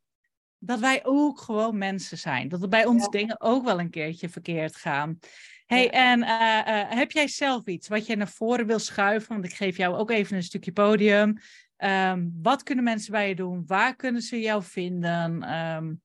dat 0.60 0.80
wij 0.80 1.02
ook 1.04 1.40
gewoon 1.40 1.78
mensen 1.78 2.18
zijn. 2.18 2.48
Dat 2.48 2.62
er 2.62 2.70
bij 2.70 2.86
ons 2.86 3.04
ja. 3.04 3.10
dingen 3.10 3.42
ook 3.42 3.64
wel 3.64 3.80
een 3.80 3.90
keertje 3.90 4.30
verkeerd 4.30 4.76
gaan. 4.76 5.20
hey, 5.66 5.84
ja. 5.84 5.90
en 5.90 6.20
uh, 6.20 6.28
uh, 6.28 6.98
heb 6.98 7.12
jij 7.12 7.28
zelf 7.28 7.66
iets 7.66 7.88
wat 7.88 8.06
je 8.06 8.16
naar 8.16 8.28
voren 8.30 8.66
wil 8.66 8.80
schuiven? 8.80 9.34
Want 9.34 9.46
ik 9.46 9.54
geef 9.54 9.78
jou 9.78 9.96
ook 9.96 10.12
even 10.12 10.36
een 10.36 10.44
stukje 10.44 10.72
podium. 10.72 11.38
Um, 11.78 12.40
wat 12.42 12.64
kunnen 12.64 12.84
mensen 12.84 13.12
bij 13.12 13.28
je 13.28 13.36
doen? 13.36 13.64
Waar 13.66 13.96
kunnen 13.96 14.22
ze 14.22 14.40
jou 14.40 14.64
vinden? 14.64 15.54
Um... 15.54 16.04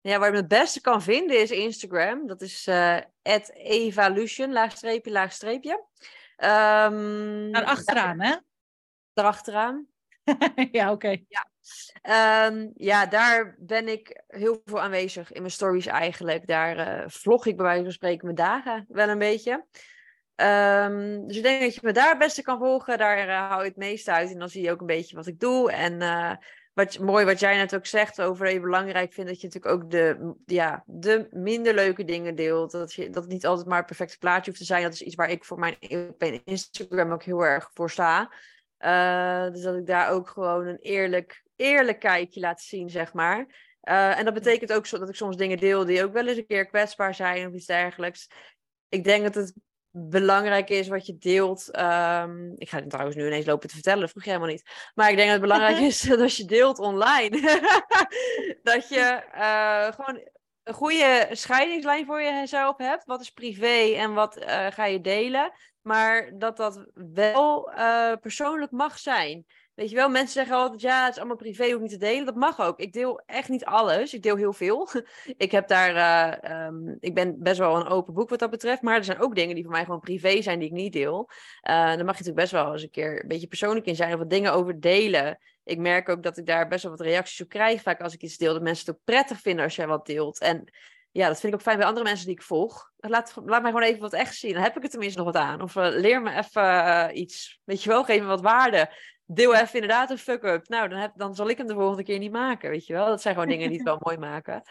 Ja, 0.00 0.18
waar 0.18 0.30
je 0.30 0.36
het 0.36 0.48
beste 0.48 0.80
kan 0.80 1.02
vinden 1.02 1.40
is 1.40 1.50
Instagram. 1.50 2.26
Dat 2.26 2.42
is 2.42 2.66
uh, 2.66 2.98
evaluation, 3.54 4.52
laagstreepje, 4.52 5.10
laagstreepje. 5.10 5.72
Um, 6.36 7.52
Daar 7.52 7.64
achteraan, 7.64 8.18
ja. 8.18 8.24
hè? 8.24 8.36
Daarachteraan. 9.14 9.86
ja, 10.72 10.92
oké. 10.92 10.92
Okay. 10.92 11.26
Ja. 11.28 11.46
Um, 12.46 12.72
ja, 12.74 13.06
daar 13.06 13.56
ben 13.58 13.88
ik 13.88 14.22
heel 14.26 14.62
veel 14.64 14.80
aanwezig 14.80 15.32
in 15.32 15.40
mijn 15.40 15.52
stories 15.52 15.86
eigenlijk. 15.86 16.46
Daar 16.46 17.02
uh, 17.02 17.08
vlog 17.08 17.46
ik 17.46 17.56
bij 17.56 17.64
wijze 17.64 17.82
van 17.82 17.92
spreken 17.92 18.24
mijn 18.24 18.36
dagen 18.36 18.86
wel 18.88 19.08
een 19.08 19.18
beetje. 19.18 19.66
Um, 20.36 21.26
dus 21.26 21.36
ik 21.36 21.42
denk 21.42 21.60
dat 21.60 21.74
je 21.74 21.80
me 21.82 21.92
daar 21.92 22.08
het 22.08 22.18
beste 22.18 22.42
kan 22.42 22.58
volgen. 22.58 22.98
Daar 22.98 23.28
uh, 23.28 23.48
hou 23.48 23.62
je 23.62 23.68
het 23.68 23.76
meeste 23.76 24.12
uit. 24.12 24.30
En 24.30 24.38
dan 24.38 24.48
zie 24.48 24.62
je 24.62 24.70
ook 24.70 24.80
een 24.80 24.86
beetje 24.86 25.16
wat 25.16 25.26
ik 25.26 25.40
doe. 25.40 25.72
En 25.72 26.00
uh, 26.00 26.32
wat, 26.72 26.98
mooi 26.98 27.24
wat 27.24 27.40
jij 27.40 27.56
net 27.56 27.74
ook 27.74 27.86
zegt 27.86 28.20
over 28.20 28.44
dat 28.44 28.54
je 28.54 28.60
belangrijk 28.60 29.12
vindt 29.12 29.30
dat 29.30 29.40
je 29.40 29.46
natuurlijk 29.46 29.74
ook 29.74 29.90
de, 29.90 30.34
ja, 30.46 30.82
de 30.86 31.28
minder 31.30 31.74
leuke 31.74 32.04
dingen 32.04 32.34
deelt. 32.34 32.70
Dat, 32.70 32.92
je, 32.92 33.10
dat 33.10 33.22
het 33.22 33.32
niet 33.32 33.46
altijd 33.46 33.66
maar 33.66 33.78
het 33.78 33.86
perfecte 33.86 34.18
plaatje 34.18 34.44
hoeft 34.44 34.58
te 34.58 34.66
zijn. 34.66 34.82
Dat 34.82 34.92
is 34.92 35.02
iets 35.02 35.14
waar 35.14 35.30
ik 35.30 35.44
voor 35.44 35.58
mijn 35.58 35.76
Instagram 36.44 37.12
ook 37.12 37.22
heel 37.22 37.44
erg 37.44 37.70
voor 37.74 37.90
sta. 37.90 38.30
Uh, 38.84 39.50
dus 39.50 39.62
dat 39.62 39.76
ik 39.76 39.86
daar 39.86 40.10
ook 40.10 40.28
gewoon 40.28 40.66
een 40.66 40.78
eerlijk, 40.78 41.44
eerlijk 41.56 42.00
kijkje 42.00 42.40
laat 42.40 42.60
zien, 42.60 42.90
zeg 42.90 43.12
maar. 43.12 43.38
Uh, 43.82 44.18
en 44.18 44.24
dat 44.24 44.34
betekent 44.34 44.72
ook 44.72 44.86
zo 44.86 44.98
dat 44.98 45.08
ik 45.08 45.14
soms 45.14 45.36
dingen 45.36 45.58
deel 45.58 45.84
die 45.84 46.04
ook 46.04 46.12
wel 46.12 46.26
eens 46.26 46.36
een 46.36 46.46
keer 46.46 46.66
kwetsbaar 46.66 47.14
zijn 47.14 47.46
of 47.46 47.52
iets 47.52 47.66
dergelijks. 47.66 48.28
Ik 48.88 49.04
denk 49.04 49.22
dat 49.22 49.34
het 49.34 49.54
belangrijk 49.96 50.70
is 50.70 50.88
wat 50.88 51.06
je 51.06 51.18
deelt. 51.18 51.78
Um, 51.78 52.52
ik 52.56 52.68
ga 52.68 52.78
het 52.78 52.90
trouwens 52.90 53.16
nu 53.16 53.26
ineens 53.26 53.46
lopen 53.46 53.68
te 53.68 53.74
vertellen, 53.74 54.00
dat 54.00 54.10
vroeg 54.10 54.24
je 54.24 54.30
helemaal 54.30 54.50
niet. 54.50 54.90
Maar 54.94 55.10
ik 55.10 55.16
denk 55.16 55.30
dat 55.30 55.40
het 55.40 55.48
belangrijk 55.48 55.78
is 55.90 56.00
dat 56.08 56.20
als 56.20 56.36
je 56.36 56.44
deelt 56.44 56.78
online, 56.78 57.40
dat 58.62 58.88
je 58.88 59.22
uh, 59.34 59.92
gewoon 59.92 60.28
een 60.62 60.74
goede 60.74 61.28
scheidingslijn 61.30 62.06
voor 62.06 62.22
jezelf 62.22 62.76
hebt. 62.76 63.04
Wat 63.04 63.20
is 63.20 63.30
privé 63.30 63.94
en 63.96 64.14
wat 64.14 64.36
uh, 64.36 64.66
ga 64.66 64.84
je 64.84 65.00
delen? 65.00 65.52
Maar 65.84 66.38
dat 66.38 66.56
dat 66.56 66.86
wel 66.94 67.72
uh, 67.72 68.12
persoonlijk 68.20 68.70
mag 68.70 68.98
zijn. 68.98 69.46
Weet 69.74 69.90
je 69.90 69.96
wel, 69.96 70.08
mensen 70.08 70.32
zeggen 70.32 70.56
altijd, 70.56 70.80
ja, 70.80 71.04
het 71.04 71.12
is 71.12 71.18
allemaal 71.18 71.36
privé, 71.36 71.70
hoef 71.70 71.80
niet 71.80 71.90
te 71.90 71.96
delen. 71.96 72.24
Dat 72.24 72.34
mag 72.34 72.60
ook. 72.60 72.78
Ik 72.78 72.92
deel 72.92 73.20
echt 73.26 73.48
niet 73.48 73.64
alles. 73.64 74.14
Ik 74.14 74.22
deel 74.22 74.36
heel 74.36 74.52
veel. 74.52 74.88
ik 75.36 75.50
heb 75.50 75.68
daar, 75.68 75.94
uh, 76.42 76.66
um, 76.66 76.96
ik 77.00 77.14
ben 77.14 77.42
best 77.42 77.58
wel 77.58 77.76
een 77.76 77.86
open 77.86 78.14
boek 78.14 78.28
wat 78.28 78.38
dat 78.38 78.50
betreft. 78.50 78.82
Maar 78.82 78.96
er 78.96 79.04
zijn 79.04 79.20
ook 79.20 79.34
dingen 79.34 79.54
die 79.54 79.64
voor 79.64 79.72
mij 79.72 79.84
gewoon 79.84 80.00
privé 80.00 80.42
zijn, 80.42 80.58
die 80.58 80.68
ik 80.68 80.74
niet 80.74 80.92
deel. 80.92 81.30
Uh, 81.70 81.74
dan 81.74 81.86
mag 81.86 82.18
je 82.18 82.24
natuurlijk 82.24 82.36
best 82.36 82.52
wel 82.52 82.72
eens 82.72 82.82
een 82.82 82.90
keer 82.90 83.22
een 83.22 83.28
beetje 83.28 83.46
persoonlijk 83.46 83.86
in 83.86 83.96
zijn. 83.96 84.12
Of 84.12 84.18
wat 84.18 84.30
dingen 84.30 84.52
over 84.52 84.80
delen. 84.80 85.38
Ik 85.64 85.78
merk 85.78 86.08
ook 86.08 86.22
dat 86.22 86.38
ik 86.38 86.46
daar 86.46 86.68
best 86.68 86.82
wel 86.82 86.92
wat 86.92 87.06
reacties 87.06 87.40
op 87.40 87.48
krijg. 87.48 87.82
Vaak 87.82 88.00
als 88.00 88.14
ik 88.14 88.22
iets 88.22 88.36
deel, 88.36 88.52
dat 88.52 88.62
mensen 88.62 88.86
het 88.86 88.94
ook 88.94 89.04
prettig 89.04 89.40
vinden 89.40 89.64
als 89.64 89.76
jij 89.76 89.86
wat 89.86 90.06
deelt. 90.06 90.38
En 90.38 90.64
ja, 91.14 91.28
dat 91.28 91.40
vind 91.40 91.52
ik 91.52 91.58
ook 91.58 91.64
fijn 91.64 91.76
bij 91.76 91.86
andere 91.86 92.04
mensen 92.04 92.26
die 92.26 92.34
ik 92.34 92.42
volg. 92.42 92.90
Laat, 92.96 93.34
laat 93.44 93.62
mij 93.62 93.70
gewoon 93.70 93.86
even 93.86 94.00
wat 94.00 94.12
echt 94.12 94.36
zien. 94.36 94.52
Dan 94.52 94.62
heb 94.62 94.76
ik 94.76 94.82
er 94.82 94.88
tenminste 94.88 95.18
nog 95.18 95.32
wat 95.32 95.42
aan. 95.42 95.62
Of 95.62 95.74
uh, 95.74 95.86
leer 95.90 96.22
me 96.22 96.36
even 96.36 96.62
uh, 96.62 97.08
iets. 97.12 97.60
Weet 97.64 97.82
je 97.82 97.88
wel, 97.88 98.04
geef 98.04 98.20
me 98.20 98.26
wat 98.26 98.40
waarde 98.40 98.90
deel 99.26 99.54
even 99.54 99.74
inderdaad 99.74 100.10
een 100.10 100.18
fuck-up. 100.18 100.68
Nou, 100.68 100.88
dan, 100.88 100.98
heb, 100.98 101.12
dan 101.14 101.34
zal 101.34 101.48
ik 101.48 101.58
hem 101.58 101.66
de 101.66 101.74
volgende 101.74 102.02
keer 102.02 102.18
niet 102.18 102.32
maken, 102.32 102.70
weet 102.70 102.86
je 102.86 102.92
wel. 102.92 103.06
Dat 103.06 103.22
zijn 103.22 103.34
gewoon 103.34 103.48
dingen 103.48 103.68
die 103.68 103.76
het 103.76 103.86
wel 103.86 103.98
mooi 104.04 104.18
maken. 104.18 104.62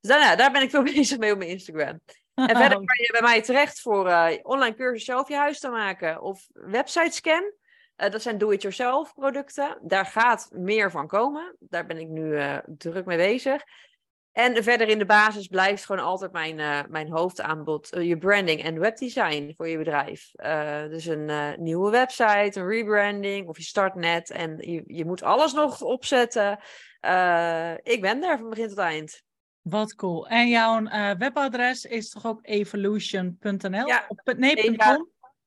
Dus 0.00 0.10
dan, 0.10 0.20
ja, 0.20 0.36
daar 0.36 0.52
ben 0.52 0.62
ik 0.62 0.70
veel 0.70 0.82
bezig 0.94 1.18
mee 1.18 1.32
op 1.32 1.38
mijn 1.38 1.50
Instagram. 1.50 2.00
En 2.34 2.56
verder 2.56 2.76
kan 2.84 2.96
je 2.96 3.08
bij 3.12 3.22
mij 3.22 3.42
terecht 3.42 3.80
voor 3.80 4.08
uh, 4.08 4.28
online 4.42 4.74
cursus 4.74 5.04
zelf 5.04 5.28
je 5.28 5.36
huis 5.36 5.58
te 5.58 5.68
maken. 5.68 6.22
Of 6.22 6.48
website 6.52 7.10
scan. 7.10 7.52
Eh, 7.96 8.10
dat 8.10 8.22
zijn 8.22 8.38
do-it-yourself 8.38 9.14
producten. 9.14 9.78
Daar 9.82 10.06
gaat 10.06 10.48
meer 10.52 10.90
van 10.90 11.06
komen. 11.06 11.56
Daar 11.58 11.86
ben 11.86 11.98
ik 11.98 12.08
nu 12.08 12.22
uh, 12.22 12.58
druk 12.66 13.04
mee 13.04 13.16
bezig. 13.16 13.62
En 14.32 14.62
verder 14.62 14.88
in 14.88 14.98
de 14.98 15.04
basis 15.04 15.46
blijft 15.46 15.84
gewoon 15.84 16.04
altijd 16.04 16.32
mijn, 16.32 16.58
uh, 16.58 16.80
mijn 16.88 17.10
hoofdaanbod 17.10 17.88
je 18.00 18.18
branding 18.18 18.62
en 18.62 18.78
webdesign 18.78 19.52
voor 19.56 19.68
je 19.68 19.78
bedrijf. 19.78 20.30
dus 20.90 21.06
een 21.06 21.54
nieuwe 21.62 21.90
website, 21.90 22.60
een 22.60 22.68
rebranding 22.68 23.48
of 23.48 23.56
je 23.56 23.62
start 23.62 23.94
net 23.94 24.30
en 24.30 24.56
je, 24.56 24.82
je 24.86 25.04
moet 25.04 25.22
alles 25.22 25.52
nog 25.52 25.82
opzetten. 25.82 26.50
ik 27.82 27.98
ben 28.00 28.20
daar 28.20 28.38
van 28.38 28.48
begin 28.48 28.68
tot 28.68 28.78
eind. 28.78 29.22
Wat 29.60 29.94
cool. 29.94 30.28
En 30.28 30.48
jouw 30.48 30.82
webadres 31.18 31.84
is 31.84 32.10
toch 32.10 32.26
ook 32.26 32.38
evolution.nl? 32.42 33.86
Ja, 33.86 34.06
nee, 34.36 34.76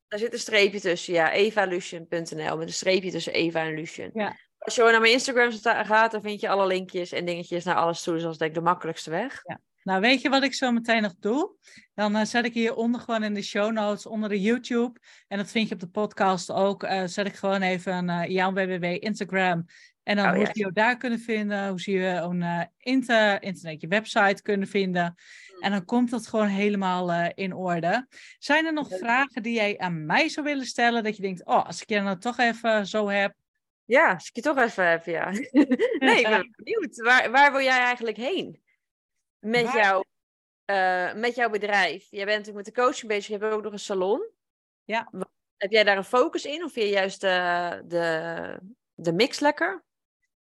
daar 0.08 0.20
zit 0.20 0.34
een 0.34 0.40
streepje 0.40 0.80
tussen, 0.80 1.14
ja. 1.14 1.32
evalution.nl 1.32 2.58
met 2.58 2.68
een 2.68 2.74
streepje 2.74 3.12
tussen 3.12 3.34
Eva 3.34 3.60
en 3.60 3.74
Lucian. 3.74 4.10
Ja. 4.14 4.36
Als 4.66 4.76
je 4.76 4.82
naar 4.82 5.00
mijn 5.00 5.14
Instagram 5.14 5.52
gaat, 5.86 6.12
dan 6.12 6.22
vind 6.22 6.42
je 6.42 6.50
alle 6.50 6.68
linkjes 6.68 7.12
en 7.12 7.26
dingetjes 7.26 7.64
naar 7.64 7.76
alles 7.76 8.04
toe. 8.04 8.14
Dus 8.14 8.24
dat 8.24 8.32
is 8.32 8.38
denk 8.38 8.52
ik 8.52 8.58
de 8.58 8.64
makkelijkste 8.64 9.10
weg. 9.10 9.42
Ja. 9.44 9.60
Nou, 9.84 10.02
weet 10.02 10.22
je 10.22 10.30
wat 10.30 10.44
ik 10.44 10.54
zo 10.54 10.72
meteen 10.72 11.02
nog 11.02 11.16
doe? 11.20 11.56
Dan 11.94 12.16
uh, 12.16 12.24
zet 12.24 12.46
ik 12.46 12.54
hieronder 12.54 13.02
gewoon 13.02 13.24
in 13.24 13.34
de 13.34 13.42
show 13.42 13.72
notes, 13.72 14.06
onder 14.06 14.30
de 14.30 14.42
YouTube. 14.42 15.00
En 15.28 15.38
dat 15.38 15.52
vind 15.52 15.68
je 15.68 15.74
op 15.74 15.80
de 15.80 15.88
podcast 15.88 16.52
ook. 16.52 16.84
Uh, 16.84 17.04
zet 17.06 17.26
ik 17.26 17.36
gewoon 17.36 17.62
even 17.62 18.10
uh, 18.10 18.28
jouw 18.28 18.54
www 18.54 18.84
Instagram. 18.84 19.66
En 20.04 20.16
dan 20.16 20.26
oh, 20.26 20.36
hoe 20.36 20.46
ze 20.46 20.52
je 20.54 20.72
daar 20.72 20.98
kunnen 20.98 21.20
vinden. 21.20 21.70
Hoe 21.70 21.82
ze 21.82 21.92
je 21.92 22.08
een 22.08 22.70
inter, 22.78 23.42
internet, 23.42 23.82
je 23.82 23.88
website 23.88 24.42
kunnen 24.42 24.68
vinden. 24.68 25.16
En 25.60 25.72
dan 25.72 25.86
komt 25.86 26.10
dat 26.10 26.28
gewoon 26.28 26.48
helemaal 26.48 27.32
in 27.34 27.54
orde. 27.54 28.08
Zijn 28.40 28.66
er 28.66 28.74
nog 28.74 28.88
vragen 28.90 29.44
die 29.44 29.54
jij 29.54 29.78
aan 29.78 30.06
mij 30.06 30.30
zou 30.30 30.46
willen 30.46 30.66
stellen? 30.66 31.04
Dat 31.04 31.16
je 31.16 31.22
denkt, 31.22 31.46
oh, 31.46 31.66
als 31.66 31.82
ik 31.82 31.90
je 31.90 32.00
nou 32.00 32.18
toch 32.18 32.38
even 32.38 32.88
zo 32.88 33.10
heb. 33.10 33.36
Ja, 33.86 34.14
als 34.14 34.28
ik 34.28 34.36
je 34.36 34.42
toch 34.42 34.58
even 34.58 34.90
heb, 34.90 35.06
ja. 35.06 35.32
nee, 36.06 36.20
ik 36.20 36.28
ben 36.28 36.54
benieuwd. 36.64 36.96
Waar, 36.96 37.32
waar 37.32 37.52
wil 37.52 37.62
jij 37.62 37.80
eigenlijk 37.80 38.18
heen? 38.18 38.62
Met, 39.40 39.72
jou, 39.72 40.04
uh, 40.66 41.14
met 41.14 41.36
jouw 41.36 41.50
bedrijf. 41.50 42.08
Jij 42.10 42.26
bent 42.26 42.38
natuurlijk 42.38 42.66
met 42.66 42.76
de 42.76 42.82
coaching 42.82 43.08
bezig. 43.08 43.28
Je 43.28 43.38
hebt 43.38 43.54
ook 43.54 43.64
nog 43.64 43.72
een 43.72 43.80
salon. 43.80 44.30
Ja. 44.84 45.12
Heb 45.58 45.72
jij 45.72 45.84
daar 45.84 45.98
een 45.98 46.04
focus 46.04 46.46
in? 46.46 46.64
Of 46.64 46.72
vind 46.72 46.86
je 46.86 46.92
juist 46.92 47.22
de, 47.22 47.82
de, 47.86 48.60
de 48.94 49.14
mix 49.14 49.40
lekker? 49.40 49.84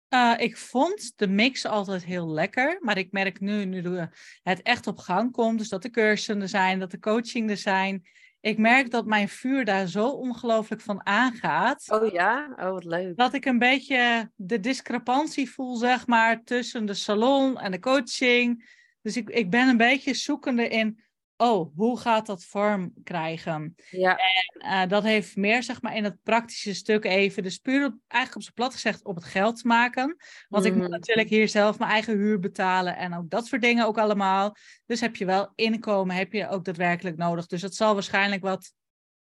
Uh, 0.09 0.33
ik 0.37 0.57
vond 0.57 1.13
de 1.15 1.27
mix 1.27 1.65
altijd 1.65 2.05
heel 2.05 2.29
lekker, 2.29 2.77
maar 2.81 2.97
ik 2.97 3.11
merk 3.11 3.39
nu, 3.39 3.65
nu 3.65 4.07
het 4.43 4.61
echt 4.61 4.87
op 4.87 4.97
gang 4.97 5.31
komt, 5.31 5.57
dus 5.57 5.69
dat 5.69 5.81
de 5.81 5.89
cursussen 5.89 6.41
er 6.41 6.49
zijn, 6.49 6.79
dat 6.79 6.91
de 6.91 6.99
coaching 6.99 7.49
er 7.49 7.57
zijn. 7.57 8.07
Ik 8.43 8.57
merk 8.57 8.91
dat 8.91 9.05
mijn 9.05 9.29
vuur 9.29 9.65
daar 9.65 9.87
zo 9.87 10.07
ongelooflijk 10.07 10.81
van 10.81 11.05
aangaat. 11.05 11.85
Oh 11.91 12.11
ja? 12.11 12.53
Oh, 12.59 12.71
wat 12.71 12.83
leuk. 12.83 13.17
Dat 13.17 13.33
ik 13.33 13.45
een 13.45 13.59
beetje 13.59 14.31
de 14.35 14.59
discrepantie 14.59 15.51
voel, 15.51 15.75
zeg 15.75 16.07
maar, 16.07 16.43
tussen 16.43 16.85
de 16.85 16.93
salon 16.93 17.59
en 17.59 17.71
de 17.71 17.79
coaching. 17.79 18.69
Dus 19.01 19.17
ik, 19.17 19.29
ik 19.29 19.49
ben 19.49 19.67
een 19.67 19.77
beetje 19.77 20.13
zoekende 20.13 20.67
in 20.67 21.02
oh, 21.43 21.75
hoe 21.75 21.99
gaat 21.99 22.25
dat 22.25 22.43
vorm 22.43 22.93
krijgen? 23.03 23.75
Ja. 23.89 24.17
En 24.17 24.83
uh, 24.83 24.89
dat 24.89 25.03
heeft 25.03 25.35
meer, 25.35 25.63
zeg 25.63 25.81
maar, 25.81 25.95
in 25.95 26.03
het 26.03 26.23
praktische 26.23 26.73
stuk 26.73 27.05
even, 27.05 27.43
dus 27.43 27.57
puur 27.57 27.85
op, 27.85 27.95
eigenlijk 28.07 28.35
op 28.35 28.41
zijn 28.41 28.53
plat 28.53 28.73
gezegd, 28.73 29.03
op 29.03 29.15
het 29.15 29.23
geld 29.23 29.63
maken. 29.63 30.17
Want 30.47 30.65
ik 30.65 30.75
moet 30.75 30.85
mm. 30.85 30.89
natuurlijk 30.89 31.29
hier 31.29 31.47
zelf 31.47 31.79
mijn 31.79 31.91
eigen 31.91 32.17
huur 32.17 32.39
betalen 32.39 32.97
en 32.97 33.17
ook 33.17 33.29
dat 33.29 33.45
soort 33.45 33.61
dingen 33.61 33.85
ook 33.85 33.97
allemaal. 33.97 34.55
Dus 34.85 35.01
heb 35.01 35.15
je 35.15 35.25
wel 35.25 35.51
inkomen, 35.55 36.15
heb 36.15 36.33
je 36.33 36.49
ook 36.49 36.65
daadwerkelijk 36.65 37.17
nodig. 37.17 37.45
Dus 37.45 37.61
het 37.61 37.75
zal 37.75 37.93
waarschijnlijk 37.93 38.41
wat 38.41 38.73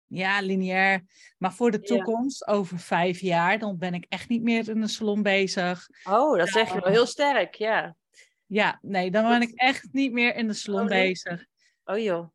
ja, 0.07 0.41
lineair. 0.41 1.05
Maar 1.39 1.53
voor 1.53 1.71
de 1.71 1.81
toekomst, 1.81 2.47
over 2.47 2.79
vijf 2.79 3.21
jaar, 3.21 3.59
dan 3.59 3.79
ben 3.79 3.95
ik 3.95 4.07
echt 4.09 4.29
niet 4.29 4.43
meer 4.43 4.69
in 4.69 4.81
de 4.81 4.89
salon 4.89 5.23
bezig. 5.23 5.89
Oh, 6.05 6.39
dat 6.39 6.49
zeg 6.49 6.73
je 6.73 6.81
wel 6.81 6.93
heel 6.93 7.07
sterk, 7.07 7.55
ja. 7.55 7.97
Ja, 8.47 8.79
nee, 8.83 9.11
dan 9.11 9.29
ben 9.29 9.43
ik 9.43 9.53
echt 9.55 9.89
niet 9.93 10.13
meer 10.13 10.35
in 10.35 10.47
de 10.47 10.53
salon 10.53 10.83
oh, 10.83 10.89
bezig. 10.89 11.47
Oh 11.85 11.99
joh. 11.99 12.29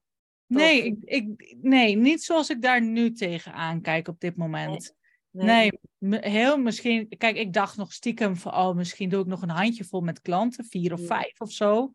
Nee, 0.47 0.83
ik, 0.83 0.95
ik, 1.03 1.55
nee, 1.61 1.95
niet 1.95 2.23
zoals 2.23 2.49
ik 2.49 2.61
daar 2.61 2.81
nu 2.81 3.11
tegenaan 3.11 3.81
kijk 3.81 4.07
op 4.07 4.19
dit 4.19 4.35
moment. 4.35 4.95
Nee, 5.31 5.71
nee. 5.97 6.29
heel 6.29 6.57
misschien. 6.57 7.15
Kijk, 7.17 7.35
ik 7.35 7.53
dacht 7.53 7.77
nog 7.77 7.93
stiekem 7.93 8.35
van, 8.35 8.53
oh, 8.53 8.75
misschien 8.75 9.09
doe 9.09 9.21
ik 9.21 9.27
nog 9.27 9.41
een 9.41 9.49
handjevol 9.49 10.01
met 10.01 10.21
klanten, 10.21 10.65
vier 10.65 10.93
of 10.93 11.05
vijf 11.05 11.41
of 11.41 11.51
zo. 11.51 11.93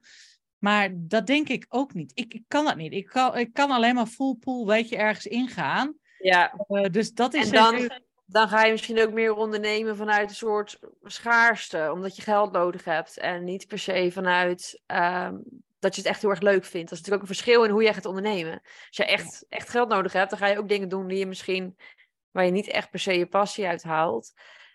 Maar 0.58 0.90
dat 0.94 1.26
denk 1.26 1.48
ik 1.48 1.66
ook 1.68 1.94
niet. 1.94 2.12
Ik, 2.14 2.34
ik 2.34 2.44
kan 2.48 2.64
dat 2.64 2.76
niet. 2.76 2.92
Ik 2.92 3.06
kan, 3.06 3.38
ik 3.38 3.52
kan 3.52 3.70
alleen 3.70 3.94
maar 3.94 4.06
full 4.06 4.34
pool, 4.34 4.66
weet 4.66 4.88
je, 4.88 4.96
ergens 4.96 5.26
ingaan. 5.26 5.94
Ja. 6.18 6.64
Uh, 6.68 6.84
dus 6.90 7.12
dat 7.12 7.34
is. 7.34 7.50
En 7.50 7.52
dan, 7.52 7.90
dan 8.26 8.48
ga 8.48 8.64
je 8.64 8.72
misschien 8.72 9.00
ook 9.00 9.12
meer 9.12 9.34
ondernemen 9.34 9.96
vanuit 9.96 10.28
een 10.28 10.34
soort 10.34 10.78
schaarste, 11.02 11.90
omdat 11.92 12.16
je 12.16 12.22
geld 12.22 12.52
nodig 12.52 12.84
hebt. 12.84 13.18
En 13.18 13.44
niet 13.44 13.66
per 13.66 13.78
se 13.78 14.10
vanuit 14.12 14.80
um, 14.86 15.42
dat 15.82 15.94
je 15.94 16.00
het 16.00 16.10
echt 16.10 16.20
heel 16.20 16.30
erg 16.30 16.40
leuk 16.40 16.64
vindt. 16.64 16.90
Dat 16.90 16.98
is 16.98 17.04
natuurlijk 17.04 17.22
ook 17.22 17.28
een 17.28 17.34
verschil 17.34 17.64
in 17.64 17.70
hoe 17.70 17.82
jij 17.82 17.94
gaat 17.94 18.04
ondernemen. 18.04 18.60
Als 18.62 18.96
je 18.96 19.04
echt, 19.04 19.46
echt 19.48 19.68
geld 19.68 19.88
nodig 19.88 20.12
hebt, 20.12 20.30
dan 20.30 20.38
ga 20.38 20.46
je 20.46 20.59
ook 20.59 20.68
dingen 20.68 20.88
doen 20.88 21.06
die 21.06 21.18
je 21.18 21.26
misschien, 21.26 21.76
waar 22.30 22.44
je 22.44 22.50
niet 22.50 22.68
echt 22.68 22.90
per 22.90 23.00
se 23.00 23.18
je 23.18 23.26
passie 23.26 23.66
uit 23.66 23.82
haalt. 23.82 24.32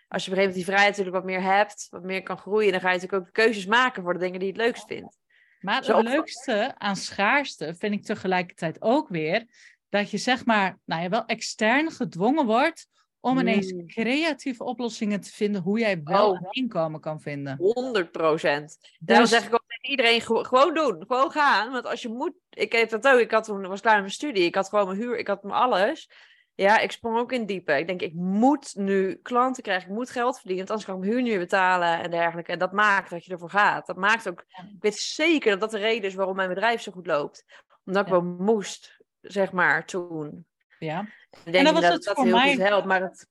Als 0.08 0.24
je 0.24 0.30
op 0.30 0.36
een 0.36 0.42
gegeven 0.42 0.46
moment 0.46 0.54
die 0.54 0.64
vrijheid 0.64 0.96
natuurlijk 0.96 1.16
wat 1.16 1.24
meer 1.24 1.52
hebt, 1.56 1.86
wat 1.90 2.02
meer 2.02 2.22
kan 2.22 2.38
groeien, 2.38 2.72
dan 2.72 2.80
ga 2.80 2.88
je 2.90 2.94
natuurlijk 2.94 3.26
ook 3.26 3.32
keuzes 3.32 3.66
maken 3.66 4.02
voor 4.02 4.12
de 4.12 4.18
dingen 4.18 4.38
die 4.38 4.48
je 4.48 4.54
het 4.54 4.62
leukst 4.62 4.86
vindt. 4.86 5.18
Maar 5.60 5.84
het 5.84 6.02
leukste 6.02 6.74
aan 6.78 6.96
schaarste 6.96 7.74
vind 7.78 7.94
ik 7.94 8.04
tegelijkertijd 8.04 8.82
ook 8.82 9.08
weer 9.08 9.46
dat 9.88 10.10
je 10.10 10.18
zeg 10.18 10.44
maar, 10.44 10.78
nou 10.84 11.02
ja, 11.02 11.08
wel 11.08 11.24
extern 11.24 11.90
gedwongen 11.90 12.46
wordt 12.46 12.88
om 13.20 13.38
ineens 13.38 13.72
mm. 13.72 13.86
creatieve 13.86 14.64
oplossingen 14.64 15.20
te 15.20 15.30
vinden 15.32 15.62
hoe 15.62 15.78
jij 15.78 16.00
wel 16.04 16.30
oh. 16.30 16.40
een 16.40 16.48
inkomen 16.50 17.00
kan 17.00 17.20
vinden. 17.20 17.56
100 17.56 18.10
procent. 18.10 18.78
Daarom 18.98 19.26
dus 19.26 19.34
zeg 19.34 19.46
ik 19.46 19.54
ook 19.54 19.64
tegen 19.66 19.90
iedereen, 19.90 20.46
gewoon 20.46 20.74
doen. 20.74 21.04
Gewoon 21.06 21.30
gaan. 21.30 21.72
Want 21.72 21.86
als 21.86 22.02
je 22.02 22.08
moet... 22.08 22.32
Ik 22.50 22.72
heb 22.72 22.90
dat 22.90 23.08
ook. 23.08 23.18
Ik 23.18 23.30
had 23.30 23.44
toen, 23.44 23.66
was 23.66 23.80
klaar 23.80 23.92
met 23.92 24.02
mijn 24.02 24.14
studie. 24.14 24.44
Ik 24.44 24.54
had 24.54 24.68
gewoon 24.68 24.86
mijn 24.86 24.98
huur. 24.98 25.18
Ik 25.18 25.26
had 25.26 25.42
mijn 25.42 25.54
alles. 25.54 26.10
Ja, 26.54 26.78
ik 26.78 26.92
sprong 26.92 27.18
ook 27.18 27.32
in 27.32 27.46
diepe. 27.46 27.78
Ik 27.78 27.86
denk, 27.86 28.02
ik 28.02 28.14
moet 28.14 28.74
nu 28.74 29.14
klanten 29.14 29.62
krijgen. 29.62 29.88
Ik 29.88 29.94
moet 29.94 30.10
geld 30.10 30.38
verdienen. 30.38 30.66
Want 30.66 30.70
anders 30.70 30.86
kan 30.86 30.94
ik 30.94 31.00
mijn 31.00 31.12
huur 31.12 31.22
niet 31.22 31.32
meer 31.32 31.40
betalen 31.40 32.02
en 32.02 32.10
dergelijke. 32.10 32.52
En 32.52 32.58
dat 32.58 32.72
maakt 32.72 33.10
dat 33.10 33.24
je 33.24 33.32
ervoor 33.32 33.50
gaat. 33.50 33.86
Dat 33.86 33.96
maakt 33.96 34.28
ook... 34.28 34.40
Ik 34.40 34.76
weet 34.80 34.96
zeker 34.96 35.50
dat 35.50 35.60
dat 35.60 35.70
de 35.70 35.78
reden 35.78 36.08
is 36.08 36.14
waarom 36.14 36.36
mijn 36.36 36.48
bedrijf 36.48 36.80
zo 36.80 36.92
goed 36.92 37.06
loopt. 37.06 37.44
Omdat 37.84 38.04
ik 38.04 38.12
wel 38.12 38.22
moest, 38.22 39.02
zeg 39.20 39.52
maar, 39.52 39.86
toen. 39.86 40.46
Ja. 40.78 41.00
Ik 41.30 41.52
denk 41.52 41.56
en 41.56 41.64
dat, 41.64 41.72
was 41.72 41.82
dat 41.82 41.92
het 41.92 42.04
dat 42.04 42.14
voor 42.14 42.24
heel 42.24 42.34
mij... 42.34 42.54
goed 42.54 42.62
helpt, 42.62 42.86
maar 42.86 43.02
het... 43.02 43.26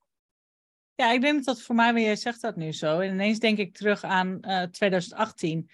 Ja, 0.96 1.12
ik 1.12 1.22
denk 1.22 1.36
dat 1.36 1.46
dat 1.46 1.62
voor 1.62 1.76
mij, 1.76 1.94
jij 1.94 2.16
zegt 2.16 2.42
dat 2.42 2.56
nu 2.56 2.72
zo. 2.72 3.00
En 3.00 3.12
ineens 3.12 3.40
denk 3.40 3.58
ik 3.58 3.74
terug 3.74 4.04
aan 4.04 4.38
uh, 4.42 4.62
eh, 4.62 4.70
2018. 4.70 5.70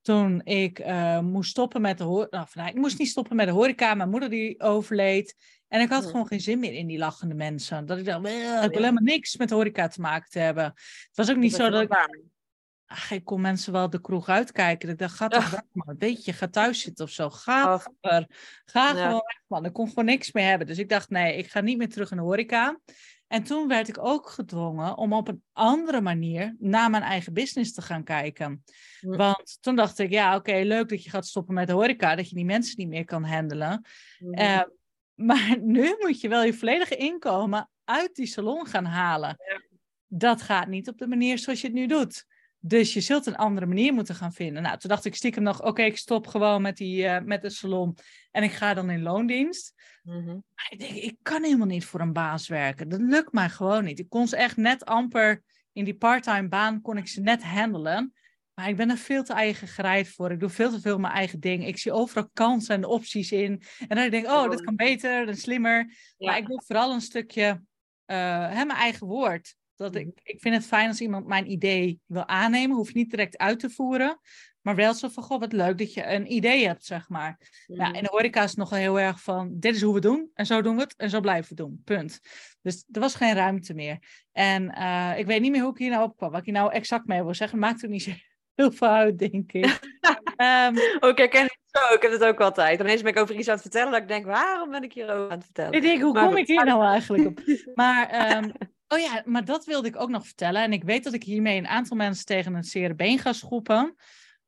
Toen 0.00 0.40
ik 0.44 0.78
uh, 0.78 1.20
moest 1.20 1.50
stoppen 1.50 1.80
met 1.80 1.98
de 1.98 2.04
horeca. 2.04 2.42
Of, 2.42 2.54
nou, 2.54 2.68
ik 2.68 2.74
moest 2.74 2.98
niet 2.98 3.08
stoppen 3.08 3.36
met 3.36 3.46
de 3.46 3.52
horeca. 3.52 3.94
Mijn 3.94 4.10
moeder 4.10 4.30
die 4.30 4.60
overleed. 4.60 5.34
En 5.68 5.80
ik 5.80 5.88
had 5.88 6.06
gewoon 6.06 6.26
geen 6.26 6.40
zin 6.40 6.58
meer 6.58 6.72
in 6.72 6.86
die 6.86 6.98
lachende 6.98 7.34
mensen. 7.34 7.86
Dat 7.86 7.98
ik 7.98 8.04
dacht, 8.04 8.18
ik 8.18 8.22
wil 8.22 8.70
helemaal 8.70 9.02
niks 9.02 9.36
met 9.36 9.50
horeca 9.50 9.88
te 9.88 10.00
maken 10.00 10.30
te 10.30 10.38
hebben. 10.38 10.64
Het 10.64 11.10
was 11.14 11.30
ook 11.30 11.36
niet 11.36 11.54
zo 11.54 11.70
dat 11.70 11.82
ik 11.82 12.08
ach, 12.86 13.10
ik 13.10 13.24
kon 13.24 13.40
mensen 13.40 13.72
wel 13.72 13.90
de 13.90 14.00
kroeg 14.00 14.28
uitkijken. 14.28 14.88
Ik 14.88 14.98
dacht, 14.98 15.14
ga 15.14 15.28
toch 15.28 15.50
weg, 15.50 15.62
man. 15.72 15.96
Weet 15.98 16.24
je, 16.24 16.32
ga 16.32 16.48
thuis 16.48 16.80
zitten 16.80 17.04
of 17.04 17.10
zo. 17.10 17.30
Ga, 17.30 17.80
er, 18.00 18.26
ga 18.64 18.88
gewoon 18.88 19.10
weg, 19.10 19.40
man. 19.46 19.64
Ik 19.64 19.72
kon 19.72 19.88
gewoon 19.88 20.04
niks 20.04 20.32
meer 20.32 20.48
hebben. 20.48 20.66
Dus 20.66 20.78
ik 20.78 20.88
dacht, 20.88 21.10
nee, 21.10 21.36
ik 21.36 21.50
ga 21.50 21.60
niet 21.60 21.78
meer 21.78 21.88
terug 21.88 22.10
in 22.10 22.16
de 22.16 22.22
horeca. 22.22 22.80
En 23.26 23.42
toen 23.42 23.68
werd 23.68 23.88
ik 23.88 23.98
ook 23.98 24.28
gedwongen 24.28 24.96
om 24.96 25.12
op 25.12 25.28
een 25.28 25.42
andere 25.52 26.00
manier 26.00 26.56
naar 26.58 26.90
mijn 26.90 27.02
eigen 27.02 27.32
business 27.32 27.72
te 27.72 27.82
gaan 27.82 28.04
kijken. 28.04 28.64
Hm. 29.00 29.16
Want 29.16 29.58
toen 29.60 29.76
dacht 29.76 29.98
ik, 29.98 30.10
ja, 30.10 30.36
oké, 30.36 30.60
leuk 30.64 30.88
dat 30.88 31.04
je 31.04 31.10
gaat 31.10 31.26
stoppen 31.26 31.54
met 31.54 31.66
de 31.66 31.72
horeca, 31.72 32.14
dat 32.14 32.28
je 32.28 32.34
die 32.34 32.44
mensen 32.44 32.74
niet 32.76 32.88
meer 32.88 33.04
kan 33.04 33.24
handelen. 33.24 33.86
Uh, 34.20 34.62
maar 35.14 35.56
nu 35.62 35.96
moet 35.98 36.20
je 36.20 36.28
wel 36.28 36.42
je 36.42 36.54
volledige 36.54 36.96
inkomen 36.96 37.70
uit 37.84 38.14
die 38.14 38.26
salon 38.26 38.66
gaan 38.66 38.84
halen. 38.84 39.28
Ja. 39.28 39.62
Dat 40.06 40.42
gaat 40.42 40.68
niet 40.68 40.88
op 40.88 40.98
de 40.98 41.06
manier 41.06 41.38
zoals 41.38 41.60
je 41.60 41.66
het 41.66 41.76
nu 41.76 41.86
doet. 41.86 42.26
Dus 42.66 42.94
je 42.94 43.00
zult 43.00 43.26
een 43.26 43.36
andere 43.36 43.66
manier 43.66 43.92
moeten 43.92 44.14
gaan 44.14 44.32
vinden. 44.32 44.62
Nou, 44.62 44.78
toen 44.78 44.90
dacht 44.90 45.04
ik 45.04 45.14
stiekem 45.14 45.42
nog, 45.42 45.62
oké, 45.62 45.82
ik 45.82 45.96
stop 45.96 46.26
gewoon 46.26 46.62
met, 46.62 46.76
die, 46.76 47.02
uh, 47.02 47.18
met 47.20 47.42
de 47.42 47.50
salon 47.50 47.96
en 48.30 48.42
ik 48.42 48.52
ga 48.52 48.74
dan 48.74 48.90
in 48.90 49.02
loondienst. 49.02 49.74
Mm 50.02 50.24
Maar 50.54 50.66
ik 50.70 50.78
denk, 50.78 50.92
ik 50.92 51.16
kan 51.22 51.42
helemaal 51.42 51.66
niet 51.66 51.84
voor 51.84 52.00
een 52.00 52.12
baas 52.12 52.48
werken. 52.48 52.88
Dat 52.88 53.00
lukt 53.00 53.32
mij 53.32 53.48
gewoon 53.48 53.84
niet. 53.84 53.98
Ik 53.98 54.08
kon 54.08 54.28
ze 54.28 54.36
echt 54.36 54.56
net 54.56 54.84
amper, 54.84 55.42
in 55.72 55.84
die 55.84 55.96
parttime 55.96 56.48
baan 56.48 56.80
kon 56.80 56.96
ik 56.96 57.08
ze 57.08 57.20
net 57.20 57.42
handelen. 57.42 58.14
Maar 58.54 58.68
ik 58.68 58.76
ben 58.76 58.90
er 58.90 58.96
veel 58.96 59.22
te 59.22 59.32
eigen 59.32 59.68
gereid 59.68 60.08
voor. 60.08 60.30
Ik 60.30 60.40
doe 60.40 60.48
veel 60.48 60.70
te 60.70 60.80
veel 60.80 60.98
mijn 60.98 61.14
eigen 61.14 61.40
ding. 61.40 61.66
Ik 61.66 61.78
zie 61.78 61.92
overal 61.92 62.28
kansen 62.32 62.74
en 62.74 62.84
opties 62.84 63.32
in. 63.32 63.62
En 63.88 63.96
dan 63.96 64.10
denk 64.10 64.24
ik, 64.24 64.30
oh, 64.30 64.50
dit 64.50 64.60
kan 64.60 64.76
beter 64.76 65.28
en 65.28 65.36
slimmer. 65.36 65.94
Maar 66.18 66.38
ik 66.38 66.46
doe 66.46 66.62
vooral 66.66 66.92
een 66.92 67.00
stukje 67.00 67.62
uh, 68.06 68.52
mijn 68.52 68.70
eigen 68.70 69.06
woord. 69.06 69.56
Dat 69.76 69.94
ik, 69.94 70.06
mhm. 70.06 70.14
ik 70.22 70.40
vind 70.40 70.54
het 70.54 70.66
fijn 70.66 70.88
als 70.88 71.00
iemand 71.00 71.26
mijn 71.26 71.50
idee 71.50 72.00
wil 72.06 72.26
aannemen. 72.26 72.76
Hoef 72.76 72.94
niet 72.94 73.10
direct 73.10 73.38
uit 73.38 73.60
te 73.60 73.70
voeren. 73.70 74.20
Maar 74.66 74.74
wel 74.74 74.94
zo 74.94 75.08
van, 75.08 75.22
goh, 75.22 75.40
wat 75.40 75.52
leuk 75.52 75.78
dat 75.78 75.94
je 75.94 76.06
een 76.06 76.32
idee 76.32 76.66
hebt, 76.66 76.84
zeg 76.84 77.08
maar. 77.08 77.38
In 77.66 78.02
de 78.02 78.08
horeca 78.10 78.42
is 78.42 78.50
het 78.50 78.58
nog 78.58 78.70
heel 78.70 79.00
erg 79.00 79.22
van, 79.22 79.50
dit 79.52 79.74
is 79.74 79.82
hoe 79.82 79.94
we 79.94 80.00
doen. 80.00 80.30
En 80.34 80.46
zo 80.46 80.62
doen 80.62 80.76
we 80.76 80.82
het. 80.82 80.94
En 80.96 81.10
zo 81.10 81.20
blijven 81.20 81.48
we 81.48 81.62
doen. 81.62 81.82
Punt. 81.84 82.20
Dus 82.62 82.84
er 82.92 83.00
was 83.00 83.14
geen 83.14 83.34
ruimte 83.34 83.74
meer. 83.74 83.98
En 84.32 84.74
uh, 84.78 85.18
ik 85.18 85.26
weet 85.26 85.40
niet 85.40 85.50
meer 85.50 85.60
hoe 85.60 85.70
ik 85.70 85.78
hier 85.78 85.90
nou 85.90 86.02
op 86.02 86.16
kwam. 86.16 86.30
Wat 86.30 86.38
ik 86.38 86.44
hier 86.44 86.54
nou 86.54 86.72
exact 86.72 87.06
mee 87.06 87.22
wil 87.22 87.34
zeggen. 87.34 87.58
Maakt 87.58 87.80
het 87.80 87.90
niet 87.90 88.02
zo 88.02 88.10
heel 88.54 88.72
veel 88.72 88.88
uit, 88.88 89.18
denk 89.18 89.52
ik. 89.52 89.64
um, 90.36 90.76
Oké, 91.10 91.22
ik 91.22 91.30
ken 91.30 91.42
het 91.42 91.58
zo. 91.66 91.94
Ik 91.94 92.02
heb 92.02 92.10
het 92.10 92.24
ook 92.24 92.40
altijd. 92.40 92.80
Ineens 92.80 93.02
ben 93.02 93.12
ik 93.12 93.18
over 93.18 93.34
iets 93.34 93.48
aan 93.48 93.54
het 93.54 93.62
vertellen. 93.62 93.92
Dat 93.92 94.00
ik 94.00 94.08
denk, 94.08 94.24
waarom 94.24 94.70
ben 94.70 94.82
ik 94.82 94.92
hier 94.92 95.10
over 95.10 95.30
aan 95.30 95.36
het 95.36 95.44
vertellen? 95.44 95.72
Ik 95.72 95.82
denk, 95.82 96.02
hoe 96.02 96.14
kom 96.14 96.36
ik 96.36 96.46
hier 96.46 96.64
nou 96.64 96.84
eigenlijk 96.84 97.26
op? 97.26 97.40
Maar... 97.74 98.36
Um, 98.36 98.52
Oh 98.88 98.98
ja, 98.98 99.22
maar 99.24 99.44
dat 99.44 99.64
wilde 99.64 99.88
ik 99.88 100.00
ook 100.00 100.08
nog 100.08 100.24
vertellen. 100.24 100.62
En 100.62 100.72
ik 100.72 100.84
weet 100.84 101.04
dat 101.04 101.12
ik 101.12 101.22
hiermee 101.22 101.58
een 101.58 101.66
aantal 101.66 101.96
mensen 101.96 102.24
tegen 102.24 102.54
een 102.54 102.64
zere 102.64 102.94
been 102.94 103.18
ga 103.18 103.32
schoppen. 103.32 103.94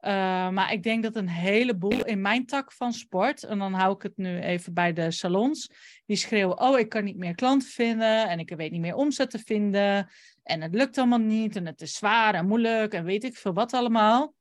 Uh, 0.00 0.10
maar 0.50 0.72
ik 0.72 0.82
denk 0.82 1.02
dat 1.02 1.16
een 1.16 1.28
heleboel 1.28 2.04
in 2.04 2.20
mijn 2.20 2.46
tak 2.46 2.72
van 2.72 2.92
sport, 2.92 3.42
en 3.42 3.58
dan 3.58 3.72
hou 3.72 3.94
ik 3.94 4.02
het 4.02 4.16
nu 4.16 4.40
even 4.40 4.74
bij 4.74 4.92
de 4.92 5.10
salons, 5.10 5.70
die 6.06 6.16
schreeuwen: 6.16 6.60
Oh, 6.60 6.78
ik 6.78 6.88
kan 6.88 7.04
niet 7.04 7.16
meer 7.16 7.34
klanten 7.34 7.68
vinden 7.68 8.28
en 8.28 8.38
ik 8.38 8.50
weet 8.56 8.70
niet 8.70 8.80
meer 8.80 8.94
omzet 8.94 9.30
te 9.30 9.38
vinden. 9.38 10.10
En 10.42 10.62
het 10.62 10.74
lukt 10.74 10.98
allemaal 10.98 11.18
niet 11.18 11.56
en 11.56 11.66
het 11.66 11.80
is 11.80 11.94
zwaar 11.94 12.34
en 12.34 12.46
moeilijk 12.46 12.92
en 12.92 13.04
weet 13.04 13.24
ik 13.24 13.36
veel 13.36 13.52
wat 13.52 13.72
allemaal. 13.72 14.34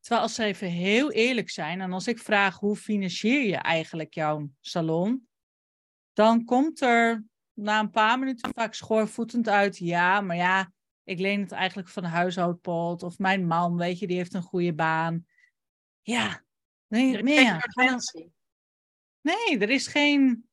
Terwijl 0.00 0.22
als 0.22 0.34
ze 0.34 0.44
even 0.44 0.68
heel 0.68 1.10
eerlijk 1.10 1.50
zijn 1.50 1.80
en 1.80 1.92
als 1.92 2.06
ik 2.06 2.18
vraag 2.18 2.58
hoe 2.58 2.76
financier 2.76 3.42
je 3.42 3.56
eigenlijk 3.56 4.14
jouw 4.14 4.50
salon, 4.60 5.28
dan 6.12 6.44
komt 6.44 6.80
er 6.80 7.24
na 7.60 7.80
een 7.80 7.90
paar 7.90 8.18
minuten 8.18 8.50
vaak 8.54 8.74
schoorvoetend 8.74 9.48
uit. 9.48 9.78
Ja, 9.78 10.20
maar 10.20 10.36
ja, 10.36 10.72
ik 11.04 11.18
leen 11.18 11.40
het 11.40 11.52
eigenlijk 11.52 11.88
van 11.88 12.02
de 12.02 12.08
huishoudpot. 12.08 13.02
Of 13.02 13.18
mijn 13.18 13.46
man, 13.46 13.76
weet 13.76 13.98
je, 13.98 14.06
die 14.06 14.16
heeft 14.16 14.34
een 14.34 14.42
goede 14.42 14.74
baan. 14.74 15.26
Ja, 16.02 16.42
nee, 16.88 17.22
meer. 17.22 17.72
Nee, 19.20 19.58
er 19.58 19.70
is 19.70 19.86
geen. 19.86 20.48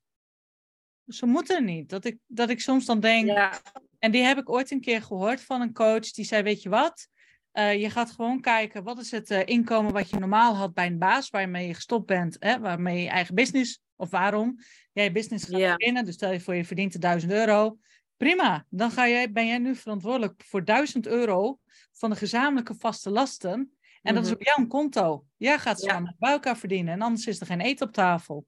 Ze 1.07 1.25
moeten 1.25 1.65
niet. 1.65 1.89
Dat 1.89 2.05
ik, 2.05 2.17
dat 2.25 2.49
ik 2.49 2.61
soms 2.61 2.85
dan 2.85 2.99
denk. 2.99 3.27
Ja. 3.27 3.61
En 3.99 4.11
die 4.11 4.23
heb 4.23 4.37
ik 4.37 4.49
ooit 4.49 4.71
een 4.71 4.81
keer 4.81 5.01
gehoord 5.01 5.41
van 5.41 5.61
een 5.61 5.73
coach 5.73 6.11
die 6.11 6.25
zei: 6.25 6.43
Weet 6.43 6.61
je 6.61 6.69
wat? 6.69 7.07
Uh, 7.53 7.81
je 7.81 7.89
gaat 7.89 8.11
gewoon 8.11 8.41
kijken 8.41 8.83
wat 8.83 8.99
is 8.99 9.11
het 9.11 9.29
uh, 9.29 9.45
inkomen 9.45 9.93
wat 9.93 10.09
je 10.09 10.19
normaal 10.19 10.55
had 10.55 10.73
bij 10.73 10.85
een 10.85 10.97
baas 10.97 11.29
waarmee 11.29 11.67
je 11.67 11.73
gestopt 11.73 12.05
bent, 12.05 12.35
hè, 12.39 12.59
waarmee 12.59 13.03
je 13.03 13.09
eigen 13.09 13.35
business 13.35 13.81
of 13.97 14.09
waarom 14.09 14.59
jij 14.91 15.11
business 15.11 15.45
gaat 15.45 15.77
beginnen. 15.77 16.05
Dus 16.05 16.13
stel 16.13 16.31
je 16.31 16.39
voor 16.39 16.55
je 16.55 16.65
verdient 16.65 17.01
1000 17.01 17.31
euro. 17.31 17.77
Prima, 18.17 18.65
dan 18.69 18.91
ga 18.91 19.07
jij, 19.07 19.31
ben 19.31 19.47
jij 19.47 19.57
nu 19.57 19.75
verantwoordelijk 19.75 20.43
voor 20.43 20.65
1000 20.65 21.07
euro 21.07 21.59
van 21.91 22.09
de 22.09 22.15
gezamenlijke 22.15 22.75
vaste 22.75 23.09
lasten. 23.09 23.77
En 24.01 24.13
dat 24.13 24.23
is 24.23 24.29
mhm. 24.29 24.39
op 24.39 24.45
jouw 24.45 24.67
konto. 24.67 25.25
Jij 25.37 25.59
gaat 25.59 25.79
ze 25.79 25.85
ja. 25.85 26.15
bij 26.19 26.31
elkaar 26.31 26.57
verdienen 26.57 26.93
en 26.93 27.01
anders 27.01 27.27
is 27.27 27.39
er 27.39 27.45
geen 27.45 27.61
eten 27.61 27.87
op 27.87 27.93
tafel. 27.93 28.45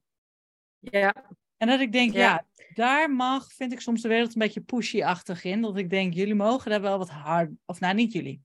Ja. 0.78 1.14
En 1.56 1.68
dat 1.68 1.80
ik 1.80 1.92
denk, 1.92 2.12
ja. 2.12 2.46
daar 2.74 3.10
mag, 3.10 3.52
vind 3.52 3.72
ik 3.72 3.80
soms 3.80 4.02
de 4.02 4.08
wereld 4.08 4.32
een 4.32 4.40
beetje 4.40 4.60
pushy-achtig 4.60 5.44
in. 5.44 5.60
Dat 5.60 5.76
ik 5.76 5.90
denk, 5.90 6.14
jullie 6.14 6.34
mogen 6.34 6.70
daar 6.70 6.80
wel 6.80 6.98
wat 6.98 7.10
hard, 7.10 7.50
of 7.64 7.80
nou 7.80 7.94
niet 7.94 8.12
jullie. 8.12 8.42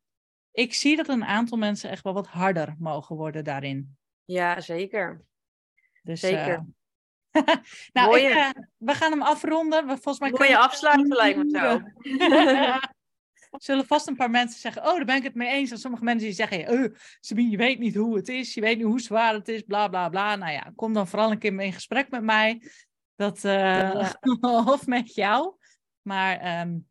Ik 0.51 0.73
zie 0.73 0.95
dat 0.95 1.07
een 1.07 1.25
aantal 1.25 1.57
mensen 1.57 1.89
echt 1.89 2.03
wel 2.03 2.13
wat 2.13 2.27
harder 2.27 2.75
mogen 2.79 3.15
worden 3.15 3.43
daarin. 3.43 3.97
Ja, 4.25 4.61
zeker. 4.61 5.25
Dus, 6.03 6.19
zeker. 6.19 6.53
Uh, 6.53 6.59
nou, 7.93 8.09
Mooie... 8.09 8.29
ik, 8.29 8.35
uh, 8.35 8.49
we 8.77 8.93
gaan 8.93 9.11
hem 9.11 9.21
afronden. 9.21 9.87
We, 9.87 9.93
volgens 9.93 10.19
mij 10.19 10.31
Mooie 10.31 10.57
afsluiten 10.57 11.15
lijkt 11.15 11.43
me 11.43 11.59
zo. 11.59 11.81
Zullen 13.51 13.85
vast 13.85 14.07
een 14.07 14.15
paar 14.15 14.29
mensen 14.29 14.59
zeggen, 14.59 14.81
oh, 14.81 14.95
daar 14.95 15.05
ben 15.05 15.15
ik 15.15 15.23
het 15.23 15.35
mee 15.35 15.51
eens. 15.51 15.71
En 15.71 15.77
sommige 15.77 16.03
mensen 16.03 16.25
die 16.27 16.35
zeggen, 16.35 16.69
oh, 16.69 16.95
Sabine, 17.19 17.49
je 17.49 17.57
weet 17.57 17.79
niet 17.79 17.95
hoe 17.95 18.15
het 18.15 18.27
is. 18.27 18.53
Je 18.53 18.61
weet 18.61 18.77
niet 18.77 18.85
hoe 18.85 19.01
zwaar 19.01 19.33
het 19.33 19.47
is, 19.47 19.61
bla, 19.61 19.87
bla, 19.87 20.09
bla. 20.09 20.35
Nou 20.35 20.51
ja, 20.51 20.71
kom 20.75 20.93
dan 20.93 21.07
vooral 21.07 21.31
een 21.31 21.39
keer 21.39 21.61
in 21.61 21.73
gesprek 21.73 22.09
met 22.09 22.23
mij. 22.23 22.61
Dat, 23.15 23.43
uh, 23.43 24.11
of 24.73 24.87
met 24.87 25.15
jou. 25.15 25.55
Maar 26.01 26.61
um, 26.61 26.87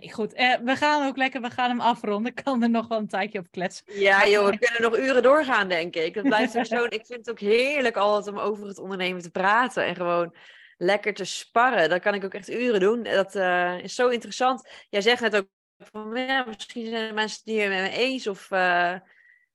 Nee, 0.00 0.12
goed. 0.12 0.32
Eh, 0.32 0.54
we 0.64 0.76
gaan 0.76 1.06
ook 1.06 1.16
lekker, 1.16 1.40
we 1.40 1.50
gaan 1.50 1.70
hem 1.70 1.80
afronden. 1.80 2.32
Ik 2.32 2.42
kan 2.44 2.62
er 2.62 2.70
nog 2.70 2.88
wel 2.88 2.98
een 2.98 3.08
tijdje 3.08 3.38
op 3.38 3.50
kletsen. 3.50 3.84
Ja, 4.00 4.28
joh, 4.28 4.48
we 4.48 4.58
kunnen 4.58 4.82
nog 4.82 4.98
uren 4.98 5.22
doorgaan, 5.22 5.68
denk 5.68 5.94
ik. 5.94 6.14
Het 6.14 6.24
blijft 6.24 6.54
er 6.54 6.66
zo. 6.76 6.84
Ik 6.84 7.06
vind 7.06 7.18
het 7.26 7.30
ook 7.30 7.40
heerlijk 7.40 7.96
altijd 7.96 8.36
om 8.36 8.42
over 8.42 8.66
het 8.66 8.78
ondernemen 8.78 9.22
te 9.22 9.30
praten 9.30 9.84
en 9.84 9.94
gewoon 9.94 10.34
lekker 10.76 11.14
te 11.14 11.24
sparren. 11.24 11.88
Dat 11.88 12.00
kan 12.00 12.14
ik 12.14 12.24
ook 12.24 12.34
echt 12.34 12.50
uren 12.50 12.80
doen. 12.80 13.02
Dat 13.02 13.34
uh, 13.34 13.78
is 13.82 13.94
zo 13.94 14.08
interessant. 14.08 14.68
Jij 14.88 15.00
zegt 15.00 15.20
net 15.20 15.36
ook 15.36 15.46
van, 15.78 16.16
ja, 16.16 16.44
misschien 16.44 16.86
zijn 16.86 17.08
er 17.08 17.14
mensen 17.14 17.40
die 17.44 17.60
het 17.60 17.70
met 17.70 17.80
me 17.80 17.98
eens 17.98 18.26
of. 18.26 18.50
Uh, 18.50 18.94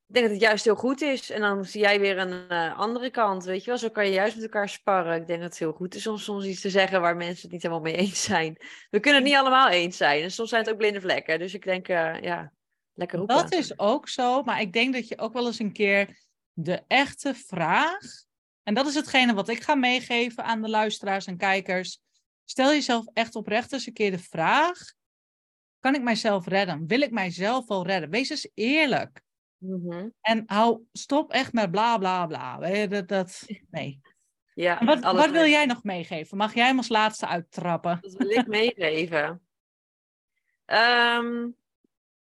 ik 0.08 0.14
denk 0.14 0.26
dat 0.26 0.34
het 0.34 0.44
juist 0.44 0.64
heel 0.64 0.74
goed 0.74 1.00
is. 1.00 1.30
En 1.30 1.40
dan 1.40 1.64
zie 1.64 1.80
jij 1.80 2.00
weer 2.00 2.18
een 2.18 2.52
uh, 2.52 2.78
andere 2.78 3.10
kant, 3.10 3.44
weet 3.44 3.60
je 3.64 3.70
wel. 3.70 3.78
Zo 3.78 3.88
kan 3.88 4.06
je 4.06 4.12
juist 4.12 4.34
met 4.34 4.44
elkaar 4.44 4.68
sparren. 4.68 5.20
Ik 5.20 5.26
denk 5.26 5.40
dat 5.40 5.48
het 5.48 5.58
heel 5.58 5.72
goed 5.72 5.94
is 5.94 6.06
om 6.06 6.18
soms 6.18 6.44
iets 6.44 6.60
te 6.60 6.70
zeggen 6.70 7.00
waar 7.00 7.16
mensen 7.16 7.42
het 7.42 7.50
niet 7.50 7.62
helemaal 7.62 7.82
mee 7.82 7.96
eens 7.96 8.22
zijn. 8.22 8.56
We 8.90 9.00
kunnen 9.00 9.20
het 9.20 9.30
niet 9.30 9.38
allemaal 9.38 9.68
eens 9.68 9.96
zijn. 9.96 10.22
En 10.22 10.30
soms 10.30 10.48
zijn 10.48 10.62
het 10.62 10.70
ook 10.70 10.78
blinde 10.78 11.00
vlekken. 11.00 11.38
Dus 11.38 11.54
ik 11.54 11.64
denk, 11.64 11.88
uh, 11.88 12.20
ja, 12.20 12.52
lekker 12.94 13.18
roepen. 13.18 13.36
Dat 13.36 13.52
is 13.52 13.78
ook 13.78 14.08
zo. 14.08 14.42
Maar 14.42 14.60
ik 14.60 14.72
denk 14.72 14.94
dat 14.94 15.08
je 15.08 15.18
ook 15.18 15.32
wel 15.32 15.46
eens 15.46 15.58
een 15.58 15.72
keer 15.72 16.18
de 16.52 16.82
echte 16.86 17.34
vraag... 17.34 18.26
En 18.62 18.74
dat 18.74 18.86
is 18.86 18.94
hetgene 18.94 19.34
wat 19.34 19.48
ik 19.48 19.62
ga 19.62 19.74
meegeven 19.74 20.44
aan 20.44 20.62
de 20.62 20.68
luisteraars 20.68 21.26
en 21.26 21.36
kijkers. 21.36 22.00
Stel 22.44 22.70
jezelf 22.70 23.06
echt 23.12 23.34
oprecht 23.34 23.72
eens 23.72 23.86
een 23.86 23.92
keer 23.92 24.10
de 24.10 24.18
vraag... 24.18 24.78
Kan 25.80 25.94
ik 25.94 26.02
mijzelf 26.02 26.46
redden? 26.46 26.86
Wil 26.86 27.00
ik 27.00 27.10
mijzelf 27.10 27.66
wel 27.66 27.86
redden? 27.86 28.10
Wees 28.10 28.30
eens 28.30 28.50
eerlijk. 28.54 29.26
Mm-hmm. 29.58 30.14
En 30.20 30.42
hou, 30.46 30.86
stop 30.92 31.32
echt 31.32 31.52
met 31.52 31.70
bla 31.70 31.98
bla 31.98 32.26
bla. 32.26 32.86
Dat, 32.86 33.08
dat, 33.08 33.46
nee. 33.70 34.00
Ja, 34.54 34.84
wat, 34.84 35.00
wat 35.00 35.30
wil 35.30 35.46
jij 35.46 35.66
nog 35.66 35.84
meegeven? 35.84 36.36
Mag 36.36 36.54
jij 36.54 36.66
hem 36.66 36.76
als 36.76 36.88
laatste 36.88 37.26
uittrappen? 37.26 37.98
Wat 38.00 38.12
wil 38.12 38.30
ik 38.30 38.46
meegeven? 38.46 39.42
um, 40.66 41.56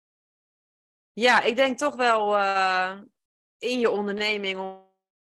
ja, 1.26 1.42
ik 1.42 1.56
denk 1.56 1.78
toch 1.78 1.96
wel 1.96 2.38
uh, 2.38 3.00
in 3.58 3.80
je 3.80 3.90
onderneming 3.90 4.60
om, 4.60 4.80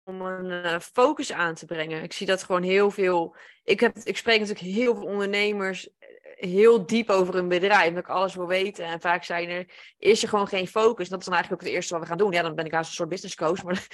om 0.04 0.20
een 0.20 0.66
uh, 0.66 0.78
focus 0.78 1.32
aan 1.32 1.54
te 1.54 1.66
brengen. 1.66 2.02
Ik 2.02 2.12
zie 2.12 2.26
dat 2.26 2.42
gewoon 2.42 2.62
heel 2.62 2.90
veel. 2.90 3.36
Ik, 3.64 3.80
heb, 3.80 3.96
ik 3.96 4.16
spreek 4.16 4.40
natuurlijk 4.40 4.74
heel 4.74 4.94
veel 4.94 5.06
ondernemers 5.06 5.88
heel 6.38 6.86
diep 6.86 7.10
over 7.10 7.34
een 7.34 7.48
bedrijf, 7.48 7.94
dat 7.94 8.02
ik 8.02 8.08
alles 8.08 8.34
wil 8.34 8.46
weten. 8.46 8.84
En 8.84 9.00
vaak 9.00 9.24
zijn 9.24 9.48
er, 9.48 9.66
is 9.98 10.22
er 10.22 10.28
gewoon 10.28 10.48
geen 10.48 10.68
focus. 10.68 11.08
Dat 11.08 11.18
is 11.18 11.24
dan 11.24 11.34
eigenlijk 11.34 11.62
ook 11.62 11.68
het 11.68 11.76
eerste 11.76 11.92
wat 11.92 12.02
we 12.02 12.08
gaan 12.08 12.18
doen. 12.18 12.32
Ja, 12.32 12.42
dan 12.42 12.54
ben 12.54 12.64
ik 12.64 12.74
als 12.74 12.86
een 12.86 12.92
soort 12.92 13.08
business 13.08 13.34
coach, 13.34 13.62
maar 13.62 13.86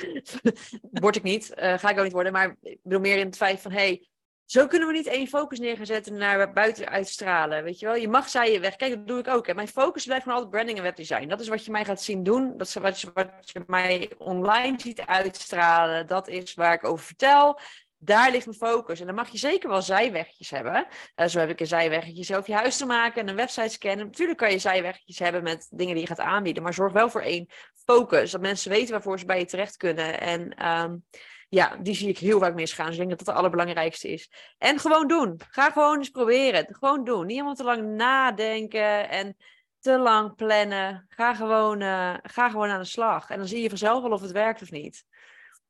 word 0.90 1.16
ik 1.16 1.22
niet. 1.22 1.52
Uh, 1.56 1.78
ga 1.78 1.90
ik 1.90 1.98
ook 1.98 2.04
niet 2.04 2.12
worden. 2.12 2.32
Maar 2.32 2.56
ik 2.62 2.78
bedoel 2.82 3.00
meer 3.00 3.18
in 3.18 3.26
het 3.26 3.36
feit 3.36 3.60
van, 3.60 3.72
hey, 3.72 4.08
zo 4.44 4.66
kunnen 4.66 4.88
we 4.88 4.94
niet 4.94 5.06
één 5.06 5.26
focus 5.26 5.58
neerzetten 5.58 6.16
naar 6.16 6.52
buiten 6.52 6.88
uitstralen. 6.88 7.64
Weet 7.64 7.78
je 7.78 7.86
wel, 7.86 7.94
je 7.94 8.08
mag 8.08 8.28
zij 8.28 8.52
je 8.52 8.60
weg. 8.60 8.76
Kijk, 8.76 8.94
dat 8.94 9.06
doe 9.06 9.18
ik 9.18 9.28
ook. 9.28 9.46
Hè. 9.46 9.54
Mijn 9.54 9.68
focus 9.68 10.04
blijft 10.04 10.22
gewoon 10.22 10.38
altijd 10.38 10.54
branding 10.54 10.78
en 10.78 10.84
webdesign. 10.84 11.28
Dat 11.28 11.40
is 11.40 11.48
wat 11.48 11.64
je 11.64 11.70
mij 11.70 11.84
gaat 11.84 12.02
zien 12.02 12.22
doen. 12.22 12.56
Dat 12.56 12.66
is 12.66 12.74
wat 12.74 13.00
je, 13.00 13.10
wat 13.14 13.30
je 13.42 13.62
mij 13.66 14.10
online 14.18 14.80
ziet 14.80 15.00
uitstralen. 15.00 16.06
Dat 16.06 16.28
is 16.28 16.54
waar 16.54 16.74
ik 16.74 16.84
over 16.84 17.04
vertel 17.04 17.60
daar 18.04 18.30
ligt 18.30 18.46
mijn 18.46 18.58
focus. 18.58 19.00
En 19.00 19.06
dan 19.06 19.14
mag 19.14 19.28
je 19.28 19.38
zeker 19.38 19.68
wel 19.68 19.82
zijwegjes 19.82 20.50
hebben. 20.50 20.86
Uh, 21.16 21.26
zo 21.26 21.38
heb 21.38 21.48
ik 21.50 21.60
een 21.60 21.66
zijweggetje 21.66 22.36
over 22.36 22.50
je 22.50 22.56
huis 22.56 22.76
te 22.76 22.86
maken 22.86 23.20
en 23.20 23.28
een 23.28 23.36
website 23.36 23.68
scannen. 23.68 24.06
Natuurlijk 24.06 24.38
kan 24.38 24.50
je 24.50 24.58
zijwegjes 24.58 25.18
hebben 25.18 25.42
met 25.42 25.66
dingen 25.70 25.92
die 25.94 26.02
je 26.02 26.08
gaat 26.08 26.20
aanbieden. 26.20 26.62
Maar 26.62 26.74
zorg 26.74 26.92
wel 26.92 27.10
voor 27.10 27.20
één 27.20 27.48
focus. 27.84 28.30
Dat 28.30 28.40
mensen 28.40 28.70
weten 28.70 28.92
waarvoor 28.92 29.18
ze 29.18 29.26
bij 29.26 29.38
je 29.38 29.44
terecht 29.44 29.76
kunnen. 29.76 30.20
En 30.20 30.68
um, 30.68 31.04
ja, 31.48 31.76
die 31.76 31.94
zie 31.94 32.08
ik 32.08 32.18
heel 32.18 32.38
vaak 32.38 32.54
misgaan. 32.54 32.86
Dus 32.86 32.94
ik 32.94 33.00
denk 33.00 33.10
dat 33.10 33.18
dat 33.18 33.28
het 33.28 33.36
allerbelangrijkste 33.36 34.08
is. 34.08 34.30
En 34.58 34.78
gewoon 34.78 35.08
doen. 35.08 35.40
Ga 35.50 35.70
gewoon 35.70 35.98
eens 35.98 36.10
proberen. 36.10 36.66
Gewoon 36.70 37.04
doen. 37.04 37.26
Niet 37.26 37.36
helemaal 37.36 37.54
te 37.54 37.64
lang 37.64 37.96
nadenken 37.96 39.08
en 39.08 39.36
te 39.80 39.98
lang 39.98 40.34
plannen. 40.34 41.06
Ga 41.08 41.34
gewoon, 41.34 41.80
uh, 41.80 42.14
ga 42.22 42.50
gewoon 42.50 42.68
aan 42.68 42.80
de 42.80 42.86
slag. 42.86 43.30
En 43.30 43.38
dan 43.38 43.48
zie 43.48 43.62
je 43.62 43.68
vanzelf 43.68 44.02
wel 44.02 44.12
of 44.12 44.20
het 44.20 44.32
werkt 44.32 44.62
of 44.62 44.70
niet. 44.70 45.04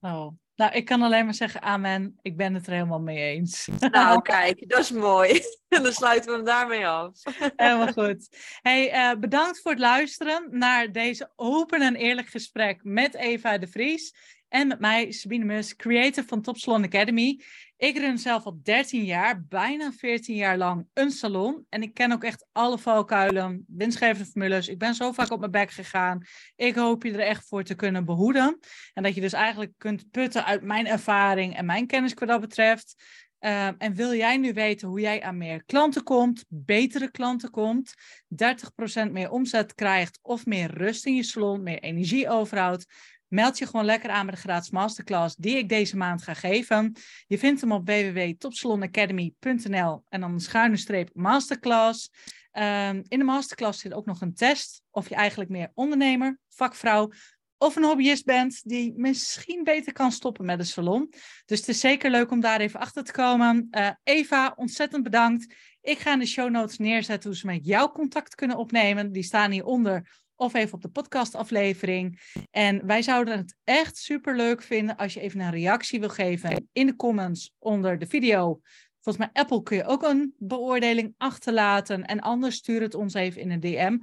Oh, 0.01 0.29
nou, 0.57 0.73
ik 0.73 0.85
kan 0.85 1.03
alleen 1.03 1.25
maar 1.25 1.35
zeggen 1.35 1.63
amen. 1.63 2.19
Ik 2.23 2.37
ben 2.37 2.55
het 2.55 2.67
er 2.67 2.73
helemaal 2.73 3.01
mee 3.01 3.35
eens. 3.35 3.69
Nou, 3.91 4.23
kijk, 4.33 4.69
dat 4.69 4.79
is 4.79 4.91
mooi. 4.91 5.43
En 5.69 5.83
dan 5.83 5.93
sluiten 5.93 6.31
we 6.31 6.37
hem 6.37 6.45
daarmee 6.45 6.87
af. 6.87 7.23
Helemaal 7.57 7.93
goed. 7.93 8.29
Hey, 8.61 8.95
uh, 8.95 9.19
bedankt 9.21 9.61
voor 9.61 9.71
het 9.71 9.81
luisteren 9.81 10.47
naar 10.51 10.93
deze 10.93 11.33
open 11.37 11.83
en 11.83 11.95
eerlijk 11.95 12.29
gesprek 12.29 12.81
met 12.83 13.15
Eva 13.15 13.59
de 13.59 13.67
Vries. 13.67 14.15
En 14.55 14.67
met 14.69 14.81
mij, 14.81 15.13
Sabine 15.13 15.45
Mus, 15.45 15.77
creator 15.77 16.25
van 16.25 16.43
Top 16.43 16.57
Salon 16.57 16.85
Academy. 16.85 17.41
Ik 17.77 17.99
run 17.99 18.19
zelf 18.19 18.45
al 18.45 18.61
13 18.63 19.05
jaar, 19.05 19.45
bijna 19.49 19.93
14 19.93 20.37
jaar 20.37 20.57
lang, 20.57 20.87
een 20.93 21.11
salon. 21.11 21.67
En 21.69 21.83
ik 21.83 21.95
ken 21.95 22.13
ook 22.13 22.25
echt 22.25 22.47
alle 22.53 22.79
valkuilen, 22.79 23.65
winstgevende 23.69 24.31
formules. 24.31 24.69
Ik 24.69 24.79
ben 24.79 24.95
zo 24.95 25.13
vaak 25.13 25.31
op 25.31 25.39
mijn 25.39 25.51
bek 25.51 25.71
gegaan. 25.71 26.23
Ik 26.57 26.75
hoop 26.75 27.03
je 27.03 27.13
er 27.13 27.21
echt 27.21 27.49
voor 27.49 27.63
te 27.63 27.75
kunnen 27.75 28.05
behoeden. 28.05 28.59
En 28.93 29.03
dat 29.03 29.15
je 29.15 29.21
dus 29.21 29.33
eigenlijk 29.33 29.73
kunt 29.79 30.11
putten 30.11 30.45
uit 30.45 30.63
mijn 30.63 30.87
ervaring 30.87 31.57
en 31.57 31.67
mijn 31.67 31.87
kennis 31.87 32.15
wat 32.15 32.29
dat 32.29 32.41
betreft. 32.41 32.95
Ehm, 33.39 33.75
en 33.79 33.95
wil 33.95 34.15
jij 34.15 34.37
nu 34.37 34.53
weten 34.53 34.89
hoe 34.89 35.01
jij 35.01 35.23
aan 35.23 35.37
meer 35.37 35.65
klanten 35.65 36.03
komt, 36.03 36.45
betere 36.49 37.11
klanten 37.11 37.51
komt, 37.51 37.95
30% 38.29 39.13
meer 39.13 39.31
omzet 39.31 39.75
krijgt 39.75 40.19
of 40.23 40.47
meer 40.47 40.71
rust 40.71 41.07
in 41.07 41.15
je 41.15 41.23
salon, 41.23 41.63
meer 41.63 41.79
energie 41.79 42.29
overhoudt? 42.29 42.87
Meld 43.35 43.59
je 43.59 43.67
gewoon 43.67 43.85
lekker 43.85 44.11
aan 44.11 44.27
bij 44.27 44.35
de 44.35 44.41
gratis 44.41 44.71
masterclass 44.71 45.37
die 45.37 45.57
ik 45.57 45.69
deze 45.69 45.97
maand 45.97 46.23
ga 46.23 46.35
geven. 46.35 46.97
Je 47.27 47.39
vindt 47.39 47.61
hem 47.61 47.73
op 47.73 47.87
www.topsalonacademy.nl 47.87 50.05
en 50.09 50.21
dan 50.21 50.33
een 50.33 50.41
schuine 50.41 50.77
streep 50.77 51.11
masterclass. 51.13 52.11
Ehm, 52.51 53.03
in 53.09 53.19
de 53.19 53.25
masterclass 53.25 53.81
zit 53.81 53.95
ook 53.95 54.07
nog 54.07 54.21
een 54.21 54.35
test 54.35 54.83
of 54.91 55.09
je 55.09 55.15
eigenlijk 55.15 55.51
meer 55.51 55.71
ondernemer, 55.75 56.39
vakvrouw 56.49 57.11
of 57.59 57.77
een 57.77 57.85
hobbyist 57.85 58.25
bent 58.25 58.61
die 58.65 58.93
misschien 58.97 59.65
beter 59.65 59.93
kan 59.93 60.13
stoppen 60.13 60.45
met 60.45 60.59
een 60.59 60.67
salon. 60.67 61.13
Dus 61.45 61.59
het 61.59 61.69
is 61.69 61.81
zeker 61.81 62.11
leuk 62.11 62.31
om 62.31 62.41
daar 62.41 62.61
even 62.61 62.81
achter 62.81 63.05
te 63.05 63.13
komen. 63.13 63.69
Uh, 63.71 63.91
Eva, 64.03 64.53
ontzettend 64.57 65.03
bedankt. 65.03 65.55
Ik 65.81 65.99
ga 65.99 66.13
in 66.13 66.19
de 66.19 66.27
show 66.27 66.51
notes 66.51 66.79
neerzetten 66.79 67.31
hoe 67.31 67.39
ze 67.39 67.47
met 67.47 67.67
jou 67.67 67.93
contact 67.93 68.35
kunnen 68.35 68.57
opnemen. 68.57 69.13
Die 69.13 69.23
staan 69.23 69.51
hieronder 69.51 70.24
of 70.37 70.55
even 70.55 70.75
op 70.75 70.83
de 70.83 70.89
podcastaflevering. 70.89 72.21
En 72.51 72.87
wij 72.87 73.03
zouden 73.03 73.37
het 73.37 73.57
echt 73.65 73.97
super 73.97 74.37
leuk 74.37 74.63
vinden 74.63 74.97
als 74.97 75.15
je 75.15 75.21
even 75.21 75.41
een 75.41 75.51
reactie 75.51 76.01
wil 76.01 76.09
geven 76.09 76.69
in 76.73 76.87
de 76.87 76.97
comments 76.97 77.55
onder 77.59 77.99
de 77.99 78.07
video. 78.07 78.61
Volgens 79.01 79.27
mij 79.27 79.43
Apple 79.43 79.63
kun 79.63 79.77
je 79.77 79.85
ook 79.85 80.03
een 80.03 80.35
beoordeling 80.39 81.15
achterlaten. 81.17 82.05
En 82.05 82.21
anders 82.21 82.57
stuur 82.57 82.81
het 82.81 82.95
ons 82.95 83.15
even 83.15 83.41
in 83.41 83.51
een 83.51 83.61
DM. 83.61 83.99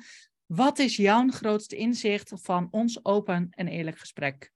Wat 0.45 0.79
is 0.79 0.95
jouw 0.95 1.27
grootste 1.27 1.75
inzicht 1.75 2.31
van 2.35 2.67
ons 2.71 3.05
open 3.05 3.47
en 3.49 3.67
eerlijk 3.67 3.97
gesprek? 3.97 4.51